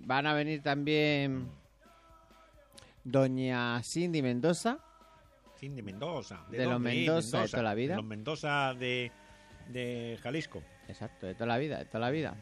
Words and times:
Van 0.00 0.26
a 0.26 0.34
venir 0.34 0.62
también 0.62 1.48
doña 3.04 3.80
Cindy 3.84 4.20
Mendoza. 4.20 4.80
Cindy 5.60 5.80
Mendoza. 5.80 6.44
De 6.50 6.64
los? 6.64 6.80
Mendoza 6.80 7.42
de 7.42 7.48
toda 7.48 7.62
la 7.62 7.74
vida. 7.74 7.92
De 7.92 7.96
los 7.98 8.04
Mendoza 8.04 8.74
de, 8.74 9.12
de 9.68 10.18
Jalisco. 10.20 10.60
Exacto, 10.88 11.26
de 11.26 11.34
toda 11.34 11.46
la 11.46 11.58
vida, 11.58 11.78
de 11.78 11.84
toda 11.84 12.00
la 12.00 12.10
vida. 12.10 12.34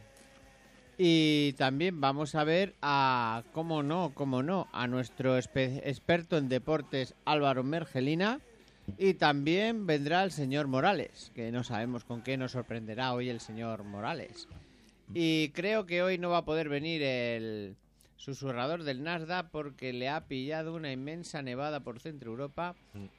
Y 0.96 1.52
también 1.58 2.00
vamos 2.00 2.34
a 2.34 2.44
ver 2.44 2.76
a, 2.80 3.42
cómo 3.52 3.82
no, 3.82 4.12
cómo 4.14 4.42
no, 4.42 4.66
a 4.72 4.86
nuestro 4.86 5.36
experto 5.36 6.38
en 6.38 6.48
deportes 6.48 7.14
Álvaro 7.26 7.62
Mergelina. 7.62 8.40
Y 8.96 9.14
también 9.14 9.86
vendrá 9.86 10.24
el 10.24 10.30
señor 10.30 10.66
Morales, 10.66 11.30
que 11.34 11.52
no 11.52 11.62
sabemos 11.62 12.04
con 12.04 12.22
qué 12.22 12.38
nos 12.38 12.52
sorprenderá 12.52 13.12
hoy 13.12 13.28
el 13.28 13.40
señor 13.40 13.84
Morales. 13.84 14.48
Y 15.12 15.50
creo 15.50 15.86
que 15.86 16.02
hoy 16.02 16.18
no 16.18 16.30
va 16.30 16.38
a 16.38 16.44
poder 16.44 16.68
venir 16.68 17.02
el 17.02 17.76
susurrador 18.16 18.84
del 18.84 19.02
Nasdaq 19.02 19.50
porque 19.50 19.92
le 19.92 20.08
ha 20.08 20.26
pillado 20.26 20.74
una 20.74 20.90
inmensa 20.92 21.42
nevada 21.42 21.80
por 21.80 22.00
Centro 22.00 22.30
Europa 22.30 22.74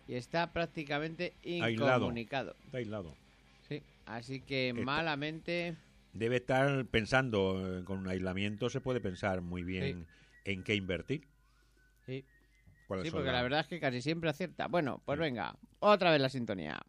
y 0.07 0.15
está 0.15 0.51
prácticamente 0.51 1.33
incomunicado. 1.43 2.55
Está 2.65 2.77
aislado. 2.79 3.13
Sí, 3.67 3.83
así 4.05 4.41
que 4.41 4.69
Está- 4.69 4.81
malamente... 4.81 5.75
Debe 6.13 6.37
estar 6.37 6.85
pensando, 6.85 7.79
eh, 7.79 7.83
con 7.83 7.99
un 7.99 8.07
aislamiento 8.07 8.69
se 8.69 8.79
puede 8.79 9.01
pensar 9.01 9.41
muy 9.41 9.63
bien 9.63 10.07
en 10.45 10.63
qué 10.63 10.73
invertir. 10.73 11.27
Sí. 12.05 12.23
¿Cuáles 12.87 13.05
Sí, 13.07 13.11
porque 13.11 13.31
la 13.31 13.41
verdad 13.41 13.59
es 13.61 13.67
que 13.67 13.79
casi 13.81 14.01
siempre 14.01 14.29
acierta. 14.29 14.67
Bueno, 14.67 15.01
pues 15.05 15.19
venga, 15.19 15.55
otra 15.79 16.11
vez 16.11 16.21
la 16.21 16.29
sintonía. 16.29 16.81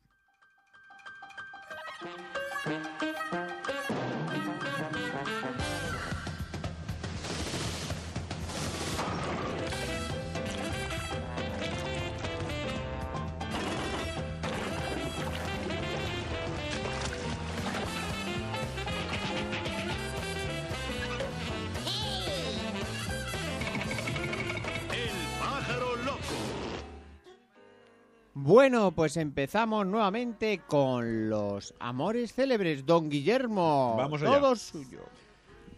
Bueno, 28.46 28.92
pues 28.92 29.16
empezamos 29.16 29.88
nuevamente 29.88 30.60
con 30.68 31.28
los 31.28 31.74
amores 31.80 32.32
célebres. 32.32 32.86
Don 32.86 33.10
Guillermo, 33.10 33.96
Vamos 33.98 34.22
allá. 34.22 34.38
todo 34.38 34.54
suyo. 34.54 35.00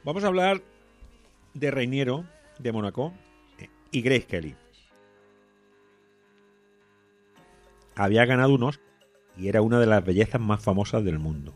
Vamos 0.05 0.23
a 0.23 0.27
hablar 0.27 0.61
de 1.55 1.71
Reiniero, 1.71 2.27
de 2.59 2.71
Mónaco, 2.71 3.15
y 3.91 4.03
Grace 4.03 4.27
Kelly. 4.27 4.55
Había 7.95 8.27
ganado 8.27 8.53
unos 8.53 8.81
y 9.39 9.49
era 9.49 9.63
una 9.63 9.81
de 9.81 9.87
las 9.87 10.05
bellezas 10.05 10.39
más 10.39 10.63
famosas 10.63 11.03
del 11.03 11.19
mundo. 11.19 11.55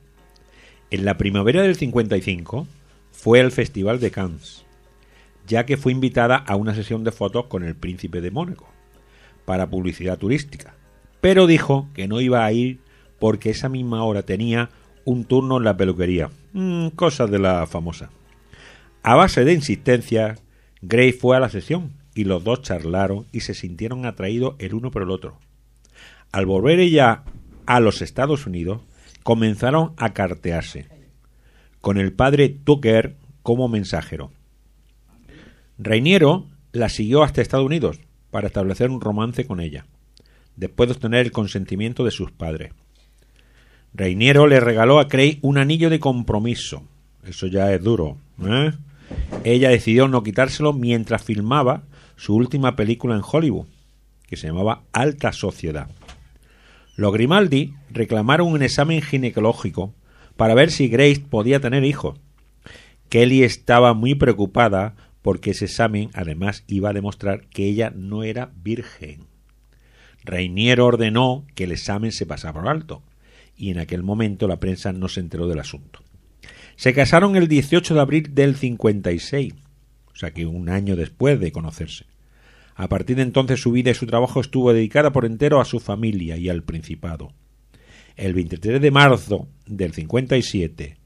En 0.90 1.04
la 1.04 1.18
primavera 1.18 1.60
del 1.60 1.76
55 1.76 2.66
fue 3.10 3.40
al 3.40 3.52
Festival 3.52 4.00
de 4.00 4.10
Cannes, 4.10 4.64
ya 5.46 5.66
que 5.66 5.76
fue 5.76 5.92
invitada 5.92 6.36
a 6.36 6.56
una 6.56 6.74
sesión 6.74 7.04
de 7.04 7.12
fotos 7.12 7.48
con 7.48 7.64
el 7.64 7.76
príncipe 7.76 8.22
de 8.22 8.30
Mónaco, 8.30 8.66
para 9.44 9.68
publicidad 9.68 10.16
turística. 10.16 10.74
Pero 11.22 11.46
dijo 11.46 11.88
que 11.94 12.08
no 12.08 12.20
iba 12.20 12.44
a 12.44 12.52
ir 12.52 12.80
porque 13.20 13.50
esa 13.50 13.68
misma 13.68 14.02
hora 14.02 14.24
tenía 14.24 14.70
un 15.04 15.24
turno 15.24 15.58
en 15.58 15.64
la 15.64 15.76
peluquería. 15.76 16.30
Mm, 16.52 16.88
cosas 16.88 17.30
de 17.30 17.38
la 17.38 17.64
famosa. 17.68 18.10
A 19.04 19.14
base 19.14 19.44
de 19.44 19.52
insistencia, 19.52 20.36
Gray 20.80 21.12
fue 21.12 21.36
a 21.36 21.40
la 21.40 21.48
sesión 21.48 21.92
y 22.12 22.24
los 22.24 22.42
dos 22.42 22.62
charlaron 22.62 23.26
y 23.30 23.40
se 23.40 23.54
sintieron 23.54 24.04
atraídos 24.04 24.56
el 24.58 24.74
uno 24.74 24.90
por 24.90 25.02
el 25.02 25.12
otro. 25.12 25.38
Al 26.32 26.44
volver 26.44 26.80
ella 26.80 27.22
a 27.66 27.78
los 27.78 28.02
Estados 28.02 28.44
Unidos, 28.44 28.80
comenzaron 29.22 29.92
a 29.98 30.14
cartearse, 30.14 30.88
con 31.80 31.98
el 31.98 32.12
padre 32.12 32.48
Tucker 32.48 33.14
como 33.44 33.68
mensajero. 33.68 34.32
Reiniero 35.78 36.48
la 36.72 36.88
siguió 36.88 37.22
hasta 37.22 37.42
Estados 37.42 37.66
Unidos 37.66 38.00
para 38.32 38.48
establecer 38.48 38.90
un 38.90 39.00
romance 39.00 39.46
con 39.46 39.60
ella, 39.60 39.86
después 40.56 40.88
de 40.88 40.94
obtener 40.94 41.26
el 41.26 41.32
consentimiento 41.32 42.04
de 42.04 42.10
sus 42.10 42.30
padres. 42.30 42.72
Reiniero 43.94 44.46
le 44.46 44.60
regaló 44.60 45.00
a 45.00 45.08
Cray 45.08 45.38
un 45.42 45.58
anillo 45.58 45.90
de 45.90 46.00
compromiso. 46.00 46.82
Eso 47.24 47.46
ya 47.46 47.72
es 47.72 47.82
duro. 47.82 48.16
¿eh? 48.44 48.72
Ella 49.44 49.68
decidió 49.68 50.08
no 50.08 50.22
quitárselo 50.22 50.72
mientras 50.72 51.22
filmaba 51.22 51.82
su 52.16 52.34
última 52.34 52.76
película 52.76 53.14
en 53.14 53.22
Hollywood, 53.24 53.66
que 54.26 54.36
se 54.36 54.46
llamaba 54.46 54.82
Alta 54.92 55.32
Sociedad. 55.32 55.88
Los 56.96 57.12
Grimaldi 57.12 57.74
reclamaron 57.90 58.48
un 58.48 58.62
examen 58.62 59.02
ginecológico 59.02 59.94
para 60.36 60.54
ver 60.54 60.70
si 60.70 60.88
Grace 60.88 61.20
podía 61.20 61.60
tener 61.60 61.84
hijos. 61.84 62.18
Kelly 63.08 63.42
estaba 63.42 63.92
muy 63.92 64.14
preocupada 64.14 64.94
porque 65.20 65.50
ese 65.50 65.66
examen 65.66 66.10
además 66.14 66.64
iba 66.66 66.90
a 66.90 66.92
demostrar 66.92 67.46
que 67.48 67.66
ella 67.66 67.92
no 67.94 68.24
era 68.24 68.52
virgen. 68.62 69.31
Reiniero 70.24 70.86
ordenó 70.86 71.44
que 71.54 71.64
el 71.64 71.72
examen 71.72 72.12
se 72.12 72.26
pasara 72.26 72.54
por 72.54 72.68
alto, 72.68 73.02
y 73.56 73.70
en 73.70 73.78
aquel 73.78 74.02
momento 74.02 74.48
la 74.48 74.60
prensa 74.60 74.92
no 74.92 75.08
se 75.08 75.20
enteró 75.20 75.46
del 75.48 75.60
asunto. 75.60 76.00
Se 76.76 76.94
casaron 76.94 77.36
el 77.36 77.48
18 77.48 77.94
de 77.94 78.00
abril 78.00 78.34
del 78.34 78.56
56, 78.56 79.54
o 80.12 80.16
sea 80.16 80.32
que 80.32 80.46
un 80.46 80.68
año 80.68 80.96
después 80.96 81.38
de 81.40 81.52
conocerse. 81.52 82.06
A 82.74 82.88
partir 82.88 83.16
de 83.16 83.22
entonces 83.22 83.60
su 83.60 83.72
vida 83.72 83.90
y 83.90 83.94
su 83.94 84.06
trabajo 84.06 84.40
estuvo 84.40 84.72
dedicada 84.72 85.12
por 85.12 85.24
entero 85.24 85.60
a 85.60 85.64
su 85.64 85.78
familia 85.78 86.36
y 86.36 86.48
al 86.48 86.62
Principado. 86.62 87.32
El 88.16 88.34
23 88.34 88.80
de 88.80 88.90
marzo 88.90 89.48
del 89.66 89.92
57, 89.92 90.96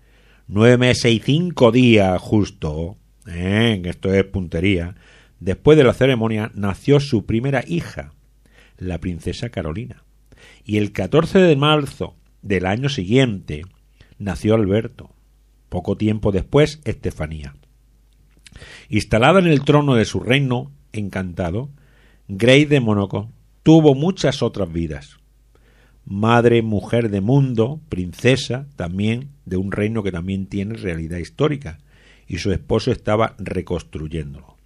nueve 0.48 0.78
meses 0.78 1.12
y 1.12 1.18
cinco 1.20 1.72
días 1.72 2.20
justo, 2.20 2.96
¿eh? 3.26 3.80
esto 3.84 4.12
es 4.12 4.24
puntería, 4.24 4.94
después 5.40 5.76
de 5.76 5.84
la 5.84 5.94
ceremonia 5.94 6.50
nació 6.54 7.00
su 7.00 7.26
primera 7.26 7.64
hija, 7.66 8.12
la 8.78 8.98
princesa 8.98 9.50
Carolina. 9.50 10.04
Y 10.64 10.76
el 10.78 10.92
14 10.92 11.38
de 11.38 11.56
marzo 11.56 12.16
del 12.42 12.66
año 12.66 12.88
siguiente 12.88 13.62
nació 14.18 14.54
Alberto. 14.54 15.10
Poco 15.68 15.96
tiempo 15.96 16.32
después, 16.32 16.80
Estefanía. 16.84 17.54
Instalada 18.88 19.40
en 19.40 19.46
el 19.46 19.62
trono 19.64 19.94
de 19.94 20.04
su 20.04 20.20
reino 20.20 20.72
encantado, 20.92 21.70
Grace 22.28 22.66
de 22.66 22.80
Mónaco 22.80 23.30
tuvo 23.62 23.94
muchas 23.94 24.42
otras 24.42 24.72
vidas. 24.72 25.18
Madre, 26.04 26.62
mujer 26.62 27.10
de 27.10 27.20
mundo, 27.20 27.80
princesa 27.88 28.68
también 28.76 29.30
de 29.44 29.56
un 29.56 29.72
reino 29.72 30.02
que 30.02 30.12
también 30.12 30.46
tiene 30.46 30.74
realidad 30.74 31.18
histórica, 31.18 31.78
y 32.28 32.38
su 32.38 32.52
esposo 32.52 32.92
estaba 32.92 33.34
reconstruyéndolo. 33.38 34.56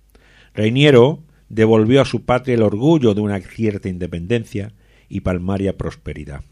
Reiniero 0.54 1.22
devolvió 1.50 2.00
a 2.00 2.06
su 2.06 2.24
patria 2.24 2.54
el 2.54 2.62
orgullo 2.62 3.12
de 3.12 3.20
una 3.20 3.38
cierta 3.40 3.90
independencia 3.90 4.72
y 5.08 5.20
palmaria 5.20 5.76
prosperidad. 5.76 6.44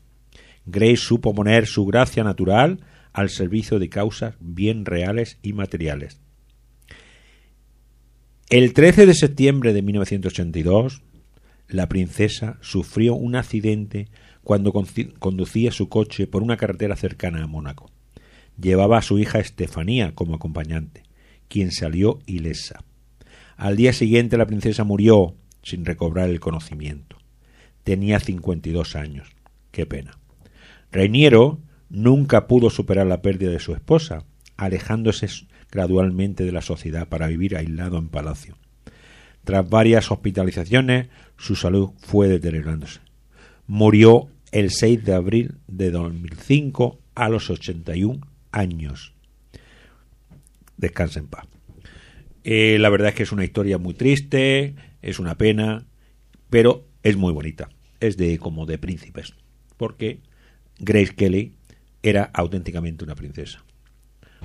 Grace 0.67 0.97
supo 0.97 1.35
poner 1.35 1.67
su 1.67 1.87
gracia 1.87 2.25
natural 2.25 2.81
al 3.15 3.31
servicio 3.31 3.79
de 3.79 3.89
causas 3.89 4.35
bien 4.41 4.85
reales 4.85 5.39
y 5.41 5.55
materiales. 5.55 6.21
El 8.51 8.73
13 8.75 9.07
de 9.07 9.15
septiembre 9.15 9.73
de 9.73 9.83
1982, 9.83 11.03
la 11.69 11.89
princesa 11.89 12.59
sufrió 12.61 13.15
un 13.15 13.37
accidente 13.37 14.09
cuando 14.43 14.73
conducía 14.73 15.71
su 15.71 15.89
coche 15.89 16.27
por 16.27 16.43
una 16.43 16.57
carretera 16.57 16.97
cercana 16.97 17.45
a 17.45 17.47
Mónaco. 17.47 17.91
Llevaba 18.61 18.99
a 18.99 19.03
su 19.03 19.19
hija 19.19 19.39
Estefanía 19.39 20.15
como 20.15 20.35
acompañante, 20.35 21.03
quien 21.49 21.71
salió 21.71 22.19
ilesa. 22.27 22.85
Al 23.59 23.77
día 23.77 23.93
siguiente 23.93 24.37
la 24.37 24.47
princesa 24.47 24.85
murió 24.85 25.35
sin 25.65 25.85
recobrar 25.85 26.31
el 26.31 26.39
conocimiento. 26.39 27.19
Tenía 27.83 28.21
52 28.21 28.95
años. 28.95 29.29
Qué 29.73 29.85
pena. 29.85 30.17
Reiniero 30.93 31.59
nunca 31.91 32.47
pudo 32.47 32.71
superar 32.71 33.09
la 33.09 33.21
pérdida 33.21 33.51
de 33.51 33.59
su 33.59 33.75
esposa, 33.75 34.25
alejándose 34.57 35.27
gradualmente 35.73 36.45
de 36.45 36.53
la 36.53 36.63
sociedad 36.63 37.09
para 37.09 37.27
vivir 37.27 37.57
aislado 37.57 37.99
en 37.99 38.09
palacio. 38.09 38.57
Tras 39.43 39.69
varias 39.69 40.13
hospitalizaciones, 40.13 41.09
su 41.37 41.57
salud 41.57 41.91
fue 41.99 42.29
deteriorándose. 42.29 43.01
Murió 43.67 44.29
el 44.53 44.71
6 44.71 45.05
de 45.05 45.15
abril 45.15 45.57
de 45.67 45.91
2005 45.91 47.01
a 47.17 47.29
los 47.29 47.51
81 47.51 48.21
años. 48.53 49.15
Descansa 50.77 51.19
en 51.19 51.27
paz. 51.27 51.58
Eh, 52.45 52.79
la 52.79 52.89
verdad 52.89 53.11
es 53.11 53.15
que 53.15 53.23
es 53.25 53.33
una 53.33 53.45
historia 53.45 53.79
muy 53.79 53.95
triste, 53.95 54.75
es 55.03 55.19
una 55.19 55.37
pena, 55.37 55.87
pero 56.51 56.87
es 57.03 57.17
muy 57.17 57.33
bonita. 57.33 57.69
Es 58.01 58.17
de 58.17 58.39
como 58.39 58.67
de 58.67 58.79
príncipes, 58.79 59.35
porque 59.77 60.21
Grace 60.79 61.15
Kelly 61.15 61.55
era 62.03 62.31
auténticamente 62.33 63.05
una 63.05 63.15
princesa. 63.15 63.65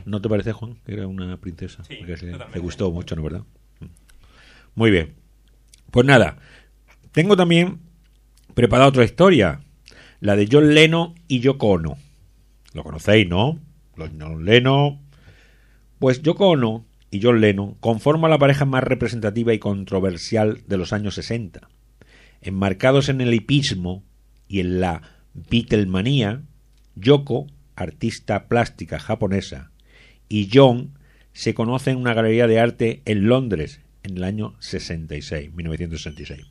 ¿No 0.05 0.21
te 0.21 0.29
parece, 0.29 0.53
Juan, 0.53 0.77
que 0.85 0.93
era 0.93 1.07
una 1.07 1.37
princesa? 1.37 1.83
Sí, 1.83 1.99
le 2.03 2.59
gustó 2.59 2.91
mucho, 2.91 3.15
¿no 3.15 3.23
verdad? 3.23 3.43
Muy 4.75 4.89
bien. 4.89 5.13
Pues 5.91 6.05
nada, 6.05 6.37
tengo 7.11 7.37
también 7.37 7.79
preparada 8.55 8.89
otra 8.89 9.03
historia, 9.03 9.61
la 10.19 10.35
de 10.35 10.47
John 10.51 10.73
Leno 10.73 11.13
y 11.27 11.39
Yoko 11.39 11.67
Ono. 11.67 11.97
Lo 12.73 12.83
conocéis, 12.83 13.29
¿no? 13.29 13.59
Los 13.95 14.09
John 14.19 14.45
Leno. 14.45 14.99
Pues 15.99 16.23
Yoko 16.23 16.49
Ono 16.49 16.85
y 17.13 17.21
John 17.21 17.41
Lennon 17.41 17.75
conforman 17.75 18.31
la 18.31 18.39
pareja 18.39 18.65
más 18.65 18.83
representativa 18.83 19.53
y 19.53 19.59
controversial 19.59 20.63
de 20.65 20.77
los 20.77 20.93
años 20.93 21.13
60. 21.13 21.69
Enmarcados 22.41 23.07
en 23.07 23.21
el 23.21 23.35
hipismo 23.35 24.03
y 24.47 24.61
en 24.61 24.79
la 24.79 25.03
Beatlemanía, 25.35 26.41
Yoko, 26.95 27.45
artista 27.75 28.47
plástica 28.47 28.97
japonesa, 28.97 29.69
y 30.27 30.49
John 30.51 30.97
se 31.33 31.53
conocen 31.53 31.93
en 31.93 31.99
una 31.99 32.15
galería 32.15 32.47
de 32.47 32.59
arte 32.59 33.03
en 33.05 33.27
Londres 33.27 33.79
en 34.01 34.17
el 34.17 34.23
año 34.23 34.55
66, 34.59 35.53
1966. 35.53 36.47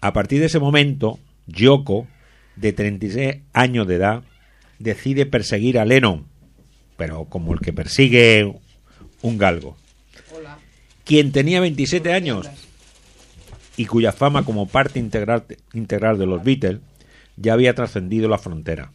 A 0.00 0.12
partir 0.12 0.38
de 0.38 0.46
ese 0.46 0.60
momento, 0.60 1.18
Yoko, 1.48 2.06
de 2.54 2.72
36 2.72 3.38
años 3.52 3.88
de 3.88 3.96
edad, 3.96 4.22
decide 4.78 5.26
perseguir 5.26 5.80
a 5.80 5.84
Lennon, 5.84 6.28
pero 6.96 7.24
como 7.24 7.52
el 7.52 7.58
que 7.58 7.72
persigue 7.72 8.60
un 9.22 9.38
galgo. 9.38 9.76
Quien 11.04 11.32
tenía 11.32 11.60
27 11.60 12.12
años 12.12 12.48
y 13.76 13.86
cuya 13.86 14.12
fama 14.12 14.44
como 14.44 14.66
parte 14.66 14.98
integral, 14.98 15.44
integral 15.72 16.18
de 16.18 16.26
los 16.26 16.44
Beatles 16.44 16.80
ya 17.36 17.54
había 17.54 17.74
trascendido 17.74 18.28
la 18.28 18.38
frontera. 18.38 18.92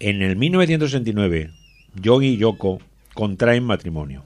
En 0.00 0.22
el 0.22 0.36
1969, 0.36 1.50
John 2.04 2.24
y 2.24 2.36
Yoko 2.36 2.80
contraen 3.14 3.64
matrimonio. 3.64 4.24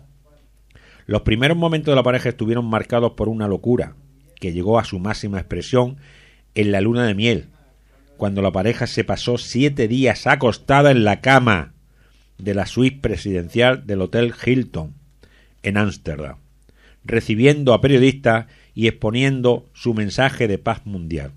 Los 1.07 1.23
primeros 1.23 1.57
momentos 1.57 1.93
de 1.93 1.97
la 1.97 2.03
pareja 2.03 2.31
estuvieron 2.31 2.67
marcados 2.67 3.13
por 3.13 3.29
una 3.29 3.49
locura 3.49 3.95
que 4.41 4.53
llegó 4.53 4.79
a 4.79 4.85
su 4.85 4.99
máxima 4.99 5.39
expresión 5.39 5.99
en 6.55 6.73
la 6.73 6.81
luna 6.81 7.07
de 7.07 7.15
miel, 7.15 7.49
cuando 8.17 8.43
la 8.43 8.51
pareja 8.51 8.87
se 8.87 9.05
pasó 9.05 9.39
siete 9.39 9.89
días 9.89 10.27
acostada 10.27 10.91
en 10.91 11.05
la 11.05 11.21
cama 11.21 11.75
de 12.39 12.55
la 12.55 12.67
suite 12.67 12.99
presidencial 13.01 13.87
del 13.87 14.01
Hotel 14.03 14.33
Hilton 14.45 14.95
en 15.63 15.77
Ámsterdam, 15.77 16.37
recibiendo 17.05 17.75
a 17.75 17.81
periodistas 17.81 18.47
y 18.75 18.87
exponiendo 18.87 19.67
su 19.73 19.93
mensaje 19.95 20.47
de 20.49 20.59
paz 20.59 20.87
mundial. 20.87 21.33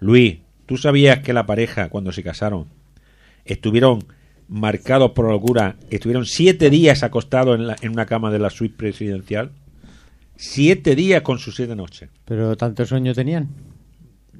Luis, 0.00 0.38
¿tú 0.66 0.76
sabías 0.78 1.20
que 1.20 1.32
la 1.32 1.46
pareja, 1.46 1.88
cuando 1.88 2.12
se 2.12 2.22
casaron, 2.22 2.66
estuvieron 3.44 4.04
marcados 4.48 5.12
por 5.12 5.26
la 5.26 5.32
locura, 5.32 5.76
estuvieron 5.90 6.26
siete 6.26 6.70
días 6.70 7.02
acostados 7.02 7.58
en, 7.58 7.66
la- 7.66 7.76
en 7.82 7.90
una 7.92 8.06
cama 8.06 8.30
de 8.30 8.38
la 8.38 8.50
suite 8.50 8.76
presidencial? 8.76 9.50
Siete 10.36 10.94
días 10.96 11.22
con 11.22 11.38
sus 11.38 11.54
siete 11.56 11.76
noches. 11.76 12.10
Pero 12.24 12.56
tanto 12.56 12.84
sueño 12.86 13.14
tenían. 13.14 13.48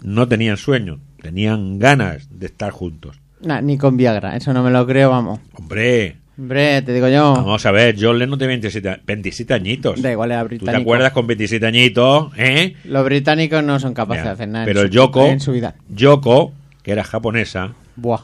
No 0.02 0.26
tenían 0.26 0.56
sueño, 0.56 1.00
tenían 1.20 1.78
ganas 1.78 2.28
de 2.38 2.46
estar 2.46 2.72
juntos. 2.72 3.20
Nah, 3.42 3.60
ni 3.60 3.76
con 3.78 3.96
Viagra, 3.96 4.36
eso 4.36 4.52
no 4.52 4.62
me 4.62 4.70
lo 4.70 4.86
creo, 4.86 5.10
vamos. 5.10 5.40
Hombre, 5.54 6.16
Hombre, 6.38 6.80
te 6.82 6.92
digo 6.94 7.08
yo. 7.08 7.34
vamos 7.34 7.64
a 7.66 7.70
ver, 7.72 7.96
John 7.98 8.18
Lennon 8.18 8.38
tiene 8.38 8.52
27, 8.54 8.88
a- 8.88 9.00
27 9.04 9.52
añitos. 9.54 10.00
Da 10.00 10.12
igual, 10.12 10.30
era 10.30 10.42
¿Tú 10.42 10.48
te 10.48 10.54
británico. 10.56 10.80
acuerdas 10.82 11.12
con 11.12 11.26
27 11.26 11.66
añitos? 11.66 12.32
¿Eh? 12.36 12.74
Los 12.84 13.04
británicos 13.04 13.62
no 13.64 13.78
son 13.80 13.94
capaces 13.94 14.24
de 14.24 14.30
hacer 14.30 14.48
nada. 14.48 14.64
Pero 14.64 14.82
el 14.82 14.90
Yoko, 14.90 15.26
En 15.26 15.40
su 15.40 15.52
vida. 15.52 15.74
Yoko, 15.88 16.52
que 16.82 16.92
era 16.92 17.04
japonesa, 17.04 17.74
Buah, 17.96 18.22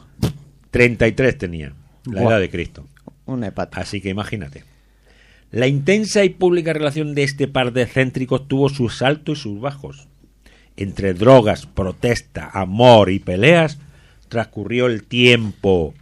33 0.71 1.37
tenía, 1.37 1.73
la 2.05 2.21
Buah. 2.21 2.31
edad 2.33 2.39
de 2.39 2.49
Cristo. 2.49 2.85
una 3.25 3.47
hepata. 3.47 3.81
Así 3.81 4.01
que 4.01 4.09
imagínate. 4.09 4.63
La 5.51 5.67
intensa 5.67 6.23
y 6.23 6.29
pública 6.29 6.73
relación 6.73 7.13
de 7.15 7.23
este 7.23 7.47
par 7.47 7.73
de 7.73 7.83
excéntricos 7.83 8.47
tuvo 8.47 8.69
sus 8.69 9.01
altos 9.01 9.39
y 9.39 9.41
sus 9.43 9.59
bajos. 9.61 10.07
Entre 10.77 11.13
drogas, 11.13 11.65
protesta, 11.67 12.49
amor 12.53 13.09
y 13.11 13.19
peleas, 13.19 13.77
transcurrió 14.29 14.85
el 14.87 15.03
tiempo 15.03 15.93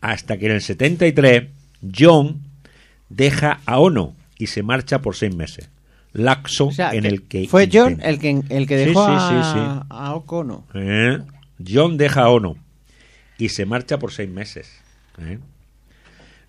hasta 0.00 0.36
que 0.36 0.46
en 0.46 0.52
el 0.52 0.60
73 0.60 1.48
John 1.96 2.42
deja 3.08 3.60
a 3.66 3.78
Ono 3.80 4.14
y 4.38 4.48
se 4.48 4.62
marcha 4.62 5.00
por 5.00 5.16
seis 5.16 5.34
meses. 5.34 5.70
Laxo 6.12 6.66
O 6.68 6.72
sea, 6.72 6.92
en 6.92 7.02
que 7.02 7.08
el 7.08 7.22
que 7.22 7.48
fue 7.48 7.68
John 7.72 7.92
intenta- 7.92 8.08
el 8.08 8.18
que, 8.18 8.42
el 8.56 8.66
que 8.66 8.76
dejó 8.76 9.06
sí, 9.06 9.12
a, 9.14 9.28
sí, 9.28 9.58
sí. 9.58 9.86
a 9.90 10.14
Okono. 10.14 10.66
¿Eh? 10.74 11.18
John 11.66 11.96
deja 11.96 12.22
a 12.22 12.30
Ono 12.30 12.56
y 13.38 13.48
se 13.50 13.66
marcha 13.66 13.98
por 13.98 14.12
seis 14.12 14.28
meses. 14.30 14.70
¿eh? 15.18 15.38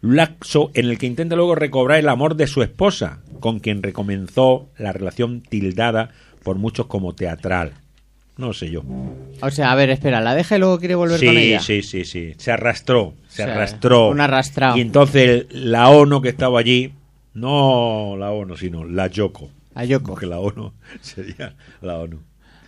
Laxo 0.01 0.71
en 0.75 0.85
el 0.89 0.97
que 0.97 1.07
intenta 1.07 1.35
luego 1.35 1.55
recobrar 1.55 1.99
el 1.99 2.07
amor 2.07 2.35
de 2.35 2.47
su 2.47 2.63
esposa, 2.63 3.19
con 3.41 3.59
quien 3.59 3.83
recomenzó 3.83 4.69
la 4.77 4.93
relación 4.93 5.41
tildada 5.41 6.11
por 6.43 6.57
muchos 6.57 6.85
como 6.85 7.13
teatral. 7.13 7.73
No 8.39 8.53
sé 8.53 8.71
yo. 8.71 8.83
O 9.41 9.51
sea, 9.51 9.71
a 9.71 9.75
ver, 9.75 9.89
espera, 9.89 10.21
¿la 10.21 10.33
deja 10.33 10.55
y 10.55 10.59
luego 10.59 10.79
quiere 10.79 10.95
volver 10.95 11.19
Sí, 11.19 11.25
con 11.25 11.37
ella? 11.37 11.59
sí, 11.59 11.81
sí, 11.83 12.05
sí. 12.05 12.33
Se 12.37 12.51
arrastró, 12.51 13.13
se 13.27 13.43
O 13.43 13.45
sea, 13.45 13.53
arrastró. 13.53 14.09
un 14.09 14.21
arrastrado. 14.21 14.77
Y 14.77 14.81
entonces 14.81 15.45
la 15.51 15.89
ONU 15.89 16.21
que 16.21 16.29
estaba 16.29 16.57
allí, 16.59 16.93
no 17.33 18.15
la 18.17 18.31
ONU, 18.31 18.55
sino 18.55 18.85
la 18.85 19.07
Yoko. 19.07 19.49
A 19.75 19.83
Yoko. 19.83 20.11
Porque 20.13 20.25
la 20.25 20.39
ONU 20.39 20.71
sería 21.01 21.53
la 21.81 21.97
ONU. 21.97 22.19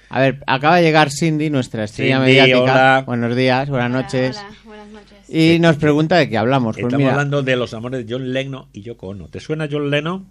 A 0.09 0.19
ver, 0.19 0.43
acaba 0.45 0.75
de 0.75 0.83
llegar 0.83 1.09
Cindy, 1.09 1.49
nuestra 1.49 1.85
estrella 1.85 2.17
Cindy, 2.17 2.31
mediática. 2.31 2.61
hola. 2.63 3.03
Buenos 3.07 3.33
días, 3.33 3.69
buenas 3.69 3.89
Hola, 3.91 4.01
noches. 4.01 4.37
hola, 4.37 4.55
buenas 4.65 4.87
noches. 4.89 5.29
Y 5.29 5.57
nos 5.59 5.77
pregunta 5.77 6.17
de 6.17 6.27
qué 6.29 6.37
hablamos. 6.37 6.75
Pues 6.75 6.83
Estamos 6.83 6.97
mira, 6.97 7.11
hablando 7.11 7.43
de 7.43 7.55
los 7.55 7.73
amores 7.73 8.05
de 8.05 8.13
John 8.13 8.33
Lennon 8.33 8.65
y 8.73 8.81
Yoko 8.81 9.07
Ono. 9.07 9.29
¿Te 9.29 9.39
suena 9.39 9.69
John 9.71 9.89
Lennon 9.89 10.25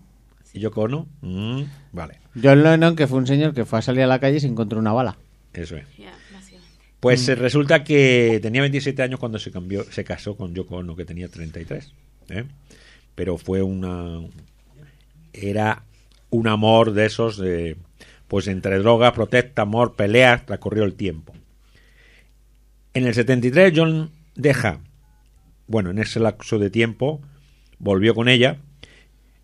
y 0.52 0.60
Yoko 0.60 0.82
Ono? 0.82 1.06
Mm, 1.22 1.62
vale, 1.92 2.18
John 2.42 2.62
Lennon, 2.62 2.94
que 2.94 3.06
fue 3.06 3.16
un 3.16 3.26
señor 3.26 3.54
que 3.54 3.64
fue 3.64 3.78
a 3.78 3.82
salir 3.82 4.02
a 4.02 4.06
la 4.06 4.18
calle 4.18 4.36
y 4.36 4.40
se 4.40 4.48
encontró 4.48 4.78
una 4.78 4.92
bala. 4.92 5.16
Eso 5.52 5.76
es. 5.76 5.86
Pues 7.00 7.26
Mm. 7.26 7.30
eh, 7.30 7.34
resulta 7.36 7.84
que 7.84 8.38
tenía 8.42 8.60
27 8.60 9.02
años 9.02 9.18
cuando 9.20 9.38
se 9.38 9.50
cambió, 9.50 9.84
se 9.90 10.04
casó 10.04 10.36
con 10.36 10.54
Yoko 10.54 10.76
Ono, 10.76 10.96
que 10.96 11.04
tenía 11.04 11.28
33. 11.28 11.92
¿eh? 12.28 12.44
Pero 13.14 13.38
fue 13.38 13.62
una... 13.62 14.20
Era 15.32 15.84
un 16.30 16.46
amor 16.48 16.92
de 16.92 17.06
esos, 17.06 17.38
de, 17.38 17.76
pues 18.28 18.46
entre 18.48 18.78
drogas, 18.78 19.12
protesta, 19.12 19.62
amor, 19.62 19.94
peleas, 19.96 20.44
transcurrió 20.46 20.84
el 20.84 20.94
tiempo. 20.94 21.32
En 22.94 23.06
el 23.06 23.14
73 23.14 23.72
John 23.74 24.10
deja, 24.34 24.80
bueno, 25.68 25.90
en 25.90 25.98
ese 26.00 26.20
lapso 26.20 26.58
de 26.58 26.70
tiempo, 26.70 27.20
volvió 27.78 28.14
con 28.14 28.28
ella. 28.28 28.58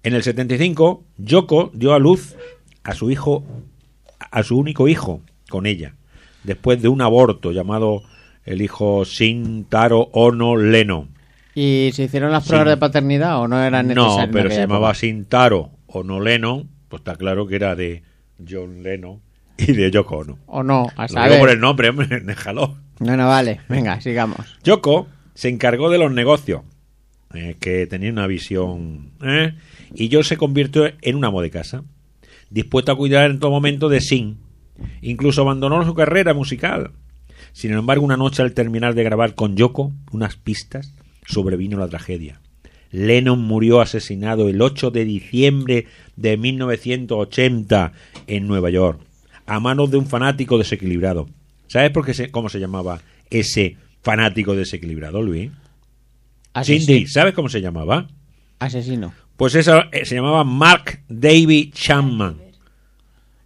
En 0.02 0.14
el 0.14 0.22
75 0.22 1.04
Yoko 1.18 1.70
dio 1.72 1.94
a 1.94 1.98
luz 1.98 2.36
a 2.82 2.94
su 2.94 3.10
hijo, 3.10 3.44
a 4.18 4.42
su 4.42 4.58
único 4.58 4.88
hijo 4.88 5.22
con 5.48 5.66
ella, 5.66 5.94
después 6.44 6.80
de 6.82 6.88
un 6.88 7.00
aborto 7.02 7.52
llamado 7.52 8.02
el 8.44 8.62
hijo 8.62 9.04
Shintaro 9.04 10.08
Ono 10.12 10.56
Leno. 10.56 11.08
¿Y 11.54 11.90
se 11.94 12.04
hicieron 12.04 12.30
las 12.32 12.46
pruebas 12.46 12.66
Sí. 12.66 12.70
de 12.70 12.76
paternidad 12.76 13.40
o 13.40 13.48
no 13.48 13.62
eran 13.62 13.88
necesarias? 13.88 14.26
No, 14.28 14.32
pero 14.32 14.50
se 14.50 14.58
llamaba? 14.60 14.92
Shintaro 14.92 15.70
Ono 15.86 16.20
Leno, 16.20 16.66
pues 16.88 17.00
está 17.00 17.16
claro 17.16 17.46
que 17.46 17.56
era 17.56 17.74
de 17.74 18.02
John 18.48 18.82
Leno 18.82 19.20
y 19.56 19.72
de 19.72 19.90
Yoko 19.90 20.18
Ono. 20.18 20.38
O 20.46 20.62
no, 20.62 20.86
a 20.96 21.02
Lo 21.02 21.08
saber. 21.08 21.30
digo 21.32 21.40
por 21.40 21.50
el 21.50 21.60
nombre, 21.60 21.88
hombre, 21.88 22.20
déjalo. 22.24 22.76
Bueno, 22.98 23.26
vale, 23.26 23.60
venga, 23.68 24.00
sigamos. 24.00 24.38
Yoko 24.64 25.06
se 25.34 25.48
encargó 25.48 25.90
de 25.90 25.98
los 25.98 26.12
negocios, 26.12 26.62
eh, 27.34 27.56
que 27.60 27.86
tenía 27.86 28.10
una 28.10 28.26
visión, 28.26 29.10
¿eh? 29.22 29.54
y 29.94 30.08
John 30.12 30.24
se 30.24 30.36
convirtió 30.36 30.84
en 31.02 31.16
un 31.16 31.24
amo 31.24 31.40
de 31.42 31.50
casa, 31.50 31.84
dispuesto 32.50 32.92
a 32.92 32.96
cuidar 32.96 33.30
en 33.30 33.38
todo 33.40 33.50
momento 33.50 33.88
de 33.88 34.00
Sin. 34.00 34.38
Incluso 35.02 35.42
abandonó 35.42 35.84
su 35.84 35.94
carrera 35.94 36.34
musical. 36.34 36.90
Sin 37.52 37.72
embargo, 37.72 38.04
una 38.04 38.16
noche 38.16 38.42
al 38.42 38.52
terminar 38.52 38.94
de 38.94 39.04
grabar 39.04 39.34
con 39.34 39.56
Yoko 39.56 39.92
unas 40.12 40.36
pistas, 40.36 40.94
sobrevino 41.26 41.78
la 41.78 41.88
tragedia. 41.88 42.40
Lennon 42.92 43.40
murió 43.42 43.80
asesinado 43.80 44.48
el 44.48 44.60
8 44.62 44.90
de 44.90 45.04
diciembre 45.04 45.86
de 46.16 46.36
1980 46.36 47.92
en 48.26 48.46
Nueva 48.46 48.70
York, 48.70 49.00
a 49.46 49.60
manos 49.60 49.90
de 49.90 49.96
un 49.98 50.06
fanático 50.06 50.58
desequilibrado. 50.58 51.28
¿Sabes 51.66 51.90
por 51.90 52.04
qué 52.04 52.14
se- 52.14 52.30
cómo 52.30 52.48
se 52.48 52.60
llamaba 52.60 53.00
ese 53.30 53.76
fanático 54.02 54.54
desequilibrado, 54.54 55.20
Luis? 55.22 55.50
Asesino. 56.54 56.86
Cindy, 56.86 57.06
¿sabes 57.08 57.34
cómo 57.34 57.48
se 57.48 57.60
llamaba? 57.60 58.06
Asesino. 58.58 59.12
Pues 59.36 59.54
eso 59.54 59.82
eh, 59.92 60.04
se 60.04 60.14
llamaba 60.14 60.44
Mark 60.44 61.00
David 61.08 61.72
Chapman. 61.74 62.36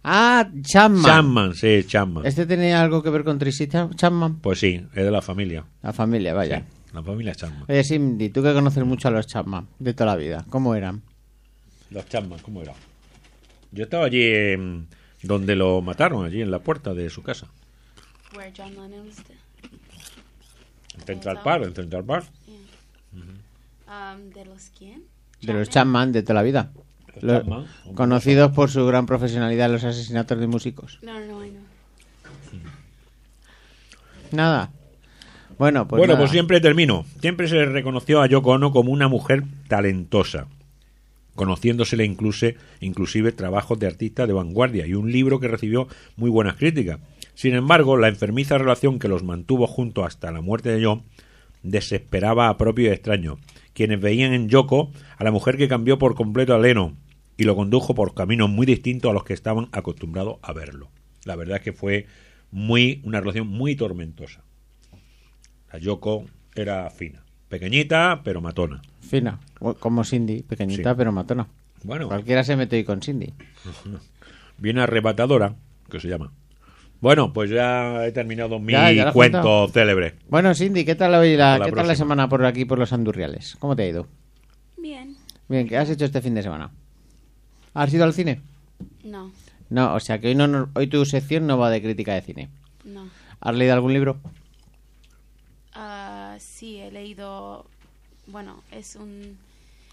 Ah, 0.03 0.49
Chapman. 0.63 1.03
Chapman, 1.03 1.53
sí, 1.55 1.83
Chapman. 1.85 2.25
¿Este 2.25 2.45
tenía 2.45 2.81
algo 2.81 3.03
que 3.03 3.09
ver 3.11 3.23
con 3.23 3.37
Tracy 3.37 3.67
Chap- 3.67 3.95
Chapman? 3.95 4.39
Pues 4.39 4.59
sí, 4.59 4.83
es 4.93 5.03
de 5.05 5.11
la 5.11 5.21
familia. 5.21 5.63
La 5.83 5.93
familia, 5.93 6.33
vaya. 6.33 6.59
Sí, 6.59 6.65
la 6.93 7.03
familia 7.03 7.35
Chapman. 7.35 7.65
Oye, 7.69 7.83
Cindy, 7.83 8.29
tú 8.29 8.41
que 8.41 8.53
conoces 8.53 8.83
mucho 8.83 9.07
a 9.09 9.11
los 9.11 9.27
Chapman 9.27 9.67
de 9.79 9.93
toda 9.93 10.07
la 10.11 10.15
vida, 10.15 10.45
¿cómo 10.49 10.73
eran? 10.75 11.03
Los 11.91 12.07
Chapman, 12.09 12.39
¿cómo 12.39 12.61
era? 12.61 12.73
Yo 13.71 13.83
estaba 13.83 14.05
allí 14.05 14.23
en- 14.25 14.87
donde 15.23 15.55
lo 15.55 15.81
mataron, 15.81 16.25
allí 16.25 16.41
en 16.41 16.49
la 16.49 16.59
puerta 16.59 16.93
de 16.95 17.09
su 17.11 17.21
casa. 17.21 17.47
Where 18.35 18.51
John 18.57 18.69
Lennon 18.71 19.05
was. 19.07 19.17
En 20.97 21.05
Central 21.05 21.41
Park, 21.43 21.63
en 21.65 21.75
Central 21.75 22.03
Park. 22.05 22.25
Um, 23.13 24.29
¿De 24.33 24.45
los 24.45 24.71
quién? 24.77 25.03
De 25.41 25.53
los 25.53 25.69
Chapman 25.69 26.11
de 26.11 26.21
toda 26.23 26.35
la 26.35 26.43
vida. 26.43 26.71
Los 27.19 27.43
conocidos 27.93 28.51
por 28.51 28.69
su 28.69 28.85
gran 28.85 29.05
profesionalidad 29.05 29.65
en 29.67 29.73
los 29.73 29.83
asesinatos 29.83 30.39
de 30.39 30.47
músicos. 30.47 30.99
No, 31.01 31.19
no, 31.19 31.39
no. 31.39 31.71
Nada. 34.31 34.71
Bueno, 35.57 35.87
pues 35.87 35.99
bueno, 35.99 36.13
nada. 36.13 36.23
pues 36.23 36.31
siempre 36.31 36.61
termino. 36.61 37.05
Siempre 37.19 37.47
se 37.47 37.55
le 37.55 37.65
reconoció 37.65 38.21
a 38.21 38.27
Yoko 38.27 38.51
Ono 38.51 38.71
como 38.71 38.91
una 38.91 39.07
mujer 39.07 39.43
talentosa, 39.67 40.47
conociéndosele 41.35 42.05
incluso, 42.05 42.47
inclusive 42.79 43.31
trabajos 43.31 43.77
de 43.77 43.87
artista 43.87 44.25
de 44.25 44.33
vanguardia 44.33 44.87
y 44.87 44.93
un 44.93 45.11
libro 45.11 45.39
que 45.39 45.47
recibió 45.47 45.87
muy 46.15 46.29
buenas 46.29 46.55
críticas. 46.55 46.99
Sin 47.35 47.53
embargo, 47.53 47.97
la 47.97 48.07
enfermiza 48.07 48.57
relación 48.57 48.99
que 48.99 49.07
los 49.07 49.23
mantuvo 49.23 49.67
juntos 49.67 50.05
hasta 50.05 50.31
la 50.31 50.41
muerte 50.41 50.69
de 50.69 50.85
John 50.85 51.03
desesperaba 51.61 52.49
a 52.49 52.57
propio 52.57 52.89
y 52.89 52.93
extraño, 52.93 53.37
quienes 53.73 54.01
veían 54.01 54.33
en 54.33 54.49
Yoko 54.49 54.91
a 55.17 55.23
la 55.23 55.31
mujer 55.31 55.57
que 55.57 55.67
cambió 55.67 55.99
por 55.99 56.15
completo 56.15 56.55
a 56.55 56.59
Lennon 56.59 57.00
y 57.37 57.43
lo 57.43 57.55
condujo 57.55 57.95
por 57.95 58.13
caminos 58.13 58.49
muy 58.49 58.65
distintos 58.65 59.09
a 59.09 59.13
los 59.13 59.23
que 59.23 59.33
estaban 59.33 59.69
acostumbrados 59.71 60.37
a 60.41 60.53
verlo. 60.53 60.89
La 61.25 61.35
verdad 61.35 61.57
es 61.57 61.63
que 61.63 61.73
fue 61.73 62.07
muy 62.51 63.01
una 63.03 63.19
relación 63.19 63.47
muy 63.47 63.75
tormentosa. 63.75 64.43
La 65.71 65.79
Yoko 65.79 66.25
era 66.55 66.89
fina, 66.89 67.23
pequeñita 67.47 68.21
pero 68.23 68.41
matona. 68.41 68.81
Fina. 68.99 69.39
Como 69.79 70.03
Cindy, 70.03 70.43
pequeñita 70.43 70.91
Sí. 70.91 70.95
pero 70.97 71.11
matona. 71.11 71.47
Bueno, 71.83 72.07
Cualquiera 72.07 72.43
se 72.43 72.55
mete 72.55 72.75
ahí 72.75 72.83
con 72.83 73.01
Cindy. 73.01 73.33
bien 74.57 74.77
arrebatadora, 74.79 75.55
que 75.89 75.99
se 75.99 76.07
llama. 76.07 76.31
Bueno, 76.99 77.33
pues 77.33 77.49
ya 77.49 78.05
he 78.05 78.11
terminado 78.11 78.59
mi 78.59 78.73
Ya, 78.73 78.91
ya 78.91 79.11
cuento 79.11 79.67
célebre. 79.69 80.15
Bueno, 80.29 80.53
Cindy, 80.53 80.85
¿qué 80.85 80.93
tal, 80.93 81.15
hoy 81.15 81.35
la, 81.35 81.57
la 81.57 81.65
¿qué 81.65 81.71
tal 81.71 81.87
la 81.87 81.95
semana 81.95 82.29
por 82.29 82.45
aquí, 82.45 82.65
por 82.65 82.77
los 82.77 82.93
Andurriales? 82.93 83.55
¿Cómo 83.59 83.75
te 83.75 83.83
ha 83.83 83.87
ido? 83.87 84.07
Bien. 84.77 85.15
Bien, 85.49 85.67
¿qué 85.67 85.77
has 85.77 85.89
hecho 85.89 86.05
este 86.05 86.21
fin 86.21 86.35
de 86.35 86.43
semana? 86.43 86.69
¿Has 87.73 87.93
ido 87.93 88.03
al 88.03 88.13
cine? 88.13 88.41
No, 89.03 89.31
No, 89.69 89.93
o 89.95 89.99
sea 89.99 90.19
que 90.19 90.27
hoy, 90.27 90.35
no, 90.35 90.47
no- 90.47 90.69
hoy 90.75 90.87
tu 90.87 91.05
sección 91.05 91.47
no 91.47 91.57
va 91.57 91.69
de 91.69 91.81
crítica 91.81 92.13
de 92.13 92.21
cine. 92.21 92.49
no. 92.83 93.09
¿Has 93.39 93.55
leído 93.55 93.73
algún 93.73 93.93
libro? 93.93 94.17
Ah, 95.73 96.35
sí, 96.39 96.77
he 96.77 96.91
leído. 96.91 97.65
Bueno, 98.27 98.61
es 98.71 98.95
un 98.95 99.37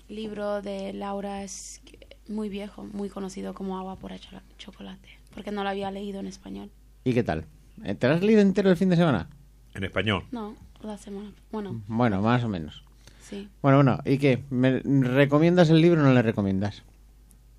libro 0.08 0.60
de 0.60 0.92
Laura, 0.92 1.42
es 1.44 1.80
muy 2.28 2.48
viejo, 2.50 2.84
muy 2.92 3.08
conocido 3.08 3.54
como 3.54 3.78
Agua 3.78 3.96
por 3.96 4.10
Chola- 4.18 4.42
Chocolate. 4.58 5.08
Porque 5.34 5.50
no 5.50 5.62
lo 5.62 5.70
había 5.70 5.90
leído 5.90 6.20
en 6.20 6.26
español. 6.26 6.70
¿Y 7.04 7.14
qué 7.14 7.22
tal? 7.22 7.46
Eh, 7.84 7.94
¿Te 7.94 8.08
lo 8.08 8.14
has 8.14 8.22
leído 8.22 8.40
entero 8.42 8.68
el 8.70 8.76
fin 8.76 8.90
de 8.90 8.96
semana? 8.96 9.28
En 9.74 9.84
español. 9.84 10.24
No, 10.30 10.54
la 10.82 10.98
semana. 10.98 11.32
Bueno, 11.52 11.80
Bueno, 11.86 12.20
más 12.20 12.42
o 12.44 12.48
menos. 12.48 12.82
sí. 13.22 13.48
Bueno, 13.62 13.78
bueno, 13.78 13.98
¿y 14.04 14.18
qué? 14.18 14.42
¿Me 14.50 14.80
recomiendas 14.80 15.70
el 15.70 15.80
libro 15.80 16.02
o 16.02 16.04
no 16.04 16.12
le 16.12 16.20
recomiendas? 16.22 16.82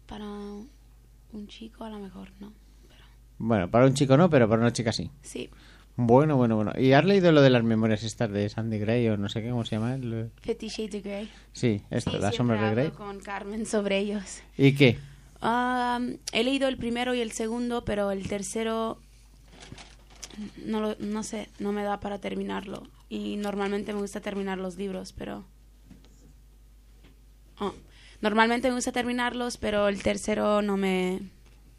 Para 0.09 0.25
un 0.25 1.47
chico 1.47 1.83
a 1.85 1.89
lo 1.89 1.99
mejor, 1.99 2.29
no. 2.39 2.51
Pero 2.87 3.03
Bueno, 3.37 3.69
para 3.69 3.85
un 3.85 3.93
chico 3.93 4.17
no, 4.17 4.29
pero 4.29 4.49
para 4.49 4.61
una 4.61 4.73
chica 4.73 4.91
sí. 4.91 5.11
sí, 5.21 5.49
Bueno, 5.95 6.35
bueno, 6.37 6.55
bueno. 6.55 6.71
¿Y 6.77 6.93
has 6.93 7.05
leído 7.05 7.31
lo 7.31 7.41
de 7.41 7.49
las 7.51 7.63
memorias 7.63 8.03
estas 8.03 8.31
de 8.31 8.49
Sandy 8.49 8.79
Gray 8.79 9.07
o 9.09 9.17
no 9.17 9.29
sé 9.29 9.41
qué, 9.43 9.49
cómo 9.49 9.65
se 9.65 9.75
llama? 9.75 9.93
El- 9.95 10.31
Fifty 10.41 10.67
Shades 10.69 10.95
of 10.95 11.03
Grey. 11.03 11.29
Sí, 11.53 11.81
esto, 11.91 12.11
Sí, 12.11 12.17
las 12.19 12.35
sombras 12.35 12.61
de 12.61 12.71
Grey. 12.71 12.91
con 12.91 13.19
Carmen 13.19 13.65
sobre 13.65 13.99
ellos. 13.99 14.41
¿Y 14.57 14.73
qué? 14.75 14.97
Ah, 15.41 15.99
he 16.33 16.43
leído 16.43 16.67
el 16.67 16.77
primero 16.77 17.13
y 17.13 17.21
el 17.21 17.31
segundo, 17.31 17.85
pero 17.85 18.11
el 18.11 18.27
tercero 18.27 18.97
no 20.65 20.79
lo, 20.81 20.95
no 20.99 21.23
sé, 21.23 21.49
no 21.59 21.71
me 21.71 21.83
da 21.83 21.99
para 21.99 22.19
terminarlo. 22.19 22.83
Y 23.09 23.37
normalmente 23.37 23.93
me 23.93 23.99
gusta 24.01 24.21
terminar 24.21 24.57
los 24.57 24.75
libros, 24.77 25.13
pero 25.13 25.43
Oh, 27.59 27.73
normalmente 28.21 28.69
me 28.69 28.75
gusta 28.75 28.91
terminarlos, 28.91 29.57
pero 29.57 29.87
el 29.87 30.01
tercero 30.01 30.61
no 30.61 30.77
me 30.77 31.19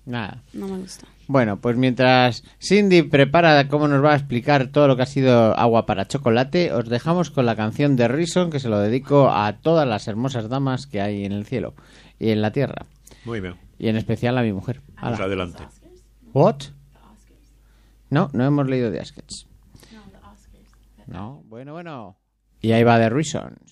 Nada. 0.06 0.42
no 0.52 0.68
me 0.68 0.78
gusta. 0.78 1.06
Bueno, 1.28 1.60
pues 1.60 1.76
mientras 1.76 2.42
Cindy 2.60 3.02
prepara 3.02 3.68
cómo 3.68 3.86
nos 3.86 4.04
va 4.04 4.12
a 4.12 4.16
explicar 4.16 4.68
todo 4.68 4.88
lo 4.88 4.96
que 4.96 5.02
ha 5.02 5.06
sido 5.06 5.56
agua 5.56 5.86
para 5.86 6.08
chocolate, 6.08 6.72
os 6.72 6.88
dejamos 6.88 7.30
con 7.30 7.46
la 7.46 7.54
canción 7.54 7.94
de 7.94 8.08
Reason 8.08 8.50
que 8.50 8.58
se 8.58 8.68
lo 8.68 8.80
dedico 8.80 9.30
a 9.30 9.58
todas 9.58 9.86
las 9.86 10.08
hermosas 10.08 10.48
damas 10.48 10.86
que 10.86 11.00
hay 11.00 11.24
en 11.24 11.32
el 11.32 11.46
cielo 11.46 11.74
y 12.18 12.30
en 12.30 12.42
la 12.42 12.50
tierra. 12.50 12.86
Muy 13.24 13.40
bien. 13.40 13.54
Y 13.78 13.88
en 13.88 13.96
especial 13.96 14.36
a 14.38 14.42
mi 14.42 14.52
mujer. 14.52 14.80
Pues 15.00 15.20
adelante. 15.20 15.62
¿What? 16.32 16.56
No, 18.08 18.28
no 18.32 18.44
hemos 18.44 18.66
leído 18.68 18.90
de 18.90 19.00
Askets. 19.00 19.46
No, 21.06 21.42
bueno, 21.46 21.72
bueno. 21.72 22.16
Y 22.60 22.72
ahí 22.72 22.82
va 22.82 22.98
The 22.98 23.08
Reasons. 23.10 23.69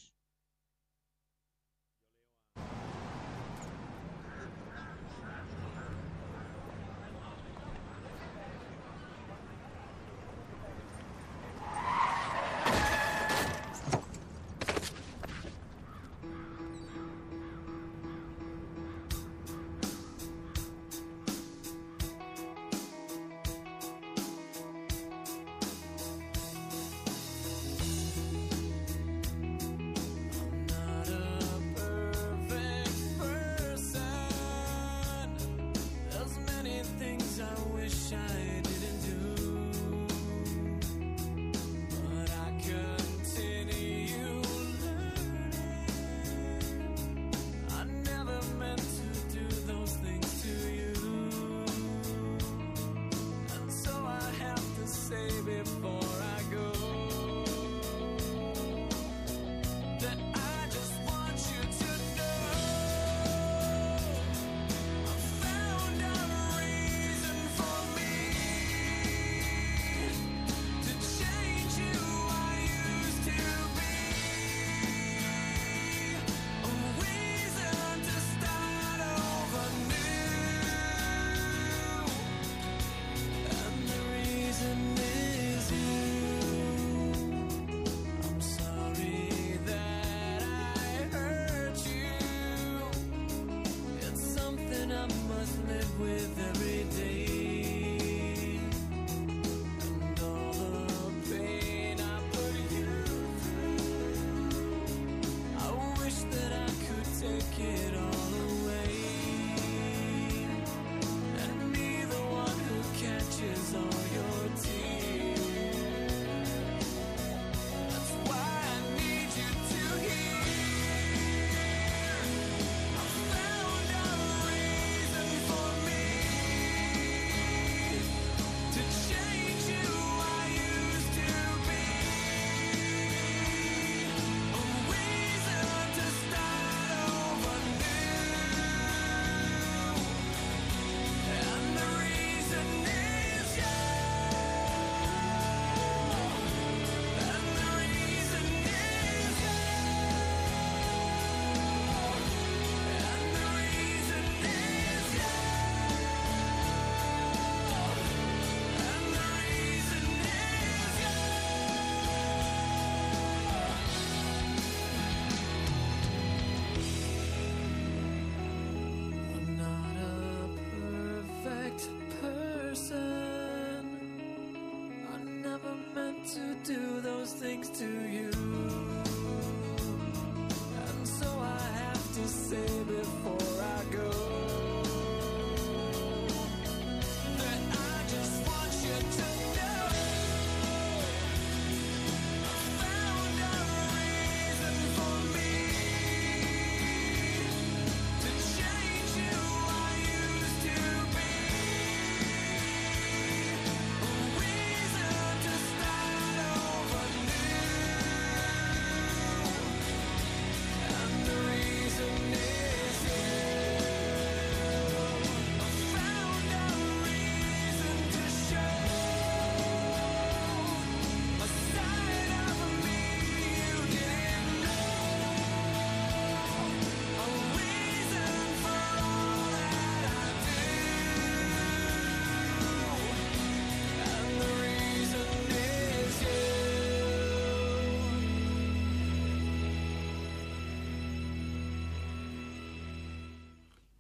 Things 177.63 177.79
to 177.79 177.98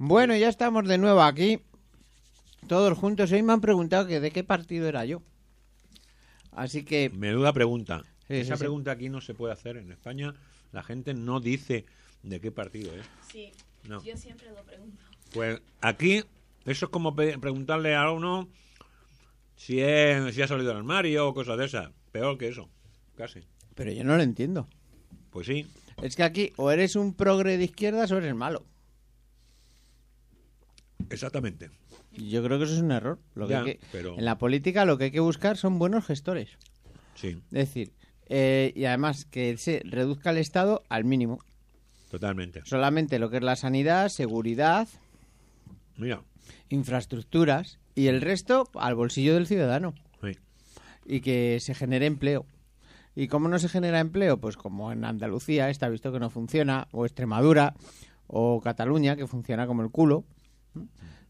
Bueno, 0.08 0.34
ya 0.34 0.48
estamos 0.48 0.88
de 0.88 0.96
nuevo 0.96 1.20
aquí, 1.20 1.60
todos 2.66 2.96
juntos. 2.96 3.30
Hoy 3.30 3.42
me 3.42 3.52
han 3.52 3.60
preguntado 3.60 4.06
que 4.06 4.20
de 4.20 4.30
qué 4.30 4.42
partido 4.42 4.88
era 4.88 5.04
yo. 5.04 5.20
Así 6.52 6.82
que, 6.82 7.10
Menuda 7.10 7.52
pregunta. 7.52 8.02
Sí, 8.26 8.36
Esa 8.36 8.54
sí, 8.54 8.56
sí. 8.56 8.58
pregunta 8.60 8.92
aquí 8.92 9.10
no 9.10 9.20
se 9.20 9.34
puede 9.34 9.52
hacer. 9.52 9.76
En 9.76 9.92
España 9.92 10.34
la 10.72 10.82
gente 10.82 11.12
no 11.12 11.40
dice 11.40 11.84
de 12.22 12.40
qué 12.40 12.50
partido 12.50 12.90
es. 12.94 13.04
Sí, 13.30 13.52
No. 13.86 14.02
yo 14.02 14.16
siempre 14.16 14.48
lo 14.50 14.62
pregunto. 14.62 15.04
Pues 15.34 15.60
aquí, 15.82 16.24
eso 16.64 16.86
es 16.86 16.90
como 16.90 17.14
preguntarle 17.14 17.94
a 17.94 18.10
uno 18.10 18.48
si, 19.56 19.80
es, 19.82 20.34
si 20.34 20.40
ha 20.40 20.48
salido 20.48 20.68
del 20.68 20.78
armario 20.78 21.28
o 21.28 21.34
cosas 21.34 21.58
de 21.58 21.66
esas. 21.66 21.90
Peor 22.12 22.38
que 22.38 22.48
eso, 22.48 22.70
casi. 23.14 23.40
pero 23.74 23.92
yo 23.92 24.04
no 24.04 24.16
lo 24.16 24.22
entiendo. 24.22 24.68
Pues 25.28 25.46
sí, 25.48 25.66
Es 26.00 26.16
que 26.16 26.22
aquí 26.22 26.54
o 26.56 26.70
eres 26.70 26.96
un 26.96 27.12
progre 27.12 27.58
de 27.58 27.64
izquierdas 27.64 28.10
o 28.10 28.16
eres 28.16 28.34
malo. 28.34 28.64
Exactamente. 31.10 31.70
Yo 32.12 32.42
creo 32.42 32.58
que 32.58 32.64
eso 32.64 32.74
es 32.74 32.80
un 32.80 32.90
error. 32.92 33.18
Lo 33.34 33.46
que 33.46 33.52
Ya, 33.52 33.58
hay 33.60 33.64
que- 33.64 33.80
pero- 33.92 34.16
En 34.18 34.24
la 34.24 34.38
política 34.38 34.84
lo 34.84 34.98
que 34.98 35.04
hay 35.04 35.10
que 35.10 35.20
buscar 35.20 35.56
son 35.56 35.78
buenos 35.78 36.06
gestores. 36.06 36.50
Sí, 37.14 37.40
Es 37.50 37.68
decir, 37.68 37.92
eh, 38.28 38.72
y 38.76 38.84
además 38.84 39.24
que 39.24 39.56
se 39.56 39.82
reduzca 39.84 40.30
el 40.30 40.38
Estado 40.38 40.82
al 40.88 41.04
mínimo. 41.04 41.40
totalmente. 42.10 42.62
Solamente 42.64 43.18
lo 43.18 43.28
que 43.28 43.36
es 43.36 43.42
la 43.42 43.54
sanidad, 43.56 44.08
seguridad, 44.08 44.88
Mira, 45.98 46.22
infraestructuras 46.70 47.78
y 47.94 48.06
el 48.06 48.20
resto 48.22 48.68
al 48.74 48.94
bolsillo 48.94 49.34
del 49.34 49.46
ciudadano. 49.46 49.94
sí. 50.22 50.36
y 51.10 51.20
que 51.20 51.58
se 51.60 51.74
genere 51.74 52.04
empleo. 52.06 52.44
¿Y 53.16 53.28
cómo 53.28 53.48
no 53.48 53.58
se 53.58 53.68
genera 53.70 53.98
empleo? 54.00 54.36
Pues 54.38 54.56
como 54.58 54.92
en 54.92 55.04
Andalucía 55.06 55.70
está 55.70 55.88
visto 55.88 56.12
que 56.12 56.18
no 56.20 56.28
funciona, 56.30 56.86
o 56.92 57.04
Extremadura, 57.06 57.74
o 58.26 58.60
Cataluña, 58.60 59.16
que 59.16 59.26
funciona 59.26 59.66
como 59.66 59.82
el 59.82 59.90
culo. 59.90 60.24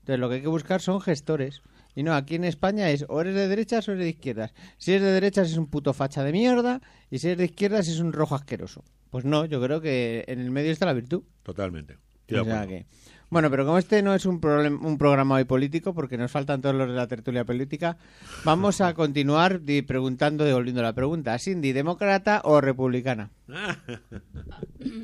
Entonces 0.01 0.19
lo 0.21 0.29
que 0.29 0.37
hay 0.37 0.41
que 0.43 0.49
buscar 0.49 0.81
son 0.81 1.01
gestores. 1.01 1.63
Y 1.95 2.03
no, 2.03 2.15
aquí 2.15 2.37
en 2.37 2.45
España 2.45 2.91
es 2.91 3.05
o 3.09 3.21
eres 3.21 3.35
de 3.35 3.49
derechas 3.49 3.89
o 3.89 3.93
eres 3.93 4.05
de 4.05 4.11
izquierdas. 4.11 4.55
Si 4.77 4.93
eres 4.93 5.03
de 5.03 5.13
derechas 5.13 5.51
es 5.51 5.57
un 5.57 5.67
puto 5.67 5.93
facha 5.93 6.23
de 6.23 6.33
mierda, 6.33 6.81
y 7.11 7.19
si 7.19 7.27
eres 7.29 7.39
de 7.39 7.45
izquierdas 7.47 7.89
es 7.89 7.99
un 8.01 8.13
rojo 8.13 8.35
asqueroso. 8.35 8.85
Pues 9.11 9.25
no, 9.25 9.45
yo 9.47 9.61
creo 9.61 9.81
que 9.81 10.25
en 10.29 10.39
el 10.39 10.51
medio 10.51 10.71
está 10.71 10.87
la 10.87 10.93
virtud. 10.93 11.23
Totalmente. 11.43 11.99
O 12.31 12.45
sea 12.45 12.67
que- 12.67 12.87
Bueno, 13.31 13.51
pero 13.51 13.65
como 13.67 13.77
este 13.79 14.03
no 14.03 14.15
es 14.15 14.25
un, 14.27 14.41
problem- 14.41 14.85
un 14.85 14.97
programa 14.97 15.35
hoy 15.37 15.45
político, 15.45 15.93
porque 15.95 16.17
nos 16.17 16.31
faltan 16.31 16.61
todos 16.63 16.75
los 16.75 16.89
de 16.89 16.95
la 16.95 17.07
tertulia 17.07 17.45
política, 17.45 17.97
vamos 18.45 18.81
a 18.81 18.95
continuar 18.95 19.63
di- 19.63 19.83
preguntando, 19.83 20.45
devolviendo 20.45 20.83
la 20.83 20.93
pregunta. 20.95 21.39
Cindy, 21.39 21.73
¿demócrata 21.73 22.41
o 22.45 22.61
republicana? 22.61 23.31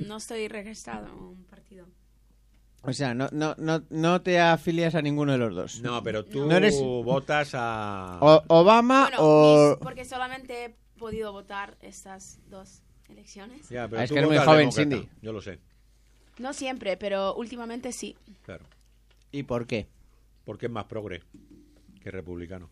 No 0.06 0.16
estoy 0.18 0.48
registrado 0.48 1.06
en 1.06 1.12
un 1.14 1.44
partido. 1.44 1.86
O 2.86 2.92
sea, 2.92 3.14
no, 3.14 3.28
no, 3.32 3.54
no, 3.58 3.82
no 3.90 4.20
te 4.22 4.38
afilias 4.38 4.94
a 4.94 5.00
ninguno 5.02 5.32
de 5.32 5.38
los 5.38 5.54
dos. 5.54 5.80
No, 5.80 6.02
pero 6.02 6.24
tú 6.24 6.46
No 6.46 6.56
eres- 6.56 6.78
votas 6.80 7.52
a... 7.54 8.18
O- 8.20 8.42
Obama 8.48 9.04
Bueno, 9.04 9.16
o... 9.20 9.70
mis- 9.70 9.78
porque 9.78 10.04
solamente 10.04 10.64
he 10.66 10.76
podido 10.98 11.32
votar 11.32 11.76
estas 11.80 12.40
dos 12.48 12.82
elecciones. 13.08 13.68
Ya, 13.70 13.88
pero 13.88 14.00
Ah, 14.00 14.04
es 14.04 14.08
tú 14.10 14.14
que 14.14 14.18
eres 14.20 14.28
muy 14.28 14.36
votas 14.36 14.46
joven, 14.46 14.70
demócrata. 14.70 14.96
Cindy. 14.96 15.08
Yo 15.22 15.32
lo 15.32 15.40
sé, 15.40 15.58
No 16.38 16.52
siempre, 16.52 16.96
pero 16.98 17.34
últimamente 17.34 17.90
sí. 17.92 18.16
claro. 18.42 18.64
¿Y 19.32 19.44
por 19.44 19.66
qué? 19.66 19.88
Porque 20.44 20.66
es 20.66 20.72
más 20.72 20.84
progre 20.84 21.22
que 22.02 22.10
republicano. 22.10 22.68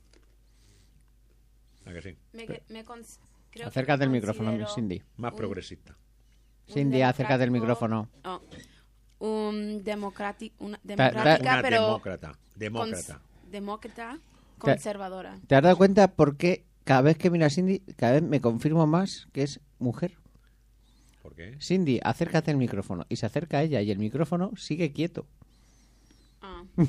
¿A 1.87 1.93
que 1.93 2.03
sí? 2.03 2.17
Me, 2.33 2.47
que- 2.47 2.63
me 2.69 2.85
cons- 2.85 3.19
creo 3.51 3.65
que 3.65 3.69
Acércate 3.69 4.01
me 4.01 4.05
al 4.05 4.11
micrófono, 4.11 4.51
considero 4.51 4.75
Cindy. 4.75 5.03
Más 5.17 5.33
un- 5.33 5.39
progresista. 5.39 5.97
un 6.69 6.75
Cindy, 6.75 7.03
acércate 7.03 7.45
democrático- 7.45 7.53
micrófono. 7.61 8.09
oh, 8.25 8.41
un 9.27 9.85
democrático, 9.85 10.65
una 10.65 10.77
ta- 10.79 10.83
democrática, 10.85 11.53
Una 11.53 11.63
pero 11.63 11.83
demócrata. 11.87 12.29
cons- 12.33 12.39
Demócrata. 12.57 13.21
demócrata 13.51 14.19
conservadora. 14.59 15.39
¿Te 15.47 15.55
has 15.57 15.63
dado 15.63 15.77
cuenta 15.77 16.09
por 16.09 16.37
qué 16.37 16.65
cada 16.85 17.03
vez 17.03 17.17
que 17.19 17.31
mira 17.31 17.47
a 17.47 17.51
Cindy, 17.51 17.81
cada 17.97 18.13
vez 18.15 18.23
me 18.23 18.41
confirmo 18.41 18.87
más 18.87 19.29
que 19.33 19.43
es 19.45 19.61
mujer? 19.79 20.15
¿Por 21.23 21.35
qué? 21.37 21.57
Cindy, 21.61 22.01
acércate 22.03 22.51
al 22.51 22.57
micrófono. 22.57 23.07
Y 23.09 23.17
se 23.17 23.27
acerca 23.27 23.59
a 23.59 23.63
ella 23.63 23.81
y 23.81 23.91
el 23.93 23.99
micrófono 23.99 24.51
sigue 24.57 24.93
quieto. 24.93 25.27
Ah. 26.41 26.65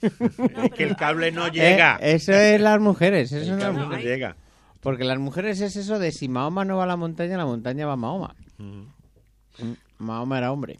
Es 0.00 0.70
que 0.76 0.84
el 0.84 0.94
cable 0.94 1.32
no 1.32 1.48
Eh, 1.48 1.50
llega. 1.50 1.96
eso 1.96 2.32
es 2.32 2.60
las 2.60 2.78
mujeres, 2.80 3.32
eso 3.32 3.54
el 3.54 3.58
cable 3.60 3.80
no, 3.80 3.98
llega. 3.98 4.36
Porque 4.80 5.02
las 5.02 5.18
mujeres 5.18 5.60
es 5.60 5.74
eso 5.74 5.98
de 5.98 6.12
si 6.12 6.28
Mahoma 6.28 6.64
no 6.64 6.76
va 6.76 6.84
a 6.84 6.86
la 6.86 6.94
montaña, 6.94 7.36
la 7.36 7.44
montaña 7.46 7.84
va 7.84 7.94
a 7.94 7.96
Mahoma. 7.96 8.36
Mm, 8.58 8.82
Mahoma 9.98 10.38
era 10.38 10.52
hombre. 10.52 10.78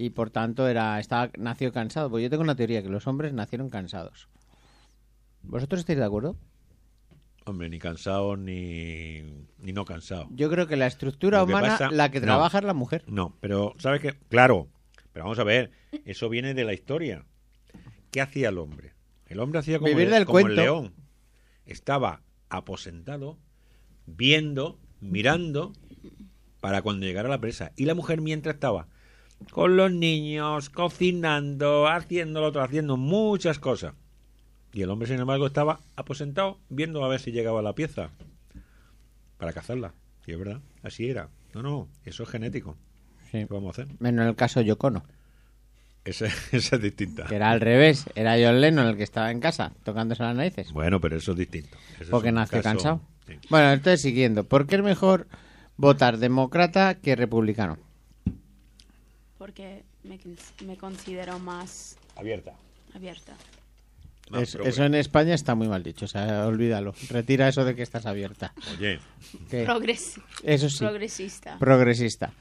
Y 0.00 0.10
por 0.10 0.30
tanto 0.30 0.68
era 0.68 1.00
estaba 1.00 1.28
nació 1.38 1.72
cansado. 1.72 2.08
Pues 2.08 2.22
yo 2.22 2.30
tengo 2.30 2.44
una 2.44 2.54
teoría 2.54 2.84
que 2.84 2.88
los 2.88 3.08
hombres 3.08 3.32
nacieron 3.32 3.68
cansados. 3.68 4.28
¿Vosotros 5.42 5.80
estáis 5.80 5.98
de 5.98 6.04
acuerdo? 6.04 6.36
Hombre, 7.46 7.68
ni 7.68 7.80
cansado 7.80 8.36
ni, 8.36 9.22
ni 9.58 9.72
no 9.72 9.84
cansado. 9.84 10.28
Yo 10.30 10.48
creo 10.50 10.68
que 10.68 10.76
la 10.76 10.86
estructura 10.86 11.40
Lo 11.40 11.46
que 11.46 11.52
humana, 11.52 11.68
pasa- 11.70 11.90
la 11.90 12.12
que 12.12 12.20
no. 12.20 12.26
trabaja 12.26 12.58
es 12.58 12.64
la 12.64 12.74
mujer. 12.74 13.02
No, 13.08 13.34
pero 13.40 13.74
¿sabes 13.78 14.00
qué? 14.00 14.14
Claro, 14.28 14.68
pero 15.12 15.24
vamos 15.24 15.40
a 15.40 15.44
ver, 15.44 15.72
eso 16.04 16.28
viene 16.28 16.54
de 16.54 16.62
la 16.64 16.74
historia. 16.74 17.24
¿Qué 18.12 18.20
hacía 18.20 18.50
el 18.50 18.58
hombre? 18.58 18.92
El 19.26 19.40
hombre 19.40 19.58
hacía 19.58 19.78
como, 19.78 19.88
Vivir 19.88 20.06
el, 20.06 20.12
del 20.12 20.26
como 20.26 20.38
el 20.38 20.44
cuento. 20.44 20.62
león. 20.62 20.94
Estaba 21.66 22.22
aposentado, 22.50 23.36
viendo, 24.06 24.78
mirando, 25.00 25.72
para 26.60 26.82
cuando 26.82 27.04
llegara 27.04 27.28
la 27.28 27.40
presa. 27.40 27.72
Y 27.74 27.86
la 27.86 27.94
mujer 27.96 28.20
mientras 28.20 28.54
estaba 28.54 28.86
con 29.52 29.76
los 29.76 29.90
niños, 29.92 30.70
cocinando, 30.70 31.86
haciendo 31.88 32.40
lo 32.40 32.48
otro, 32.48 32.62
haciendo 32.62 32.96
muchas 32.96 33.58
cosas. 33.58 33.94
Y 34.72 34.82
el 34.82 34.90
hombre, 34.90 35.08
sin 35.08 35.18
embargo, 35.18 35.46
estaba 35.46 35.80
aposentado, 35.96 36.58
viendo 36.68 37.04
a 37.04 37.08
ver 37.08 37.20
si 37.20 37.32
llegaba 37.32 37.62
la 37.62 37.74
pieza 37.74 38.10
para 39.38 39.52
cazarla. 39.52 39.94
Y 40.26 40.32
es 40.32 40.38
verdad, 40.38 40.60
así 40.82 41.08
era. 41.08 41.28
No, 41.54 41.62
no, 41.62 41.88
eso 42.04 42.22
es 42.24 42.28
genético. 42.28 42.76
Sí. 43.30 43.38
¿Qué 43.38 43.46
vamos 43.50 43.78
a 43.78 43.82
hacer? 43.82 43.94
Menos 43.98 44.22
en 44.22 44.28
el 44.28 44.36
caso 44.36 44.60
Yocono, 44.60 45.04
Esa, 46.04 46.26
esa 46.52 46.76
es 46.76 46.82
distinta. 46.82 47.24
que 47.24 47.36
era 47.36 47.50
al 47.50 47.60
revés. 47.60 48.04
Era 48.14 48.32
John 48.34 48.60
Lennon 48.60 48.86
el 48.88 48.96
que 48.96 49.02
estaba 49.04 49.30
en 49.30 49.40
casa 49.40 49.72
tocándose 49.84 50.22
las 50.22 50.36
narices. 50.36 50.72
Bueno, 50.72 51.00
pero 51.00 51.16
eso 51.16 51.32
es 51.32 51.38
distinto. 51.38 51.76
Eso 51.94 52.04
es 52.04 52.10
Porque 52.10 52.28
un 52.28 52.34
nació 52.36 52.58
caso- 52.62 52.68
cansado. 52.76 53.00
sí. 53.26 53.34
Bueno, 53.48 53.72
entonces 53.72 54.02
siguiendo. 54.02 54.44
¿Por 54.44 54.66
qué 54.66 54.76
es 54.76 54.82
mejor 54.82 55.28
votar 55.76 56.18
demócrata 56.18 56.94
que 56.96 57.16
republicano? 57.16 57.78
Porque 59.48 59.82
me, 60.04 60.20
cons- 60.20 60.62
me 60.66 60.76
considero 60.76 61.38
más 61.38 61.96
Abierta. 62.16 62.52
abierta. 62.94 63.34
Es- 64.38 64.56
eso 64.56 64.84
en 64.84 64.94
España 64.94 65.32
está 65.32 65.54
muy 65.54 65.68
mal 65.68 65.82
dicho. 65.82 66.04
O 66.04 66.08
sea, 66.08 66.46
olvídalo. 66.46 66.92
Retira 67.08 67.48
eso 67.48 67.64
de 67.64 67.74
que 67.74 67.80
estás 67.80 68.04
abierta. 68.04 68.52
Oye, 68.76 69.00
Progres- 69.50 70.20
eso 70.42 70.68
sí. 70.68 70.80
Progresista. 70.84 71.56
progresista. 71.58 72.34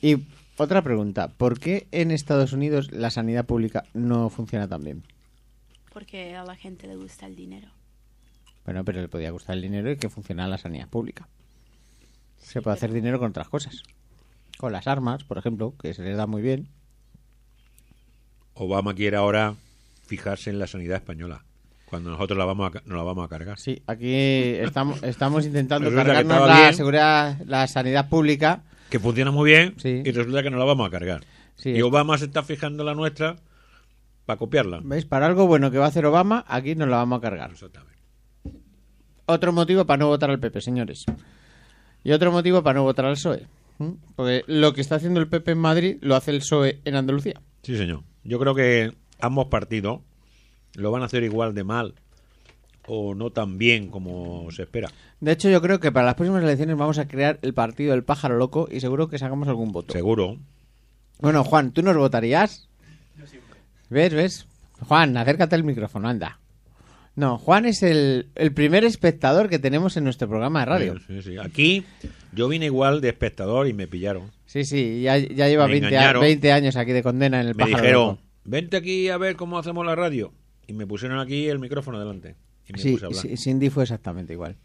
Y 0.00 0.18
otra 0.56 0.82
pregunta. 0.82 1.26
¿Por 1.36 1.58
qué 1.58 1.88
en 1.90 2.12
Estados 2.12 2.52
Unidos 2.52 2.92
la 2.92 3.10
sanidad 3.10 3.44
pública 3.44 3.82
no 3.92 4.30
funciona 4.30 4.68
tan 4.68 4.84
bien? 4.84 5.02
porque 5.92 6.36
a 6.36 6.44
la 6.44 6.54
gente 6.54 6.86
le 6.86 6.94
gusta 6.94 7.26
el 7.26 7.34
dinero. 7.34 7.70
Bueno, 8.66 8.84
pero 8.84 9.00
le 9.00 9.08
podía 9.08 9.30
gustar 9.30 9.56
el 9.56 9.62
dinero 9.62 9.90
y 9.90 9.96
que 9.96 10.10
funciona 10.10 10.46
la 10.46 10.58
sanidad 10.58 10.88
pública. 10.88 11.26
Se 12.38 12.60
puede 12.62 12.76
hacer 12.76 12.92
dinero 12.92 13.18
con 13.18 13.30
otras 13.30 13.48
cosas. 13.48 13.82
Con 14.58 14.72
las 14.72 14.86
armas, 14.86 15.24
por 15.24 15.38
ejemplo, 15.38 15.74
que 15.80 15.92
se 15.94 16.02
les 16.02 16.16
da 16.16 16.26
muy 16.26 16.42
bien. 16.42 16.68
Obama 18.54 18.94
quiere 18.94 19.16
ahora 19.16 19.54
fijarse 20.06 20.50
en 20.50 20.58
la 20.58 20.66
sanidad 20.66 20.96
española. 20.96 21.44
Cuando 21.86 22.10
nosotros 22.10 22.36
la 22.38 22.44
vamos 22.46 22.74
a, 22.74 22.80
nos 22.86 22.96
la 22.96 23.02
vamos 23.04 23.24
a 23.24 23.28
cargar. 23.28 23.58
Sí, 23.58 23.82
aquí 23.86 24.12
estamos, 24.14 25.02
estamos 25.02 25.46
intentando 25.46 25.92
cargarnos 25.94 26.48
la 26.48 26.60
bien. 26.60 26.74
seguridad, 26.74 27.38
la 27.46 27.66
sanidad 27.68 28.08
pública. 28.08 28.62
Que 28.90 28.98
funciona 28.98 29.30
muy 29.30 29.50
bien 29.50 29.74
Sí. 29.78 30.02
y 30.04 30.10
resulta 30.10 30.42
que 30.42 30.50
nos 30.50 30.58
la 30.58 30.64
vamos 30.64 30.86
a 30.86 30.90
cargar. 30.90 31.22
Sí. 31.56 31.70
Y 31.70 31.82
Obama 31.82 32.18
se 32.18 32.24
está 32.24 32.42
fijando 32.42 32.82
la 32.82 32.94
nuestra 32.94 33.36
para 34.24 34.38
copiarla. 34.38 34.80
¿Veis? 34.82 35.04
Para 35.04 35.26
algo 35.26 35.46
bueno 35.46 35.70
que 35.70 35.78
va 35.78 35.84
a 35.84 35.88
hacer 35.88 36.04
Obama, 36.06 36.44
aquí 36.48 36.74
nos 36.74 36.88
la 36.88 36.96
vamos 36.96 37.18
a 37.18 37.20
cargar. 37.22 37.50
Exactamente. 37.52 37.96
Otro 39.26 39.52
motivo 39.52 39.84
para 39.84 39.98
no 39.98 40.08
votar 40.08 40.30
al 40.30 40.40
PP, 40.40 40.60
señores. 40.60 41.04
Y 42.02 42.12
otro 42.12 42.32
motivo 42.32 42.62
para 42.62 42.78
no 42.78 42.84
votar 42.84 43.04
al 43.06 43.14
PSOE. 43.14 43.46
Porque 44.14 44.44
lo 44.46 44.72
que 44.72 44.80
está 44.80 44.96
haciendo 44.96 45.20
el 45.20 45.28
PP 45.28 45.52
en 45.52 45.58
Madrid 45.58 45.96
lo 46.00 46.16
hace 46.16 46.30
el 46.30 46.38
PSOE 46.38 46.80
en 46.84 46.96
Andalucía. 46.96 47.40
Sí, 47.62 47.76
señor. 47.76 48.02
Yo 48.24 48.38
creo 48.38 48.54
que 48.54 48.92
ambos 49.20 49.46
partidos 49.46 50.00
lo 50.74 50.90
van 50.90 51.02
a 51.02 51.06
hacer 51.06 51.22
igual 51.22 51.54
de 51.54 51.64
mal 51.64 51.94
o 52.86 53.14
no 53.14 53.30
tan 53.30 53.58
bien 53.58 53.88
como 53.88 54.50
se 54.50 54.62
espera. 54.62 54.90
De 55.20 55.32
hecho, 55.32 55.48
yo 55.48 55.60
creo 55.60 55.80
que 55.80 55.92
para 55.92 56.06
las 56.06 56.14
próximas 56.14 56.42
elecciones 56.42 56.76
vamos 56.76 56.98
a 56.98 57.08
crear 57.08 57.38
el 57.42 57.54
partido 57.54 57.92
del 57.92 58.04
pájaro 58.04 58.36
loco 58.36 58.68
y 58.70 58.80
seguro 58.80 59.08
que 59.08 59.18
sacamos 59.18 59.48
algún 59.48 59.72
voto. 59.72 59.92
Seguro. 59.92 60.38
Bueno, 61.20 61.44
Juan, 61.44 61.72
¿tú 61.72 61.82
nos 61.82 61.96
votarías? 61.96 62.68
¿Ves, 63.88 64.12
ves? 64.12 64.46
Juan, 64.80 65.16
acércate 65.16 65.54
al 65.54 65.64
micrófono, 65.64 66.08
anda. 66.08 66.38
No, 67.16 67.38
Juan 67.38 67.64
es 67.64 67.82
el, 67.82 68.28
el 68.34 68.52
primer 68.52 68.84
espectador 68.84 69.48
que 69.48 69.58
tenemos 69.58 69.96
en 69.96 70.04
nuestro 70.04 70.28
programa 70.28 70.60
de 70.60 70.66
radio. 70.66 70.98
Sí, 70.98 71.22
sí, 71.22 71.22
sí. 71.22 71.38
Aquí 71.38 71.84
yo 72.32 72.46
vine 72.48 72.66
igual 72.66 73.00
de 73.00 73.08
espectador 73.08 73.66
y 73.68 73.72
me 73.72 73.86
pillaron. 73.86 74.30
Sí, 74.44 74.64
sí, 74.64 75.00
ya, 75.02 75.16
ya 75.18 75.48
lleva 75.48 75.66
Me 75.66 75.72
20, 75.72 75.86
a- 75.86 75.88
engañaron. 75.90 76.20
20 76.22 76.52
años 76.52 76.76
aquí 76.76 76.92
de 76.92 77.02
condena 77.02 77.40
en 77.40 77.48
el 77.48 77.54
Me 77.54 77.64
pájaro 77.64 77.78
dijeron, 77.82 78.06
loco. 78.08 78.22
vente 78.44 78.76
aquí 78.76 79.08
a 79.08 79.16
ver 79.16 79.34
cómo 79.36 79.58
hacemos 79.58 79.84
la 79.86 79.94
radio. 79.94 80.32
Y 80.66 80.72
me 80.74 80.86
pusieron 80.86 81.18
aquí 81.18 81.48
el 81.48 81.58
micrófono 81.58 81.98
delante. 81.98 82.34
Y 82.68 82.72
me 82.74 82.78
Sí, 82.78 82.96
puse 82.98 83.36
Cindy 83.36 83.70
fue 83.70 83.84
exactamente 83.84 84.32
igual. 84.34 84.56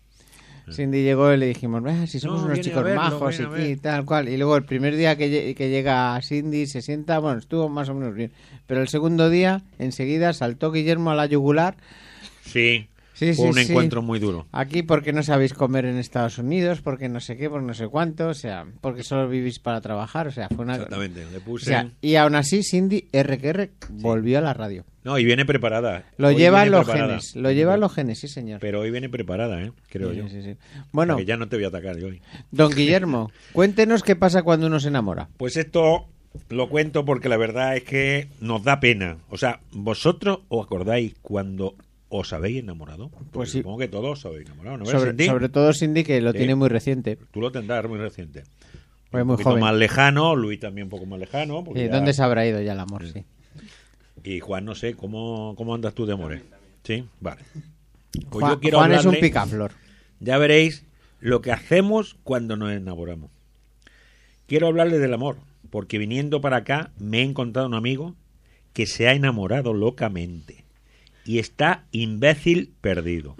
Cindy 0.71 1.03
llegó 1.03 1.33
y 1.33 1.37
le 1.37 1.47
dijimos, 1.47 1.81
"Ah, 1.85 2.05
si 2.07 2.19
somos 2.19 2.41
No, 2.41 2.45
unos 2.47 2.59
chicos 2.61 2.83
verlo, 2.83 3.01
majos 3.01 3.35
y 3.35 3.37
viene 3.39 3.51
a 3.51 3.55
aquí, 3.57 3.67
ver". 3.69 3.79
tal 3.79 4.05
cual. 4.05 4.29
Y 4.29 4.37
luego 4.37 4.55
el 4.55 4.63
primer 4.63 4.95
día 4.95 5.17
que, 5.17 5.53
que 5.55 5.69
llega 5.69 6.19
Cindy 6.21 6.65
se 6.67 6.81
sienta, 6.81 7.19
bueno, 7.19 7.39
estuvo 7.39 7.67
más 7.67 7.89
o 7.89 7.93
menos 7.95 8.13
bien. 8.15 8.31
Pero 8.67 8.81
el 8.81 8.87
segundo 8.87 9.29
día, 9.29 9.63
enseguida 9.79 10.33
saltó 10.33 10.71
Guillermo 10.71 11.11
a 11.11 11.15
la 11.15 11.25
yugular. 11.25 11.75
Sí, 12.43 12.87
Sí, 13.13 13.33
fue 13.33 13.43
sí, 13.45 13.49
un 13.59 13.65
sí. 13.65 13.71
encuentro 13.71 14.01
muy 14.01 14.17
duro. 14.17 14.47
Aquí 14.51 14.81
porque 14.81 15.13
no 15.13 15.21
sabéis 15.21 15.53
comer 15.53 15.85
en 15.85 15.97
Estados 15.97 16.39
Unidos, 16.39 16.81
porque 16.81 17.07
no 17.07 17.19
sé 17.19 17.37
qué, 17.37 17.51
porque 17.51 17.67
no 17.67 17.75
sé 17.75 17.87
cuánto, 17.87 18.29
o 18.29 18.33
sea, 18.33 18.65
porque 18.81 19.03
solo 19.03 19.29
vivís 19.29 19.59
para 19.59 19.79
trabajar, 19.79 20.27
o 20.27 20.31
sea, 20.31 20.47
fue 20.49 20.65
una... 20.65 20.73
Exactamente. 20.73 21.27
Le 21.31 21.37
O 21.37 21.41
puse... 21.41 21.65
sea, 21.65 21.91
y 22.01 22.15
aún 22.15 22.33
así 22.33 22.63
Cindy 22.63 23.07
RQR 23.13 23.69
volvió 23.91 24.39
a 24.39 24.41
la 24.41 24.55
radio. 24.55 24.85
No, 25.03 25.19
y 25.19 25.25
viene 25.25 25.45
preparada. 25.45 26.05
Lo 26.17 26.29
Hoy 26.29 26.35
llevan 26.35 26.71
los 26.71 26.85
preparada. 26.85 27.09
genes, 27.09 27.35
lo 27.35 27.51
llevan 27.51 27.79
los 27.79 27.93
genes, 27.93 28.17
sí 28.19 28.27
señor. 28.27 28.59
Pero 28.59 28.79
hoy 28.79 28.89
viene 28.89 29.07
preparada, 29.07 29.61
¿eh? 29.61 29.71
Creo 29.89 30.13
yo. 30.13 30.27
sí, 30.27 30.41
sí. 30.41 30.55
Bueno, 30.91 31.15
Que 31.17 31.25
ya 31.25 31.37
no 31.37 31.47
te 31.47 31.57
voy 31.57 31.65
a 31.65 31.67
atacar 31.67 31.97
yo 31.99 32.07
hoy. 32.07 32.21
don 32.49 32.71
Guillermo, 32.75 33.29
cuéntenos 33.53 34.01
qué 34.01 34.15
pasa 34.15 34.41
cuando 34.41 34.65
uno 34.65 34.79
se 34.79 34.87
enamora. 34.87 35.29
Pues 35.37 35.57
esto 35.57 36.07
lo 36.49 36.69
cuento 36.69 37.05
porque 37.05 37.29
la 37.29 37.37
verdad 37.37 37.75
es 37.77 37.83
que 37.83 38.29
nos 38.39 38.63
da 38.63 38.79
pena. 38.79 39.17
O 39.29 39.37
sea, 39.37 39.59
¿vosotros 39.73 40.39
os 40.49 40.65
acordáis 40.65 41.13
cuando 41.21 41.75
os 42.11 42.33
habéis 42.33 42.59
enamorado? 42.59 43.09
Porque 43.09 43.29
Pues 43.31 43.49
sí. 43.51 43.59
Supongo 43.59 43.79
que 43.79 43.87
todos 43.87 44.19
os 44.19 44.25
habéis 44.25 44.45
enamorado, 44.47 44.85
Sobre, 44.85 45.11
Cindy? 45.11 45.25
sobre 45.25 45.49
todo 45.49 45.73
Cindy, 45.73 46.03
que 46.03 46.21
lo 46.21 46.31
Sí. 46.33 46.37
tiene 46.39 46.55
muy 46.55 46.69
reciente. 46.69 47.17
Tú 47.31 47.41
lo 47.41 47.51
tendrás 47.51 47.87
muy 47.87 47.97
reciente. 47.97 48.43
Pues 49.09 49.21
un 49.21 49.27
muy 49.27 49.33
poquito 49.35 49.49
joven. 49.51 49.61
más 49.63 49.75
lejano, 49.75 50.35
Luis 50.35 50.59
también 50.59 50.85
un 50.85 50.89
poco 50.91 51.05
más 51.05 51.19
lejano. 51.19 51.63
porque 51.63 51.79
Sí, 51.81 51.85
ya- 51.87 51.95
¿Dónde 51.95 52.13
se 52.13 52.21
habrá 52.21 52.45
ido 52.45 52.61
ya 52.61 52.73
el 52.73 52.79
amor? 52.79 53.05
Sí. 53.07 53.23
Y 54.23 54.39
Juan, 54.39 54.65
no 54.65 54.75
sé, 54.75 54.93
¿cómo, 54.93 55.55
cómo 55.57 55.73
andas 55.73 55.93
tú 55.95 56.05
de 56.05 56.13
amores? 56.13 56.41
Sí, 56.83 57.05
vale. 57.19 57.41
Pues 58.13 58.25
Juan, 58.29 58.51
yo 58.53 58.59
quiero 58.59 58.77
Juan 58.79 58.91
es 58.93 59.05
un 59.05 59.15
picaflor. 59.15 59.71
Ya 60.19 60.37
veréis 60.37 60.85
lo 61.19 61.41
que 61.41 61.51
hacemos 61.51 62.17
cuando 62.23 62.55
nos 62.57 62.71
enamoramos. 62.71 63.31
Quiero 64.47 64.67
hablarle 64.67 64.99
del 64.99 65.13
amor, 65.13 65.37
porque 65.69 65.97
viniendo 65.97 66.41
para 66.41 66.57
acá 66.57 66.91
me 66.99 67.19
he 67.19 67.23
encontrado 67.23 67.67
un 67.67 67.73
amigo 67.73 68.15
que 68.73 68.85
se 68.85 69.07
ha 69.07 69.13
enamorado 69.13 69.73
locamente 69.73 70.63
y 71.25 71.39
está 71.39 71.85
imbécil 71.91 72.73
perdido. 72.81 73.35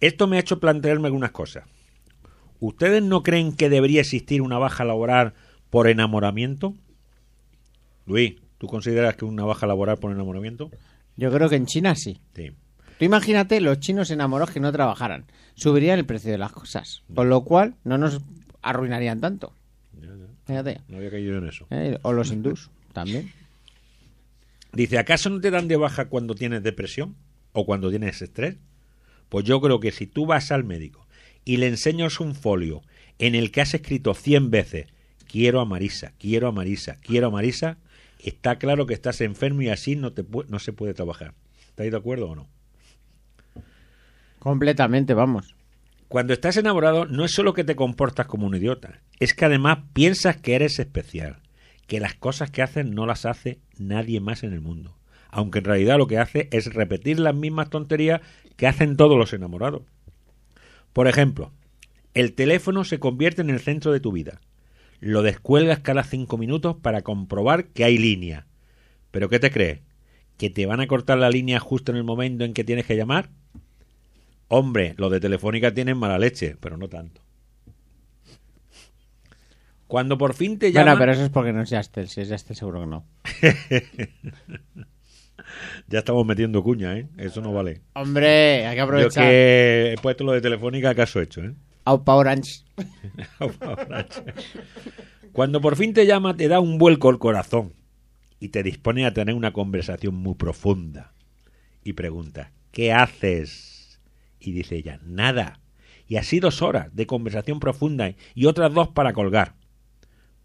Esto 0.00 0.26
me 0.26 0.36
ha 0.36 0.40
hecho 0.40 0.60
plantearme 0.60 1.06
algunas 1.06 1.30
cosas. 1.30 1.64
¿Ustedes 2.60 3.02
no 3.02 3.22
creen 3.22 3.54
que 3.54 3.68
debería 3.68 4.00
existir 4.00 4.42
una 4.42 4.58
baja 4.58 4.84
laboral 4.84 5.34
por 5.70 5.88
enamoramiento? 5.88 6.74
Luis, 8.06 8.36
¿tú 8.58 8.66
consideras 8.66 9.16
que 9.16 9.24
una 9.24 9.44
baja 9.44 9.66
laboral 9.66 9.98
por 9.98 10.12
enamoramiento? 10.12 10.70
Yo 11.16 11.30
creo 11.32 11.48
que 11.48 11.56
en 11.56 11.66
China 11.66 11.94
sí. 11.94 12.20
Sí. 12.34 12.52
Tú 12.98 13.04
imagínate 13.04 13.60
los 13.60 13.80
chinos 13.80 14.10
enamorados 14.10 14.52
que 14.52 14.60
no 14.60 14.72
trabajaran. 14.72 15.26
Subirían 15.54 15.98
el 15.98 16.06
precio 16.06 16.30
de 16.30 16.38
las 16.38 16.52
cosas. 16.52 17.02
Con 17.14 17.28
lo 17.28 17.42
cual 17.44 17.74
no 17.84 17.98
nos 17.98 18.20
arruinarían 18.62 19.20
tanto. 19.20 19.52
Ya, 20.00 20.08
ya. 20.08 20.26
Fíjate. 20.46 20.80
No 20.88 20.98
había 20.98 21.10
caído 21.10 21.38
en 21.38 21.48
eso. 21.48 21.66
¿eh? 21.70 21.98
O 22.02 22.12
los 22.12 22.30
hindús 22.30 22.70
también. 22.92 23.32
Dice, 24.72 24.98
¿acaso 24.98 25.30
no 25.30 25.40
te 25.40 25.50
dan 25.50 25.68
de 25.68 25.76
baja 25.76 26.08
cuando 26.08 26.34
tienes 26.34 26.62
depresión 26.62 27.16
o 27.52 27.64
cuando 27.64 27.90
tienes 27.90 28.20
estrés? 28.22 28.56
Pues 29.28 29.44
yo 29.44 29.60
creo 29.60 29.80
que 29.80 29.92
si 29.92 30.06
tú 30.06 30.26
vas 30.26 30.52
al 30.52 30.64
médico 30.64 31.06
y 31.44 31.56
le 31.56 31.68
enseñas 31.68 32.20
un 32.20 32.34
folio 32.34 32.82
en 33.18 33.34
el 33.34 33.50
que 33.50 33.60
has 33.62 33.74
escrito 33.74 34.14
100 34.14 34.50
veces, 34.50 34.86
quiero 35.26 35.60
a 35.60 35.64
Marisa, 35.64 36.12
quiero 36.18 36.48
a 36.48 36.52
Marisa, 36.52 36.98
quiero 37.00 37.28
a 37.28 37.30
Marisa, 37.30 37.78
está 38.18 38.58
claro 38.58 38.86
que 38.86 38.94
estás 38.94 39.20
enfermo 39.20 39.62
y 39.62 39.68
así 39.68 39.96
no, 39.96 40.12
te 40.12 40.24
no 40.48 40.58
se 40.58 40.72
puede 40.72 40.94
trabajar. 40.94 41.34
¿Estáis 41.68 41.90
de 41.90 41.96
acuerdo 41.96 42.30
o 42.30 42.36
no? 42.36 42.48
Completamente, 44.38 45.14
vamos. 45.14 45.56
Cuando 46.08 46.32
estás 46.32 46.56
enamorado 46.56 47.04
no 47.06 47.24
es 47.24 47.32
solo 47.32 47.52
que 47.52 47.64
te 47.64 47.74
comportas 47.74 48.26
como 48.26 48.46
un 48.46 48.54
idiota, 48.54 49.00
es 49.18 49.34
que 49.34 49.44
además 49.44 49.78
piensas 49.92 50.36
que 50.36 50.54
eres 50.54 50.78
especial, 50.78 51.42
que 51.86 52.00
las 52.00 52.14
cosas 52.14 52.50
que 52.50 52.62
haces 52.62 52.86
no 52.86 53.06
las 53.06 53.26
hace 53.26 53.60
nadie 53.78 54.20
más 54.20 54.42
en 54.42 54.52
el 54.52 54.60
mundo, 54.60 54.96
aunque 55.30 55.58
en 55.60 55.64
realidad 55.64 55.98
lo 55.98 56.06
que 56.06 56.18
hace 56.18 56.48
es 56.52 56.72
repetir 56.74 57.20
las 57.20 57.34
mismas 57.34 57.70
tonterías 57.70 58.20
que 58.56 58.66
hacen 58.66 58.96
todos 58.96 59.16
los 59.16 59.32
enamorados. 59.32 59.82
Por 60.92 61.08
ejemplo, 61.08 61.52
el 62.14 62.32
teléfono 62.32 62.84
se 62.84 62.98
convierte 62.98 63.42
en 63.42 63.50
el 63.50 63.60
centro 63.60 63.92
de 63.92 64.00
tu 64.00 64.12
vida. 64.12 64.40
Lo 65.00 65.22
descuelgas 65.22 65.80
cada 65.80 66.02
cinco 66.02 66.38
minutos 66.38 66.76
para 66.76 67.02
comprobar 67.02 67.66
que 67.66 67.84
hay 67.84 67.98
línea. 67.98 68.46
¿Pero 69.10 69.28
qué 69.28 69.38
te 69.38 69.50
crees? 69.50 69.80
¿Que 70.38 70.48
te 70.48 70.64
van 70.66 70.80
a 70.80 70.86
cortar 70.86 71.18
la 71.18 71.30
línea 71.30 71.60
justo 71.60 71.92
en 71.92 71.98
el 71.98 72.04
momento 72.04 72.44
en 72.44 72.54
que 72.54 72.64
tienes 72.64 72.86
que 72.86 72.96
llamar? 72.96 73.30
Hombre, 74.48 74.94
los 74.96 75.10
de 75.10 75.20
Telefónica 75.20 75.74
tienen 75.74 75.98
mala 75.98 76.18
leche, 76.18 76.56
pero 76.60 76.76
no 76.76 76.88
tanto. 76.88 77.25
Cuando 79.86 80.18
por 80.18 80.34
fin 80.34 80.58
te 80.58 80.72
llaman... 80.72 80.94
Bueno, 80.94 80.98
pero 80.98 81.12
eso 81.12 81.22
es 81.24 81.30
porque 81.30 81.52
no 81.52 81.62
es 81.62 81.70
Yastel. 81.70 82.08
Si 82.08 82.20
es 82.20 82.28
Yastel, 82.28 82.56
seguro 82.56 82.80
que 82.80 82.86
no. 82.86 83.04
Ya 85.88 86.00
estamos 86.00 86.26
metiendo 86.26 86.62
cuña, 86.62 86.96
¿eh? 86.98 87.08
Eso 87.16 87.40
no 87.40 87.52
vale. 87.52 87.82
Hombre, 87.94 88.66
hay 88.66 88.74
que 88.74 88.78
Yo 88.78 88.84
aprovechar. 88.84 89.24
que 89.24 89.92
he 89.92 89.98
puesto 90.02 90.24
lo 90.24 90.32
de 90.32 90.40
Telefónica, 90.40 90.90
¿acaso 90.90 91.20
he 91.20 91.24
hecho, 91.24 91.42
eh? 91.42 91.54
Aupa 91.84 92.14
Orange. 92.16 92.64
Cuando 95.32 95.60
por 95.60 95.76
fin 95.76 95.94
te 95.94 96.06
llama, 96.06 96.36
te 96.36 96.48
da 96.48 96.58
un 96.60 96.78
vuelco 96.78 97.10
el 97.10 97.18
corazón 97.18 97.74
y 98.40 98.48
te 98.48 98.62
dispone 98.62 99.06
a 99.06 99.14
tener 99.14 99.34
una 99.34 99.52
conversación 99.52 100.14
muy 100.14 100.34
profunda. 100.34 101.12
Y 101.84 101.92
pregunta, 101.92 102.50
¿qué 102.72 102.92
haces? 102.92 104.00
Y 104.40 104.52
dice 104.52 104.76
ella, 104.76 104.98
nada. 105.04 105.60
Y 106.08 106.16
así 106.16 106.40
dos 106.40 106.62
horas 106.62 106.94
de 106.94 107.06
conversación 107.06 107.60
profunda 107.60 108.12
y 108.34 108.46
otras 108.46 108.72
dos 108.74 108.88
para 108.88 109.12
colgar. 109.12 109.54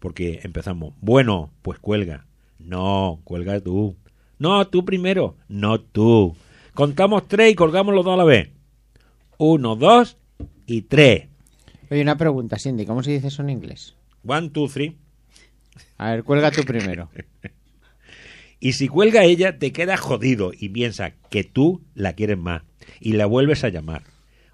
Porque 0.02 0.40
empezamos, 0.42 0.94
bueno, 1.00 1.52
pues 1.62 1.78
cuelga. 1.78 2.26
No, 2.58 3.20
cuelga 3.22 3.60
tú. 3.60 3.94
No, 4.36 4.66
tú 4.66 4.84
primero. 4.84 5.36
No, 5.46 5.80
tú. 5.80 6.34
Contamos 6.74 7.28
tres 7.28 7.52
y 7.52 7.54
colgamos 7.54 7.94
los 7.94 8.04
dos 8.04 8.14
a 8.14 8.16
la 8.16 8.24
vez. 8.24 8.50
Uno, 9.38 9.76
dos 9.76 10.16
y 10.66 10.82
tres. 10.82 11.28
Oye, 11.88 12.02
una 12.02 12.16
pregunta, 12.16 12.56
Cindy. 12.58 12.84
¿Cómo 12.84 13.04
se 13.04 13.12
dice 13.12 13.28
eso 13.28 13.42
en 13.42 13.50
inglés? 13.50 13.94
One, 14.26 14.48
two, 14.48 14.66
three. 14.66 14.96
A 15.98 16.10
ver, 16.10 16.24
cuelga 16.24 16.50
tú 16.50 16.64
primero. 16.64 17.08
Y 18.58 18.74
si 18.74 18.86
cuelga 18.86 19.24
ella, 19.24 19.58
te 19.58 19.72
quedas 19.72 19.98
jodido 19.98 20.52
y 20.56 20.68
piensa 20.68 21.14
que 21.30 21.42
tú 21.42 21.82
la 21.96 22.12
quieres 22.12 22.38
más 22.38 22.62
y 23.00 23.14
la 23.14 23.26
vuelves 23.26 23.64
a 23.64 23.70
llamar. 23.70 24.04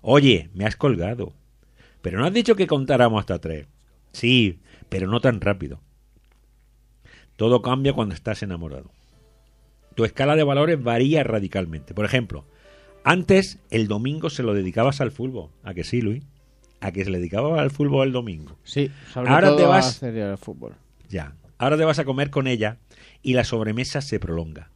Oye, 0.01 0.49
me 0.55 0.65
has 0.65 0.77
colgado. 0.77 1.35
Pero 2.01 2.19
no 2.19 2.25
has 2.25 2.33
dicho 2.33 2.57
que 2.57 2.67
contáramos 2.67 3.21
hasta 3.21 3.39
tres. 3.39 3.67
Sí, 4.13 4.61
pero 4.89 5.07
no 5.09 5.21
tan 5.21 5.41
rápido. 5.41 5.81
Todo 7.37 7.63
cambia 7.63 7.93
cuando 7.93 8.15
estás 8.15 8.43
enamorado. 8.43 8.91
Tu 9.95 10.05
escala 10.05 10.37
de 10.37 10.45
valores 10.45 10.83
varía 10.83 11.23
radicalmente. 11.25 11.95
Por 11.95 12.05
ejemplo, 12.05 12.45
antes 13.05 13.59
el 13.71 13.89
domingo 13.89 14.31
se 14.31 14.43
lo 14.43 14.55
dedicabas 14.55 15.01
al 15.01 15.13
fútbol. 15.13 15.51
¿A 15.63 15.75
que 15.75 15.85
sí, 15.85 16.01
Luis? 16.01 16.25
a 16.81 16.93
que 16.93 17.03
se 17.05 17.11
le 17.11 17.19
dedicaba 17.19 17.61
al 17.61 17.73
fútbol 17.73 18.07
el 18.07 18.13
domingo. 18.13 18.57
Sí, 18.63 18.89
sobre 19.13 19.31
Ahora 19.31 19.49
todo 19.49 19.57
te 19.57 19.65
vas- 19.65 19.85
a 19.87 19.89
hacer 19.89 20.17
el 20.17 20.39
fútbol. 20.39 20.75
Ya. 21.09 21.35
Ahora 21.59 21.77
te 21.77 21.85
vas 21.85 21.99
a 21.99 22.05
comer 22.05 22.31
con 22.31 22.47
ella 22.47 22.77
y 23.21 23.33
la 23.35 23.43
sobremesa 23.43 24.01
se 24.01 24.21
prolonga. 24.21 24.71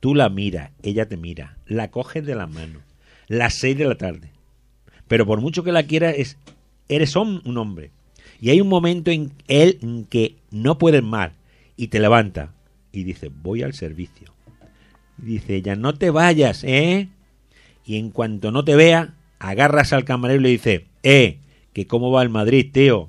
Tú 0.00 0.14
la 0.14 0.28
miras, 0.28 0.72
ella 0.82 1.08
te 1.08 1.16
mira, 1.16 1.56
la 1.64 1.90
coges 1.90 2.26
de 2.26 2.34
la 2.34 2.46
mano. 2.46 2.80
Las 3.26 3.54
seis 3.54 3.78
de 3.78 3.86
la 3.86 3.94
tarde. 3.96 4.32
Pero 5.08 5.24
por 5.24 5.40
mucho 5.40 5.64
que 5.64 5.72
la 5.72 5.84
quieras, 5.84 6.14
es, 6.18 6.36
eres 6.90 7.16
un 7.16 7.40
hombre. 7.56 7.90
Y 8.40 8.50
hay 8.50 8.60
un 8.60 8.68
momento 8.68 9.10
en 9.10 9.32
él 9.48 9.78
en 9.82 10.04
que 10.04 10.36
no 10.50 10.78
puedes 10.78 11.02
más 11.02 11.32
y 11.76 11.88
te 11.88 12.00
levanta 12.00 12.52
y 12.92 13.04
dice, 13.04 13.30
voy 13.30 13.62
al 13.62 13.74
servicio. 13.74 14.32
Y 15.22 15.26
dice 15.26 15.56
ella, 15.56 15.76
no 15.76 15.94
te 15.94 16.10
vayas, 16.10 16.64
¿eh? 16.64 17.08
Y 17.84 17.96
en 17.96 18.10
cuanto 18.10 18.50
no 18.50 18.64
te 18.64 18.74
vea, 18.76 19.14
agarras 19.38 19.92
al 19.92 20.04
camarero 20.04 20.40
y 20.40 20.42
le 20.42 20.48
dice, 20.50 20.86
eh, 21.02 21.38
que 21.72 21.86
cómo 21.86 22.10
va 22.10 22.22
el 22.22 22.30
Madrid, 22.30 22.70
tío. 22.72 23.08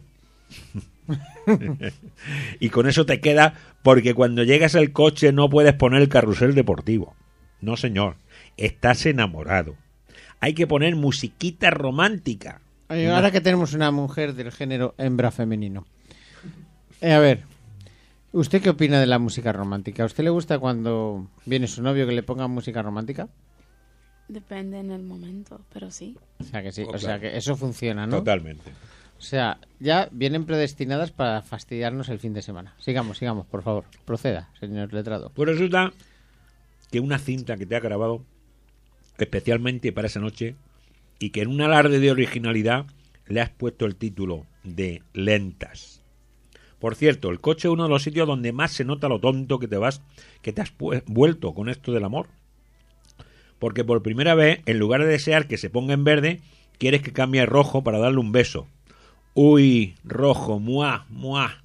y 2.59 2.69
con 2.69 2.87
eso 2.87 3.05
te 3.05 3.19
queda 3.19 3.53
porque 3.81 4.13
cuando 4.13 4.43
llegas 4.43 4.75
al 4.75 4.91
coche 4.91 5.31
no 5.31 5.49
puedes 5.49 5.73
poner 5.73 6.01
el 6.01 6.09
carrusel 6.09 6.53
deportivo. 6.53 7.15
No, 7.61 7.77
señor, 7.77 8.17
estás 8.57 9.05
enamorado. 9.05 9.75
Hay 10.39 10.53
que 10.53 10.67
poner 10.67 10.95
musiquita 10.95 11.71
romántica. 11.71 12.61
Oye, 12.89 13.09
ahora 13.09 13.31
que 13.31 13.41
tenemos 13.41 13.73
una 13.73 13.91
mujer 13.91 14.33
del 14.33 14.51
género 14.51 14.95
hembra 14.97 15.31
femenino. 15.31 15.85
Eh, 17.01 17.11
a 17.11 17.19
ver, 17.19 17.43
¿usted 18.31 18.61
qué 18.61 18.69
opina 18.69 18.99
de 18.99 19.05
la 19.07 19.19
música 19.19 19.51
romántica? 19.51 20.03
¿A 20.03 20.05
usted 20.05 20.23
le 20.23 20.29
gusta 20.29 20.57
cuando 20.59 21.27
viene 21.45 21.67
su 21.67 21.81
novio 21.81 22.07
que 22.07 22.13
le 22.13 22.23
ponga 22.23 22.47
música 22.47 22.81
romántica? 22.81 23.27
Depende 24.29 24.79
en 24.79 24.91
el 24.91 25.03
momento, 25.03 25.61
pero 25.71 25.91
sí. 25.91 26.17
O 26.39 26.43
sea 26.43 26.61
que 26.63 26.71
sí, 26.71 26.83
Oh, 26.87 26.91
o 26.91 26.97
sea 26.97 27.19
que 27.19 27.37
eso 27.37 27.55
funciona, 27.55 28.07
¿no? 28.07 28.17
Totalmente. 28.17 28.71
O 29.17 29.21
sea, 29.21 29.57
ya 29.79 30.09
vienen 30.11 30.45
predestinadas 30.45 31.11
para 31.11 31.41
fastidiarnos 31.41 32.09
el 32.09 32.19
fin 32.19 32.33
de 32.33 32.41
semana. 32.41 32.75
Sigamos, 32.77 33.17
sigamos, 33.17 33.47
por 33.47 33.63
favor. 33.63 33.85
Proceda, 34.05 34.49
señor 34.59 34.93
letrado. 34.93 35.31
Pues 35.33 35.49
resulta 35.49 35.91
que 36.91 36.99
una 36.99 37.17
cinta 37.17 37.57
que 37.57 37.65
te 37.65 37.75
ha 37.75 37.79
grabado 37.79 38.23
especialmente 39.17 39.91
para 39.91 40.07
esa 40.07 40.19
noche 40.19 40.55
y 41.19 41.31
que 41.31 41.41
en 41.41 41.49
un 41.49 41.61
alarde 41.61 41.99
de 41.99 42.11
originalidad 42.11 42.85
le 43.27 43.41
has 43.41 43.49
puesto 43.49 43.85
el 43.85 43.95
título 43.95 44.45
de 44.63 45.01
Lentas. 45.13 46.01
Por 46.79 46.95
cierto, 46.95 47.29
el 47.29 47.39
coche 47.39 47.67
es 47.67 47.73
uno 47.73 47.83
de 47.83 47.89
los 47.89 48.03
sitios 48.03 48.27
donde 48.27 48.51
más 48.51 48.71
se 48.71 48.85
nota 48.85 49.09
lo 49.09 49.19
tonto 49.19 49.59
que 49.59 49.67
te 49.67 49.77
vas, 49.77 50.01
que 50.41 50.53
te 50.53 50.61
has 50.61 50.73
vuelto 51.07 51.53
con 51.53 51.69
esto 51.69 51.91
del 51.91 52.03
amor. 52.03 52.27
Porque 53.59 53.83
por 53.83 54.03
primera 54.03 54.35
vez, 54.35 54.61
en 54.65 54.77
lugar 54.77 55.01
de 55.01 55.07
desear 55.07 55.47
que 55.47 55.57
se 55.57 55.71
ponga 55.71 55.93
en 55.93 56.03
verde, 56.03 56.41
quieres 56.77 57.01
que 57.01 57.13
cambie 57.13 57.41
a 57.41 57.45
rojo 57.47 57.83
para 57.83 57.97
darle 57.97 58.19
un 58.19 58.31
beso. 58.31 58.67
Uy, 59.33 59.95
rojo, 60.03 60.59
muá, 60.59 61.07
muá. 61.09 61.63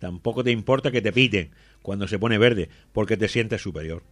Tampoco 0.00 0.42
te 0.42 0.50
importa 0.50 0.90
que 0.90 1.02
te 1.02 1.12
piten 1.12 1.50
cuando 1.82 2.08
se 2.08 2.18
pone 2.18 2.38
verde, 2.38 2.68
porque 2.92 3.16
te 3.16 3.28
sientes 3.28 3.62
superior. 3.62 4.02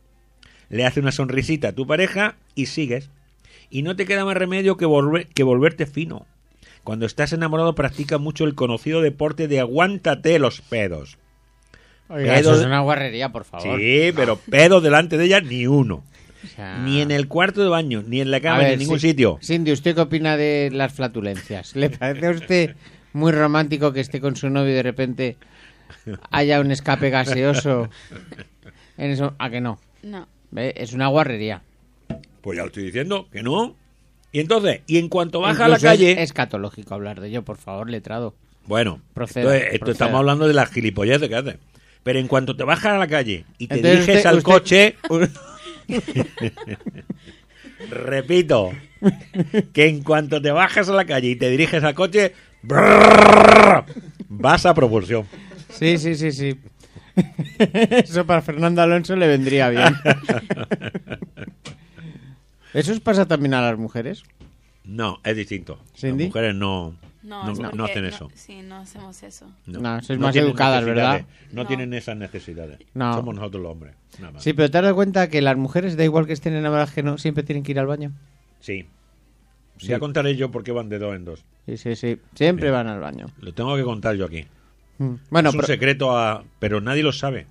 Le 0.69 0.85
hace 0.85 1.01
una 1.01 1.13
sonrisita 1.13 1.69
a 1.69 1.75
tu 1.75 1.87
pareja 1.87 2.37
y 2.55 2.67
sigues. 2.67 3.11
Y 3.71 3.83
no 3.83 3.97
te 3.97 4.07
queda 4.07 4.25
más 4.25 4.37
remedio 4.37 4.77
que, 4.77 4.87
volver- 4.87 5.29
que 5.29 5.43
volverte 5.43 5.87
fino. 5.87 6.27
Cuando 6.85 7.05
estás 7.07 7.33
enamorado 7.33 7.75
practica 7.75 8.19
mucho 8.19 8.45
el 8.45 8.55
conocido 8.55 9.01
deporte 9.03 9.49
de 9.49 9.61
aguántate 9.61 10.39
los 10.39 10.61
pedos. 10.61 11.19
Oiga, 12.09 12.35
Pedo 12.35 12.53
eso 12.53 12.61
es 12.61 12.67
una 12.67 12.81
guarrería, 12.81 13.31
por 13.33 13.45
favor. 13.45 13.79
Sí, 13.81 14.13
pero 14.15 14.37
pedos 14.37 14.83
delante 14.83 15.19
de 15.19 15.25
ella 15.25 15.41
ni 15.41 15.67
uno. 15.67 16.05
O 16.45 16.47
sea, 16.55 16.79
Ni 16.79 17.01
en 17.01 17.11
el 17.11 17.27
cuarto 17.27 17.63
de 17.65 17.69
baño, 17.69 18.05
ni 18.07 18.21
en 18.21 18.31
la 18.31 18.41
cama, 18.41 18.59
ver, 18.59 18.67
ni 18.69 18.73
en 18.75 18.79
ningún 18.81 19.01
sí- 19.01 19.09
sitio. 19.09 19.39
Cindy, 19.43 19.73
¿usted 19.73 19.97
qué 19.97 20.03
opina 20.03 20.37
de 20.37 20.71
las 20.73 20.93
flatulencias? 20.93 21.75
¿Le 21.75 21.91
parece 21.91 22.27
a 22.27 22.31
usted 22.31 22.77
muy 23.13 23.33
romántico 23.33 23.93
que 23.93 23.99
esté 24.01 24.21
con 24.21 24.37
su 24.37 24.49
novio 24.49 24.71
y 24.71 24.75
de 24.75 24.83
repente 24.85 25.37
haya 26.31 26.61
un 26.61 26.71
escape 26.71 27.11
gaseoso? 27.11 27.89
En 28.97 29.11
eso, 29.11 29.35
¿A 29.39 29.51
que 29.51 29.61
no? 29.61 29.81
No. 30.05 30.29
¿Ve? 30.53 30.73
Es 30.77 30.93
una 30.93 31.09
guarrería. 31.09 31.63
Pues 32.47 32.57
ya 32.59 32.63
lo 32.63 32.69
estoy 32.69 32.85
diciendo, 32.85 33.27
que 33.33 33.43
no. 33.43 33.75
Y 34.31 34.39
entonces, 34.39 34.83
y 34.87 34.99
en 34.99 35.09
cuanto 35.09 35.41
baja 35.41 35.65
a 35.65 35.69
la 35.69 35.75
Incluso 35.79 35.93
es 35.93 35.99
calle... 35.99 36.23
escatológico 36.23 36.95
hablar 36.95 37.21
de 37.21 37.27
ello, 37.27 37.43
por 37.43 37.57
favor, 37.57 37.91
letrado. 37.91 38.37
Bueno, 38.67 39.01
Proceda, 39.15 39.53
esto, 39.57 39.67
es- 39.67 39.73
esto 39.75 39.85
proceda. 39.87 40.05
estamos 40.07 40.21
hablando 40.21 40.47
de 40.47 40.55
las 40.55 40.71
gilipolleces 40.71 41.29
que 41.29 41.35
haces. 41.35 41.57
Pero 42.05 42.21
en 42.21 42.29
cuanto 42.29 42.55
te 42.55 42.63
bajas 42.63 42.93
a 42.93 42.99
la 42.99 43.09
calle 43.09 43.47
y 43.59 43.67
te 43.67 43.75
Entonces 43.75 44.07
diriges 44.07 44.17
usted- 44.19 44.29
al 44.29 44.37
usted- 44.37 44.53
coche, 44.53 44.95
repito, 47.91 48.71
que 49.73 49.89
en 49.89 50.05
cuanto 50.05 50.41
te 50.41 50.53
bajas 50.53 50.89
a 50.89 50.93
la 50.95 51.05
calle 51.05 51.31
y 51.31 51.37
te 51.37 51.51
diriges 51.51 51.83
al 51.83 51.97
coche, 51.97 52.33
brrrr, 52.63 53.87
vas 54.29 54.67
a 54.67 54.73
propulsión. 54.75 55.27
Sí, 55.71 55.99
sí, 55.99 56.15
sí, 56.15 56.31
sí. 56.31 56.61
Eso 57.59 58.25
para 58.25 58.41
Fernando 58.43 58.83
Alonso 58.83 59.17
le 59.17 59.27
vendría 59.27 59.69
bien. 59.71 59.97
¿Eso 62.75 62.93
os 62.93 63.01
pasa 63.01 63.27
también 63.27 63.55
a 63.55 63.63
las 63.63 63.79
mujeres? 63.79 64.23
No, 64.85 65.19
es 65.25 65.37
distinto. 65.37 65.79
¿Cindy? 65.97 66.25
Las 66.25 66.29
mujeres 66.31 66.55
no, 66.55 66.95
No, 67.23 67.41
hacen 67.85 68.03
no- 68.03 68.09
eso. 68.09 68.31
Sí, 68.35 68.63
no 68.63 68.77
hacemos 68.77 69.21
eso. 69.23 69.47
No, 69.67 70.01
sois 70.03 70.19
más 70.19 70.37
educadas, 70.37 70.85
¿verdad? 70.85 71.25
No, 71.53 71.63
No. 71.63 71.67
tienen 71.69 71.93
esas 71.95 72.17
necesidades. 72.17 72.79
No. 72.95 73.15
Somos 73.15 73.35
nosotros 73.35 73.63
los 73.63 73.73
hombres. 73.73 73.95
nada 74.21 74.33
más. 74.35 74.43
Sí, 74.43 74.53
pero 74.53 74.71
¿te 74.71 74.79
has 74.79 74.85
dado 74.85 74.95
cuenta 74.95 75.29
que 75.29 75.43
las 75.43 75.57
mujeres, 75.57 75.97
da 75.97 76.05
igual 76.05 76.27
que 76.27 76.33
estén 76.33 76.55
enamoradas 76.55 76.93
que 76.93 77.03
no, 77.03 77.19
siempre 77.19 77.43
tienen 77.43 77.65
que 77.65 77.73
ir 77.73 77.79
al 77.81 77.87
baño? 77.87 78.13
Sí. 78.61 78.87
Sí. 79.79 79.89
Ya 79.89 79.99
contaré 79.99 80.37
yo 80.37 80.51
por 80.51 80.63
qué 80.65 80.73
van 80.73 80.89
de 80.89 80.99
dos 80.99 81.15
en 81.17 81.25
dos. 81.25 81.45
Sí, 81.67 81.77
sí, 81.77 81.97
sí. 81.97 82.19
Siempre 82.35 82.71
van 82.71 82.87
al 82.87 83.01
baño. 83.01 83.27
Lo 83.41 83.53
tengo 83.53 83.77
que 83.77 83.83
contar 83.83 84.15
yo 84.17 84.25
aquí. 84.25 84.47
Mm. 84.99 85.15
Bueno, 85.31 85.49
es 85.51 85.55
un 85.55 85.61
pero- 85.61 85.67
secreto, 85.67 86.17
a, 86.17 86.45
pero 86.61 86.81
nadie 86.81 87.03
lo 87.03 87.13
sabe. 87.13 87.47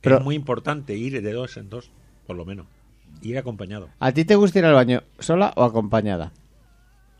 Pero- 0.00 0.16
es 0.18 0.24
muy 0.24 0.34
importante 0.34 0.96
ir 0.96 1.20
de 1.22 1.32
dos 1.32 1.56
en 1.58 1.68
dos, 1.70 1.90
por 2.26 2.36
lo 2.36 2.44
menos. 2.46 2.66
Ir 3.22 3.38
acompañado. 3.38 3.88
¿a 3.98 4.12
ti 4.12 4.24
te 4.24 4.34
gusta 4.36 4.58
ir 4.58 4.64
al 4.64 4.74
baño 4.74 5.02
sola 5.18 5.52
o 5.56 5.64
acompañada? 5.64 6.32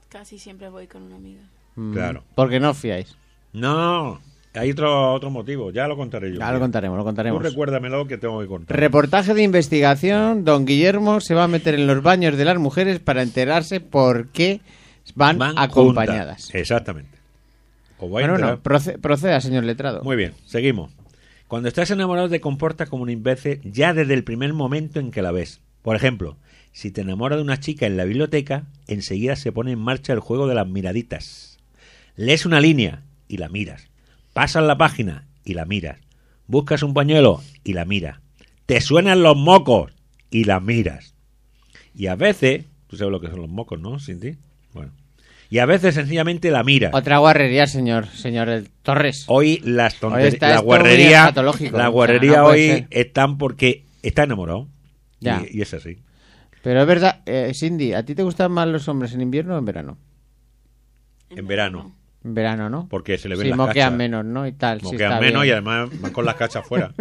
Casi 0.09 0.39
siempre 0.39 0.69
voy 0.69 0.87
con 0.87 1.03
una 1.03 1.17
amiga. 1.17 1.43
Mm, 1.77 1.93
Claro. 1.93 2.25
Porque 2.35 2.59
no 2.61 2.71
os 2.71 2.79
fiáis. 2.79 3.17
No, 3.53 4.21
hay 4.55 4.71
otro, 4.73 5.13
otro 5.13 5.31
motivo. 5.31 5.71
Ya 5.71 5.87
lo 5.87 5.97
contaré 5.97 6.33
yo. 6.33 6.39
Ya 6.41 6.51
lo 6.53 6.59
contaremos, 6.59 6.97
lo 6.97 7.03
Tú 7.03 7.07
contaremos. 7.07 7.43
recuérdamelo 7.43 8.07
que 8.07 8.19
tengo 8.19 8.41
que 8.41 8.47
contar. 8.47 8.79
Reportaje 8.79 9.35
de 9.35 9.43
investigación. 9.43 10.45
Don 10.45 10.65
Guillermo 10.67 11.21
se 11.21 11.35
va 11.35 11.45
a 11.45 11.49
meter 11.49 11.75
en 11.75 11.87
los 11.87 12.03
baños 12.03 12.37
de 12.37 12.45
las 12.45 12.59
mujeres 12.59 12.99
para 12.99 13.23
enterarse 13.23 13.81
por 13.81 14.29
qué 14.29 14.61
van, 15.15 15.39
Van 15.39 15.59
acompañadas. 15.59 16.45
juntas. 16.47 16.55
Exactamente. 16.55 17.19
O 17.99 18.05
va 18.05 18.09
a 18.09 18.11
Bueno, 18.11 18.35
entrar. 18.35 18.51
no, 18.53 18.63
proce- 18.63 18.99
proceda, 18.99 19.41
señor 19.41 19.65
letrado. 19.65 20.03
Muy 20.03 20.17
bien, 20.17 20.33
seguimos. 20.47 20.91
Cuando 21.49 21.69
estás 21.69 21.91
enamorado 21.91 22.29
te 22.29 22.41
comportas 22.41 22.89
como 22.89 23.03
un 23.03 23.11
imbécil 23.11 23.61
ya 23.65 23.93
desde 23.93 24.15
el 24.15 24.25
primer 24.25 24.53
momento 24.55 25.01
en 25.01 25.11
que 25.11 25.21
la 25.23 25.33
ves. 25.33 25.61
Por 25.83 25.97
ejemplo, 25.97 26.37
si 26.73 26.91
te 26.91 27.01
enamoras 27.01 27.39
de 27.39 27.43
una 27.43 27.61
chica 27.61 27.87
en 27.87 27.97
la 27.97 28.05
biblioteca, 28.05 28.67
enseguida 28.87 29.37
se 29.37 29.53
pone 29.53 29.73
en 29.73 29.79
marcha 29.79 30.13
el 30.13 30.21
juego 30.21 30.47
de 30.47 30.55
las 30.55 30.69
miraditas. 30.69 31.59
Lees 32.17 32.47
una 32.47 32.61
línea 32.61 33.03
y 33.29 33.39
la 33.39 33.49
miras. 33.49 33.89
Pasas 34.33 34.63
la 34.65 34.77
página 34.77 35.27
y 35.45 35.55
la 35.55 35.65
miras. 35.65 35.99
Buscas 36.47 36.83
un 36.83 36.95
pañuelo 36.95 37.41
y 37.65 37.73
la 37.73 37.85
miras. 37.85 38.19
Te 38.67 38.81
suenan 38.81 39.23
los 39.23 39.37
mocos 39.37 39.93
y 40.31 40.45
la 40.45 40.61
miras. 40.61 41.15
Y 41.95 42.07
a 42.07 42.15
veces, 42.15 42.67
tú 42.87 42.97
sabes 42.97 43.11
lo 43.11 43.21
que 43.21 43.29
son 43.29 43.41
los 43.41 43.51
mocos, 43.51 43.81
¿no, 43.81 43.99
Cindy? 43.99 44.37
Bueno. 44.73 44.93
Y 45.49 45.59
a 45.59 45.67
veces 45.67 45.97
sencillamente 45.97 46.53
la 46.53 46.63
miras. 46.63 46.95
Otra 46.95 47.19
guarrería, 47.19 47.67
señor, 47.67 48.07
señor 48.07 48.65
Torres. 48.83 49.25
Hoy 49.27 49.61
las 49.65 49.97
tonterías, 49.97 50.41
la 50.41 50.61
guarrería, 50.61 51.33
la 51.35 51.51
o 51.51 51.55
sea, 51.69 51.89
guarrería 51.89 52.39
no 52.39 52.47
hoy 52.47 52.87
están 52.91 53.37
porque 53.37 53.85
está 54.03 54.23
enamorado. 54.23 54.69
Ya. 55.21 55.43
Y, 55.51 55.59
y 55.59 55.63
es 55.63 55.73
así. 55.75 56.03
Pero 56.63 56.81
es 56.83 56.87
verdad, 56.87 57.23
eh, 57.27 57.53
Cindy, 57.55 57.95
¿a 57.95 58.05
ti 58.05 58.15
te 58.15 58.23
gustan 58.23 58.53
más 58.53 58.69
los 58.69 58.87
hombres 58.89 59.13
en 59.15 59.21
invierno 59.23 59.55
o 59.55 59.59
en 59.59 59.65
verano? 59.65 59.99
En 61.31 61.47
verano. 61.47 61.97
En 62.23 62.35
verano, 62.35 62.69
¿no? 62.69 62.87
Porque 62.89 63.17
se 63.17 63.29
le 63.31 63.35
ven 63.37 63.45
Sí, 63.45 63.49
las 63.49 63.57
moquean 63.57 63.75
cachas. 63.87 63.97
menos, 63.99 64.25
¿no? 64.27 64.47
Y 64.47 64.53
tal. 64.53 64.81
sí, 64.81 64.85
Moquean 64.87 65.13
está 65.13 65.21
menos 65.25 65.43
bien. 65.43 65.49
y 65.49 65.53
además 65.53 66.01
van 66.03 66.13
con 66.13 66.25
las 66.27 66.35
cachas 66.35 66.67
fuera. 66.67 66.93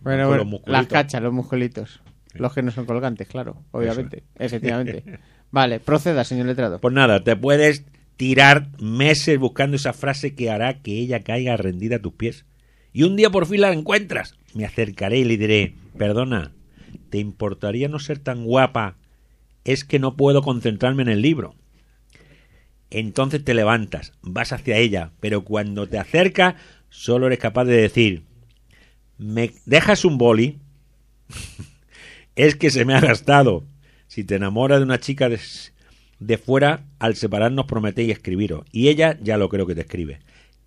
Bueno, 0.00 0.28
bueno, 0.28 0.36
los 0.36 0.46
musculitos. 0.46 0.72
las 0.72 0.86
cachas, 0.86 1.22
los 1.22 1.32
musculitos. 1.32 2.00
Los 2.34 2.52
que 2.52 2.62
no 2.62 2.70
son 2.70 2.84
colgantes, 2.84 3.26
claro, 3.28 3.62
obviamente. 3.70 4.24
Efectivamente. 4.38 5.18
Vale, 5.50 5.80
proceda, 5.80 6.24
señor 6.24 6.46
letrado. 6.46 6.80
Pues 6.80 6.92
nada, 6.94 7.22
te 7.24 7.36
puedes 7.36 7.84
tirar 8.16 8.68
meses 8.80 9.38
buscando 9.38 9.76
esa 9.76 9.92
frase 9.92 10.34
que 10.34 10.50
hará 10.50 10.80
que 10.82 10.92
ella 10.98 11.20
caiga 11.20 11.56
rendida 11.56 11.96
a 11.96 12.00
tus 12.00 12.12
pies. 12.12 12.44
Y 12.92 13.02
un 13.04 13.16
día 13.16 13.30
por 13.30 13.46
fin 13.46 13.60
la 13.60 13.72
encuentras. 13.72 14.34
Me 14.54 14.64
acercaré 14.64 15.18
y 15.18 15.24
le 15.24 15.36
diré, 15.36 15.74
perdona, 15.98 16.52
¿te 17.14 17.20
importaría 17.20 17.86
no 17.86 18.00
ser 18.00 18.18
tan 18.18 18.42
guapa? 18.42 18.96
Es 19.64 19.84
que 19.84 20.00
no 20.00 20.16
puedo 20.16 20.42
concentrarme 20.42 21.02
en 21.04 21.08
el 21.08 21.22
libro. 21.22 21.54
Entonces 22.90 23.44
te 23.44 23.54
levantas, 23.54 24.14
vas 24.20 24.52
hacia 24.52 24.78
ella, 24.78 25.12
pero 25.20 25.44
cuando 25.44 25.88
te 25.88 25.96
acercas 25.96 26.56
solo 26.90 27.28
eres 27.28 27.38
capaz 27.38 27.66
de 27.66 27.76
decir, 27.76 28.24
¿me 29.16 29.52
dejas 29.64 30.04
un 30.04 30.18
boli? 30.18 30.58
es 32.34 32.56
que 32.56 32.70
se 32.70 32.84
me 32.84 32.94
ha 32.94 33.00
gastado. 33.00 33.62
Si 34.08 34.24
te 34.24 34.34
enamoras 34.34 34.80
de 34.80 34.84
una 34.84 34.98
chica 34.98 35.28
des- 35.28 35.72
de 36.18 36.36
fuera 36.36 36.82
al 36.98 37.14
separarnos 37.14 37.66
prometéis 37.66 38.10
escribiros. 38.10 38.64
Y 38.72 38.88
ella 38.88 39.20
ya 39.22 39.36
lo 39.38 39.48
creo 39.48 39.68
que 39.68 39.76
te 39.76 39.82
escribe. 39.82 40.18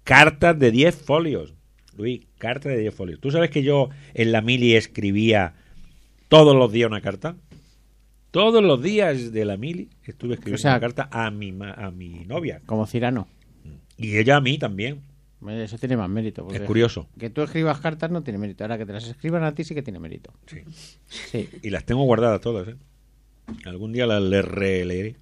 Cartas 0.05 0.57
de 0.57 0.71
10 0.71 0.95
folios. 0.95 1.55
Luis, 1.97 2.21
cartas 2.37 2.71
de 2.71 2.79
10 2.79 2.95
folios. 2.95 3.19
¿Tú 3.19 3.31
sabes 3.31 3.49
que 3.49 3.63
yo 3.63 3.89
en 4.13 4.31
la 4.31 4.39
mili 4.39 4.77
escribía 4.77 5.55
todos 6.27 6.55
los 6.55 6.71
días 6.71 6.89
una 6.89 7.01
carta? 7.01 7.35
Todos 8.31 8.63
los 8.63 8.81
días 8.81 9.31
de 9.31 9.45
la 9.45 9.57
mili 9.57 9.89
estuve 10.03 10.33
escribiendo 10.35 10.55
O 10.55 10.61
sea- 10.61 10.71
una 10.71 10.79
carta 10.79 11.09
a 11.11 11.31
mi, 11.31 11.51
ma- 11.51 11.71
a 11.73 11.91
mi 11.91 12.25
novia. 12.25 12.61
Como 12.65 12.85
Cirano. 12.85 13.27
Y 13.97 14.17
ella 14.17 14.37
a 14.37 14.41
mí 14.41 14.57
también. 14.57 15.01
Eso 15.47 15.77
tiene 15.77 15.95
más 15.97 16.09
mérito. 16.09 16.43
porque 16.43 16.57
Es 16.59 16.63
curioso. 16.63 17.07
Que 17.17 17.29
tú 17.29 17.41
escribas 17.41 17.79
cartas 17.79 18.11
no 18.11 18.21
tiene 18.23 18.37
mérito. 18.39 18.63
Ahora 18.63 18.77
que 18.77 18.85
te 18.85 18.93
las 18.93 19.07
escriban 19.07 19.43
a 19.43 19.53
ti 19.53 19.63
sí 19.63 19.73
que 19.75 19.81
tiene 19.83 19.99
mérito. 19.99 20.33
Sí. 20.47 20.61
Sí. 21.07 21.49
Y 21.61 21.69
las 21.69 21.85
tengo 21.85 22.03
guardadas 22.03 22.41
todas, 22.41 22.67
¿eh? 22.67 22.75
Algún 23.65 23.93
día 23.93 24.05
las 24.07 24.21
le 24.21 24.41
releeré. 24.41 25.15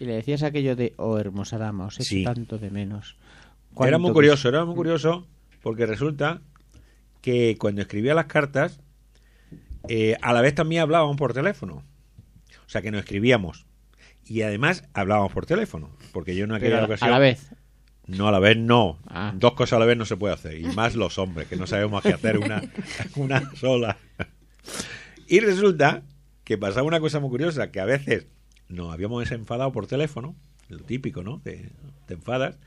Y 0.00 0.04
le 0.04 0.12
decías 0.14 0.42
aquello 0.44 0.74
de, 0.76 0.94
oh, 0.96 1.18
hermosa 1.18 1.58
dama, 1.58 1.86
os 1.86 1.96
Sí. 1.96 2.22
tanto 2.24 2.56
de 2.58 2.70
menos. 2.70 3.16
Era 3.80 3.98
muy 3.98 4.12
curioso, 4.12 4.48
era 4.48 4.64
muy 4.64 4.74
curioso 4.76 5.26
porque 5.60 5.84
resulta 5.86 6.40
que 7.20 7.56
cuando 7.58 7.82
escribía 7.82 8.14
las 8.14 8.26
cartas, 8.26 8.80
eh, 9.88 10.16
a 10.20 10.32
la 10.32 10.40
vez 10.40 10.54
también 10.54 10.82
hablábamos 10.82 11.16
por 11.16 11.32
teléfono. 11.32 11.84
O 12.66 12.70
sea, 12.70 12.82
que 12.82 12.90
nos 12.90 13.00
escribíamos. 13.00 13.66
Y 14.24 14.42
además 14.42 14.84
hablábamos 14.92 15.32
por 15.32 15.46
teléfono. 15.46 15.90
Porque 16.12 16.36
yo 16.36 16.44
en 16.44 16.52
aquella 16.52 16.76
Pero 16.76 16.86
ocasión... 16.86 17.08
a 17.08 17.12
la 17.12 17.18
vez. 17.18 17.50
No, 18.06 18.28
a 18.28 18.32
la 18.32 18.38
vez 18.38 18.56
no. 18.56 18.98
Ah. 19.06 19.32
Dos 19.34 19.52
cosas 19.54 19.74
a 19.74 19.78
la 19.80 19.86
vez 19.86 19.96
no 19.96 20.04
se 20.04 20.16
puede 20.16 20.34
hacer. 20.34 20.58
Y 20.58 20.64
más 20.64 20.94
los 20.94 21.18
hombres, 21.18 21.46
que 21.48 21.56
no 21.56 21.66
sabemos 21.66 22.02
qué 22.02 22.12
hacer 22.12 22.38
una, 22.38 22.62
una 23.16 23.54
sola. 23.54 23.98
Y 25.26 25.40
resulta 25.40 26.02
que 26.44 26.56
pasaba 26.56 26.86
una 26.86 27.00
cosa 27.00 27.20
muy 27.20 27.28
curiosa, 27.28 27.70
que 27.70 27.80
a 27.80 27.84
veces 27.84 28.26
nos 28.68 28.92
habíamos 28.92 29.20
desenfadado 29.20 29.72
por 29.72 29.86
teléfono, 29.86 30.34
lo 30.68 30.78
típico, 30.78 31.22
¿no? 31.22 31.40
Te, 31.40 31.70
te 32.06 32.14
enfadas, 32.14 32.58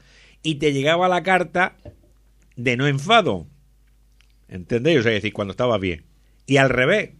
y 0.43 0.55
te 0.55 0.73
llegaba 0.73 1.07
la 1.07 1.23
carta 1.23 1.75
de 2.55 2.77
no 2.77 2.87
enfado. 2.87 3.47
¿Entendéis? 4.47 4.99
O 4.99 5.03
sea, 5.03 5.11
es 5.11 5.17
decir, 5.17 5.33
cuando 5.33 5.51
estabas 5.51 5.79
bien. 5.79 6.03
Y 6.45 6.57
al 6.57 6.69
revés, 6.69 7.11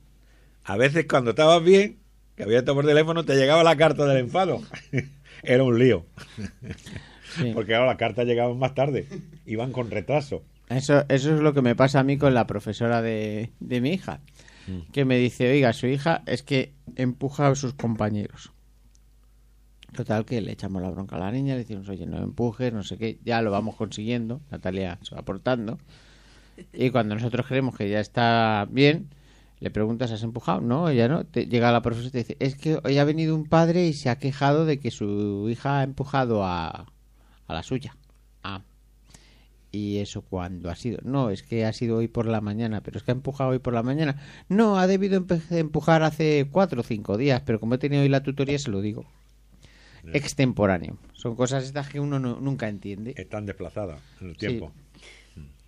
a 0.64 0.78
veces 0.78 1.06
cuando 1.10 1.32
estabas 1.32 1.64
bien, 1.64 2.00
que 2.36 2.44
había 2.44 2.60
estado 2.60 2.76
por 2.76 2.86
teléfono, 2.86 3.26
te 3.26 3.36
llegaba 3.36 3.64
la 3.64 3.76
carta 3.76 4.06
del 4.06 4.18
enfado. 4.18 4.62
Era 5.44 5.64
un 5.64 5.78
lío. 5.78 6.06
Sí. 7.36 7.52
Porque 7.54 7.76
ahora 7.76 7.88
las 7.88 7.98
cartas 7.98 8.26
llegaban 8.26 8.58
más 8.60 8.76
tarde, 8.76 9.08
iban 9.46 9.72
con 9.72 9.90
retraso. 9.90 10.44
Eso, 10.70 11.04
eso 11.10 11.36
es 11.36 11.42
lo 11.42 11.54
que 11.54 11.62
me 11.62 11.76
pasa 11.76 12.00
a 12.00 12.04
mí 12.04 12.18
con 12.18 12.34
la 12.34 12.48
profesora 12.48 13.02
de, 13.02 13.52
de 13.60 13.82
mi 13.82 13.92
hija. 13.92 14.22
Que 14.94 15.04
me 15.04 15.18
dice, 15.18 15.52
oiga, 15.52 15.74
su 15.74 15.88
hija 15.88 16.24
es 16.28 16.44
que 16.44 16.72
empuja 16.96 17.48
a 17.48 17.56
sus 17.56 17.74
compañeros. 17.74 18.54
Total, 19.94 20.24
que 20.24 20.40
le 20.40 20.54
echamos 20.54 20.82
la 20.82 20.90
bronca 20.90 21.18
a 21.18 21.20
la 21.20 21.32
niña, 21.32 21.56
le 21.56 21.62
decimos, 21.62 21.90
oye, 21.90 22.06
no 22.06 22.20
empujes, 22.24 22.72
no 22.72 22.82
sé 22.82 22.98
qué, 22.98 23.20
ya 23.26 23.42
lo 23.42 23.52
vamos 23.52 23.76
consiguiendo, 23.76 24.40
Natalia 24.50 24.98
se 25.02 25.14
va 25.14 25.22
aportando. 25.22 25.78
Y 26.74 26.90
cuando 26.90 27.16
nosotros 27.16 27.46
creemos 27.48 27.76
que 27.76 27.90
ya 27.90 28.00
está 28.00 28.68
bien, 28.70 29.10
le 29.60 29.70
preguntas, 29.72 30.12
¿has 30.12 30.24
empujado? 30.24 30.62
No, 30.62 30.90
ella 30.90 31.08
no. 31.08 31.26
Te, 31.26 31.46
llega 31.48 31.72
la 31.72 31.82
profesora 31.82 32.08
y 32.10 32.12
te 32.12 32.18
dice, 32.20 32.38
es 32.40 32.56
que 32.56 32.80
hoy 32.84 32.98
ha 32.98 33.04
venido 33.04 33.36
un 33.36 33.46
padre 33.46 33.86
y 33.88 33.94
se 33.94 34.10
ha 34.10 34.18
quejado 34.18 34.66
de 34.66 34.80
que 34.80 34.92
su 34.92 35.48
hija 35.50 35.80
ha 35.80 35.84
empujado 35.84 36.44
a, 36.44 36.88
a 37.48 37.54
la 37.54 37.64
suya. 37.64 37.96
Ah. 38.44 38.62
¿Y 39.74 40.00
eso 40.00 40.22
cuándo 40.24 40.70
ha 40.70 40.76
sido? 40.76 41.00
No, 41.04 41.30
es 41.30 41.44
que 41.44 41.66
ha 41.66 41.72
sido 41.72 41.98
hoy 41.98 42.08
por 42.10 42.26
la 42.26 42.42
mañana, 42.42 42.82
pero 42.82 42.98
es 42.98 43.04
que 43.04 43.12
ha 43.12 43.14
empujado 43.14 43.52
hoy 43.52 43.60
por 43.60 43.74
la 43.74 43.84
mañana. 43.84 44.18
No, 44.50 44.78
ha 44.78 44.86
debido 44.88 45.24
empujar 45.52 46.04
hace 46.04 46.48
cuatro 46.52 46.82
o 46.82 46.84
cinco 46.84 47.16
días, 47.18 47.42
pero 47.46 47.60
como 47.62 47.76
he 47.76 47.78
tenido 47.78 48.02
hoy 48.04 48.10
la 48.10 48.22
tutoría, 48.24 48.60
se 48.60 48.70
lo 48.72 48.82
digo. 48.82 49.06
Extemporáneo. 50.14 50.98
Son 51.14 51.36
cosas 51.36 51.64
estas 51.64 51.88
que 51.88 52.00
uno 52.00 52.20
no- 52.20 52.40
nunca 52.42 52.68
entiende. 52.68 53.14
Están 53.16 53.46
desplazadas 53.46 54.02
en 54.20 54.30
el 54.30 54.38
Sí. 54.38 54.60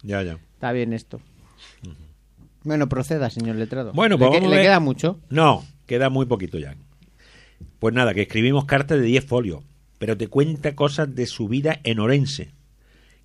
Ya, 0.03 0.21
ya. 0.21 0.33
Está 0.53 0.71
bien 0.71 0.93
esto. 0.93 1.19
Bueno, 2.63 2.87
proceda, 2.87 3.29
señor 3.29 3.55
letrado. 3.57 3.91
Bueno, 3.93 4.15
¿Le, 4.15 4.19
pues 4.19 4.31
que- 4.31 4.37
vamos 4.37 4.47
a 4.47 4.51
¿le 4.51 4.55
ver. 4.57 4.65
queda 4.65 4.79
mucho? 4.79 5.19
No, 5.29 5.65
queda 5.85 6.09
muy 6.09 6.25
poquito 6.25 6.59
ya. 6.59 6.75
Pues 7.79 7.93
nada, 7.93 8.13
que 8.13 8.21
escribimos 8.21 8.65
cartas 8.65 8.99
de 8.99 9.05
10 9.05 9.25
folios, 9.25 9.63
pero 9.99 10.15
te 10.17 10.27
cuenta 10.27 10.75
cosas 10.75 11.13
de 11.15 11.25
su 11.25 11.47
vida 11.49 11.79
en 11.83 11.99
Orense, 11.99 12.51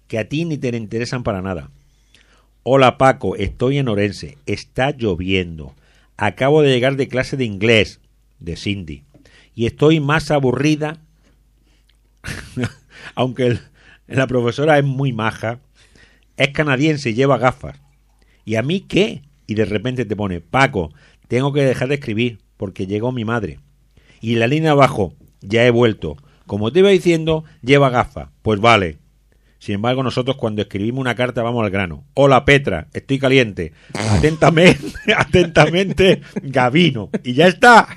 que 0.09 0.19
a 0.19 0.29
ti 0.29 0.45
ni 0.45 0.59
te 0.59 0.77
interesan 0.77 1.23
para 1.23 1.43
nada. 1.43 1.71
Hola 2.65 2.99
Paco, 2.99 3.37
estoy 3.37 3.79
en 3.79 3.89
Orense, 3.89 4.37
está 4.47 4.91
lloviendo. 4.91 5.75
Acabo 6.17 6.63
de 6.63 6.71
llegar 6.71 6.97
de 6.97 7.07
clase 7.09 7.37
de 7.37 7.45
inglés, 7.45 8.01
de 8.41 8.57
Cindy, 8.57 9.05
y 9.55 9.67
estoy 9.67 10.01
más 10.01 10.31
aburrida, 10.33 10.99
aunque 13.15 13.47
el- 13.47 13.61
la 14.09 14.27
profesora 14.27 14.79
es 14.79 14.85
muy 14.85 15.13
maja, 15.13 15.61
es 16.39 16.49
canadiense 16.51 17.11
y 17.11 17.15
lleva 17.15 17.37
gafas. 17.39 17.79
¿Y 18.47 18.55
a 18.57 18.63
mí 18.63 18.81
qué? 18.81 19.23
Y 19.47 19.55
de 19.55 19.67
repente 19.67 20.05
te 20.07 20.17
pone, 20.17 20.41
Paco, 20.41 20.93
tengo 21.29 21.53
que 21.53 21.63
dejar 21.65 21.89
de 21.89 21.97
escribir 21.97 22.39
porque 22.57 22.87
llegó 22.87 23.13
mi 23.13 23.25
madre. 23.27 23.61
Y 24.21 24.37
la 24.37 24.47
línea 24.47 24.71
abajo, 24.73 25.15
ya 25.43 25.65
he 25.67 25.71
vuelto. 25.71 26.17
Como 26.47 26.73
te 26.73 26.79
iba 26.81 26.89
diciendo, 26.89 27.45
lleva 27.63 27.91
gafas. 27.91 28.31
Pues 28.43 28.59
vale. 28.61 28.99
Sin 29.59 29.75
embargo, 29.75 30.03
nosotros 30.05 30.37
cuando 30.37 30.63
escribimos 30.63 31.01
una 31.01 31.15
carta 31.17 31.43
vamos 31.43 31.65
al 31.65 31.71
grano. 31.71 32.05
Hola 32.15 32.45
Petra, 32.45 32.87
estoy 32.95 33.19
caliente. 33.19 33.73
Atentamente, 33.95 34.87
atentamente, 35.17 36.23
Gavino. 36.43 37.11
Y 37.25 37.35
ya 37.35 37.49
está. 37.49 37.89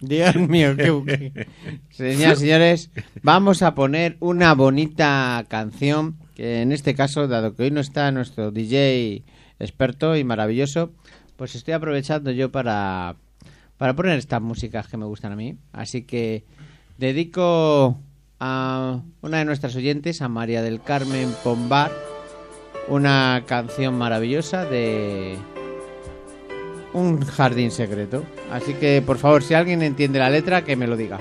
Dios 0.00 0.34
mío, 0.36 0.74
qué... 0.76 1.02
qué- 1.06 1.46
Señoras 1.90 2.38
y 2.38 2.40
señores, 2.40 2.90
vamos 3.22 3.62
a 3.62 3.74
poner 3.74 4.16
una 4.20 4.54
bonita 4.54 5.44
canción, 5.48 6.16
que 6.34 6.62
en 6.62 6.72
este 6.72 6.94
caso, 6.94 7.28
dado 7.28 7.54
que 7.54 7.64
hoy 7.64 7.70
no 7.70 7.80
está 7.80 8.10
nuestro 8.10 8.50
DJ 8.50 9.24
experto 9.58 10.16
y 10.16 10.24
maravilloso, 10.24 10.92
pues 11.36 11.54
estoy 11.54 11.74
aprovechando 11.74 12.30
yo 12.30 12.50
para, 12.50 13.16
para 13.76 13.94
poner 13.94 14.18
estas 14.18 14.42
músicas 14.42 14.88
que 14.88 14.96
me 14.96 15.06
gustan 15.06 15.32
a 15.32 15.36
mí. 15.36 15.56
Así 15.72 16.02
que 16.02 16.44
dedico 16.98 18.00
a 18.40 19.02
una 19.20 19.38
de 19.38 19.44
nuestras 19.44 19.76
oyentes, 19.76 20.22
a 20.22 20.28
María 20.28 20.62
del 20.62 20.80
Carmen 20.80 21.32
Pombar, 21.44 21.92
una 22.88 23.44
canción 23.46 23.96
maravillosa 23.96 24.64
de 24.64 25.36
un 26.92 27.20
jardín 27.24 27.70
secreto. 27.70 28.24
Así 28.50 28.74
que, 28.74 29.02
por 29.02 29.18
favor, 29.18 29.42
si 29.42 29.54
alguien 29.54 29.82
entiende 29.82 30.18
la 30.18 30.30
letra, 30.30 30.64
que 30.64 30.76
me 30.76 30.86
lo 30.86 30.96
diga. 30.96 31.18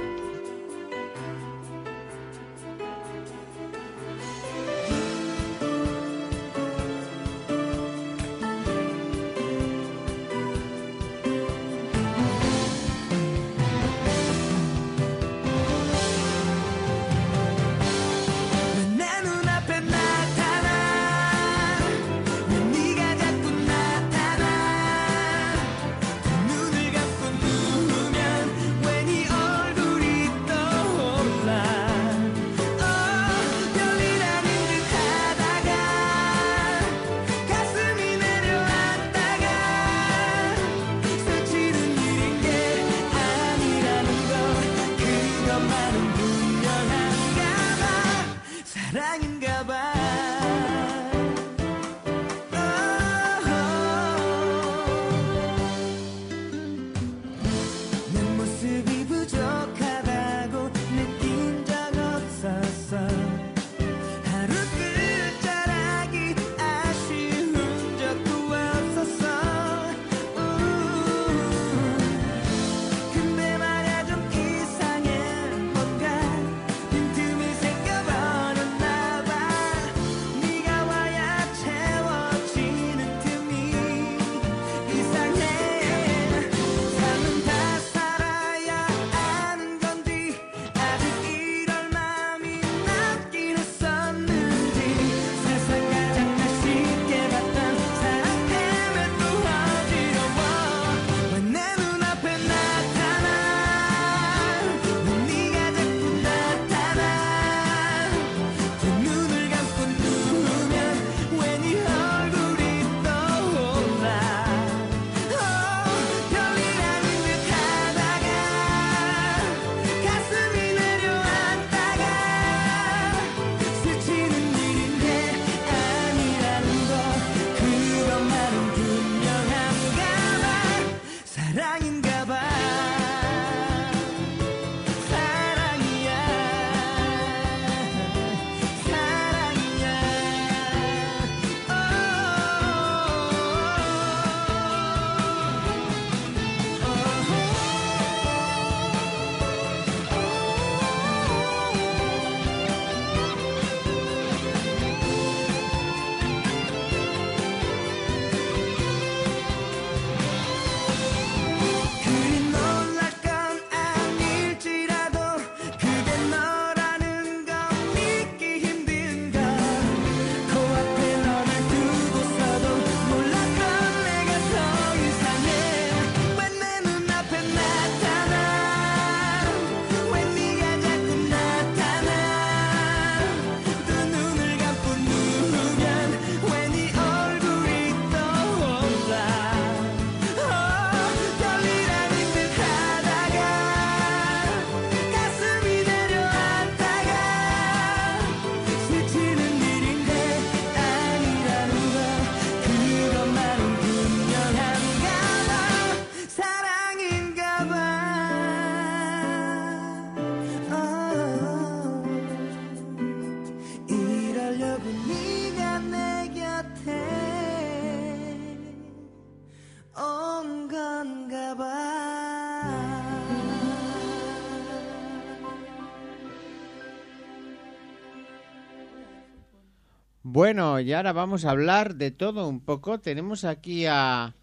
Bueno, 230.44 230.80
y 230.80 230.92
ahora 230.92 231.14
vamos 231.14 231.46
a 231.46 231.52
hablar 231.52 231.94
de 231.94 232.10
todo 232.10 232.48
un 232.48 232.62
poco. 232.62 233.00
Tenemos 233.00 233.46
aquí 233.46 233.86
a 233.86 234.34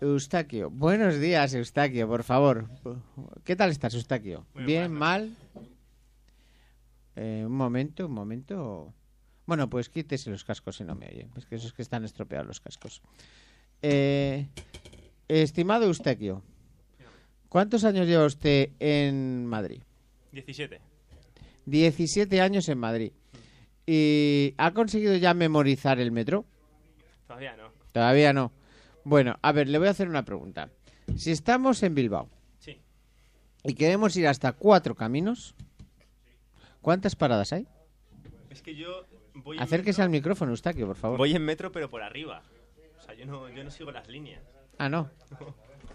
Eustaquio. 0.00 0.70
Buenos 0.70 1.18
días, 1.18 1.52
Eustaquio, 1.52 2.06
por 2.06 2.22
favor. 2.22 2.68
¿Qué 3.42 3.56
tal 3.56 3.70
estás, 3.70 3.94
Eustaquio? 3.94 4.46
¿Bien, 4.54 4.92
mal? 4.92 5.36
Eh, 7.16 7.42
un 7.44 7.56
momento, 7.56 8.06
un 8.06 8.12
momento. 8.12 8.94
Bueno, 9.46 9.68
pues 9.68 9.88
quítese 9.88 10.30
los 10.30 10.44
cascos 10.44 10.76
si 10.76 10.84
no 10.84 10.94
me 10.94 11.08
oye. 11.08 11.26
Es 11.36 11.44
que 11.44 11.56
esos 11.56 11.72
que 11.72 11.82
están 11.82 12.04
estropeados 12.04 12.46
los 12.46 12.60
cascos. 12.60 13.02
Eh, 13.82 14.46
estimado 15.26 15.86
Eustaquio, 15.86 16.44
¿cuántos 17.48 17.82
años 17.82 18.06
lleva 18.06 18.26
usted 18.26 18.70
en 18.78 19.44
Madrid? 19.44 19.82
17. 20.30 20.80
17 21.66 22.40
años 22.40 22.68
en 22.68 22.78
Madrid. 22.78 23.10
¿Y 23.86 24.54
ha 24.58 24.72
conseguido 24.72 25.16
ya 25.16 25.34
memorizar 25.34 25.98
el 26.00 26.12
metro? 26.12 26.44
Todavía 27.26 27.56
no. 27.56 27.70
Todavía 27.92 28.32
no. 28.32 28.52
Bueno, 29.04 29.36
a 29.42 29.52
ver, 29.52 29.68
le 29.68 29.78
voy 29.78 29.88
a 29.88 29.92
hacer 29.92 30.08
una 30.08 30.24
pregunta. 30.24 30.70
Si 31.16 31.30
estamos 31.32 31.82
en 31.82 31.94
Bilbao 31.94 32.28
Sí. 32.58 32.78
y 33.64 33.74
queremos 33.74 34.16
ir 34.16 34.28
hasta 34.28 34.52
cuatro 34.52 34.94
caminos, 34.94 35.54
¿cuántas 36.82 37.16
paradas 37.16 37.52
hay? 37.52 37.66
Es 38.50 38.62
que 38.62 38.74
yo 38.74 39.06
voy 39.34 39.58
Acérquese 39.58 40.02
al 40.02 40.10
micrófono, 40.10 40.52
Eustaquio, 40.52 40.86
por 40.86 40.96
favor. 40.96 41.18
Voy 41.18 41.34
en 41.34 41.44
metro, 41.44 41.72
pero 41.72 41.88
por 41.90 42.02
arriba. 42.02 42.42
O 42.98 43.02
sea, 43.02 43.14
yo 43.14 43.26
no, 43.26 43.48
yo 43.48 43.64
no 43.64 43.70
sigo 43.70 43.90
las 43.90 44.08
líneas. 44.08 44.42
Ah, 44.78 44.88
no. 44.88 45.10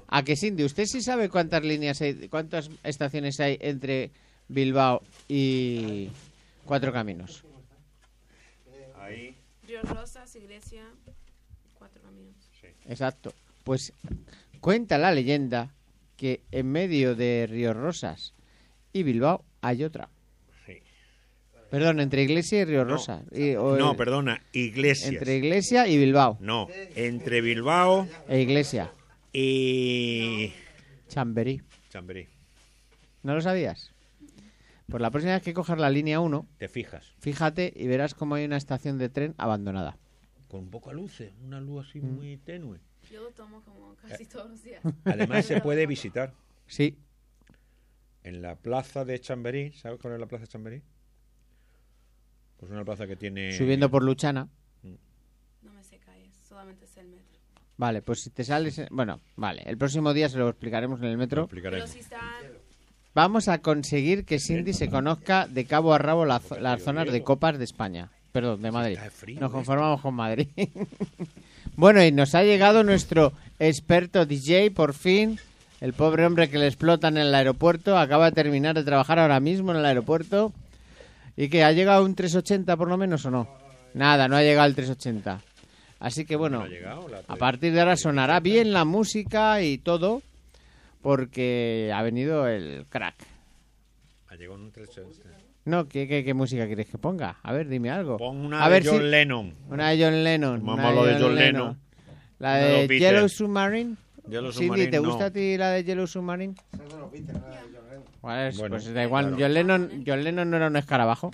¿A 0.07 0.23
que 0.23 0.35
Cindy? 0.35 0.63
¿Usted 0.63 0.85
sí 0.85 1.01
sabe 1.01 1.29
cuántas 1.29 1.63
líneas 1.63 2.01
hay, 2.01 2.27
cuántas 2.27 2.69
estaciones 2.83 3.39
hay 3.39 3.57
entre 3.61 4.11
Bilbao 4.47 5.01
y 5.27 6.09
Cuatro 6.65 6.91
Caminos? 6.93 7.43
Ahí. 9.05 9.35
Río 9.67 9.81
Rosas, 9.83 10.35
Iglesia, 10.35 10.83
Cuatro 11.77 12.01
Caminos. 12.01 12.35
Exacto. 12.87 13.33
Pues 13.63 13.93
cuenta 14.59 14.97
la 14.97 15.11
leyenda 15.11 15.73
que 16.17 16.41
en 16.51 16.71
medio 16.71 17.15
de 17.15 17.47
Río 17.49 17.73
Rosas 17.73 18.33
y 18.93 19.03
Bilbao 19.03 19.43
hay 19.61 19.83
otra. 19.83 20.09
Sí. 20.65 20.79
Perdón, 21.69 21.99
entre 21.99 22.23
Iglesia 22.23 22.61
y 22.61 22.65
Río 22.65 22.85
No. 22.85 22.91
Rosa. 22.91 23.23
Y- 23.31 23.55
o 23.55 23.75
No, 23.75 23.91
el- 23.91 23.97
perdona, 23.97 24.41
Iglesias. 24.53 25.13
Entre 25.13 25.37
Iglesia 25.37 25.87
y 25.87 25.97
Bilbao. 25.97 26.37
No, 26.39 26.67
entre 26.95 27.41
Bilbao 27.41 28.07
E 28.29 28.41
Iglesia. 28.41 28.91
y 29.33 30.53
Chamberí. 31.09 31.61
Chamberí. 31.89 32.27
¿No 33.23 33.33
lo 33.35 33.41
sabías? 33.41 33.91
Pues 34.87 35.01
la 35.01 35.09
próxima 35.11 35.33
vez 35.33 35.43
que 35.43 35.53
cojas 35.53 35.77
la 35.79 35.89
línea 35.89 36.19
1, 36.19 36.47
Te 36.57 36.67
fijas. 36.67 37.13
fíjate 37.19 37.73
y 37.75 37.87
verás 37.87 38.13
cómo 38.13 38.35
hay 38.35 38.45
una 38.45 38.57
estación 38.57 38.97
de 38.97 39.09
tren 39.09 39.33
abandonada. 39.37 39.97
Con 40.47 40.69
poca 40.69 40.93
luces, 40.93 41.33
una 41.43 41.59
luz 41.59 41.87
así 41.87 41.99
Mm. 42.01 42.15
muy 42.15 42.37
tenue. 42.37 42.79
Yo 43.11 43.23
lo 43.23 43.31
tomo 43.31 43.61
como 43.61 43.95
casi 43.95 44.25
todos 44.25 44.49
los 44.51 44.63
días. 44.63 44.81
Además 45.05 45.45
se 45.45 45.61
puede 45.61 45.85
visitar 45.87 46.33
Sí, 46.67 46.97
en 48.23 48.41
la 48.41 48.55
plaza 48.55 49.05
de 49.05 49.19
Chamberí. 49.19 49.71
¿Sabes 49.73 49.99
cuál 50.01 50.13
es 50.15 50.19
la 50.19 50.25
plaza 50.27 50.43
de 50.43 50.47
Chamberí? 50.47 50.81
Pues 52.57 52.71
una 52.71 52.85
plaza 52.85 53.05
que 53.07 53.15
tiene... 53.15 53.51
subiendo 53.51 53.89
por 53.91 54.03
Luchana. 54.03 54.47
No 55.61 55.73
me 55.73 55.83
sé 55.83 55.97
calles, 55.99 56.33
solamente 56.47 56.87
sé 56.87 57.01
el 57.01 57.07
metro. 57.09 57.39
Vale, 57.77 58.01
pues 58.01 58.21
si 58.21 58.29
te 58.29 58.43
sales... 58.43 58.77
en- 58.79 58.87
Bueno, 58.91 59.19
vale, 59.35 59.61
el 59.65 59.77
próximo 59.77 60.13
día 60.13 60.29
se 60.29 60.37
lo 60.37 60.47
explicaremos 60.49 60.99
en 61.01 61.05
el 61.07 61.11
Lo 61.13 61.17
metro. 61.17 61.41
explicaré. 61.43 61.77
Pero 61.77 61.87
si 61.87 61.99
están... 61.99 62.21
Vamos 63.15 63.47
a 63.47 63.59
conseguir 63.59 64.25
que 64.25 64.39
Cindy 64.39 64.73
se 64.73 64.89
conozca 64.89 65.47
de 65.47 65.63
cabo 65.63 65.93
a 65.93 65.97
rabo 65.97 66.25
la 66.25 66.41
las 66.59 66.83
zonas 66.83 67.09
de 67.09 67.23
copas 67.23 67.57
de 67.57 67.63
España. 67.63 68.09
Perdón, 68.33 68.61
de 68.61 68.71
Madrid. 68.71 68.97
Nos 68.97 69.33
esto. 69.33 69.51
conformamos 69.51 70.01
con 70.01 70.15
Madrid. 70.15 70.49
bueno, 71.77 72.03
y 72.03 72.11
nos 72.11 72.35
ha 72.35 72.43
llegado 72.43 72.83
nuestro 72.83 73.31
experto 73.57 74.25
DJ, 74.25 74.71
por 74.71 74.93
fin. 74.93 75.39
El 75.79 75.93
pobre 75.93 76.25
hombre 76.25 76.49
que 76.49 76.57
le 76.57 76.67
explotan 76.67 77.15
en 77.15 77.27
el 77.27 77.35
aeropuerto. 77.35 77.97
Acaba 77.97 78.25
de 78.25 78.33
terminar 78.33 78.75
de 78.75 78.83
trabajar 78.83 79.17
ahora 79.17 79.39
mismo 79.39 79.71
en 79.71 79.77
el 79.77 79.85
aeropuerto. 79.85 80.51
¿Y 81.37 81.47
que 81.47 81.63
¿Ha 81.63 81.71
llegado 81.71 82.03
un 82.03 82.15
380 82.15 82.75
por 82.75 82.89
lo 82.89 82.97
menos 82.97 83.25
o 83.25 83.31
no? 83.31 83.47
Nada, 83.93 84.27
no 84.27 84.35
ha 84.35 84.41
llegado 84.41 84.67
el 84.67 84.75
380. 84.75 85.39
Así 86.01 86.25
que 86.25 86.35
bueno, 86.35 86.65
a 87.29 87.35
partir 87.37 87.71
de 87.71 87.79
ahora 87.79 87.95
sonará 87.95 88.41
bien 88.41 88.73
la 88.73 88.83
música 88.83 89.61
y 89.61 89.77
todo. 89.77 90.21
Porque 91.05 91.91
ha 91.93 92.01
venido 92.01 92.47
el 92.47 92.87
crack. 92.89 93.15
Ha 94.27 94.35
llegado 94.35 94.55
un 94.59 94.71
380. 94.71 95.37
No, 95.65 95.87
¿qué, 95.87 96.07
qué, 96.07 96.23
qué 96.23 96.33
música 96.33 96.65
quieres 96.65 96.87
que 96.89 96.97
ponga? 96.97 97.37
A 97.43 97.53
ver, 97.53 97.67
dime 97.69 97.91
algo. 97.91 98.17
Pon 98.17 98.37
una 98.37 98.63
a 98.65 98.69
de 98.69 98.73
ver 98.73 98.87
John 98.87 98.97
si- 98.97 99.03
Lennon. 99.03 99.53
Una 99.69 99.89
de 99.91 100.03
John 100.03 100.23
Lennon. 100.23 100.59
Vamos 100.65 100.79
una 100.79 100.89
a 100.89 100.93
lo 100.93 101.05
de 101.05 101.19
John 101.19 101.35
Lennon. 101.35 101.79
La 102.39 102.49
Una 102.49 102.57
de 102.57 102.87
de. 102.87 102.99
Yellow 102.99 103.29
Submarine. 103.29 103.95
Yellow 104.27 104.51
Cindy, 104.51 104.65
Submarine, 104.67 104.87
¿te 104.91 104.97
no. 104.99 105.03
gusta 105.09 105.25
a 105.25 105.31
ti 105.31 105.57
la 105.57 105.69
de 105.69 105.83
Yellow 105.83 106.07
Submarine? 106.07 106.55
Pues, 108.21 108.57
Bueno. 108.57 108.69
pues 108.75 108.91
da 108.91 109.03
igual. 109.03 109.25
Claro. 109.35 109.37
John, 109.43 109.53
Lennon, 109.53 110.03
John 110.07 110.23
Lennon 110.23 110.49
no 110.49 110.57
era 110.57 110.67
un 110.67 110.75
escarabajo. 110.75 111.29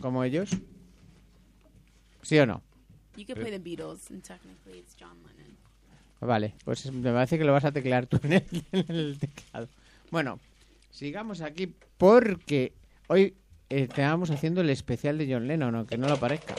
Como 0.00 0.24
ellos. 0.24 0.48
¿Sí 2.22 2.38
o 2.38 2.46
no? 2.46 2.62
You 3.16 3.26
could 3.26 3.38
play 3.38 3.50
the 3.52 3.58
Beatles 3.58 4.10
and 4.10 4.22
technically 4.22 4.78
it's 4.78 4.96
John 4.98 5.10
Lennon. 5.18 5.23
Vale, 6.24 6.54
pues 6.64 6.90
me 6.90 7.12
parece 7.12 7.36
que 7.36 7.44
lo 7.44 7.52
vas 7.52 7.66
a 7.66 7.72
teclear 7.72 8.06
tú 8.06 8.18
en 8.24 8.32
el, 8.32 8.44
en 8.72 8.96
el 8.96 9.18
teclado. 9.18 9.68
Bueno, 10.10 10.40
sigamos 10.90 11.42
aquí 11.42 11.74
porque 11.98 12.72
hoy 13.08 13.34
eh, 13.68 13.82
estábamos 13.82 14.30
haciendo 14.30 14.62
el 14.62 14.70
especial 14.70 15.18
de 15.18 15.30
John 15.30 15.46
Lennon, 15.46 15.74
aunque 15.74 15.98
no 15.98 16.08
lo 16.08 16.16
parezca. 16.18 16.54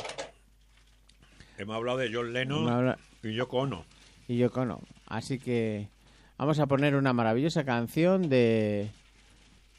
Hemos 1.58 1.76
hablado 1.76 1.98
de 1.98 2.14
John 2.14 2.32
Lennon 2.32 2.96
y 3.24 3.34
Yoko 3.34 3.58
Ono. 3.58 3.86
y 4.28 4.38
Yoko 4.38 4.62
Ono. 4.62 4.82
Así 5.08 5.40
que 5.40 5.90
vamos 6.38 6.60
a 6.60 6.68
poner 6.68 6.96
una 6.96 7.14
maravillosa 7.14 7.64
canción 7.64 8.30
de 8.30 8.92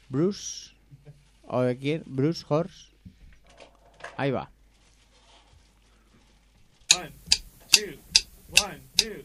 Bruce. 0.09 0.71
¿O 1.43 1.61
de 1.61 1.77
quién? 1.77 2.03
Bruce 2.05 2.43
Horse. 2.49 2.87
Ahí 4.17 4.31
va. 4.31 4.49
One, 6.93 7.11
two, 7.71 7.93
one, 8.61 8.81
two, 8.97 9.23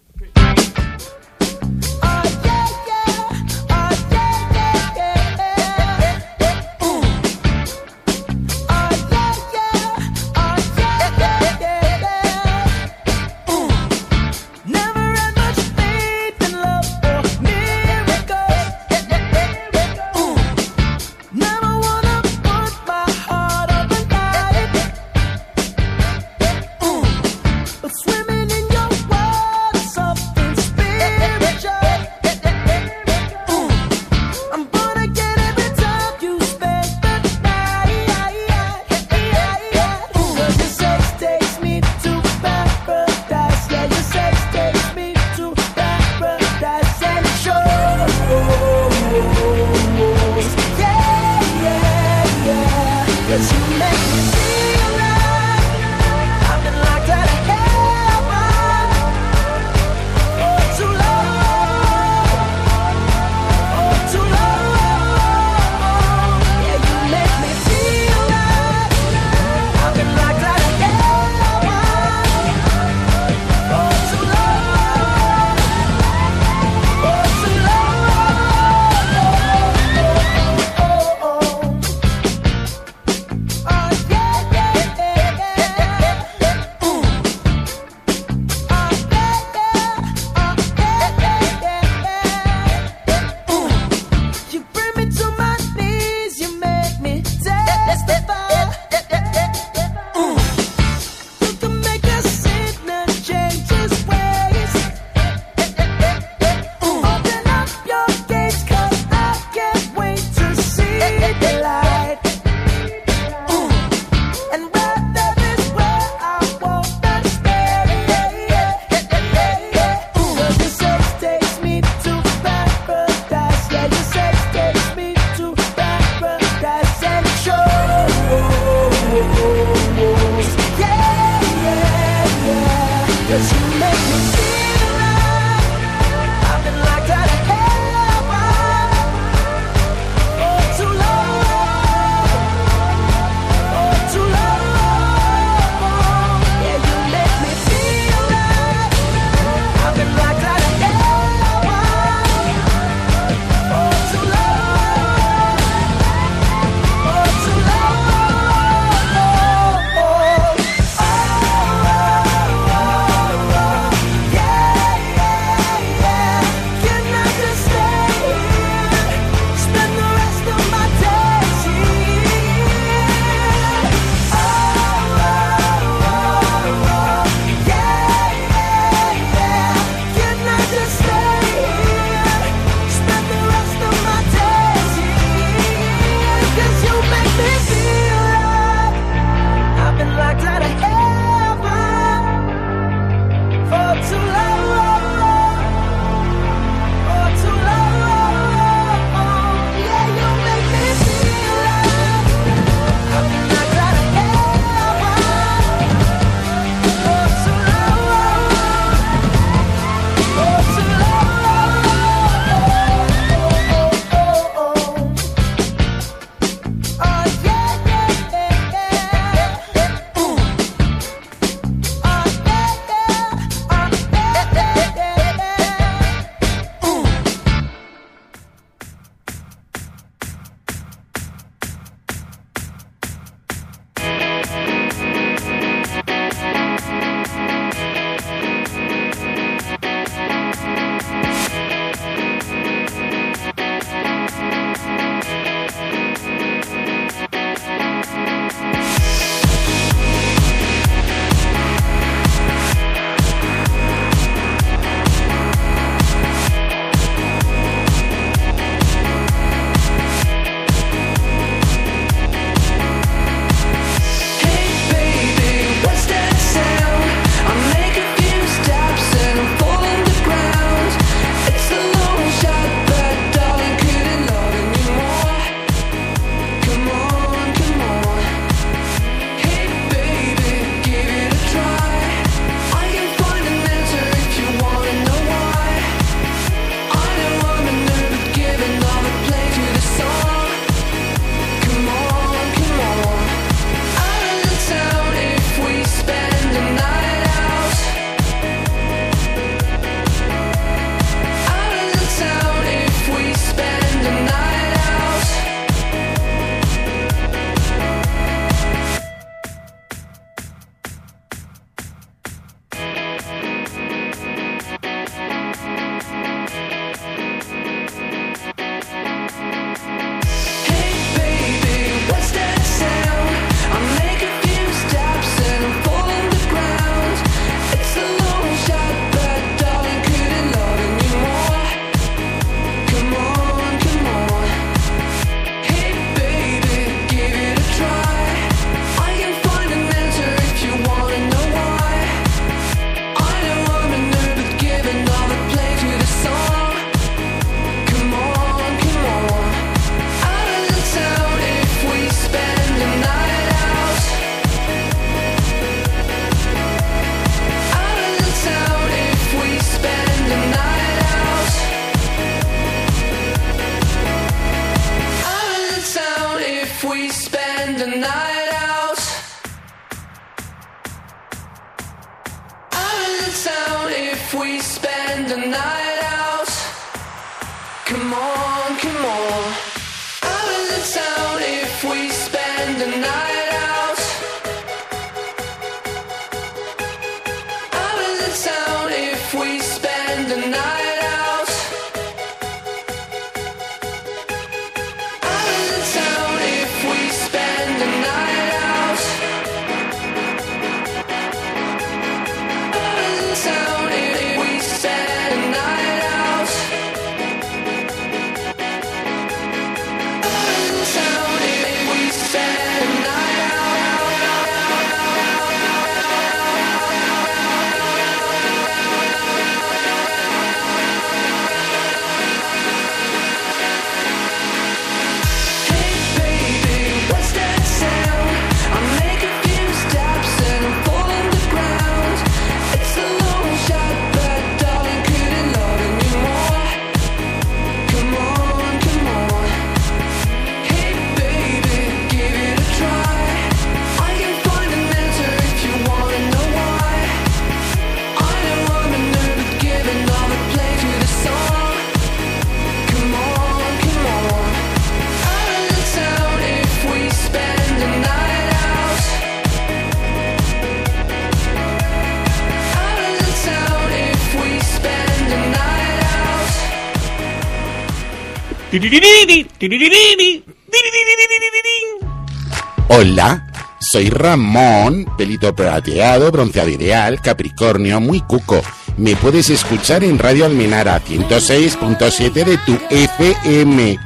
Hola, 472.89 473.47
soy 473.79 474.11
Ramón, 474.11 475.07
pelito 475.17 475.55
plateado, 475.55 476.33
bronceado 476.33 476.69
ideal, 476.69 477.21
Capricornio, 477.21 478.01
muy 478.01 478.21
cuco. 478.23 478.61
Me 478.97 479.15
puedes 479.15 479.51
escuchar 479.51 480.03
en 480.03 480.19
Radio 480.19 480.47
Almenara 480.47 481.01
106.7 481.01 482.33
de 482.45 482.59
tu 482.59 482.77
FM. 482.91 483.99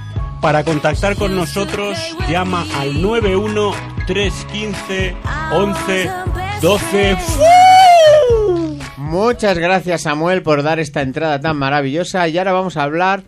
Para 0.42 0.62
contactar 0.62 1.16
con 1.16 1.34
nosotros, 1.34 1.96
llama 2.28 2.66
al 2.74 3.00
91 3.00 3.72
315 4.06 5.16
11 5.52 6.10
12. 6.60 7.16
Muchas 8.98 9.56
gracias 9.56 10.02
Samuel 10.02 10.42
por 10.42 10.62
dar 10.62 10.80
esta 10.80 11.00
entrada 11.00 11.40
tan 11.40 11.56
maravillosa 11.56 12.28
y 12.28 12.36
ahora 12.36 12.52
vamos 12.52 12.76
a 12.76 12.82
hablar 12.82 13.24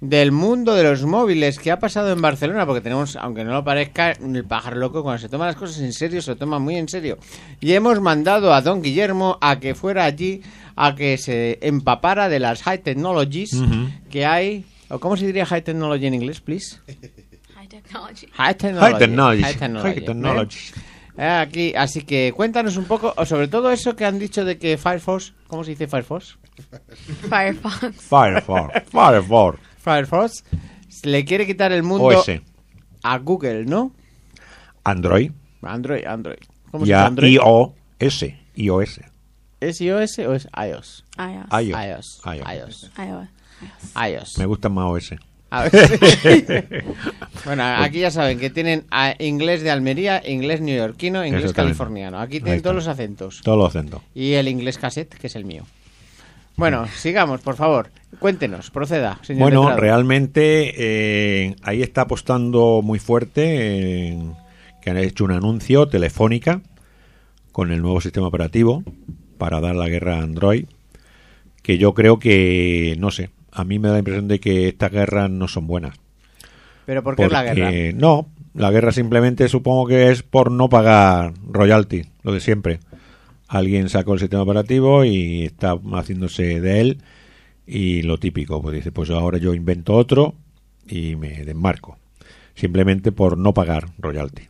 del 0.00 0.30
mundo 0.30 0.74
de 0.74 0.84
los 0.84 1.04
móviles 1.04 1.58
que 1.58 1.72
ha 1.72 1.78
pasado 1.80 2.12
en 2.12 2.22
Barcelona 2.22 2.64
porque 2.66 2.80
tenemos, 2.80 3.16
aunque 3.16 3.42
no 3.42 3.52
lo 3.52 3.64
parezca, 3.64 4.12
el 4.12 4.44
pájaro 4.44 4.76
loco 4.76 5.02
cuando 5.02 5.20
se 5.20 5.28
toma 5.28 5.46
las 5.46 5.56
cosas 5.56 5.80
en 5.80 5.92
serio 5.92 6.22
se 6.22 6.30
lo 6.30 6.36
toma 6.36 6.60
muy 6.60 6.76
en 6.76 6.88
serio 6.88 7.18
y 7.60 7.72
hemos 7.72 8.00
mandado 8.00 8.54
a 8.54 8.60
don 8.62 8.80
Guillermo 8.80 9.38
a 9.40 9.58
que 9.58 9.74
fuera 9.74 10.04
allí 10.04 10.40
a 10.76 10.94
que 10.94 11.18
se 11.18 11.58
empapara 11.62 12.28
de 12.28 12.38
las 12.38 12.62
high 12.62 12.78
technologies 12.78 13.50
que 14.08 14.24
hay 14.24 14.64
o 14.88 15.00
cómo 15.00 15.16
se 15.16 15.26
diría 15.26 15.44
high 15.44 15.62
technology 15.62 16.06
en 16.06 16.14
inglés 16.14 16.40
please 16.40 16.78
High 17.56 17.66
technology. 17.68 18.28
high 18.32 18.54
technology 18.56 18.92
High 18.92 18.98
technology. 18.98 19.42
High 19.42 19.54
technology, 19.56 19.94
High 19.94 20.04
technology. 20.06 20.58
¿eh? 21.18 21.26
Aquí, 21.28 21.74
así 21.76 22.02
que 22.02 22.32
cuéntanos 22.34 22.76
un 22.76 22.84
poco, 22.84 23.12
o 23.16 23.26
sobre 23.26 23.48
todo 23.48 23.72
eso 23.72 23.96
que 23.96 24.04
han 24.04 24.18
dicho 24.20 24.44
de 24.44 24.58
que 24.58 24.78
Firefox, 24.78 25.32
¿cómo 25.48 25.64
se 25.64 25.72
dice 25.72 25.88
Firefox? 25.88 26.38
Firefox. 27.28 27.94
Firefox. 28.08 28.72
Firefox. 28.90 29.58
Firefox 29.88 30.44
le 31.04 31.24
quiere 31.24 31.46
quitar 31.46 31.72
el 31.72 31.82
mundo 31.82 32.04
OS. 32.04 32.30
a 33.02 33.18
Google, 33.18 33.64
¿no? 33.64 33.92
Android. 34.84 35.30
Android, 35.62 36.04
Android. 36.06 36.38
¿Cómo 36.70 36.84
Y 36.84 36.88
se 36.88 36.92
dice 36.92 37.02
a 37.02 37.06
Android? 37.06 37.32
iOS. 37.32 38.24
iOS. 38.56 39.00
¿Es 39.60 39.80
iOS 39.80 40.18
o 40.20 40.34
es 40.34 40.48
iOS? 40.56 41.04
iOS. 41.18 41.64
iOS. 41.64 42.20
iOS. 42.24 42.90
iOS. 42.96 43.30
iOS. 43.96 44.38
Me 44.38 44.46
gusta 44.46 44.68
más 44.68 44.84
OS. 44.86 45.14
A 45.50 45.64
ver. 45.64 46.84
bueno, 47.46 47.64
aquí 47.64 48.00
ya 48.00 48.10
saben 48.10 48.38
que 48.38 48.50
tienen 48.50 48.84
ah, 48.90 49.14
inglés 49.18 49.62
de 49.62 49.70
Almería, 49.70 50.22
inglés 50.26 50.60
neoyorquino, 50.60 51.24
inglés 51.24 51.54
californiano. 51.54 52.20
Aquí 52.20 52.40
tienen 52.40 52.60
todos 52.60 52.76
los 52.76 52.86
acentos. 52.86 53.40
Todos 53.42 53.56
los 53.58 53.68
acentos. 53.68 54.02
Y 54.14 54.34
el 54.34 54.48
inglés 54.48 54.76
cassette, 54.76 55.14
que 55.14 55.26
es 55.28 55.36
el 55.36 55.44
mío. 55.46 55.64
Bueno, 56.58 56.88
sigamos, 56.88 57.40
por 57.40 57.54
favor. 57.54 57.90
Cuéntenos, 58.18 58.72
proceda, 58.72 59.20
señor 59.22 59.42
Bueno, 59.42 59.60
letrado. 59.60 59.80
realmente 59.80 60.74
eh, 60.76 61.54
ahí 61.62 61.82
está 61.82 62.02
apostando 62.02 62.80
muy 62.82 62.98
fuerte 62.98 64.08
en 64.08 64.34
que 64.82 64.90
han 64.90 64.96
hecho 64.96 65.24
un 65.24 65.30
anuncio 65.30 65.86
telefónica 65.86 66.60
con 67.52 67.70
el 67.70 67.80
nuevo 67.80 68.00
sistema 68.00 68.26
operativo 68.26 68.82
para 69.38 69.60
dar 69.60 69.76
la 69.76 69.88
guerra 69.88 70.16
a 70.16 70.22
Android, 70.22 70.64
que 71.62 71.78
yo 71.78 71.94
creo 71.94 72.18
que, 72.18 72.96
no 72.98 73.12
sé, 73.12 73.30
a 73.52 73.62
mí 73.62 73.78
me 73.78 73.86
da 73.86 73.94
la 73.94 74.00
impresión 74.00 74.26
de 74.26 74.40
que 74.40 74.66
estas 74.66 74.90
guerras 74.90 75.30
no 75.30 75.46
son 75.46 75.68
buenas. 75.68 75.96
Pero 76.86 77.04
¿por 77.04 77.14
qué 77.14 77.26
es 77.26 77.32
la 77.32 77.44
guerra? 77.44 77.70
No, 77.94 78.30
la 78.54 78.72
guerra 78.72 78.90
simplemente 78.90 79.48
supongo 79.48 79.86
que 79.86 80.10
es 80.10 80.24
por 80.24 80.50
no 80.50 80.68
pagar 80.68 81.34
royalty, 81.48 82.02
lo 82.24 82.32
de 82.32 82.40
siempre. 82.40 82.80
Alguien 83.48 83.88
sacó 83.88 84.14
el 84.14 84.20
sistema 84.20 84.42
operativo 84.42 85.04
y 85.04 85.44
está 85.44 85.78
haciéndose 85.94 86.60
de 86.60 86.80
él 86.80 86.98
y 87.66 88.02
lo 88.02 88.18
típico, 88.18 88.62
pues 88.62 88.76
dice, 88.76 88.92
pues 88.92 89.10
ahora 89.10 89.38
yo 89.38 89.54
invento 89.54 89.94
otro 89.94 90.34
y 90.86 91.16
me 91.16 91.44
desmarco. 91.44 91.98
Simplemente 92.54 93.10
por 93.10 93.38
no 93.38 93.54
pagar 93.54 93.88
royalty. 93.98 94.44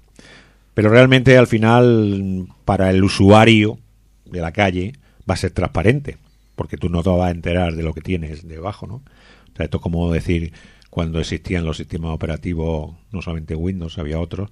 Pero 0.74 0.90
realmente 0.90 1.36
al 1.36 1.46
final 1.46 2.46
para 2.64 2.90
el 2.90 3.02
usuario 3.02 3.78
de 4.24 4.40
la 4.40 4.52
calle 4.52 4.92
va 5.28 5.34
a 5.34 5.38
ser 5.38 5.50
transparente, 5.50 6.16
porque 6.54 6.76
tú 6.76 6.88
no 6.88 7.02
te 7.02 7.10
vas 7.10 7.28
a 7.28 7.30
enterar 7.30 7.74
de 7.74 7.82
lo 7.82 7.94
que 7.94 8.00
tienes 8.00 8.46
debajo, 8.46 8.86
¿no? 8.86 8.94
O 8.94 9.56
sea, 9.56 9.64
esto 9.64 9.78
es 9.78 9.82
como 9.82 10.12
decir 10.12 10.52
cuando 10.90 11.20
existían 11.20 11.64
los 11.64 11.76
sistemas 11.76 12.12
operativos, 12.12 12.94
no 13.12 13.22
solamente 13.22 13.54
Windows, 13.54 13.98
había 13.98 14.20
otros, 14.20 14.50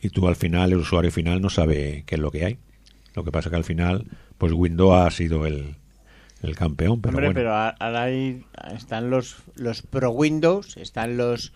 y 0.00 0.08
tú 0.10 0.26
al 0.28 0.36
final, 0.36 0.72
el 0.72 0.78
usuario 0.78 1.10
final, 1.10 1.40
no 1.40 1.50
sabe 1.50 2.04
qué 2.06 2.16
es 2.16 2.20
lo 2.20 2.30
que 2.30 2.44
hay. 2.44 2.58
Lo 3.14 3.24
que 3.24 3.30
pasa 3.32 3.50
que 3.50 3.56
al 3.56 3.64
final, 3.64 4.06
pues 4.38 4.52
Windows 4.52 4.94
ha 4.94 5.10
sido 5.10 5.44
el, 5.46 5.74
el 6.42 6.56
campeón, 6.56 7.00
pero 7.00 7.10
Hombre, 7.14 7.26
bueno. 7.28 7.38
pero 7.40 7.54
ahora 7.54 8.02
hay- 8.02 8.42
están 8.74 9.10
los, 9.10 9.36
los 9.56 9.82
Pro 9.82 10.10
Windows, 10.10 10.76
están 10.76 11.16
los 11.16 11.52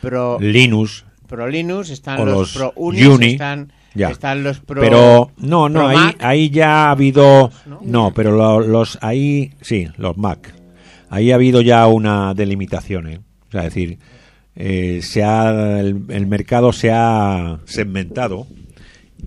Pro, 0.00 0.38
Linux, 0.40 1.04
Pro 1.26 1.48
Linux, 1.48 1.90
están 1.90 2.24
los, 2.24 2.34
los 2.34 2.52
Pro 2.56 2.72
Unix, 2.76 3.06
Uni, 3.06 3.26
están, 3.32 3.72
ya. 3.94 4.10
están 4.10 4.42
los 4.42 4.60
Pro... 4.60 4.80
pero 4.80 5.30
no, 5.38 5.68
no, 5.68 5.88
ahí, 5.88 5.96
Mac. 5.96 6.16
ahí 6.20 6.50
ya 6.50 6.86
ha 6.86 6.90
habido, 6.92 7.50
no, 7.82 8.12
pero 8.14 8.32
lo- 8.32 8.60
los 8.60 8.98
ahí, 9.02 9.52
sí, 9.60 9.88
los 9.98 10.16
Mac, 10.16 10.54
ahí 11.10 11.32
ha 11.32 11.34
habido 11.36 11.60
ya 11.60 11.86
una 11.86 12.34
delimitación, 12.34 13.08
¿eh? 13.08 13.20
o 13.48 13.50
sea, 13.50 13.60
es 13.66 13.74
decir, 13.74 13.98
eh, 14.56 15.00
se 15.02 15.22
ha, 15.22 15.80
el, 15.80 16.04
el 16.08 16.26
mercado 16.26 16.72
se 16.72 16.90
ha 16.92 17.58
segmentado 17.64 18.46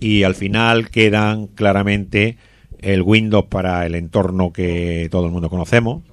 y 0.00 0.22
al 0.22 0.34
final 0.34 0.90
quedan 0.90 1.48
claramente 1.48 2.36
el 2.80 3.02
Windows 3.02 3.46
para 3.46 3.84
el 3.86 3.94
entorno 3.94 4.52
que 4.52 5.08
todo 5.10 5.26
el 5.26 5.32
mundo 5.32 5.50
conocemos, 5.50 6.04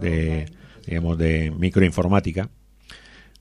de, 0.00 0.46
digamos, 0.86 1.18
de 1.18 1.52
microinformática, 1.56 2.50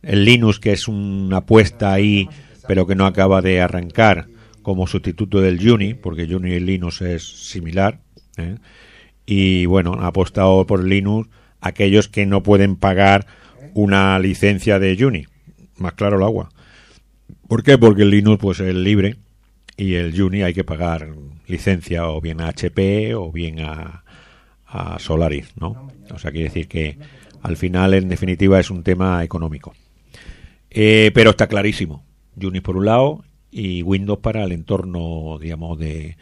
el 0.03 0.25
Linux, 0.25 0.59
que 0.59 0.73
es 0.73 0.87
una 0.87 1.37
apuesta 1.37 1.91
ahí, 1.91 2.29
pero 2.67 2.85
que 2.85 2.95
no 2.95 3.05
acaba 3.05 3.41
de 3.41 3.61
arrancar 3.61 4.27
como 4.61 4.85
sustituto 4.85 5.41
del 5.41 5.59
Juni, 5.65 5.93
porque 5.93 6.27
Juni 6.27 6.51
y 6.51 6.59
Linux 6.59 7.01
es 7.01 7.23
similar. 7.23 8.01
¿eh? 8.37 8.57
Y 9.25 9.65
bueno, 9.65 9.93
ha 9.99 10.07
apostado 10.07 10.65
por 10.67 10.83
Linux 10.83 11.29
aquellos 11.61 12.07
que 12.07 12.25
no 12.25 12.43
pueden 12.43 12.75
pagar 12.75 13.25
una 13.73 14.19
licencia 14.19 14.79
de 14.79 14.95
Juni. 14.97 15.25
Más 15.77 15.93
claro 15.93 16.17
el 16.17 16.23
agua. 16.23 16.49
¿Por 17.47 17.63
qué? 17.63 17.77
Porque 17.77 18.03
el 18.03 18.11
Linux 18.11 18.39
pues 18.39 18.59
es 18.59 18.75
libre 18.75 19.15
y 19.77 19.93
el 19.93 20.17
Juni 20.17 20.41
hay 20.41 20.53
que 20.53 20.63
pagar 20.63 21.13
licencia 21.47 22.09
o 22.09 22.19
bien 22.19 22.41
a 22.41 22.49
HP 22.49 23.15
o 23.15 23.31
bien 23.31 23.59
a, 23.59 24.03
a 24.65 24.99
Solaris, 24.99 25.53
¿no? 25.55 25.89
O 26.11 26.19
sea, 26.19 26.31
quiere 26.31 26.49
decir 26.49 26.67
que 26.67 26.97
al 27.41 27.55
final, 27.55 27.93
en 27.93 28.09
definitiva, 28.09 28.59
es 28.59 28.69
un 28.69 28.83
tema 28.83 29.23
económico. 29.23 29.73
Eh, 30.69 31.11
pero 31.13 31.31
está 31.31 31.47
clarísimo. 31.47 32.03
Unix 32.35 32.63
por 32.63 32.77
un 32.77 32.85
lado 32.85 33.23
y 33.51 33.81
Windows 33.83 34.19
para 34.19 34.43
el 34.43 34.51
entorno, 34.51 35.37
digamos, 35.39 35.79
de, 35.79 36.17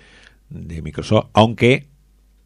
de 0.50 0.82
Microsoft. 0.82 1.30
Aunque 1.34 1.88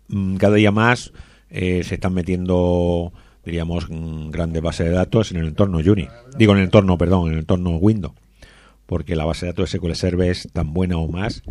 mm, 0.07 0.38
cada 0.38 0.55
día 0.55 0.72
más 0.72 1.12
eh, 1.49 1.84
se 1.84 1.95
están 1.95 2.14
metiendo, 2.14 3.12
diríamos, 3.43 3.89
mm, 3.89 4.30
grandes 4.30 4.62
bases 4.62 4.88
de 4.88 4.93
datos 4.93 5.32
en 5.32 5.38
el 5.38 5.47
entorno 5.47 5.80
Unix. 5.80 6.12
Digo, 6.38 6.53
en 6.53 6.60
el 6.60 6.66
entorno, 6.66 6.97
perdón, 6.97 7.28
en 7.28 7.34
el 7.34 7.39
entorno 7.39 7.78
Windows. 7.78 8.14
Porque 8.90 9.16
la 9.16 9.24
base 9.24 9.46
de 9.46 9.52
datos 9.52 9.72
de 9.72 9.78
SQL 9.78 9.94
Server 9.94 10.32
es 10.32 10.50
tan 10.52 10.74
buena 10.74 10.98
o 10.98 11.08
más 11.08 11.44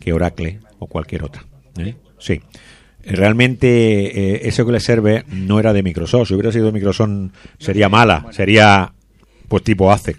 que 0.00 0.12
Oracle 0.12 0.60
o 0.78 0.86
cualquier 0.86 1.24
otra. 1.24 1.44
¿eh? 1.76 1.96
Sí. 2.20 2.34
Eh, 3.02 3.16
Realmente 3.16 4.46
eh, 4.46 4.50
SQL 4.52 4.78
Server 4.78 5.24
no 5.28 5.58
era 5.58 5.72
de 5.72 5.82
Microsoft. 5.82 6.28
Si 6.28 6.34
hubiera 6.34 6.52
sido 6.52 6.66
de 6.66 6.72
Microsoft 6.72 7.32
sería 7.58 7.88
mala, 7.88 8.26
sería 8.30 8.92
pues 9.48 9.64
tipo 9.64 9.90
ACEC. 9.90 10.16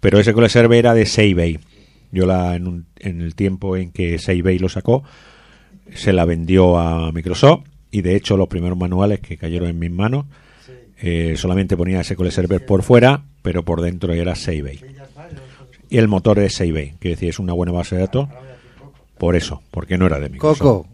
Pero 0.00 0.20
SQL 0.22 0.46
Server 0.48 0.78
era 0.78 0.92
de 0.92 1.06
Seibei. 1.06 1.60
Yo 2.10 2.26
la 2.26 2.56
en, 2.56 2.66
un- 2.66 2.86
en 2.98 3.20
el 3.20 3.34
tiempo 3.36 3.76
en 3.76 3.92
que 3.92 4.18
Seibei 4.18 4.58
lo 4.58 4.68
sacó, 4.68 5.04
se 5.94 6.12
la 6.12 6.24
vendió 6.24 6.78
a 6.78 7.12
Microsoft 7.12 7.64
y 7.92 8.02
de 8.02 8.16
hecho 8.16 8.36
los 8.36 8.48
primeros 8.48 8.76
manuales 8.76 9.20
que 9.20 9.36
cayeron 9.36 9.68
en 9.68 9.78
mis 9.78 9.90
manos 9.90 10.26
eh, 11.00 11.34
solamente 11.36 11.76
ponía 11.76 12.02
SQL 12.02 12.28
Server 12.30 12.64
por 12.66 12.82
fuera, 12.82 13.22
pero 13.42 13.64
por 13.64 13.80
dentro 13.82 14.12
era 14.12 14.34
Seibei. 14.34 14.80
Y 15.90 15.98
el 15.98 16.08
motor 16.08 16.38
es 16.38 16.54
Seibei, 16.54 16.94
que 17.00 17.10
decir, 17.10 17.28
es 17.30 17.38
una 17.38 17.52
buena 17.52 17.72
base 17.72 17.94
de 17.96 18.02
datos. 18.02 18.28
Por 19.18 19.34
eso, 19.36 19.62
porque 19.70 19.98
no 19.98 20.06
era 20.06 20.20
de 20.20 20.28
Microsoft. 20.28 20.58
Coco. 20.58 20.88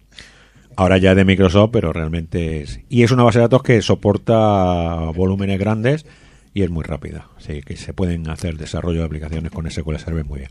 Ahora 0.77 0.99
ya 0.99 1.11
es 1.11 1.17
de 1.17 1.25
Microsoft, 1.25 1.71
pero 1.73 1.93
realmente 1.93 2.63
es. 2.63 2.81
Y 2.89 3.03
es 3.03 3.11
una 3.11 3.23
base 3.23 3.39
de 3.39 3.45
datos 3.45 3.63
que 3.63 3.81
soporta 3.83 5.11
volúmenes 5.15 5.59
grandes 5.59 6.07
y 6.53 6.63
es 6.63 6.71
muy 6.71 6.83
rápida. 6.85 7.29
Así 7.37 7.61
que 7.63 7.77
se 7.77 7.93
pueden 7.93 8.29
hacer 8.31 8.57
desarrollo 8.57 9.01
de 9.01 9.07
aplicaciones 9.07 9.53
con 9.53 9.71
SQL 9.71 9.97
Server 9.99 10.25
muy 10.25 10.41
bien. 10.41 10.51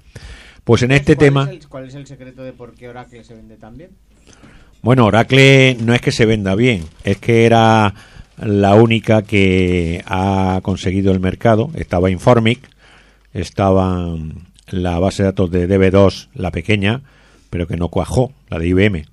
Pues 0.64 0.82
en 0.84 0.92
este 0.92 1.16
¿Cuál 1.16 1.26
tema. 1.28 1.44
es 1.44 1.50
el- 1.50 1.68
¿Cuál 1.68 1.88
es 1.88 1.96
el 1.96 2.08
secreto 2.08 2.44
de 2.44 2.54
por 2.54 2.74
qué 2.74 2.88
Oracle 2.90 3.24
se 3.24 3.34
vende 3.34 3.58
tan 3.58 3.76
bien? 3.78 3.90
Bueno, 4.82 5.06
Oracle 5.06 5.76
no 5.82 5.94
es 5.94 6.02
que 6.02 6.12
se 6.12 6.26
venda 6.26 6.56
bien, 6.56 6.84
es 7.04 7.18
que 7.18 7.46
era 7.46 7.94
la 8.38 8.76
única 8.76 9.22
que 9.24 10.02
ha 10.06 10.60
conseguido 10.64 11.12
el 11.12 11.20
mercado. 11.20 11.70
Estaba 11.76 12.10
Informic, 12.10 12.70
estaba 13.34 14.16
mm, 14.16 14.46
la 14.70 15.00
base 15.00 15.24
de 15.24 15.30
datos 15.30 15.52
de 15.52 15.68
DB2, 15.68 16.30
la 16.34 16.52
pequeña, 16.52 17.02
pero 17.50 17.68
que 17.68 17.78
no 17.78 17.90
cuajó, 17.90 18.34
la 18.50 18.60
de 18.60 18.68
IBM. 18.68 19.06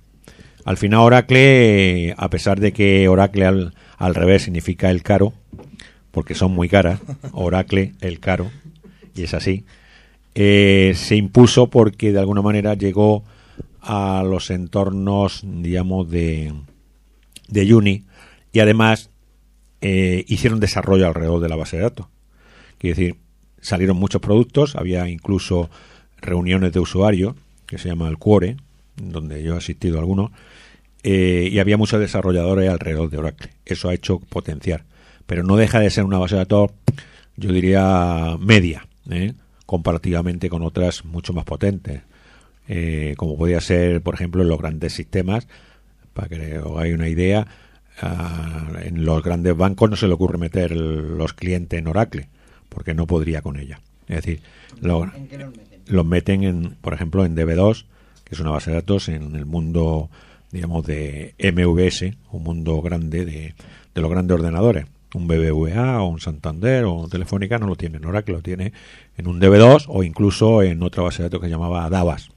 Al 0.63 0.77
final 0.77 1.01
Oracle, 1.01 2.13
a 2.17 2.29
pesar 2.29 2.59
de 2.59 2.71
que 2.71 3.07
Oracle 3.07 3.45
al, 3.45 3.73
al 3.97 4.15
revés 4.15 4.43
significa 4.43 4.89
el 4.89 5.03
caro, 5.03 5.33
porque 6.11 6.35
son 6.35 6.51
muy 6.51 6.69
caras, 6.69 6.99
Oracle 7.33 7.93
el 8.01 8.19
caro, 8.19 8.51
y 9.15 9.23
es 9.23 9.33
así, 9.33 9.65
eh, 10.33 10.93
se 10.95 11.15
impuso 11.15 11.67
porque 11.67 12.11
de 12.11 12.19
alguna 12.19 12.41
manera 12.41 12.73
llegó 12.73 13.23
a 13.81 14.23
los 14.25 14.49
entornos, 14.49 15.41
digamos, 15.43 16.09
de, 16.09 16.53
de 17.47 17.73
Uni 17.73 18.05
y 18.53 18.59
además 18.59 19.09
eh, 19.81 20.23
hicieron 20.27 20.59
desarrollo 20.59 21.07
alrededor 21.07 21.41
de 21.41 21.49
la 21.49 21.55
base 21.55 21.77
de 21.77 21.83
datos. 21.83 22.07
Quiere 22.77 22.95
decir, 22.95 23.17
salieron 23.61 23.97
muchos 23.97 24.21
productos, 24.21 24.75
había 24.75 25.07
incluso 25.07 25.69
reuniones 26.19 26.73
de 26.73 26.79
usuarios, 26.79 27.35
que 27.65 27.77
se 27.77 27.89
llama 27.89 28.09
el 28.09 28.17
Cuore, 28.17 28.57
donde 28.97 29.41
yo 29.43 29.55
he 29.55 29.57
asistido 29.57 29.97
a 29.97 30.01
algunos, 30.01 30.31
eh, 31.03 31.49
y 31.51 31.59
había 31.59 31.77
muchos 31.77 31.99
desarrolladores 31.99 32.69
alrededor 32.69 33.09
de 33.09 33.17
Oracle. 33.17 33.51
Eso 33.65 33.89
ha 33.89 33.93
hecho 33.93 34.19
potenciar. 34.19 34.83
Pero 35.25 35.43
no 35.43 35.55
deja 35.55 35.79
de 35.79 35.89
ser 35.89 36.03
una 36.03 36.19
base 36.19 36.35
de 36.35 36.39
datos, 36.39 36.71
yo 37.37 37.51
diría, 37.51 38.37
media, 38.39 38.87
¿eh? 39.09 39.33
comparativamente 39.65 40.49
con 40.49 40.63
otras 40.63 41.05
mucho 41.05 41.33
más 41.33 41.45
potentes. 41.45 42.01
Eh, 42.67 43.15
como 43.17 43.37
podía 43.37 43.61
ser, 43.61 44.01
por 44.01 44.13
ejemplo, 44.13 44.43
en 44.43 44.49
los 44.49 44.59
grandes 44.59 44.93
sistemas, 44.93 45.47
para 46.13 46.29
que 46.29 46.59
os 46.59 46.77
hagáis 46.77 46.93
una 46.93 47.07
idea, 47.07 47.47
ah, 48.01 48.67
en 48.83 49.05
los 49.05 49.23
grandes 49.23 49.55
bancos 49.55 49.89
no 49.89 49.95
se 49.95 50.07
le 50.07 50.13
ocurre 50.13 50.37
meter 50.37 50.71
los 50.71 51.33
clientes 51.33 51.79
en 51.79 51.87
Oracle, 51.87 52.27
porque 52.73 52.93
no 52.93 53.05
podría 53.05 53.41
con 53.41 53.59
ella. 53.59 53.79
Es 54.07 54.17
decir, 54.17 54.41
lo- 54.81 55.03
¿En 55.13 55.27
qué 55.27 55.37
los 55.37 55.55
meten? 55.55 55.81
los 55.87 56.05
meten, 56.05 56.43
en, 56.43 56.69
por 56.81 56.93
ejemplo, 56.93 57.25
en 57.25 57.35
DB2, 57.35 57.85
que 58.23 58.35
es 58.35 58.39
una 58.39 58.51
base 58.51 58.71
de 58.71 58.77
datos 58.77 59.09
en 59.09 59.35
el 59.35 59.45
mundo, 59.45 60.09
digamos, 60.51 60.85
de 60.85 61.35
MVS, 61.37 62.15
un 62.31 62.43
mundo 62.43 62.81
grande 62.81 63.25
de, 63.25 63.53
de 63.93 64.01
los 64.01 64.09
grandes 64.09 64.35
ordenadores. 64.35 64.85
Un 65.13 65.27
BBVA 65.27 66.01
o 66.01 66.07
un 66.07 66.21
Santander 66.21 66.85
o 66.85 66.93
un 66.93 67.09
Telefónica 67.09 67.57
no 67.57 67.67
lo 67.67 67.75
tiene 67.75 67.97
en 67.97 68.05
Oracle, 68.05 68.35
lo 68.35 68.41
tiene 68.41 68.71
en 69.17 69.27
un 69.27 69.41
DB2 69.41 69.85
o 69.89 70.03
incluso 70.03 70.63
en 70.63 70.81
otra 70.83 71.03
base 71.03 71.17
de 71.21 71.23
datos 71.27 71.41
que 71.41 71.47
se 71.47 71.51
llamaba 71.51 71.89
Davas, 71.89 72.29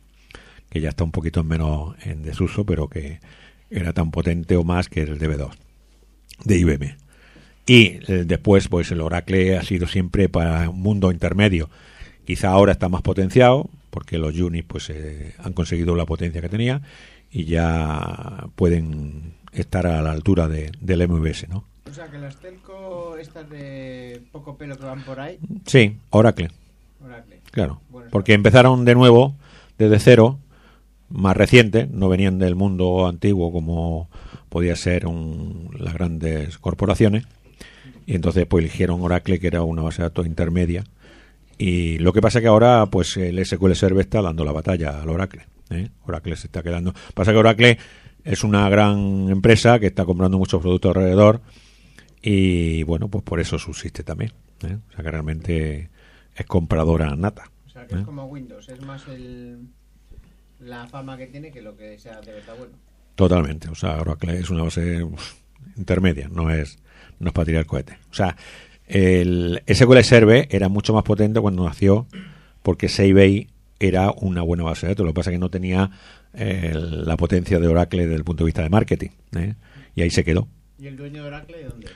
que 0.71 0.81
ya 0.81 0.89
está 0.89 1.05
un 1.05 1.13
poquito 1.13 1.45
menos 1.45 1.95
en 2.05 2.25
desuso, 2.25 2.65
pero 2.67 2.89
que 2.89 3.21
era 3.71 3.93
tan 3.93 4.11
potente 4.11 4.57
o 4.57 4.65
más 4.65 4.89
que 4.89 5.03
el 5.03 5.21
DB2 5.21 5.51
de 6.45 6.59
IBM. 6.59 6.97
Y 7.67 7.99
eh, 8.09 8.25
después, 8.27 8.69
pues 8.69 8.91
el 8.91 9.01
Oracle 9.01 9.57
ha 9.57 9.63
sido 9.63 9.87
siempre 9.87 10.29
para 10.29 10.69
un 10.69 10.81
mundo 10.81 11.11
intermedio. 11.11 11.71
Quizá 12.27 12.51
ahora 12.51 12.73
está 12.73 12.89
más 12.89 13.03
potenciado, 13.03 13.69
porque 13.91 14.19
los 14.19 14.39
Unix 14.39 14.65
pues 14.67 14.91
eh, 14.91 15.35
han 15.39 15.53
conseguido 15.53 15.95
la 15.97 16.05
potencia 16.07 16.41
que 16.41 16.49
tenía 16.49 16.83
y 17.31 17.45
ya 17.45 18.47
pueden 18.57 19.35
estar 19.53 19.87
a 19.87 20.03
la 20.03 20.13
altura 20.13 20.49
de, 20.49 20.73
del 20.81 21.09
MVS, 21.09 21.49
¿no? 21.49 21.65
O 21.91 21.95
sea, 21.95 22.07
que 22.11 22.19
las 22.19 22.37
telco, 22.37 23.17
estas 23.19 23.49
de 23.49 24.21
poco 24.33 24.57
pelo 24.57 24.77
que 24.77 24.85
van 24.85 25.03
por 25.05 25.21
ahí, 25.21 25.39
Sí, 25.67 25.97
Oracle, 26.11 26.51
Oracle. 27.05 27.41
claro. 27.51 27.81
Bueno, 27.91 28.09
Porque 28.11 28.33
empezaron 28.35 28.85
de 28.85 28.95
nuevo, 28.95 29.35
desde 29.79 30.01
cero, 30.01 30.39
más 31.09 31.37
reciente, 31.37 31.87
no 31.91 32.09
venían 32.09 32.39
del 32.39 32.57
mundo 32.57 33.07
antiguo 33.07 33.53
como 33.53 34.09
podía 34.49 34.75
ser 34.77 35.07
un- 35.07 35.71
las 35.79 35.95
grandes 35.95 36.59
corporaciones. 36.59 37.27
Y 38.07 38.15
entonces 38.15 38.47
pues 38.47 38.65
eligieron 38.65 39.01
Oracle, 39.01 39.39
que 39.39 39.47
era 39.47 39.63
una 39.63 39.83
base 39.83 40.03
de 40.03 40.09
datos 40.09 40.27
intermedia. 40.27 40.85
Y 41.57 41.99
lo 41.99 42.13
que 42.13 42.21
pasa 42.21 42.41
que 42.41 42.47
ahora 42.47 42.87
pues 42.87 43.17
el 43.17 43.45
SQL 43.45 43.75
Server 43.75 44.05
está 44.05 44.21
dando 44.21 44.45
la 44.45 44.53
batalla 44.53 45.01
al 45.03 45.09
Oracle. 45.09 45.47
¿eh? 45.71 45.89
Oracle 46.05 46.37
se 46.37 46.49
está 46.49 46.63
quedando. 46.63 46.93
Pasa 47.15 47.33
que 47.33 47.39
Oracle 47.39 47.79
es 48.25 48.43
una 48.43 48.69
gran 48.69 49.29
empresa 49.31 49.79
que 49.79 49.87
está 49.87 50.05
comprando 50.05 50.39
muchos 50.39 50.61
productos 50.61 50.97
alrededor 50.97 51.43
y 52.23 52.83
bueno, 52.85 53.09
pues 53.09 53.23
por 53.23 53.39
eso 53.39 53.59
subsiste 53.59 54.03
también. 54.03 54.33
¿eh? 54.67 54.79
O 54.89 54.93
sea 54.93 55.05
que 55.05 55.11
realmente 55.11 55.91
es 56.35 56.47
compradora 56.47 57.15
nata. 57.15 57.51
O 57.67 57.69
sea, 57.69 57.87
que 57.87 57.95
¿eh? 57.95 57.99
es 57.99 58.05
como 58.05 58.25
Windows, 58.25 58.69
es 58.69 58.81
más 58.81 59.07
el, 59.09 59.69
la 60.61 60.87
fama 60.87 61.19
que 61.19 61.27
tiene 61.27 61.51
que 61.51 61.61
lo 61.61 61.77
que 61.77 61.99
sea 61.99 62.21
de 62.23 62.33
verdad 62.33 62.55
bueno. 62.57 62.75
Totalmente. 63.15 63.69
O 63.69 63.75
sea, 63.75 64.01
Oracle 64.01 64.39
es 64.39 64.51
una 64.51 64.65
base 64.65 65.03
uf, 65.03 65.35
intermedia, 65.77 66.29
no 66.29 66.51
es, 66.51 66.79
no 67.19 67.29
es 67.29 67.33
para 67.33 67.47
tirar 67.47 67.67
cohete. 67.67 67.99
O 68.11 68.15
sea, 68.15 68.37
el 68.87 69.63
SQL 69.67 70.03
Server 70.03 70.49
era 70.51 70.69
mucho 70.69 70.93
más 70.93 71.05
potente 71.05 71.41
cuando 71.41 71.65
nació 71.65 72.07
porque 72.63 72.89
Seibei 72.89 73.49
era 73.79 74.11
una 74.11 74.43
buena 74.43 74.65
base 74.65 74.87
de 74.87 74.93
datos. 74.93 75.05
Lo 75.07 75.13
que 75.13 75.17
pasa 75.17 75.31
es 75.31 75.35
que 75.35 75.41
no 75.41 75.51
tenía 75.51 75.91
eh, 76.33 76.73
la 76.75 77.17
potencia 77.17 77.59
de 77.59 77.67
Oracle 77.67 78.03
desde 78.03 78.17
el 78.17 78.25
punto 78.25 78.45
de 78.45 78.47
vista 78.47 78.63
de 78.63 78.71
marketing. 78.71 79.11
¿eh? 79.37 79.55
Y 79.95 80.03
ahí 80.03 80.11
se 80.11 80.25
quedó. 80.25 80.49
¿Y 80.79 80.87
el 80.87 80.97
dueño 80.97 81.23
de 81.23 81.29
Oracle 81.29 81.59
de 81.59 81.65
dónde? 81.65 81.87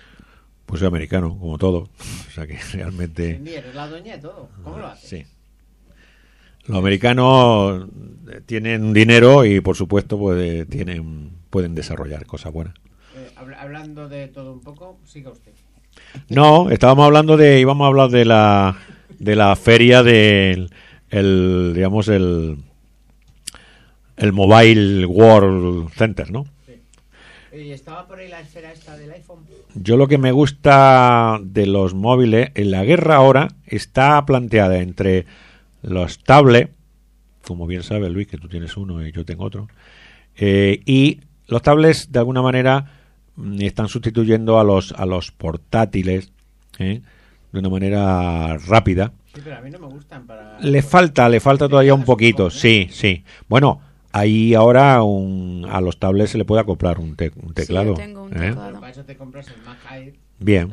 Pues 0.67 0.83
es 0.83 0.89
americano, 0.89 1.39
como 1.39 1.57
todo. 1.59 1.89
O 2.29 2.31
sea 2.33 2.47
que 2.47 2.59
realmente... 2.73 3.41
Eres 3.45 3.75
la 3.75 3.89
dueña 3.89 4.17
de 4.17 4.23
todo. 4.23 4.49
¿Cómo 4.63 4.79
lo 4.79 4.87
haces? 4.87 5.09
Sí. 5.09 5.25
Los 6.67 6.79
americanos 6.79 7.89
eh, 8.31 8.43
tienen 8.45 8.93
dinero 8.93 9.45
y 9.47 9.61
por 9.61 9.77
supuesto 9.77 10.19
pues, 10.19 10.39
eh, 10.43 10.67
tienen, 10.67 11.31
pueden 11.49 11.75
desarrollar 11.75 12.27
cosas 12.27 12.53
buenas. 12.53 12.75
Habla- 13.39 13.61
hablando 13.61 14.09
de 14.09 14.29
todo 14.29 14.53
un 14.53 14.61
poco, 14.61 14.99
siga 15.05 15.31
usted. 15.31 15.53
No, 16.29 16.71
estábamos 16.71 17.07
hablando 17.07 17.37
de, 17.37 17.61
íbamos 17.61 17.85
a 17.85 17.89
hablar 17.89 18.11
de 18.11 18.25
la, 18.25 18.77
de 19.19 19.37
la 19.37 19.55
feria 19.57 20.03
del, 20.03 20.71
el, 21.11 21.73
digamos, 21.75 22.09
el, 22.09 22.59
el 24.17 24.33
Mobile 24.33 25.07
World 25.07 25.91
Center, 25.93 26.31
¿no? 26.31 26.47
¿Y 27.53 27.71
estaba 27.73 28.07
por 28.07 28.19
ahí 28.19 28.29
la 28.29 28.41
esfera 28.41 28.73
esta 28.73 28.97
del 28.97 29.11
iPhone? 29.11 29.41
Yo 29.75 29.97
lo 29.97 30.07
que 30.07 30.19
me 30.19 30.31
gusta 30.33 31.41
de 31.43 31.67
los 31.67 31.93
móviles, 31.95 32.51
en 32.55 32.71
la 32.71 32.85
guerra 32.85 33.17
ahora 33.17 33.49
está 33.67 34.25
planteada 34.27 34.79
entre 34.79 35.27
los 35.83 36.23
tablets, 36.23 36.71
como 37.45 37.67
bien 37.67 37.83
sabe 37.83 38.11
Luis, 38.11 38.29
que 38.29 38.39
tú 38.39 38.49
tienes 38.49 38.77
uno 38.77 39.05
y 39.05 39.11
yo 39.13 39.25
tengo 39.25 39.45
otro, 39.45 39.69
eh, 40.37 40.83
y 40.85 41.21
los 41.49 41.63
tablets 41.63 42.13
de 42.13 42.19
alguna 42.21 42.43
manera 42.43 42.98
están 43.59 43.89
sustituyendo 43.89 44.59
a 44.59 44.65
los 44.65 44.93
a 44.93 45.07
los 45.07 45.31
portátiles 45.33 46.33
¿eh? 46.79 47.01
de 47.53 47.59
una 47.59 47.69
manera 47.69 48.57
rápida. 48.59 49.13
Sí, 49.35 49.41
pero 49.45 49.57
a 49.57 49.61
mí 49.61 49.71
no 49.71 49.79
me 49.79 49.87
gustan 49.87 50.27
para... 50.27 50.59
Le 50.61 50.83
falta, 50.83 51.29
le 51.29 51.41
falta 51.41 51.69
todavía 51.69 51.95
un 51.95 52.05
poquito, 52.05 52.51
sí, 52.51 52.89
sí. 52.91 53.25
Bueno, 53.49 53.81
ahí 54.13 54.55
ahora 54.55 55.03
un- 55.03 55.67
a 55.71 55.81
los 55.81 55.99
tablets 55.99 56.31
se 56.31 56.39
le 56.39 56.45
puede 56.45 56.61
acoplar 56.63 56.99
un, 56.99 57.15
te- 57.17 57.33
un 57.43 57.55
teclado. 57.55 57.95
tengo 57.95 58.25
un 58.25 58.33
¿eh? 58.37 58.49
teclado. 58.49 58.81
Para 58.81 58.91
eso 58.91 59.05
te 59.05 59.17
compras 59.17 59.47
el 59.49 59.63
Mac 59.65 59.79
Air. 59.93 60.15
Bien. 60.41 60.71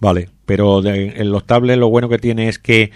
Vale, 0.00 0.30
pero 0.46 0.80
de- 0.82 1.20
en 1.20 1.30
los 1.32 1.44
tablets 1.46 1.78
lo 1.78 1.90
bueno 1.90 2.08
que 2.08 2.18
tiene 2.18 2.48
es 2.48 2.58
que 2.58 2.90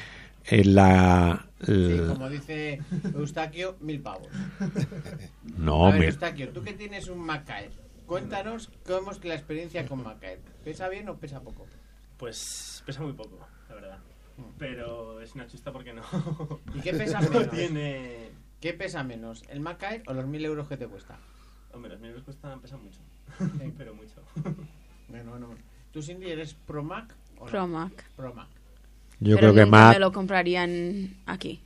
eh, 0.46 0.64
la... 0.64 1.46
Sí, 1.64 1.96
como 2.08 2.28
dice 2.28 2.80
Eustaquio, 3.14 3.76
mil 3.80 4.00
pavos. 4.00 4.26
no, 5.58 5.86
a 5.86 5.90
ver, 5.92 6.04
Eustaquio, 6.04 6.48
tú 6.50 6.62
que 6.62 6.72
tienes 6.72 7.08
un 7.08 7.20
Mac 7.20 7.48
Air, 7.50 7.70
cuéntanos 8.12 8.68
cómo 8.86 9.10
es 9.10 9.18
que 9.18 9.28
la 9.28 9.34
experiencia 9.34 9.86
con 9.86 10.02
Mac 10.02 10.22
Air. 10.22 10.38
¿Pesa 10.62 10.90
bien 10.90 11.08
o 11.08 11.16
pesa 11.16 11.40
poco? 11.40 11.66
Pues 12.18 12.82
pesa 12.84 13.00
muy 13.00 13.14
poco, 13.14 13.38
la 13.70 13.74
verdad. 13.74 13.98
Pero 14.58 15.20
es 15.22 15.34
una 15.34 15.46
chusta 15.46 15.72
porque 15.72 15.94
no. 15.94 16.02
¿Y 16.74 16.80
qué 16.80 16.92
pesa 16.92 17.20
no 17.22 17.30
menos? 17.30 17.50
tiene. 17.50 18.30
¿Qué 18.60 18.74
pesa 18.74 19.02
menos, 19.02 19.42
el 19.48 19.60
Mac 19.60 19.82
Air 19.82 20.02
o 20.06 20.12
los 20.12 20.26
mil 20.26 20.44
euros 20.44 20.68
que 20.68 20.76
te 20.76 20.86
cuesta? 20.86 21.16
Hombre, 21.72 21.92
los 21.92 22.00
míos 22.00 22.22
cuestan, 22.22 22.60
pesan 22.60 22.84
mucho. 22.84 23.00
Pero 23.78 23.94
mucho. 23.94 24.20
Bueno, 25.08 25.30
bueno. 25.30 25.48
¿Tú, 25.90 26.02
Cindy, 26.02 26.30
eres 26.30 26.52
Pro 26.52 26.84
Mac 26.84 27.14
o 27.38 27.46
no? 27.46 27.50
Pro 27.50 27.66
Mac. 27.66 28.04
Pro 28.14 28.34
Mac. 28.34 28.48
yo 29.20 29.36
Pero 29.36 29.52
creo 29.52 29.54
que 29.54 29.70
más... 29.70 29.94
me 29.94 30.00
lo 30.00 30.12
comprarían 30.12 31.16
aquí. 31.24 31.62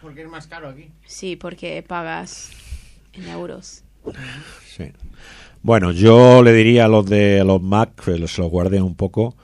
Porque 0.00 0.22
es 0.22 0.28
más 0.28 0.46
caro 0.46 0.70
aquí. 0.70 0.90
Sí, 1.04 1.36
porque 1.36 1.84
pagas 1.86 2.50
en 3.12 3.28
euros. 3.28 3.84
Sí. 4.66 4.92
Bueno, 5.62 5.92
yo 5.92 6.42
le 6.42 6.52
diría 6.52 6.86
a 6.86 6.88
los 6.88 7.06
de 7.06 7.44
los 7.44 7.60
Mac 7.60 7.90
que 8.04 8.18
los- 8.18 8.32
se 8.32 8.40
los 8.40 8.50
guarden 8.50 8.82
un 8.82 8.94
poco 8.94 9.34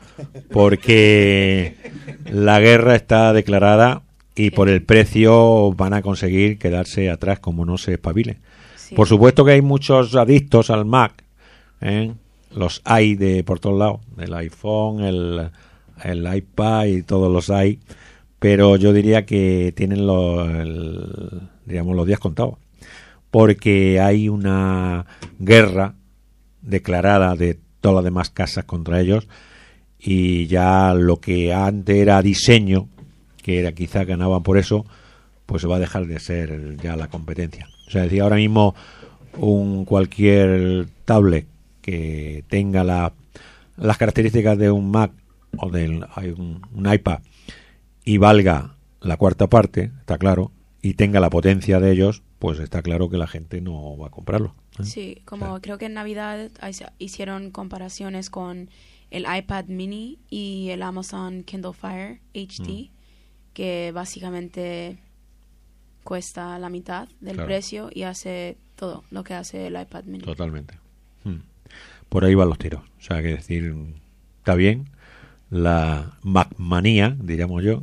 porque 0.51 1.77
la 2.31 2.59
guerra 2.61 2.95
está 2.97 3.33
declarada 3.35 4.03
y 4.35 4.51
por 4.51 4.69
el 4.69 4.83
precio 4.83 5.73
van 5.73 5.93
a 5.95 6.03
conseguir 6.03 6.59
quedarse 6.59 7.11
atrás 7.11 7.39
como 7.39 7.64
no 7.67 7.77
se 7.79 7.93
espabile. 7.95 8.39
Sí. 8.77 8.95
Por 8.95 9.07
supuesto 9.09 9.45
que 9.45 9.53
hay 9.53 9.62
muchos 9.62 10.14
adictos 10.14 10.71
al 10.71 10.85
Mac, 10.87 11.23
¿eh? 11.83 12.12
los 12.55 12.81
hay 12.85 13.14
de 13.14 13.45
por 13.45 13.61
todos 13.61 13.79
lados, 13.79 14.01
el 14.19 14.33
iPhone, 14.35 15.05
el, 15.05 15.51
el 16.05 16.35
iPad 16.37 16.87
y 16.87 17.03
todos 17.03 17.31
los 17.31 17.51
hay, 17.51 17.79
pero 18.39 18.77
yo 18.77 18.93
diría 18.95 19.27
que 19.27 19.73
tienen 19.77 20.07
los, 20.07 20.49
el- 20.49 21.41
digamos, 21.67 21.95
los 21.95 22.07
días 22.07 22.21
contados, 22.21 22.55
porque 23.31 24.01
hay 24.01 24.29
una 24.31 25.05
guerra 25.39 25.95
declarada 26.67 27.35
de 27.37 27.59
todas 27.81 27.97
las 27.97 28.05
demás 28.05 28.31
casas 28.31 28.64
contra 28.64 29.01
ellos 29.01 29.27
y 29.99 30.47
ya 30.47 30.93
lo 30.95 31.21
que 31.21 31.55
antes 31.55 31.97
era 31.97 32.21
diseño, 32.23 32.89
que 33.43 33.59
era 33.61 33.73
quizá 33.73 34.05
ganaban 34.05 34.43
por 34.43 34.59
eso, 34.59 34.85
pues 35.47 35.67
va 35.69 35.77
a 35.77 35.81
dejar 35.81 36.07
de 36.07 36.19
ser 36.19 36.77
ya 36.83 36.97
la 36.97 37.09
competencia. 37.09 37.67
O 37.87 37.91
sea, 37.91 38.03
decir, 38.03 38.21
ahora 38.23 38.37
mismo 38.37 38.75
un 39.39 39.85
cualquier 39.85 40.87
tablet 41.05 41.47
que 41.83 42.45
tenga 42.49 42.83
la- 42.85 43.12
las 43.77 43.97
características 43.99 44.59
de 44.59 44.71
un 44.71 44.91
Mac 44.91 45.12
o 45.59 45.71
de 45.71 45.89
un, 45.89 46.62
un 46.75 46.93
iPad 46.93 47.21
y 48.05 48.19
valga 48.19 48.75
la 49.01 49.17
cuarta 49.17 49.47
parte, 49.47 49.93
está 50.01 50.19
claro, 50.19 50.51
y 50.83 50.95
tenga 50.95 51.21
la 51.21 51.31
potencia 51.31 51.79
de 51.81 51.93
ellos, 51.93 52.23
pues 52.39 52.59
está 52.59 52.83
claro 52.83 53.09
que 53.09 53.19
la 53.19 53.27
gente 53.27 53.61
no 53.61 53.97
va 53.99 54.09
a 54.09 54.11
comprarlo. 54.11 54.55
¿Eh? 54.81 54.85
Sí, 54.85 55.22
como 55.24 55.61
creo 55.61 55.79
que 55.79 55.87
en 55.87 55.95
Navidad 55.95 56.51
hicieron 56.99 57.51
comparaciones 57.51 58.31
con 58.31 58.70
el 59.11 59.27
iPad 59.33 59.66
mini 59.66 60.18
y 60.31 60.68
el 60.70 60.83
Amazon 60.83 61.43
Kindle 61.45 61.72
Fire 61.72 62.20
HD, 62.35 62.91
que 63.53 63.93
básicamente 63.95 64.99
cuesta 66.05 66.59
la 66.59 66.68
mitad 66.68 67.09
del 67.20 67.35
Claro. 67.35 67.47
precio 67.47 67.91
y 67.93 68.03
hace 68.03 68.57
todo 68.77 69.05
lo 69.11 69.24
que 69.24 69.35
hace 69.35 69.66
el 69.66 69.81
iPad 69.81 70.05
mini. 70.05 70.24
Totalmente. 70.24 70.79
Mm. 71.24 71.37
Por 72.09 72.24
ahí 72.24 72.35
van 72.35 72.49
los 72.49 72.59
tiros. 72.59 72.83
O 72.99 73.03
sea, 73.03 73.22
que 73.22 73.29
decir, 73.29 73.74
está 74.39 74.55
bien. 74.55 74.89
La 75.51 76.18
Macmanía, 76.22 77.16
diríamos 77.20 77.62
yo, 77.62 77.83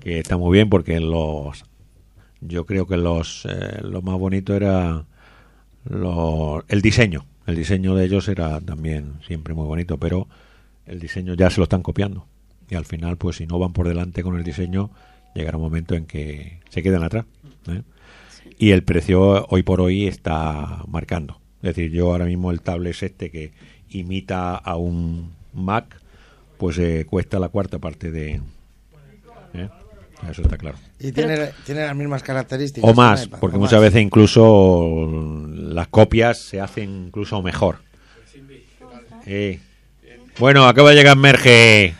que 0.00 0.18
está 0.18 0.36
muy 0.36 0.52
bien 0.52 0.68
porque 0.68 1.00
los. 1.00 1.64
Yo 2.40 2.66
creo 2.66 2.86
que 2.86 2.96
los 2.96 3.46
eh, 3.46 3.80
lo 3.82 4.02
más 4.02 4.18
bonito 4.18 4.54
era 4.54 5.06
lo- 5.84 6.64
el 6.68 6.82
diseño. 6.82 7.24
El 7.46 7.56
diseño 7.56 7.94
de 7.94 8.06
ellos 8.06 8.28
era 8.28 8.60
también 8.60 9.14
siempre 9.26 9.54
muy 9.54 9.66
bonito, 9.66 9.98
pero 9.98 10.28
el 10.86 10.98
diseño 11.00 11.34
ya 11.34 11.50
se 11.50 11.58
lo 11.58 11.64
están 11.64 11.82
copiando. 11.82 12.26
Y 12.70 12.74
al 12.74 12.84
final, 12.86 13.16
pues 13.18 13.36
si 13.36 13.46
no 13.46 13.58
van 13.58 13.72
por 13.72 13.86
delante 13.88 14.22
con 14.22 14.36
el 14.36 14.44
diseño, 14.44 14.90
llegará 15.34 15.58
un 15.58 15.64
momento 15.64 15.94
en 15.94 16.06
que 16.06 16.60
se 16.70 16.82
quedan 16.82 17.02
atrás. 17.02 17.24
¿eh? 17.68 17.82
y 18.58 18.70
el 18.70 18.82
precio 18.84 19.46
hoy 19.48 19.62
por 19.62 19.80
hoy 19.80 20.06
está 20.06 20.82
marcando. 20.86 21.38
Es 21.62 21.74
decir, 21.74 21.90
yo 21.90 22.12
ahora 22.12 22.26
mismo 22.26 22.50
el 22.50 22.60
tablet 22.60 23.02
este 23.02 23.30
que 23.30 23.52
imita 23.90 24.54
a 24.56 24.76
un 24.76 25.32
Mac, 25.54 26.00
pues 26.58 26.78
eh, 26.78 27.06
cuesta 27.08 27.38
la 27.38 27.48
cuarta 27.48 27.78
parte 27.78 28.10
de... 28.10 28.40
¿eh? 29.54 29.68
Eso 30.30 30.42
está 30.42 30.56
claro. 30.56 30.78
Y 30.98 31.12
tiene, 31.12 31.50
tiene 31.66 31.82
las 31.86 31.94
mismas 31.94 32.22
características. 32.22 32.90
O 32.90 32.94
más, 32.94 33.24
iPad, 33.26 33.38
porque 33.40 33.56
o 33.56 33.60
muchas 33.60 33.74
más. 33.74 33.82
veces 33.82 34.02
incluso 34.02 35.46
las 35.52 35.88
copias 35.88 36.38
se 36.38 36.60
hacen 36.60 37.06
incluso 37.08 37.42
mejor. 37.42 37.78
Eh. 39.26 39.60
Bueno, 40.38 40.66
acaba 40.66 40.90
de 40.90 40.96
llegar 40.96 41.16
Merge. 41.16 41.94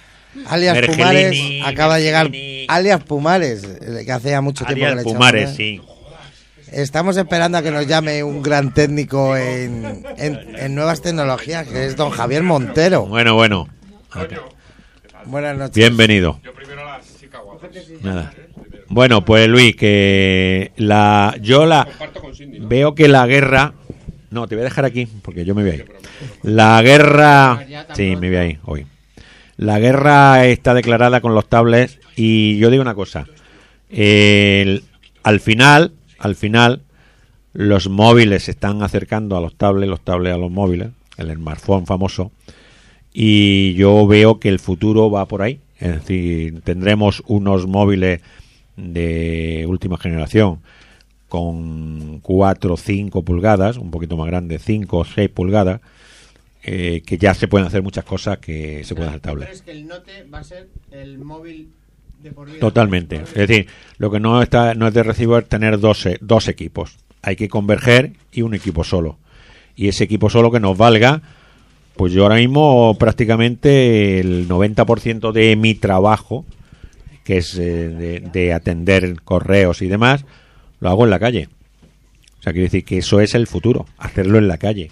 Alias 0.46 0.74
Mergelini, 0.74 0.98
Pumares 0.98 1.40
acaba 1.66 1.96
de 1.96 2.02
llegar. 2.02 2.30
Alias 2.68 3.02
Pumares, 3.04 3.62
que 4.04 4.10
hace 4.12 4.30
ya 4.30 4.40
mucho 4.40 4.64
tiempo 4.64 4.84
que 4.86 4.94
le 4.94 5.00
echamos, 5.02 5.12
Pumares, 5.14 5.50
sí. 5.54 5.80
Estamos 6.72 7.16
esperando 7.16 7.58
a 7.58 7.62
que 7.62 7.70
nos 7.70 7.86
llame 7.86 8.24
un 8.24 8.42
gran 8.42 8.74
técnico 8.74 9.36
en, 9.36 10.04
en- 10.16 10.56
en 10.56 10.74
nuevas 10.74 11.00
tecnologías, 11.02 11.68
que 11.68 11.86
es 11.86 11.94
don 11.94 12.10
Javier 12.10 12.42
Montero. 12.42 13.06
Bueno, 13.06 13.34
bueno. 13.34 13.68
Buenas 15.26 15.56
noches. 15.56 15.76
Bienvenido. 15.76 16.40
Nada. 18.02 18.32
Bueno, 18.88 19.24
pues 19.24 19.48
Luis, 19.48 19.74
que 19.76 20.72
la 20.76 21.36
yo 21.40 21.66
la 21.66 21.86
veo 22.60 22.94
que 22.94 23.08
la 23.08 23.26
guerra 23.26 23.74
no, 24.30 24.46
te 24.48 24.54
voy 24.56 24.62
a 24.62 24.64
dejar 24.64 24.84
aquí 24.84 25.06
porque 25.22 25.44
yo 25.44 25.54
me 25.54 25.62
voy 25.62 25.70
a 25.70 25.74
ir. 25.76 25.86
La 26.42 26.82
guerra 26.82 27.64
Sí, 27.94 28.16
me 28.16 28.28
voy 28.28 28.36
a 28.36 28.46
ir 28.46 28.58
hoy. 28.64 28.86
La 29.56 29.78
guerra 29.78 30.44
está 30.46 30.74
declarada 30.74 31.20
con 31.20 31.34
los 31.34 31.48
tablets 31.48 31.98
y 32.16 32.58
yo 32.58 32.70
digo 32.70 32.82
una 32.82 32.94
cosa. 32.96 33.26
El- 33.88 34.82
al 35.22 35.40
final, 35.40 35.92
al 36.18 36.34
final 36.34 36.82
los 37.52 37.88
móviles 37.88 38.44
se 38.44 38.50
están 38.50 38.82
acercando 38.82 39.36
a 39.36 39.40
los 39.40 39.54
tablets, 39.56 39.88
los 39.88 40.00
tablets 40.00 40.34
a 40.34 40.38
los 40.38 40.50
móviles, 40.50 40.88
el 41.16 41.32
smartphone 41.32 41.86
famoso 41.86 42.32
y 43.12 43.74
yo 43.74 44.06
veo 44.08 44.40
que 44.40 44.48
el 44.48 44.58
futuro 44.58 45.10
va 45.10 45.26
por 45.26 45.42
ahí. 45.42 45.60
Es 45.78 45.92
decir, 45.94 46.60
tendremos 46.62 47.22
unos 47.26 47.66
móviles 47.66 48.20
de 48.76 49.64
última 49.68 49.98
generación 49.98 50.60
con 51.28 52.20
4 52.20 52.74
o 52.74 52.76
5 52.76 53.22
pulgadas, 53.24 53.76
un 53.76 53.90
poquito 53.90 54.16
más 54.16 54.26
grande, 54.26 54.58
5 54.58 54.98
o 54.98 55.04
6 55.04 55.28
pulgadas, 55.30 55.80
eh, 56.62 57.02
que 57.04 57.18
ya 57.18 57.34
se 57.34 57.48
pueden 57.48 57.66
hacer 57.66 57.82
muchas 57.82 58.04
cosas 58.04 58.38
que 58.38 58.84
se 58.84 58.94
pueden 58.94 59.10
hacer 59.10 59.20
¿Tú 59.20 59.28
tablet. 59.28 59.46
crees 59.48 59.62
que 59.62 59.70
el 59.72 59.86
Note 59.86 60.24
va 60.32 60.38
a 60.38 60.44
ser 60.44 60.68
el 60.92 61.18
móvil 61.18 61.68
de 62.22 62.30
por 62.32 62.46
vida? 62.46 62.60
Totalmente. 62.60 63.16
Es 63.16 63.34
decir, 63.34 63.66
lo 63.98 64.10
que 64.10 64.20
no 64.20 64.40
está 64.42 64.74
no 64.74 64.86
es 64.88 64.94
de 64.94 65.02
recibo 65.02 65.36
es 65.38 65.48
tener 65.48 65.78
dos, 65.80 66.06
e- 66.06 66.18
dos 66.20 66.48
equipos. 66.48 66.96
Hay 67.22 67.36
que 67.36 67.48
converger 67.48 68.12
y 68.32 68.42
un 68.42 68.54
equipo 68.54 68.84
solo. 68.84 69.18
Y 69.76 69.88
ese 69.88 70.04
equipo 70.04 70.30
solo 70.30 70.50
que 70.52 70.60
nos 70.60 70.76
valga, 70.78 71.20
pues 71.96 72.12
yo 72.12 72.24
ahora 72.24 72.36
mismo 72.36 72.96
prácticamente 72.98 74.20
el 74.20 74.48
90% 74.48 75.32
de 75.32 75.56
mi 75.56 75.74
trabajo, 75.74 76.44
que 77.24 77.38
es 77.38 77.56
eh, 77.56 77.88
de, 77.88 78.20
de 78.20 78.52
atender 78.52 79.20
correos 79.22 79.82
y 79.82 79.88
demás, 79.88 80.24
lo 80.80 80.88
hago 80.90 81.04
en 81.04 81.10
la 81.10 81.18
calle. 81.18 81.48
O 82.40 82.42
sea, 82.42 82.52
quiere 82.52 82.66
decir 82.66 82.84
que 82.84 82.98
eso 82.98 83.20
es 83.20 83.34
el 83.34 83.46
futuro, 83.46 83.86
hacerlo 83.96 84.38
en 84.38 84.48
la 84.48 84.58
calle. 84.58 84.90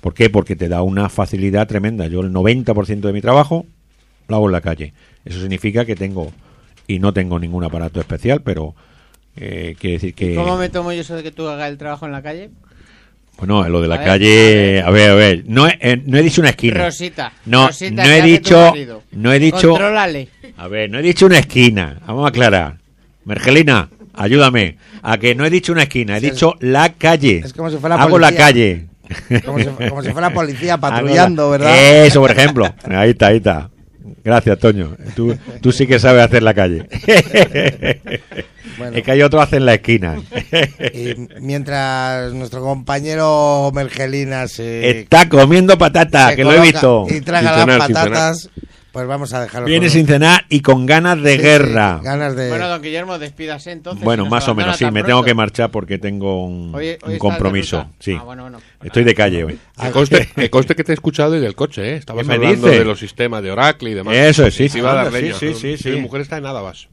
¿Por 0.00 0.14
qué? 0.14 0.30
Porque 0.30 0.56
te 0.56 0.68
da 0.68 0.82
una 0.82 1.08
facilidad 1.08 1.66
tremenda. 1.66 2.08
Yo 2.08 2.20
el 2.20 2.32
90% 2.32 3.00
de 3.00 3.12
mi 3.12 3.20
trabajo 3.20 3.66
lo 4.28 4.36
hago 4.36 4.46
en 4.46 4.52
la 4.52 4.60
calle. 4.60 4.92
Eso 5.24 5.40
significa 5.40 5.84
que 5.84 5.94
tengo, 5.94 6.32
y 6.86 6.98
no 6.98 7.12
tengo 7.12 7.38
ningún 7.38 7.64
aparato 7.64 8.00
especial, 8.00 8.42
pero 8.42 8.74
eh, 9.36 9.76
decir 9.80 10.14
que... 10.14 10.34
¿Cómo 10.34 10.56
me 10.56 10.68
tomo 10.68 10.92
yo 10.92 11.00
eso 11.00 11.16
de 11.16 11.22
que 11.22 11.30
tú 11.30 11.48
hagas 11.48 11.70
el 11.70 11.78
trabajo 11.78 12.06
en 12.06 12.12
la 12.12 12.22
calle? 12.22 12.50
Bueno, 13.38 13.68
lo 13.68 13.80
de 13.80 13.88
la 13.88 13.96
A 13.96 13.98
ver, 13.98 14.06
calle... 14.06 14.82
A 14.84 14.90
ver, 14.90 15.10
a 15.10 15.14
ver. 15.14 15.44
No 15.46 15.66
he, 15.66 15.76
eh, 15.80 16.00
no 16.06 16.16
he 16.18 16.22
dicho 16.22 16.40
una 16.40 16.50
esquina. 16.50 16.84
Rosita. 16.84 17.32
No, 17.46 17.66
Rosita, 17.68 17.90
no 17.90 18.02
¿qué 18.08 18.18
he 18.18 18.22
dicho... 18.22 18.74
No 19.12 19.32
he 19.32 19.38
dicho... 19.40 19.68
Contrólale. 19.70 20.28
A 20.56 20.68
ver, 20.68 20.88
no 20.90 20.98
he 20.98 21.02
dicho 21.02 21.26
una 21.26 21.38
esquina. 21.38 21.98
Vamos 22.06 22.24
a 22.24 22.28
aclarar. 22.28 22.76
Mergelina, 23.24 23.88
ayúdame. 24.14 24.76
A 25.02 25.18
que 25.18 25.34
no 25.34 25.44
he 25.44 25.50
dicho 25.50 25.72
una 25.72 25.82
esquina, 25.84 26.16
he 26.16 26.20
Sí, 26.20 26.30
dicho 26.30 26.54
la 26.60 26.92
calle. 26.92 27.42
es 27.44 27.52
como 27.52 27.68
si 27.70 27.78
fuera 27.78 27.96
Hago 27.96 28.18
la 28.20 28.32
calle. 28.32 28.86
Como 29.44 29.58
si, 29.58 29.64
como 29.88 30.02
si 30.02 30.10
fuera 30.12 30.30
policía 30.34 30.78
patrullando, 30.78 31.44
la- 31.46 31.50
¿verdad? 31.50 32.06
Eso, 32.06 32.20
por 32.20 32.30
ejemplo. 32.30 32.72
Ahí 32.84 33.10
está, 33.10 33.26
ahí 33.28 33.38
está. 33.38 33.70
Gracias, 34.24 34.58
Toño. 34.58 34.96
Tú, 35.14 35.36
tú 35.60 35.72
sí 35.72 35.86
que 35.86 35.98
sabes 35.98 36.24
hacer 36.24 36.42
la 36.42 36.54
calle. 36.54 36.88
Bueno. 38.78 38.96
Es 38.96 39.02
que 39.02 39.10
hay 39.12 39.22
otro 39.22 39.40
hace 39.42 39.56
en 39.56 39.66
la 39.66 39.74
esquina. 39.74 40.16
Y 40.94 41.14
mientras 41.40 42.32
nuestro 42.32 42.62
compañero 42.62 43.70
Mergelina 43.74 44.48
se, 44.48 45.00
Está 45.00 45.28
comiendo 45.28 45.76
patata, 45.76 46.30
se 46.30 46.36
que 46.36 46.44
lo 46.44 46.52
he 46.52 46.60
visto. 46.60 47.06
y 47.08 47.20
traga 47.20 47.66
las 47.66 47.78
patatas, 47.78 48.50
pues 48.92 49.06
vamos 49.06 49.32
a 49.32 49.40
dejarlo. 49.40 49.66
Viene 49.66 49.86
con- 49.86 49.90
sin 49.92 50.06
cenar 50.06 50.44
y 50.48 50.60
con 50.60 50.86
ganas 50.86 51.20
de 51.22 51.32
Sí, 51.32 51.36
sí, 51.38 51.42
guerra. 51.42 52.00
ganas 52.02 52.36
de. 52.36 52.48
Bueno, 52.50 52.68
don 52.68 52.82
Guillermo, 52.82 53.18
despídase 53.18 53.72
entonces. 53.72 54.04
Bueno, 54.04 54.26
más 54.26 54.46
o 54.48 54.54
menos, 54.54 54.76
sí. 54.76 54.84
Me 54.90 55.02
tengo 55.02 55.24
que 55.24 55.34
marchar 55.34 55.70
porque 55.70 55.98
tengo 55.98 56.44
un, 56.46 56.74
Hoy- 56.74 56.88
hoy 56.90 56.98
un 57.04 57.12
de 57.12 57.18
compromiso. 57.18 57.88
Sí. 57.98 58.16
Ah, 58.18 58.22
bueno, 58.24 58.42
bueno. 58.42 58.58
Estoy 58.82 59.04
de 59.04 59.14
calle 59.14 59.44
hoy. 59.44 59.58
Que 59.80 59.90
conste, 59.90 60.28
que 60.34 60.50
conste 60.50 60.74
que 60.76 60.84
te 60.84 60.92
he 60.92 60.94
escuchado 60.94 61.30
desde 61.32 61.46
el 61.46 61.54
coche, 61.54 61.92
¿eh? 61.92 61.96
Estabas 61.96 62.22
¿Qué 62.22 62.28
me 62.28 62.34
hablando 62.34 62.66
dice? 62.68 62.78
de 62.78 62.84
los 62.84 62.98
sistemas 62.98 63.42
de 63.42 63.50
Oracle 63.50 63.90
y 63.90 63.94
demás. 63.94 64.14
Eso 64.14 64.46
es, 64.46 64.54
sí, 64.54 64.64
Y 64.64 64.68
sí, 64.68 64.78
iba 64.78 64.92
a 64.92 64.94
dar 65.04 65.12
sí, 65.12 65.20
leña. 65.22 65.34
sí, 65.34 65.54
sí, 65.54 65.76
sí. 65.78 65.90
Mi 65.90 66.00
mujer 66.00 66.20
está 66.20 66.36
en 66.36 66.42
nada 66.44 66.62
más. 66.62 66.88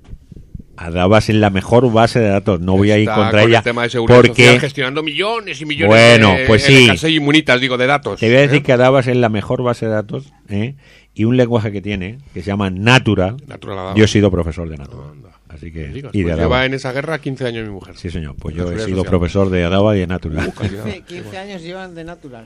Adabas 0.82 1.28
en 1.28 1.42
la 1.42 1.50
mejor 1.50 1.92
base 1.92 2.20
de 2.22 2.30
datos. 2.30 2.62
No 2.62 2.78
voy 2.78 2.92
a 2.92 2.98
ir 2.98 3.10
contra 3.10 3.42
con 3.42 3.50
ella 3.50 3.58
el 3.58 3.64
tema 3.66 3.84
de 3.84 3.90
seguridad 3.90 4.20
social 4.22 4.34
porque 4.38 4.60
gestionando 4.62 5.04
millones 5.04 5.60
y 5.60 5.66
millones 5.66 5.90
Bueno, 5.90 6.34
de 6.36 6.46
pues 6.46 6.64
sí. 6.64 6.88
Y 7.04 7.16
inmunitas, 7.18 7.60
digo, 7.60 7.78
de 7.78 7.86
datos. 7.86 8.18
te 8.18 8.28
voy 8.28 8.38
a 8.38 8.42
decir 8.42 8.60
¿eh? 8.60 8.64
que 8.64 8.72
Adabas 8.72 9.08
es 9.08 9.18
la 9.18 9.28
mejor 9.28 9.62
base 9.62 9.88
de 9.88 9.92
datos 9.92 10.32
¿eh? 10.48 10.76
Y 11.20 11.26
un 11.26 11.36
lenguaje 11.36 11.70
que 11.72 11.82
tiene 11.82 12.18
que 12.34 12.42
se 12.42 12.48
llama 12.48 12.70
Natural. 12.70 13.36
Natural. 13.46 13.94
Yo 13.96 14.06
he 14.06 14.08
sido 14.08 14.32
profesor 14.32 14.70
de 14.70 14.78
Natural. 14.78 15.12
Así 15.50 15.72
que 15.72 15.82
y 16.14 16.22
de 16.24 16.32
pues 16.32 16.38
lleva 16.38 16.66
en 16.66 16.74
esa 16.76 16.94
guerra 16.94 17.20
15 17.20 17.46
años 17.46 17.66
mi 17.68 17.74
mujer. 17.74 17.98
Sí, 17.98 18.10
señor. 18.10 18.36
Pues 18.40 18.56
yo 18.56 18.72
he 18.72 18.76
sido 18.80 18.98
social. 19.00 19.06
profesor 19.06 19.50
de 19.50 19.64
Adabas 19.66 19.98
y 19.98 20.00
de 20.00 20.08
Natural. 20.08 20.48
Uh, 20.48 20.52
calidad. 20.54 20.84
15, 20.86 21.02
15 21.02 21.38
años 21.38 21.62
llevan 21.62 21.94
de 21.96 22.04
natural. 22.06 22.46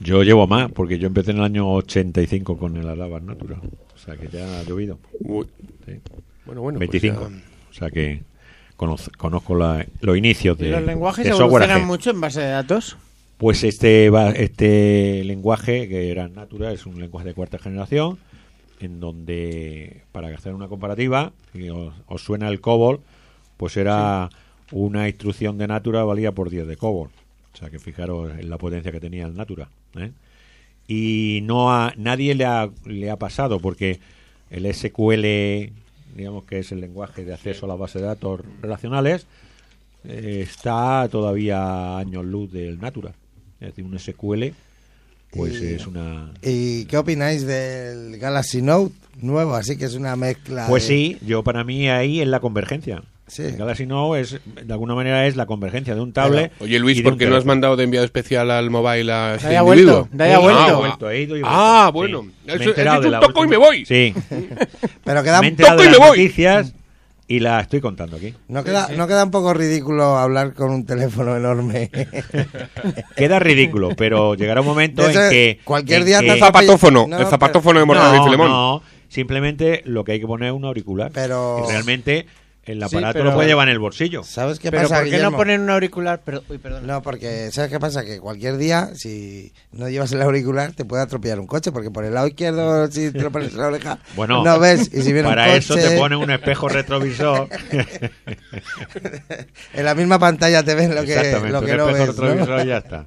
Yo 0.00 0.22
llevo 0.24 0.46
más 0.46 0.70
porque 0.72 0.98
yo 0.98 1.06
empecé 1.06 1.30
en 1.30 1.38
el 1.38 1.44
año 1.44 1.72
85 1.72 2.58
con 2.58 2.76
el 2.76 2.86
Adabas 2.86 3.22
Natural. 3.22 3.60
O 3.94 3.98
sea 3.98 4.16
que 4.16 4.28
ya 4.28 4.60
ha 4.60 4.62
llovido. 4.64 4.98
Uy. 5.20 5.46
Sí. 5.86 5.92
Bueno, 6.44 6.60
bueno. 6.60 6.78
pues 6.80 6.90
25. 6.90 7.30
ya- 7.30 7.36
O 7.70 7.72
sea 7.72 7.90
que 7.90 8.22
conoz- 8.76 9.10
conozco 9.16 9.54
la- 9.54 9.86
los 10.00 10.16
inicios 10.18 10.58
¿Y 10.60 10.64
de, 10.64 10.70
los 10.72 10.82
lenguajes 10.82 11.24
de 11.24 11.30
software 11.30 11.62
evolucionan 11.62 11.82
AG. 11.82 11.86
mucho 11.86 12.10
en 12.10 12.20
base 12.20 12.40
de 12.40 12.48
datos? 12.50 12.98
Pues 13.42 13.64
este 13.64 14.08
este 14.40 15.24
lenguaje 15.24 15.88
que 15.88 16.12
era 16.12 16.28
Natura 16.28 16.70
es 16.70 16.86
un 16.86 17.00
lenguaje 17.00 17.26
de 17.26 17.34
cuarta 17.34 17.58
generación 17.58 18.20
en 18.78 19.00
donde 19.00 20.02
para 20.12 20.28
hacer 20.28 20.54
una 20.54 20.68
comparativa 20.68 21.32
y 21.52 21.68
os, 21.68 21.92
os 22.06 22.22
suena 22.22 22.46
el 22.48 22.60
COBOL 22.60 23.00
pues 23.56 23.76
era 23.76 24.30
una 24.70 25.08
instrucción 25.08 25.58
de 25.58 25.66
Natura 25.66 26.04
valía 26.04 26.30
por 26.30 26.50
10 26.50 26.68
de 26.68 26.76
COBOL 26.76 27.10
o 27.52 27.56
sea 27.56 27.68
que 27.68 27.80
fijaros 27.80 28.30
en 28.38 28.48
la 28.48 28.58
potencia 28.58 28.92
que 28.92 29.00
tenía 29.00 29.26
el 29.26 29.34
Natura 29.34 29.70
¿eh? 29.96 30.12
y 30.86 31.40
no 31.42 31.72
a 31.72 31.94
nadie 31.96 32.36
le 32.36 32.44
ha, 32.44 32.70
le 32.84 33.10
ha 33.10 33.16
pasado 33.16 33.58
porque 33.58 33.98
el 34.50 34.72
SQL 34.72 35.74
digamos 36.14 36.44
que 36.44 36.60
es 36.60 36.70
el 36.70 36.80
lenguaje 36.80 37.24
de 37.24 37.34
acceso 37.34 37.66
a 37.66 37.70
las 37.70 37.78
bases 37.80 38.02
de 38.02 38.06
datos 38.06 38.40
relacionales 38.60 39.26
eh, 40.04 40.42
está 40.42 41.08
todavía 41.10 41.60
a 41.60 41.98
años 41.98 42.24
luz 42.24 42.52
del 42.52 42.78
Natura. 42.78 43.14
Es 43.62 43.68
decir, 43.68 43.84
un 43.84 43.98
SQL, 43.98 44.52
pues 45.30 45.54
Y- 45.60 45.74
es 45.74 45.86
una... 45.86 46.30
¿Y 46.42 46.84
qué 46.86 46.96
opináis 46.98 47.46
del 47.46 48.18
Galaxy 48.18 48.60
Note 48.60 48.92
nuevo? 49.20 49.54
Así 49.54 49.76
que 49.78 49.84
es 49.86 49.94
una 49.94 50.14
mezcla. 50.16 50.66
Pues 50.68 50.82
de- 50.88 50.94
sí, 50.94 51.18
yo 51.24 51.42
para 51.42 51.64
mí 51.64 51.88
ahí 51.88 52.20
es 52.20 52.28
la 52.28 52.40
convergencia. 52.40 53.02
Sí. 53.28 53.42
El 53.44 53.56
Galaxy 53.56 53.86
Note 53.86 54.20
es, 54.20 54.40
de 54.66 54.72
alguna 54.72 54.94
manera 54.94 55.26
es 55.26 55.36
la 55.36 55.46
convergencia 55.46 55.94
de 55.94 56.00
un 56.02 56.12
tablet. 56.12 56.52
Oye, 56.58 56.78
Luis, 56.78 57.00
¿por 57.00 57.16
qué 57.16 57.26
no 57.26 57.36
has 57.36 57.46
mandado 57.46 57.76
de 57.76 57.84
enviado 57.84 58.04
especial 58.04 58.50
al 58.50 58.68
mobile 58.68 59.10
a 59.10 59.36
este 59.36 59.46
haya 59.48 59.60
individuo? 59.62 60.06
vuelto, 60.10 60.22
haya 60.24 60.36
Ah, 60.36 60.38
vuelto. 60.40 60.60
ah, 60.60 60.74
vuelto, 60.76 61.10
he 61.10 61.22
ido 61.22 61.36
y 61.36 61.40
vuelto. 61.40 61.48
Ah, 61.50 61.86
Sí. 61.86 61.92
bueno. 61.94 62.22
Me 62.44 62.52
he 62.52 62.56
enterado 62.64 63.00
dicho 63.00 63.00
de 63.00 63.06
un 63.06 63.12
la 63.12 63.20
toco 63.20 63.44
y 63.44 63.48
me 63.48 63.56
voy. 63.56 63.86
Sí, 63.86 64.12
Pero 65.04 65.22
queda, 65.22 65.40
me 65.40 65.46
he 65.46 65.50
un- 65.50 65.52
enterado 65.52 65.76
toco 65.78 65.82
de 65.82 65.88
y 65.88 65.90
las 65.92 66.00
me 66.00 66.06
voy. 66.08 66.18
noticias 66.18 66.74
y 67.34 67.40
la 67.40 67.60
estoy 67.60 67.80
contando 67.80 68.16
aquí. 68.16 68.34
no, 68.48 68.62
queda, 68.62 68.88
no 68.96 69.06
queda 69.06 69.24
un 69.24 69.30
poco 69.30 69.54
ridículo 69.54 70.18
hablar 70.18 70.52
con 70.52 70.70
un 70.70 70.84
teléfono 70.84 71.34
enorme. 71.36 71.90
Queda 73.16 73.38
ridículo, 73.38 73.90
pero 73.96 74.34
llegará 74.34 74.60
un 74.60 74.66
momento 74.66 75.08
en 75.08 75.12
que... 75.30 75.60
cualquier 75.64 76.00
en 76.00 76.06
día 76.06 76.20
que- 76.20 76.26
te 76.26 76.32
El 76.34 76.38
zapatófono, 76.40 77.06
No, 77.08 77.18
el 77.18 77.26
zapatófono 77.26 77.78
de 77.80 77.86
Mortadelo 77.86 78.16
y 78.16 78.18
no, 78.18 78.24
Filemón. 78.24 78.48
no, 78.50 78.82
simplemente 79.08 79.82
lo 79.86 80.04
que 80.04 80.12
hay 80.12 80.20
que 80.20 80.26
poner 80.26 80.48
es 80.48 80.54
un 80.54 80.64
auricular. 80.64 81.10
Pero- 81.14 81.64
Realmente 81.68 82.26
el 82.64 82.78
Sí, 82.78 82.84
aparato 82.84 83.12
pero- 83.14 83.24
lo 83.24 83.34
puede 83.34 83.48
llevar 83.48 83.66
en 83.68 83.72
el 83.72 83.78
bolsillo. 83.80 84.22
¿Sabes 84.22 84.60
qué 84.60 84.70
Pero 84.70 84.84
pasa, 84.84 84.94
¿por 84.96 85.04
qué 85.04 85.10
Guillermo? 85.10 85.30
no 85.32 85.36
ponen 85.36 85.60
un 85.62 85.70
auricular? 85.70 86.20
Pero, 86.24 86.42
uy, 86.48 86.58
perdón. 86.58 86.86
No, 86.86 87.02
porque 87.02 87.50
¿sabes 87.50 87.70
qué 87.70 87.80
pasa? 87.80 88.04
Que 88.04 88.20
cualquier 88.20 88.56
día, 88.56 88.90
si 88.94 89.52
no 89.72 89.88
llevas 89.88 90.12
el 90.12 90.22
auricular, 90.22 90.72
te 90.72 90.84
puede 90.84 91.02
atropellar 91.02 91.40
un 91.40 91.46
coche, 91.48 91.72
porque 91.72 91.90
por 91.90 92.04
el 92.04 92.14
lado 92.14 92.28
izquierdo, 92.28 92.88
si 92.90 93.10
te 93.10 93.20
lo 93.20 93.32
pones 93.32 93.52
en 93.52 93.58
la 93.58 93.66
oreja, 93.66 93.98
Bueno, 94.14 94.44
no 94.44 94.58
ves. 94.60 94.88
Y 94.92 95.02
si 95.02 95.12
viene 95.12 95.28
un 95.28 95.34
para 95.34 95.46
coche, 95.46 95.58
eso 95.58 95.74
te 95.74 95.98
ponen 95.98 96.18
un 96.18 96.30
espejo 96.30 96.68
retrovisor. 96.68 97.48
en 99.74 99.84
la 99.84 99.94
misma 99.94 100.18
pantalla 100.18 100.62
te 100.62 100.74
ven 100.74 100.94
lo 100.94 101.02
que, 101.02 101.14
lo 101.50 101.62
que 101.62 101.72
un 101.72 101.76
no 101.78 101.86
espejo 101.86 101.86
ves. 101.86 101.98
¿no? 101.98 102.06
retrovisor 102.06 102.64
y 102.64 102.68
ya 102.68 102.78
está. 102.78 103.06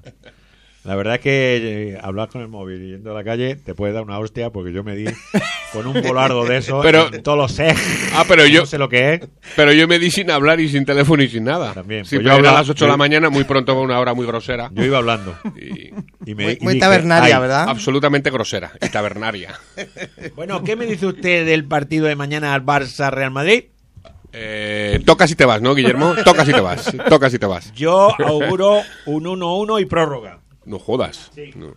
La 0.86 0.96
verdad 0.96 1.16
es 1.16 1.22
que 1.22 1.92
eh, 1.94 1.98
hablar 2.02 2.30
con 2.30 2.42
el 2.42 2.48
móvil 2.48 2.82
y 2.84 2.92
yendo 2.92 3.12
a 3.12 3.14
la 3.16 3.24
calle 3.24 3.56
te 3.56 3.74
puede 3.74 3.92
dar 3.92 4.04
una 4.04 4.20
hostia 4.20 4.52
porque 4.52 4.72
yo 4.72 4.84
me 4.84 4.96
di 4.96 5.06
con 5.74 5.88
un 5.88 6.00
volardo 6.02 6.46
de 6.46 6.58
eso 6.58 6.80
Pero- 6.84 7.12
en 7.12 7.24
todos 7.24 7.38
los 7.38 7.60
ejes. 7.60 8.12
Ah, 8.16 8.24
pero 8.28 8.46
yo- 8.48 8.62
No 8.62 8.66
sé 8.68 8.78
lo 8.78 8.88
que 8.88 9.16
es. 9.16 9.22
Pero 9.56 9.72
yo 9.74 9.88
me 9.88 9.98
di 10.00 10.12
sin 10.12 10.30
hablar 10.30 10.60
y 10.60 10.70
sin 10.70 10.86
teléfono 10.86 11.24
y 11.24 11.28
sin 11.28 11.44
nada. 11.44 11.74
También, 11.74 12.06
Sí, 12.06 12.18
pues 12.18 12.28
yo 12.28 12.34
era 12.38 12.52
a 12.52 12.54
las 12.54 12.70
8 12.70 12.86
de 12.86 12.92
la 12.92 12.98
mañana, 12.98 13.30
muy 13.32 13.44
pronto, 13.46 13.80
una 13.82 14.00
hora 14.00 14.14
muy 14.14 14.28
grosera. 14.28 14.70
Yo 14.74 14.84
iba 14.84 15.00
hablando. 15.00 15.36
Y 15.60 15.90
Y 16.30 16.36
me, 16.36 16.44
Muy, 16.46 16.54
y 16.60 16.64
muy 16.64 16.74
dije, 16.76 16.86
tabernaria, 16.86 17.36
"Ay". 17.36 17.42
¿verdad? 17.42 17.68
absolutamente 17.70 18.30
grosera 18.32 18.72
y 18.82 18.90
tabernaria. 18.90 19.54
Bueno, 20.36 20.64
¿qué 20.64 20.76
me 20.76 20.86
dice 20.86 21.06
usted 21.08 21.46
del 21.46 21.66
partido 21.66 22.06
de 22.08 22.16
mañana 22.16 22.54
al 22.54 22.64
Barça-Real 22.66 23.32
Madrid? 23.32 23.66
Eh, 24.34 25.00
toca 25.06 25.28
si 25.28 25.36
te 25.36 25.46
vas, 25.46 25.62
¿no, 25.62 25.74
Guillermo? 25.76 26.14
Toca 26.26 26.46
si 26.46 26.52
te 26.52 26.60
vas. 26.60 26.94
Toca 27.10 27.30
si 27.30 27.40
te 27.40 27.46
vas. 27.46 27.72
Yo 27.74 28.10
auguro 28.26 28.82
un 29.06 29.24
1-1 29.26 29.82
y 29.82 29.86
prórroga. 29.86 30.40
No 30.66 30.80
jodas. 30.80 31.32
No. 31.56 31.74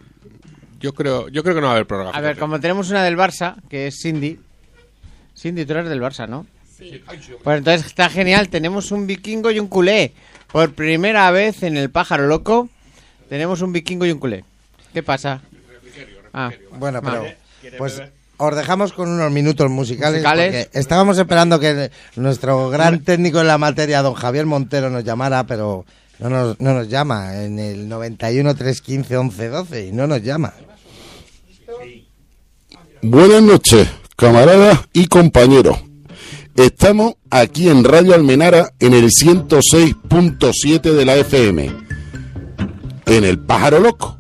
Yo 0.80 0.95
creo, 0.95 1.28
yo 1.28 1.43
creo 1.43 1.55
que 1.55 1.61
no 1.61 1.66
va 1.66 1.72
a 1.72 1.76
haber 1.76 1.86
prórroga. 1.86 2.11
A 2.11 2.20
ver, 2.20 2.30
fíjate. 2.34 2.41
como 2.41 2.61
tenemos 2.61 2.89
una 2.91 3.03
del 3.05 3.16
Barça, 3.16 3.57
que 3.68 3.89
es 3.89 3.99
Cindy. 4.01 4.39
Cindy, 5.36 5.64
tú 5.66 5.72
eres 5.72 5.89
del 5.89 6.01
Barça, 6.01 6.28
¿no? 6.28 6.47
Sí. 6.76 7.03
Pues 7.43 7.59
entonces 7.59 7.86
está 7.86 8.09
genial. 8.09 8.49
Tenemos 8.49 8.93
un 8.93 9.07
vikingo 9.07 9.51
y 9.51 9.59
un 9.59 9.66
culé. 9.66 10.12
Por 10.53 10.72
primera 10.72 11.30
vez 11.32 11.62
en 11.64 11.76
el 11.76 11.91
pájaro 11.91 12.26
loco, 12.26 12.68
tenemos 13.28 13.61
un 13.61 13.72
vikingo 13.72 14.07
y 14.07 14.12
un 14.12 14.18
culé. 14.20 14.45
¿Qué 14.95 15.03
pasa? 15.03 15.43
Ah, 16.32 16.51
Bueno, 16.78 17.03
pero 17.03 17.24
pues 17.76 18.01
os 18.36 18.57
dejamos 18.57 18.93
con 18.93 19.09
unos 19.09 19.32
minutos 19.32 19.68
musicales, 19.68 20.22
Musicales. 20.22 20.66
porque 20.66 20.78
estábamos 20.78 21.18
esperando 21.18 21.59
que 21.59 21.91
nuestro 22.14 22.70
gran 22.70 23.03
técnico 23.03 23.41
en 23.41 23.49
la 23.49 23.59
materia, 23.59 24.01
don 24.03 24.14
Javier 24.14 24.47
Montero, 24.47 24.91
nos 24.91 25.03
llamara, 25.03 25.45
pero 25.45 25.84
no 26.19 26.29
nos, 26.29 26.61
no 26.61 26.75
nos 26.75 26.89
llama 26.89 27.43
en 27.43 27.59
el 27.59 27.89
91 27.89 28.55
315 28.55 29.16
11 29.16 29.49
12 29.49 29.87
y 29.87 29.93
no 29.93 30.07
nos 30.07 30.23
llama. 30.23 30.53
Buenas 33.03 33.43
noches, 33.43 33.89
camaradas 34.16 34.81
y 34.93 35.07
compañeros. 35.07 35.79
Estamos 36.57 37.14
aquí 37.31 37.69
en 37.69 37.85
Radio 37.85 38.14
Almenara 38.14 38.73
en 38.81 38.93
el 38.93 39.11
106.7 39.11 40.81
de 40.81 41.05
la 41.05 41.14
FM, 41.14 41.71
en 43.07 43.25
el 43.25 43.39
pájaro 43.39 43.79
loco. 43.79 44.19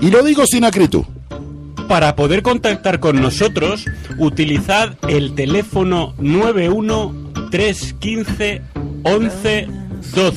Y 0.00 0.10
lo 0.10 0.22
digo 0.22 0.46
sin 0.46 0.64
acritud. 0.64 1.02
Para 1.88 2.14
poder 2.14 2.42
contactar 2.42 3.00
con 3.00 3.20
nosotros, 3.20 3.84
utilizad 4.18 4.96
el 5.08 5.34
teléfono 5.34 6.14
91 6.18 7.32
315 7.50 8.62
11 9.02 9.68
12. 10.14 10.36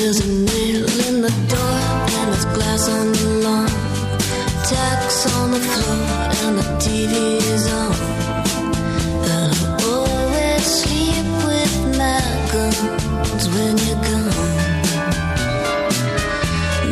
There's 0.00 0.20
a 0.20 0.28
nail 0.28 0.82
in 1.08 1.20
the 1.20 1.28
door 1.52 1.78
and 2.16 2.32
there's 2.32 2.46
glass 2.56 2.88
on 2.88 3.12
the 3.12 3.26
lawn. 3.44 3.68
Tacks 4.64 5.26
on 5.36 5.50
the 5.50 5.60
floor 5.60 6.00
and 6.40 6.56
the 6.58 6.64
TV's 6.80 7.66
on. 7.70 7.92
And 9.28 9.52
I 9.52 9.84
always 9.84 10.64
sleep 10.64 11.26
with 11.44 11.74
my 11.98 12.22
guns 12.50 13.44
when 13.52 13.76
you're 13.84 14.00
gone. 14.08 14.80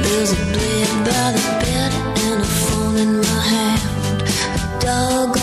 There's 0.02 0.32
a 0.32 0.40
blade 0.52 0.92
by 1.08 1.32
the 1.32 1.44
bed 1.64 1.92
and 2.26 2.42
a 2.42 2.44
phone 2.44 2.96
in 2.98 3.20
my 3.22 3.40
hand. 3.54 4.20
A 4.20 4.84
dog 4.84 5.37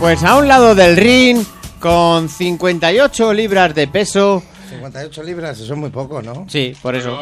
pues 0.00 0.22
a 0.22 0.36
un 0.36 0.46
lado 0.48 0.74
del 0.74 0.96
ring, 0.96 1.42
con 1.80 2.28
58 2.28 3.32
libras 3.32 3.74
de 3.74 3.88
peso. 3.88 4.42
58 4.70 5.22
libras, 5.22 5.58
eso 5.60 5.72
es 5.72 5.78
muy 5.78 5.90
poco, 5.90 6.20
¿no? 6.22 6.46
Sí, 6.48 6.74
por 6.82 6.94
eso. 6.94 7.18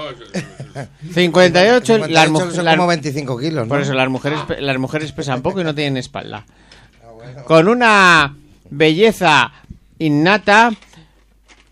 58, 1.13 1.99
las, 2.09 2.25
58 2.27 2.31
mu- 2.31 2.51
son 2.51 2.65
las- 2.65 2.77
como 2.77 2.89
25 2.89 3.39
kilos, 3.39 3.65
¿no? 3.65 3.69
Por 3.69 3.81
eso 3.81 3.95
las 3.95 4.09
mujeres, 4.09 4.41
las 4.59 4.79
mujeres 4.79 5.13
pesan 5.13 5.43
poco 5.43 5.61
y 5.61 5.65
no 5.65 5.75
tienen 5.75 5.97
espalda. 5.97 6.45
Con 7.47 7.69
una 7.69 8.35
belleza 8.71 9.53
innata. 9.99 10.73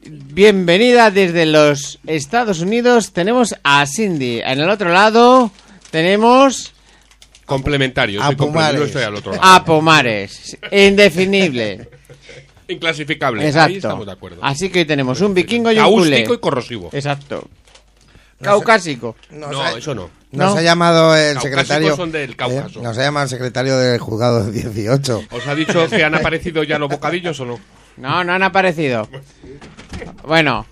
Bienvenida 0.04 1.10
desde 1.10 1.46
los 1.46 2.00
Estados 2.06 2.60
Unidos. 2.60 3.12
Tenemos 3.12 3.54
a 3.62 3.86
Cindy. 3.86 4.40
En 4.40 4.60
el 4.60 4.68
otro 4.68 4.90
lado 4.90 5.50
tenemos 5.90 6.72
Complementario. 7.46 8.22
A 8.22 8.32
Pomares. 8.32 8.80
estoy 8.82 9.02
al 9.02 9.14
otro 9.16 9.32
lado. 9.32 9.42
a 9.44 9.64
Pomares. 9.64 10.56
Indefinible. 10.70 11.88
Inclasificable. 12.68 13.42
Ahí 13.42 13.48
Exacto. 13.48 13.74
estamos 13.76 14.06
de 14.06 14.12
acuerdo. 14.12 14.38
Así 14.42 14.70
que 14.70 14.80
hoy 14.80 14.84
tenemos 14.84 15.20
un 15.20 15.34
vikingo 15.34 15.70
y 15.72 15.78
un 15.78 15.84
culé. 15.86 16.10
Cáustico 16.10 16.34
y 16.34 16.38
corrosivo. 16.38 16.90
Exacto. 16.92 17.48
Caucásico. 18.40 19.16
Nos 19.30 19.50
No, 19.52 19.62
ha- 19.62 19.72
eso 19.78 19.94
no. 19.94 20.10
Nos 20.32 20.54
No. 20.54 20.58
ha 20.58 20.62
llamado 20.62 21.14
el 21.16 21.34
Caucásicos 21.34 21.42
secretario. 21.60 21.96
son 21.96 22.10
del 22.12 22.34
Cáucaso. 22.36 22.80
eh, 22.80 22.82
nos 22.82 22.96
ha 22.98 23.02
llamado 23.02 23.24
el 23.24 23.30
secretario 23.30 23.76
del 23.78 24.00
juzgado 24.00 24.50
18. 24.50 25.24
¿Os 25.30 25.46
ha 25.46 25.54
dicho 25.54 25.88
que 25.88 26.02
han 26.04 26.14
aparecido 26.14 26.62
ya 26.62 26.78
los 26.78 26.88
bocadillos 26.88 27.38
o 27.40 27.44
no? 27.44 27.60
No, 27.98 28.24
no 28.24 28.32
han 28.32 28.42
aparecido. 28.42 29.06
Bueno, 30.26 30.66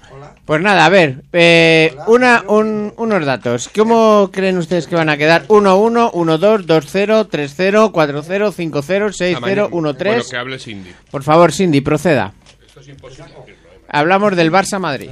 pues 0.50 0.60
nada, 0.62 0.84
a 0.84 0.88
ver, 0.88 1.22
eh, 1.32 1.94
una, 2.08 2.42
un- 2.48 2.92
unos 2.96 3.24
datos. 3.24 3.70
¿Cómo 3.72 4.30
creen 4.32 4.58
ustedes 4.58 4.88
que 4.88 4.96
van 4.96 5.08
a 5.08 5.16
quedar? 5.16 5.46
1-1, 5.46 6.10
1-2, 6.12 6.66
2-0, 6.66 7.28
3-0, 7.30 7.92
4-0, 7.92 8.50
5-0, 8.50 9.12
6-0, 9.12 9.40
Bueno, 9.40 9.70
1-3. 9.70 10.28
que 10.28 10.36
hable 10.36 10.58
Cindy. 10.58 10.92
Por 11.08 11.22
favor, 11.22 11.52
Cindy, 11.52 11.80
proceda. 11.82 12.32
Esto 12.66 12.80
es 12.80 12.88
imposible 12.88 13.30
¿eh? 13.46 13.54
Hablamos 13.90 14.34
del 14.34 14.50
Barça-Madrid. 14.50 15.10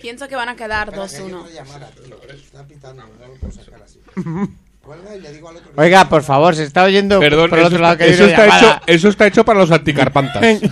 Pienso 0.00 0.26
que 0.26 0.34
van 0.34 0.48
a 0.48 0.56
quedar 0.56 0.90
2-1. 0.90 1.44
Oiga, 5.76 6.08
por 6.08 6.22
favor, 6.22 6.54
se 6.54 6.64
está 6.64 6.84
oyendo 6.84 7.20
Perdón, 7.20 7.50
por 7.50 7.58
el 7.58 7.64
eso, 7.66 7.74
otro 7.74 7.82
lado 7.82 7.96
que 7.98 8.04
hay 8.04 8.10
eso 8.10 8.24
está 8.26 8.46
llamada. 8.46 8.76
hecho, 8.76 8.82
eso 8.86 9.08
está 9.08 9.26
hecho 9.26 9.44
para 9.44 9.58
los 9.60 9.70
anticarpantas. 9.70 10.42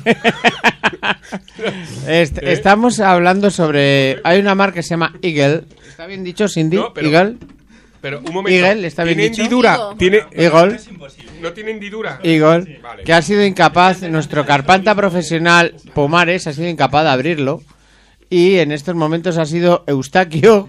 Est- 2.07 2.39
¿Eh? 2.39 2.53
Estamos 2.53 3.01
hablando 3.01 3.51
sobre... 3.51 4.21
Hay 4.25 4.39
una 4.41 4.55
marca 4.55 4.75
que 4.77 4.83
se 4.83 4.91
llama 4.91 5.13
Eagle. 5.23 5.65
¿Está 5.89 6.07
bien 6.07 6.25
dicho, 6.25 6.49
Cindy? 6.49 6.77
No, 6.77 6.93
pero- 6.93 7.09
Eagle. 7.09 7.37
Pero 8.01 8.21
un 8.21 8.33
momento. 8.35 8.51
Eagle, 8.67 8.87
¿está 8.87 9.03
bien 9.05 9.17
¿Tiene 9.17 9.31
dicho? 9.31 9.43
hendidura? 9.43 9.73
Eagle. 9.75 9.97
¿Tiene... 9.99 10.21
Eagle. 10.33 10.81
¿No 11.41 11.53
tiene 11.53 11.71
hendidura? 11.73 12.21
Eagle, 12.23 12.79
Vale. 12.83 13.03
que 13.05 13.13
ha 13.13 13.23
sido 13.23 13.45
incapaz, 13.45 14.03
nuestro 14.03 14.47
carpanta 14.47 14.95
profesional 14.95 15.75
Pomares 15.95 16.47
ha 16.47 16.53
sido 16.53 16.69
incapaz 16.69 17.05
de 17.05 17.11
abrirlo 17.11 17.63
y 18.31 18.57
en 18.59 18.71
estos 18.73 18.95
momentos 18.95 19.39
ha 19.39 19.47
sido 19.47 19.83
Eustaquio 19.89 20.69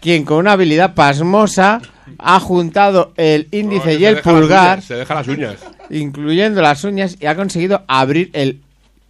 quien 0.00 0.24
con 0.24 0.38
una 0.38 0.52
habilidad 0.52 0.94
pasmosa 0.94 1.80
ha 2.18 2.40
juntado 2.40 3.12
el 3.16 3.48
índice 3.52 3.94
No, 3.94 4.00
y 4.00 4.04
el 4.04 4.20
pulgar, 4.20 4.78
uñas, 4.78 4.84
se 4.84 4.94
deja 4.94 5.14
las 5.14 5.28
uñas. 5.28 5.56
incluyendo 5.90 6.60
las 6.62 6.82
uñas, 6.84 7.16
y 7.20 7.26
ha 7.26 7.36
conseguido 7.36 7.82
abrir 7.88 8.30
el... 8.32 8.60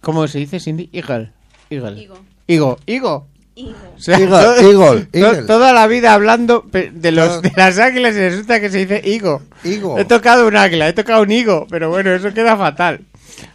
¿Cómo 0.01 0.27
se 0.27 0.39
dice, 0.39 0.59
Cindy? 0.59 0.89
Eagle. 0.93 1.31
Eagle. 1.69 2.07
Higo. 2.47 2.79
Higo. 2.85 3.27
O 3.55 3.99
sea, 4.01 4.17
Eagle, 4.17 4.37
Eagle, 4.61 5.01
to- 5.05 5.17
Eagle. 5.17 5.41
toda 5.43 5.73
la 5.73 5.85
vida 5.85 6.13
hablando 6.13 6.63
pe- 6.63 6.89
de, 6.91 7.11
los, 7.11 7.41
de 7.41 7.51
las 7.55 7.77
águilas 7.77 8.15
y 8.15 8.19
resulta 8.19 8.59
que 8.59 8.69
se 8.69 8.79
dice 8.85 9.01
higo. 9.03 9.41
Higo. 9.63 9.99
He 9.99 10.05
tocado 10.05 10.47
un 10.47 10.55
águila, 10.55 10.87
he 10.87 10.93
tocado 10.93 11.21
un 11.21 11.31
higo, 11.31 11.67
pero 11.69 11.89
bueno, 11.89 12.11
eso 12.11 12.33
queda 12.33 12.55
fatal. 12.57 13.01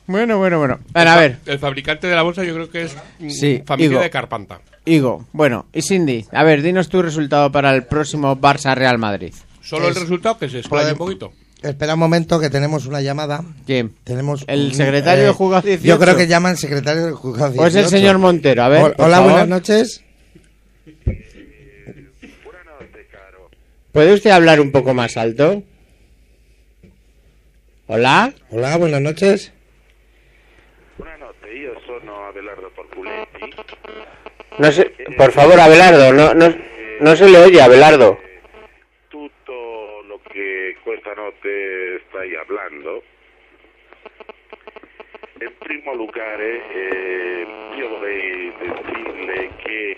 Bueno, 0.07 0.39
bueno, 0.39 0.59
bueno. 0.59 0.79
Bueno, 0.93 1.11
a 1.11 1.17
ver, 1.17 1.39
El 1.47 1.59
fabricante 1.59 2.07
de 2.07 2.15
la 2.15 2.23
bolsa 2.23 2.45
yo 2.45 2.55
creo 2.55 2.71
que 2.71 2.83
es 2.85 2.97
Sí, 3.29 3.63
familia 3.67 4.01
de 4.01 4.11
Carpanta. 4.11 4.61
higo. 4.85 5.27
Bueno, 5.33 5.67
y 5.73 5.83
Cindy, 5.83 6.27
a 6.33 6.43
ver, 6.45 6.63
dinos 6.63 6.89
tu 6.89 7.03
resultado 7.03 7.51
para 7.53 7.75
el 7.75 7.85
próximo 7.85 8.37
Barça-Real 8.41 8.99
Madrid. 8.99 9.35
Solo 9.63 9.89
Es- 9.89 9.97
el 9.97 10.03
resultado 10.03 10.39
que 10.39 10.49
se 10.49 10.59
explaya 10.59 10.89
un 10.93 10.95
Podem- 10.95 10.99
poquito. 10.99 11.33
Espera 11.63 11.95
un 11.95 12.01
momento 12.01 12.39
que 12.39 12.51
tenemos 12.51 12.87
una 12.87 13.01
llamada. 13.01 13.43
¿Quién? 13.67 13.95
Tenemos 14.05 14.45
¿El 14.47 14.67
un- 14.67 14.75
secretario 14.75 15.25
del 15.25 15.33
juzgado 15.33 15.63
18? 15.63 15.87
Yo 15.89 15.99
creo 15.99 16.17
que 16.17 16.27
llama 16.29 16.51
el 16.51 16.59
secretario 16.59 17.05
del 17.07 17.15
juzgado 17.15 17.53
18. 17.53 17.65
¿O 17.65 17.67
es 17.67 17.75
el 17.75 17.87
señor 17.91 18.19
Montero? 18.19 18.63
A 18.63 18.69
ver, 18.69 18.95
por 18.95 19.07
Hola, 19.07 19.17
favor. 19.17 19.31
buenas 19.33 19.49
noches. 19.49 20.03
¿Puede 23.93 24.13
usted 24.13 24.31
hablar 24.31 24.61
un 24.61 24.71
poco 24.73 24.93
más 24.95 25.17
alto? 25.17 25.63
Hola. 27.87 28.35
Hola, 28.51 28.77
buenas 28.77 29.01
noches. 29.01 29.53
Buonanotte, 30.99 31.57
io 31.59 31.73
sono 31.87 32.27
Abelardo 32.27 32.69
Porculetti. 32.77 33.41
No 34.59 34.73
sé, 34.73 34.91
por 35.19 35.33
favor, 35.33 35.61
Abelardo, 35.61 36.15
no, 36.15 36.33
no, 36.33 36.55
no 37.01 37.17
se 37.17 37.29
le 37.29 37.39
oye, 37.39 37.61
Abelardo. 37.61 38.19
Tutto 39.09 40.03
lo 40.07 40.19
che 40.33 40.77
questa 40.83 41.13
notte 41.13 42.01
stai 42.09 42.35
hablando. 42.37 43.03
In 45.41 45.53
primo 45.59 45.93
lugar, 45.93 46.41
eh, 46.41 47.47
io 47.77 47.89
vorrei 47.89 48.53
dirle 48.59 49.51
che 49.59 49.97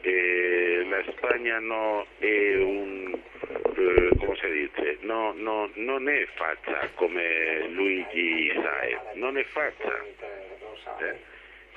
eh, 0.00 0.86
la 0.88 1.12
Spagna 1.12 1.60
no 1.60 2.04
è 2.18 2.56
un, 2.56 3.14
eh, 3.14 4.08
come 4.18 4.36
si 4.40 4.50
dice, 4.50 4.98
no, 5.02 5.32
no, 5.36 5.70
non 5.74 6.08
è 6.08 6.26
fatta 6.34 6.88
come 6.96 7.68
Luigi 7.68 8.52
Saez, 8.52 9.14
non 9.14 9.38
è 9.38 9.44
fatta. 9.44 10.04
Eh? 10.98 11.30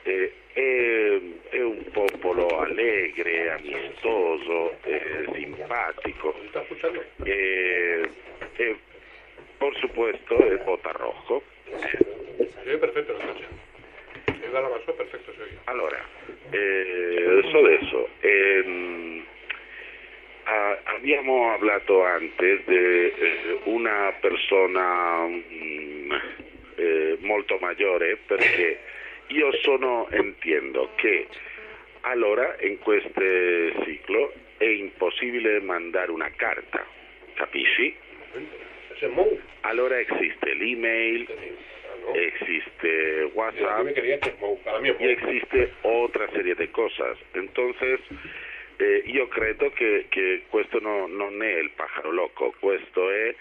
Eh, 0.07 0.31
è, 0.53 1.19
è 1.49 1.61
un 1.61 1.83
popolo 1.91 2.59
allegre, 2.59 3.49
amistoso, 3.49 4.77
eh, 4.83 5.25
simpatico. 5.33 6.35
Eh, 7.23 8.07
eh, 8.57 8.75
por 9.57 9.75
supuesto, 9.77 10.35
es 10.45 10.63
bota 10.63 10.91
rojo. 10.91 11.41
Se 11.65 11.97
oye 12.69 12.77
perfecto. 12.77 13.17
El 14.27 14.51
Galabazo 14.51 14.93
perfecto 14.93 15.33
se 15.33 15.41
oye. 15.41 15.57
Allora, 15.63 15.99
eh, 16.51 17.41
so 17.49 17.57
adesso, 17.57 18.09
ehm, 18.21 19.25
ah, 20.43 20.77
abbiamo 20.83 21.47
parlato 21.57 22.03
antes 22.03 22.63
di 22.65 22.75
eh, 22.75 23.59
una 23.63 24.13
persona 24.21 25.25
mm, 25.25 26.11
eh, 26.75 27.17
molto 27.21 27.57
maggiore 27.59 28.17
perché 28.17 28.93
io 29.27 29.51
sono 29.61 30.07
entiendo 30.09 30.91
che 30.95 31.27
allora 32.01 32.55
in 32.61 32.79
questo 32.79 33.21
ciclo 33.83 34.33
è 34.57 34.65
impossibile 34.65 35.59
mandare 35.61 36.11
una 36.11 36.31
carta, 36.35 36.85
capisci? 37.33 37.95
Allora 39.61 39.99
existe 39.99 40.53
l'email, 40.53 41.27
existe 42.13 42.87
Yo 42.87 43.31
WhatsApp 43.33 43.83
me 43.83 43.93
quería 43.93 44.19
que 44.19 44.29
es 44.29 44.39
Mou. 44.39 44.57
Para 44.63 44.79
mí 44.79 44.89
es 44.89 44.95
y 44.99 45.05
existe 45.05 45.73
otra 45.81 46.29
serie 46.31 46.55
de 46.55 46.69
cosas. 46.69 47.17
Entonces, 47.33 47.99
eh, 48.79 49.03
io 49.05 49.27
credo 49.27 49.71
che, 49.71 50.05
che 50.09 50.43
questo 50.49 50.79
no, 50.79 51.07
non 51.07 51.41
è 51.41 51.57
il 51.57 51.71
pájaro 51.71 52.11
loco, 52.11 52.53
questo 52.59 53.09
è 53.09 53.35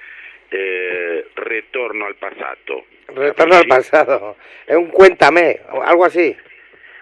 eh, 0.50 1.26
ritorno 1.34 2.06
al 2.06 2.16
passato. 2.16 2.86
Retorno 3.08 3.56
al 3.56 3.66
pasado. 3.66 4.36
Es 4.66 4.76
un 4.76 4.88
cuéntame, 4.88 5.60
algo 5.84 6.04
así. 6.04 6.36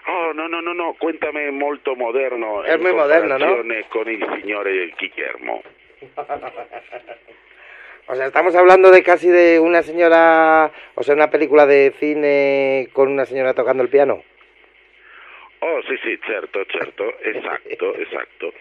Oh, 0.09 0.33
no, 0.35 0.49
no, 0.49 0.61
no, 0.61 0.75
no, 0.75 0.95
cuéntame 0.95 1.51
molto 1.51 1.95
moderno. 1.95 2.65
È 2.65 2.77
muy 2.77 2.93
moderno, 2.93 3.39
no? 3.39 3.63
con 3.89 4.09
il 4.11 4.27
signore 4.41 4.93
Guillermo. 4.99 5.63
O 8.09 8.17
sea, 8.17 8.27
estamos 8.27 8.55
hablando 8.57 8.91
de 8.91 9.03
casi 9.05 9.29
de 9.29 9.61
una 9.61 9.83
señora, 9.83 10.73
o 10.97 11.03
sea, 11.05 11.15
una 11.15 11.31
película 11.31 11.67
de 11.67 11.95
cine 11.99 12.89
con 12.93 13.09
una 13.09 13.25
señora 13.25 13.55
tocando 13.55 13.83
el 13.83 13.89
piano. 13.89 14.25
Oh, 15.61 15.81
sì, 15.83 15.97
sì, 16.03 16.19
certo, 16.27 16.65
certo, 16.67 17.05
esatto, 17.23 17.95
esatto. 17.95 18.53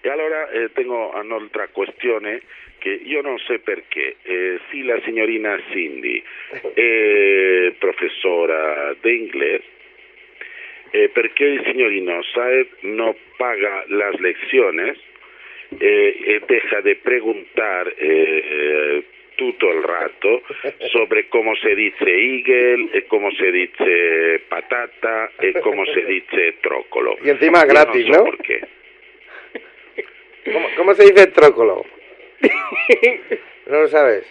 E 0.00 0.08
allora 0.08 0.48
eh, 0.50 0.70
tengo 0.72 1.12
un'altra 1.14 1.68
questione 1.68 2.42
che 2.78 2.90
io 2.90 3.20
non 3.20 3.38
so 3.38 3.58
perché, 3.58 4.16
eh, 4.22 4.58
sì 4.70 4.84
la 4.84 5.00
signorina 5.04 5.60
Cindy 5.70 6.22
è 6.74 7.72
professora 7.78 8.94
di 9.00 9.16
inglese, 9.16 9.64
eh, 10.90 11.08
perché 11.08 11.44
il 11.44 11.62
signorino 11.66 12.22
Saed 12.22 12.68
no 12.82 13.16
paga 13.36 13.84
las 13.88 14.18
lecciones 14.20 14.96
eh, 15.78 16.16
e 16.24 16.42
deja 16.46 16.80
de 16.80 16.96
preguntar 16.96 17.92
eh, 17.96 19.04
tutto 19.34 19.70
il 19.70 19.82
rato 19.82 20.42
sobre 20.90 21.28
cómo 21.28 21.54
se 21.56 21.74
dice 21.74 22.04
eagle, 22.04 22.90
e 22.92 23.06
cómo 23.06 23.30
se 23.32 23.50
dice 23.52 24.42
patata 24.48 25.30
e 25.38 25.52
cómo 25.60 25.84
se 25.86 26.04
dice 26.04 26.54
trócolo. 26.60 27.16
Y 27.22 27.30
encima 27.30 27.64
gratis, 27.64 28.06
no 28.06 28.12
sé 28.14 28.18
¿no? 28.18 28.24
por 28.24 28.38
qué. 28.42 28.77
¿Cómo, 30.44 30.68
cómo 30.76 30.94
se 30.94 31.04
dice 31.04 31.26
trócolo? 31.28 31.84
¿No 33.66 33.80
lo 33.82 33.88
sabes? 33.88 34.24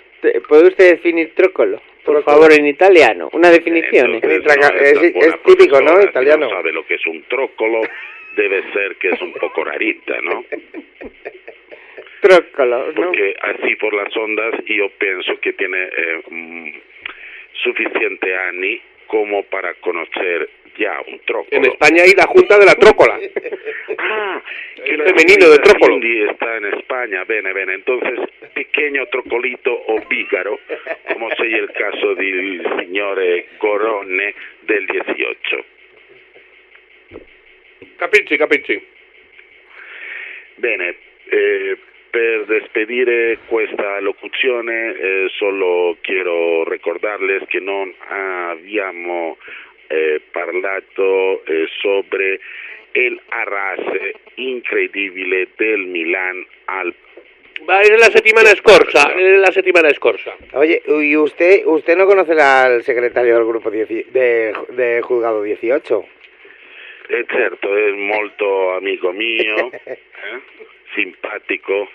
¿Puede 0.47 0.67
usted 0.69 0.91
definir 0.91 1.33
trócolo? 1.35 1.81
Por 2.03 2.23
favor, 2.23 2.51
en 2.53 2.65
italiano. 2.67 3.29
Una 3.33 3.49
definición. 3.51 4.15
Entonces, 4.15 4.43
Traca- 4.43 4.71
no, 4.73 4.79
es- 4.79 5.43
típico, 5.43 5.81
¿no? 5.81 6.01
Italiano. 6.01 6.45
Si 6.47 6.51
no 6.51 6.57
sabe 6.57 6.71
lo 6.73 6.85
que 6.85 6.95
es 6.95 7.05
un 7.05 7.23
trócolo, 7.23 7.81
debe 8.35 8.63
ser 8.73 8.95
que 8.95 9.09
es 9.09 9.21
un 9.21 9.33
poco 9.33 9.63
rarita, 9.65 10.19
¿no? 10.21 10.43
Trócolo, 12.21 12.87
¿no? 12.87 12.93
Porque 12.95 13.35
así 13.41 13.75
por 13.75 13.93
las 13.93 14.15
ondas 14.17 14.53
yo 14.65 14.89
pienso 14.97 15.39
que 15.39 15.53
tiene 15.53 15.83
eh, 15.83 16.21
mm, 16.29 16.69
suficiente 17.63 18.35
anni 18.35 18.81
como 19.07 19.43
para 19.43 19.73
conocer 19.75 20.49
ya 20.77 21.01
un 21.07 21.19
trócolo. 21.19 21.47
En 21.51 21.65
España 21.65 22.03
hay 22.03 22.11
la 22.11 22.27
Junta 22.27 22.57
de 22.57 22.65
la 22.65 22.75
Trócola. 22.75 23.19
Ah, 23.99 24.43
que 24.75 24.93
El 24.93 25.01
femenino 25.01 25.49
de 25.49 25.57
trócolo. 25.59 25.95
Cindy 25.95 26.21
está 26.29 26.57
en 26.57 26.65
España, 26.65 27.23
bene, 27.23 27.51
bene. 27.51 27.73
Entonces, 27.73 28.19
pequeño 28.53 29.07
trocolito 29.07 29.73
o 29.73 29.99
bígaro, 30.07 30.59
como 31.11 31.29
sei 31.35 31.55
il 31.55 31.71
caso 31.71 32.13
del 32.13 32.63
signore 32.77 33.47
Gorone 33.59 34.35
del 34.67 34.85
18. 34.85 35.65
Capisci, 37.97 38.37
capisci. 38.37 38.87
Bene, 40.57 40.95
eh, 41.31 41.77
per 42.17 42.45
despedire 42.45 43.37
questa 43.45 43.99
locuzione 43.99 44.97
eh, 44.97 45.27
solo 45.37 45.97
quiero 46.01 46.67
ricordarles 46.67 47.43
che 47.47 47.59
non 47.59 47.93
abbiamo 48.07 49.37
eh, 49.85 50.19
parlato 50.31 51.45
eh, 51.45 51.67
sobre 51.79 52.39
el 52.93 53.21
arrase 53.29 54.15
incredibile 54.33 55.49
del 55.57 55.81
Milan 55.81 56.43
al 56.65 56.91
Va, 57.67 57.81
es 57.81 57.89
la 57.89 58.11
settimana 58.11 58.49
scorsa, 58.55 59.13
es 59.17 59.39
la 59.39 59.51
settimana 59.51 59.91
scorsa. 59.91 60.35
Oye, 60.53 60.79
y 60.85 61.17
usted 61.17 61.65
usted 61.65 61.97
no 61.97 62.05
conoce 62.05 62.33
al 62.33 62.83
secretario 62.83 63.33
del 63.33 63.47
grupo 63.47 63.71
dieci- 63.71 64.05
de, 64.11 64.53
de 64.69 65.01
juzgado 65.01 65.41
18. 65.43 66.05
Eh, 67.09 67.23
certo, 67.25 67.73
è 67.73 67.91
molto 67.91 68.75
amico 68.75 69.13
mio, 69.13 69.71
eh, 69.71 69.97
simpatico, 70.93 71.87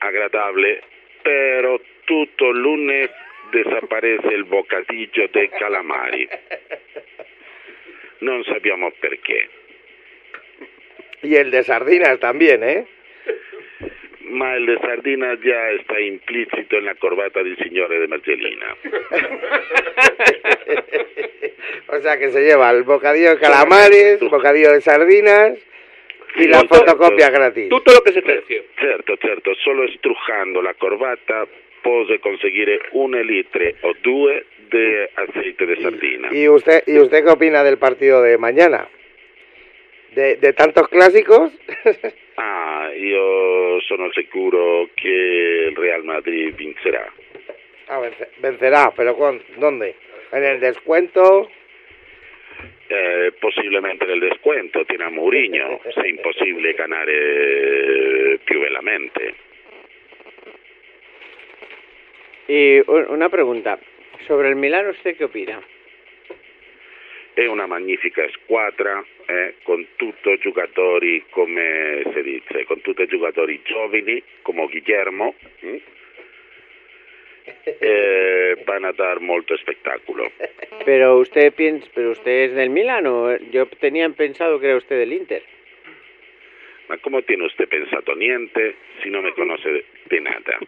agradable, 0.00 0.82
però 1.22 1.80
tutto 2.04 2.50
lunes 2.50 3.10
desaparece 3.50 4.28
il 4.28 4.44
bocadillo 4.44 5.28
dei 5.30 5.48
calamari. 5.48 6.28
Non 8.18 8.42
sappiamo 8.44 8.92
perché. 8.98 9.48
Y 11.22 11.36
el 11.36 11.50
de 11.50 11.64
sardinas 11.64 12.18
también, 12.18 12.62
¿eh? 12.62 12.86
Ma 14.30 14.54
il 14.54 14.66
de 14.66 14.78
sardina 14.80 15.38
già 15.38 15.78
sta 15.82 15.98
implicito 15.98 16.76
nella 16.76 16.94
corbata 16.94 17.42
del 17.42 17.56
signore 17.60 17.98
de 17.98 18.06
Marcellina. 18.06 18.76
O 21.92 22.00
sea 22.00 22.18
que 22.18 22.30
se 22.30 22.40
lleva 22.40 22.70
el 22.70 22.84
bocadillo 22.84 23.30
de 23.30 23.40
calamares, 23.40 24.20
bocadillo 24.20 24.72
de 24.72 24.80
sardinas 24.80 25.58
y 26.36 26.46
la 26.46 26.60
Tutto- 26.60 26.74
fotocopia 26.76 27.28
gratis. 27.30 27.68
Tutto 27.68 27.92
lo 27.92 28.00
che 28.00 28.12
si 28.12 28.22
terzi. 28.22 28.62
Certo, 28.76 29.16
certo, 29.16 29.54
solo 29.56 29.88
strujando 29.88 30.60
la 30.60 30.74
corbata 30.74 31.46
puoi 31.80 32.18
conseguire 32.18 32.88
un 32.92 33.12
litre 33.12 33.76
o 33.80 33.94
due 34.00 34.44
di 34.68 35.06
aceite 35.14 35.64
de 35.66 35.76
sardina. 35.80 36.28
¿Y 36.30 36.46
usted 36.48 36.82
y 36.86 36.98
usted 36.98 37.24
qué 37.24 37.30
opina 37.30 37.62
del 37.64 37.78
partido 37.78 38.20
de 38.22 38.36
mañana? 38.38 38.86
¿De, 40.14 40.36
de 40.36 40.52
tantos 40.52 40.88
clásicos? 40.88 41.52
Ah, 42.42 42.90
io 42.96 43.78
sono 43.82 44.10
sicuro 44.12 44.88
che 44.94 45.66
il 45.68 45.76
Real 45.76 46.02
Madrid 46.04 46.54
vincerà. 46.54 47.12
Ah, 47.88 47.98
vence- 47.98 48.30
vencerá, 48.38 48.90
pero 48.96 49.14
¿con, 49.14 49.42
¿dónde? 49.58 49.94
¿En 50.32 50.44
el 50.44 50.58
descuento? 50.58 51.50
Eh, 52.92 53.34
possibilmente 53.38 54.04
nel 54.04 54.18
descuento 54.18 54.84
tiene 54.84 55.04
a 55.04 55.10
Mourinho, 55.10 55.80
è 55.80 56.06
impossibile 56.08 56.72
ganare 56.72 58.40
più 58.42 58.58
velocemente. 58.58 59.34
Y 62.48 62.80
una 62.88 63.28
pregunta. 63.28 63.78
Sobre 64.26 64.48
el 64.48 64.56
Milán, 64.56 64.88
¿usted 64.88 65.16
qué 65.16 65.26
opina? 65.26 65.62
È 67.32 67.46
una 67.46 67.68
magnifica 67.68 68.28
squadra 68.30 69.04
eh, 69.26 69.54
con 69.62 69.86
tutti 69.94 70.36
giocatori, 70.38 71.26
come 71.30 72.02
si 72.12 72.22
dice, 72.22 72.64
con 72.64 72.80
tutti 72.80 73.06
giocatori 73.06 73.60
giovani 73.62 74.20
come 74.42 74.66
Guillermo. 74.66 75.36
mm? 75.64 75.76
Eh, 77.66 78.62
van 78.66 78.84
a 78.84 78.92
dar 78.92 79.20
molto 79.20 79.56
spettacolo. 79.56 80.30
Pero 80.84 81.18
usted 81.18 81.52
piensa, 81.52 81.86
pero 81.94 82.10
usted 82.10 82.30
es 82.50 82.54
del 82.54 82.70
Milan 82.70 83.06
o 83.06 83.36
yo 83.50 83.66
tenía 83.66 84.08
pensado 84.10 84.58
que 84.60 84.66
era 84.66 84.76
usted 84.76 84.98
del 84.98 85.12
Inter. 85.12 85.42
Ma 86.88 86.98
come 86.98 87.22
tiene 87.22 87.46
usted 87.46 87.68
pensato 87.68 88.14
niente 88.16 88.74
si 89.02 89.10
no 89.10 89.22
me 89.22 89.32
conoce 89.32 89.84
de 90.08 90.20
nada? 90.20 90.58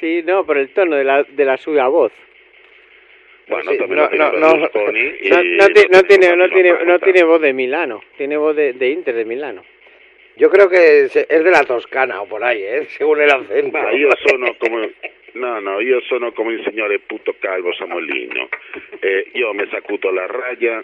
Sí, 0.00 0.22
no, 0.24 0.44
por 0.44 0.58
el 0.58 0.68
tono 0.70 0.96
de 0.96 1.04
la, 1.04 1.22
de 1.22 1.44
la 1.44 1.56
suya 1.56 1.88
voz. 1.88 2.12
Bueno, 3.48 3.70
Sí, 3.70 3.78
también 3.78 4.00
no, 4.00 4.10
no, 4.10 4.32
no, 4.32 4.56
no, 4.56 4.68
ti- 4.68 4.78
tiene, 4.82 6.36
no 6.36 6.48
tiene, 6.48 6.84
no 6.84 6.98
tiene 6.98 7.22
voz 7.22 7.40
de 7.40 7.52
Milano, 7.52 8.02
tiene 8.16 8.36
voz 8.36 8.56
de, 8.56 8.72
de 8.72 8.88
Inter 8.90 9.14
de 9.14 9.24
Milano. 9.24 9.62
Yo 10.36 10.50
creo 10.50 10.68
que 10.68 11.04
es, 11.04 11.16
es 11.16 11.44
de 11.44 11.50
la 11.50 11.62
Toscana 11.64 12.20
o 12.20 12.26
por 12.28 12.42
ahí, 12.44 12.62
¿eh? 12.62 12.86
Según 12.98 13.20
el 13.22 13.30
acento. 13.30 13.78
Ma 13.78 13.90
io 13.92 14.10
sono 14.26 14.54
come... 14.58 14.90
No, 15.36 15.60
no, 15.60 15.80
io 15.80 16.00
sono 16.02 16.32
come 16.32 16.54
il 16.54 16.64
signore 16.66 16.98
puto 17.00 17.36
calvo 17.38 17.72
Samolino. 17.74 18.48
Eh, 19.00 19.30
io 19.34 19.52
mi 19.52 19.66
sacuto 19.70 20.10
la 20.10 20.26
raya 20.26 20.82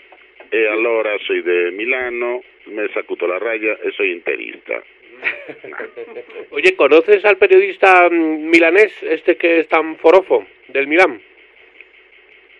e 0.50 0.66
allora 0.66 1.16
soy 1.20 1.40
de 1.40 1.70
Milano, 1.70 2.42
me 2.64 2.88
sacuto 2.92 3.26
la 3.26 3.38
raya 3.38 3.78
e 3.80 3.90
soy 3.92 4.10
interista. 4.10 4.82
Oye, 6.50 6.74
¿conoces 6.76 7.24
al 7.24 7.38
periodista 7.38 8.10
mm, 8.10 8.50
milanés, 8.50 8.92
este 9.02 9.36
que 9.36 9.60
es 9.60 9.68
tan 9.68 9.96
forofo, 9.96 10.46
del 10.68 10.86
Milán? 10.86 11.22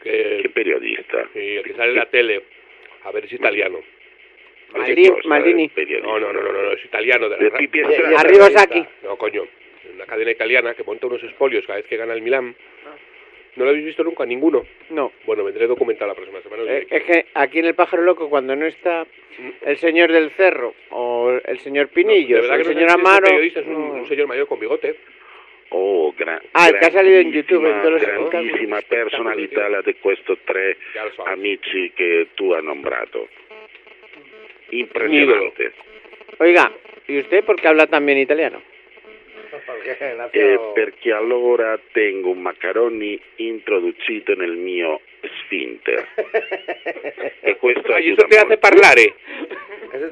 Que, 0.03 0.41
¿Qué 0.43 0.49
periodista? 0.49 1.29
Sí, 1.35 1.57
el 1.57 1.63
que 1.63 1.75
sale 1.75 1.91
en 1.91 1.97
la 1.97 2.07
tele. 2.07 2.43
A 3.03 3.13
ver, 3.13 3.27
es 3.27 3.33
italiano. 3.33 3.81
Maldini. 5.25 5.71
No, 6.03 6.19
no, 6.19 6.33
no, 6.33 6.41
no, 6.41 6.53
no, 6.53 6.73
es 6.73 6.85
italiano. 6.85 7.29
De 7.29 7.37
la 7.37 7.59
De 7.59 8.17
Arriba 8.17 8.51
Sacchi. 8.51 8.83
No, 9.03 9.19
coño. 9.19 9.47
Una 9.95 10.07
cadena 10.07 10.31
italiana 10.31 10.75
que 10.75 10.85
monta 10.85 11.07
unos 11.07 11.23
espolios 11.23 11.67
cada 11.67 11.79
vez 11.79 11.87
que 11.87 11.97
gana 11.97 12.13
el 12.15 12.23
Milán. 12.23 12.55
¿No 13.55 13.65
lo 13.65 13.71
habéis 13.71 13.85
visto 13.85 14.03
nunca? 14.03 14.25
Ninguno. 14.25 14.65
No. 14.91 15.13
Bueno, 15.27 15.45
vendré 15.45 15.67
documentado 15.67 16.09
la 16.09 16.15
próxima 16.15 16.41
semana. 16.41 16.63
Eh, 16.73 16.87
es 16.89 17.03
que 17.03 17.27
aquí 17.35 17.59
en 17.59 17.67
el 17.67 17.75
pájaro 17.75 18.03
loco 18.03 18.31
cuando 18.31 18.57
no 18.57 18.65
está 18.65 19.07
el 19.63 19.77
señor 19.77 20.11
del 20.11 20.31
cerro 20.31 20.75
o 20.91 21.39
el 21.45 21.59
señor 21.59 21.89
Pinillo, 21.89 22.37
o 22.37 22.41
el 22.41 22.49
no 22.49 22.65
señor 22.65 22.85
ese 22.85 22.93
Amaro. 22.95 23.27
periodista 23.27 23.61
es 23.61 23.67
un, 23.67 23.73
no. 23.75 23.95
un 23.95 24.09
señor 24.09 24.27
mayor 24.27 24.47
con 24.47 24.59
bigote. 24.59 24.97
Oh, 25.75 26.15
gran, 26.17 26.41
Ah, 26.55 26.69
el 26.69 26.79
que 26.79 26.87
ha 26.87 26.91
salido 26.93 27.19
en 27.19 27.33
YouTube 27.33 27.67
en 27.67 27.81
todos 27.81 27.93
los 27.95 28.03
grandissima 28.03 28.81
personalità 28.83 29.69
la 29.69 29.81
di 29.81 29.95
questi 29.95 30.37
tre 30.45 30.77
amici 31.25 31.93
che 31.95 32.29
tu 32.35 32.53
hai 32.53 32.63
nombrato. 32.63 33.29
Impressionante. 34.71 35.73
Oiga, 36.39 36.73
¿y 37.09 37.19
usted 37.19 37.45
por 37.45 37.57
qué 37.61 37.69
habla 37.69 37.87
también 37.87 38.19
italiano? 38.19 38.63
Eh, 40.33 40.59
perché 40.75 41.13
allora 41.13 41.79
tengo 41.93 42.31
un 42.31 42.41
macaroni 42.43 43.21
introducito 43.37 44.35
nel 44.35 44.53
mio 44.57 45.01
sfinter. 45.45 46.07
e 47.41 47.57
questo 47.57 47.93
Ah, 47.93 47.97
aiuta 47.97 48.25
hace 48.27 48.39
molto. 48.39 48.59
parlare. 48.59 49.15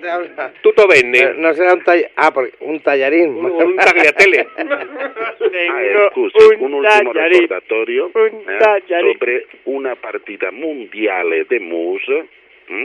Habla. 0.02 0.52
Tutto 0.60 0.86
bene. 0.86 1.18
Eh, 1.18 1.32
No 1.36 1.52
será 1.54 1.72
un 1.72 1.82
tall... 1.82 2.06
Ah, 2.14 2.30
porque 2.32 2.52
un 2.58 2.80
tallarín. 2.82 3.30
Un, 3.34 3.50
un 3.50 3.76
tagliatelle. 3.76 4.46
Ah, 5.50 5.82
eh, 5.82 6.08
scusi, 6.12 6.36
un, 6.58 6.72
ultimo 6.74 7.12
tallarín. 7.12 7.40
ricordatorio 7.40 8.10
Un 8.14 8.44
eh, 8.46 8.82
sobre 8.86 9.46
una 9.64 9.96
partita 9.96 10.52
mondiale 10.52 11.44
de 11.48 11.58
mus 11.58 12.02
hm, 12.66 12.84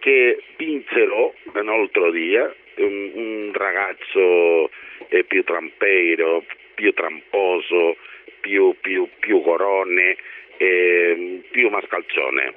che 0.00 0.38
vincerò 0.56 1.32
l'altro 1.54 2.10
dia 2.10 2.52
un, 2.76 3.10
un 3.14 3.50
ragazzo 3.52 4.70
eh, 5.08 5.24
più 5.24 5.44
trampeiro, 5.44 6.44
più 6.74 6.92
tramposo, 6.92 7.96
più, 8.40 8.74
più, 8.80 9.08
più 9.18 9.42
gorone, 9.42 10.16
eh, 10.58 11.40
più 11.50 11.68
mascalzone. 11.68 12.54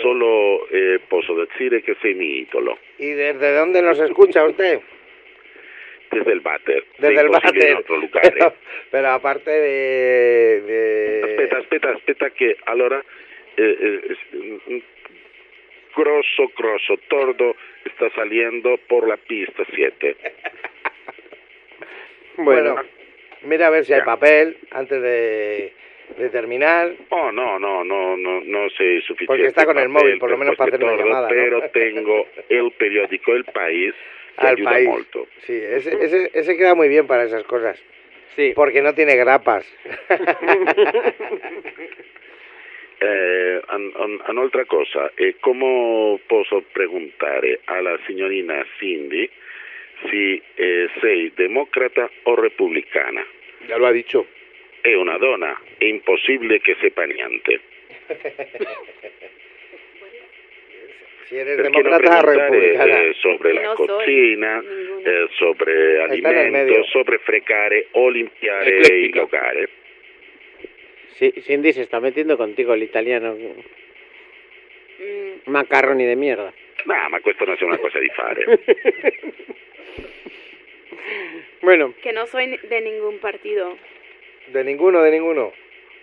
Solo 0.00 0.68
eh, 0.68 1.00
posso 1.08 1.46
dire 1.56 1.80
che 1.80 1.96
sei 2.00 2.12
mi 2.12 2.40
idolo. 2.40 2.78
¿Y 2.98 3.12
desde 3.12 3.54
dónde 3.54 3.80
nos 3.80 3.98
escucha 3.98 4.44
usted? 4.44 4.80
Desde 6.10 6.32
el 6.32 6.40
váter. 6.40 6.84
Desde 6.98 7.20
el 7.20 7.28
váter. 7.28 7.70
in 7.70 7.76
altro 7.76 7.96
lugar. 7.96 8.22
Pero, 8.32 8.54
pero 8.90 9.08
aparte 9.08 9.50
de... 9.50 10.62
de... 10.66 11.20
Aspetta, 11.22 11.58
aspetta, 11.58 11.90
aspetta 11.90 12.30
che 12.30 12.56
allora 12.64 13.02
eh, 13.56 13.76
eh, 13.80 14.16
un 14.66 14.82
grosso, 15.98 16.52
grosso 16.56 16.96
tordo 17.08 17.56
está 17.84 18.08
saliendo 18.14 18.78
por 18.88 19.06
la 19.08 19.16
pista 19.16 19.64
7. 19.74 20.16
Bueno, 22.40 22.76
mira 23.42 23.66
a 23.66 23.70
ver 23.70 23.84
si 23.84 23.92
hay 23.92 24.02
papel 24.02 24.56
antes 24.70 25.02
de, 25.02 25.72
de 26.16 26.28
terminar. 26.30 26.92
Oh, 27.08 27.32
no, 27.32 27.58
no, 27.58 27.82
no, 27.82 28.16
no, 28.16 28.40
no 28.42 28.70
sé 28.70 29.00
suficiente. 29.00 29.26
Porque 29.26 29.46
está 29.46 29.66
con 29.66 29.76
el 29.76 29.88
papel 29.90 30.04
móvil, 30.04 30.18
por 30.20 30.30
lo 30.30 30.38
menos 30.38 30.54
para 30.54 30.70
questo 30.70 30.86
hacer 30.86 30.94
una 31.00 31.04
llamada, 31.04 31.28
¿no? 31.28 31.34
Pero 31.34 31.68
tengo 31.70 32.28
el 32.48 32.70
periódico 32.78 33.34
El 33.34 33.44
País 33.44 33.92
que 34.38 34.46
Al 34.46 34.54
ayuda 34.54 34.70
país. 34.70 34.88
molto. 34.88 35.26
Sí, 35.46 35.52
ese, 35.52 35.90
ese, 36.04 36.30
ese 36.32 36.56
queda 36.56 36.76
muy 36.76 36.88
bien 36.88 37.08
para 37.08 37.24
esas 37.24 37.42
cosas. 37.42 37.76
Sí. 38.36 38.52
Porque 38.54 38.82
no 38.82 38.94
tiene 38.94 39.16
grapas. 39.16 39.66
Eh, 43.00 43.60
un'altra 44.26 44.64
cosa, 44.64 45.12
eh, 45.14 45.36
come 45.38 46.18
posso 46.26 46.64
preguntare 46.72 47.60
alla 47.64 47.96
signorina 48.06 48.64
Cindy 48.78 49.28
se 50.10 50.42
eh, 50.54 50.88
sei 51.00 51.32
democrata 51.34 52.10
o 52.24 52.34
repubblicana? 52.34 53.24
Ya 53.66 53.76
lo 53.76 53.86
ha 53.86 53.92
dicho. 53.92 54.26
È 54.80 54.94
una 54.94 55.16
donna, 55.18 55.60
è 55.78 55.84
impossibile 55.84 56.60
che 56.60 56.76
sepa 56.80 57.04
niente. 57.04 57.60
si 61.24 61.36
eres 61.36 61.56
Perché 61.56 61.78
o 61.78 61.82
preguntare 61.82 62.34
republicana. 62.48 63.00
eh, 63.00 63.12
sobre 63.14 63.52
la 63.52 63.62
No 63.62 63.74
soy 63.76 63.86
cocina, 63.86 64.62
eh, 65.04 65.26
sobre 65.36 66.00
alimento, 66.00 66.84
sobre 66.84 67.18
fregare 67.18 67.88
o 67.92 68.08
limpiare 68.08 68.70
il 68.70 68.76
Eclettica. 68.76 69.20
locale. 69.20 69.68
Sí, 71.18 71.32
Cindy 71.42 71.72
se 71.72 71.82
está 71.82 72.00
metiendo 72.00 72.36
contigo 72.36 72.74
el 72.74 72.82
italiano. 72.82 73.36
Macarroni 75.46 76.04
de 76.04 76.16
mierda. 76.16 76.52
No, 76.84 77.08
ma 77.10 77.20
questo 77.20 77.44
non 77.44 77.56
è 77.58 77.64
una 77.64 77.78
cosa 77.78 77.98
di 77.98 78.08
fare. 78.08 78.44
Bueno. 81.60 81.94
Que 82.02 82.12
no 82.12 82.26
soy 82.26 82.56
de 82.56 82.80
ningún 82.80 83.18
partido. 83.18 83.76
De 84.52 84.62
ninguno, 84.62 85.02
de 85.02 85.10
ninguno. 85.10 85.52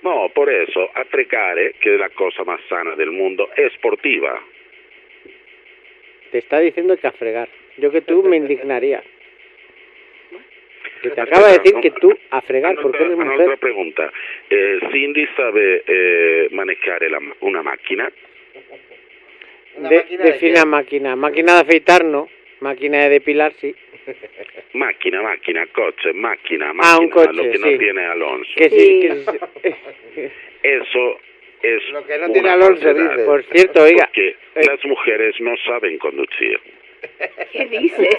No, 0.02 0.30
por 0.34 0.52
eso, 0.52 0.90
a 0.94 1.06
fregare, 1.06 1.76
che 1.80 1.94
è 1.94 1.98
la 1.98 2.10
cosa 2.10 2.44
más 2.44 2.60
sana 2.68 2.94
del 2.96 3.12
mundo, 3.12 3.50
è 3.54 3.70
sportiva. 3.70 4.40
Te 6.32 6.40
está 6.40 6.60
diciendo 6.60 6.98
que 6.98 7.08
a 7.08 7.12
fregar. 7.12 7.48
Yo 7.78 7.90
que 7.92 8.02
tú 8.02 8.22
me 8.24 8.36
indignaría. 8.36 9.02
Que 11.10 11.16
te 11.16 11.22
acaba 11.22 11.48
de 11.52 11.60
decir 11.60 11.76
que 11.82 11.92
tú 11.92 12.18
a 12.32 12.42
fregar 12.42 12.76
porque 12.82 13.04
eres 13.04 13.18
mujer. 13.18 13.58
pregunta. 13.60 14.12
Eh, 14.50 14.80
Cindy 14.92 15.28
sabe 15.38 15.84
eh, 15.88 16.48
manejare 16.52 17.10
la- 17.10 17.20
una 17.42 17.62
macchina? 17.64 18.10
De, 19.78 20.06
defina 20.24 20.66
máquina. 20.66 21.16
Máquina 21.16 21.56
de 21.56 21.60
afeitar, 21.62 22.04
no. 22.06 22.30
Máquina 22.62 23.04
de 23.04 23.10
depilar, 23.10 23.52
sí. 23.54 23.76
Macchina, 24.74 25.22
macchina, 25.22 25.68
coche, 25.68 26.14
macchina, 26.14 26.74
macchina, 26.74 26.96
Ah, 26.96 27.00
un 27.00 27.10
coche, 27.10 27.34
lo 27.34 27.44
que 27.44 27.58
sí. 27.58 27.72
no 27.72 27.78
tiene 27.78 28.06
Alonso. 28.06 28.52
Que 28.56 28.70
sí, 28.70 29.00
que 29.02 29.16
sí. 29.16 30.32
Eso 30.64 31.20
es 31.62 31.90
Lo 31.92 32.06
que 32.06 32.18
no 32.18 32.32
tiene 32.32 32.50
Alonso, 32.50 32.94
dice. 32.94 33.26
Por 33.26 33.44
cierto, 33.46 33.84
oiga. 33.84 34.06
Porque 34.06 34.36
las 34.56 34.86
mujeres 34.86 35.36
no 35.42 35.56
saben 35.66 35.98
conducir. 35.98 36.60
¿Qué 37.52 37.66
dices? 37.68 38.18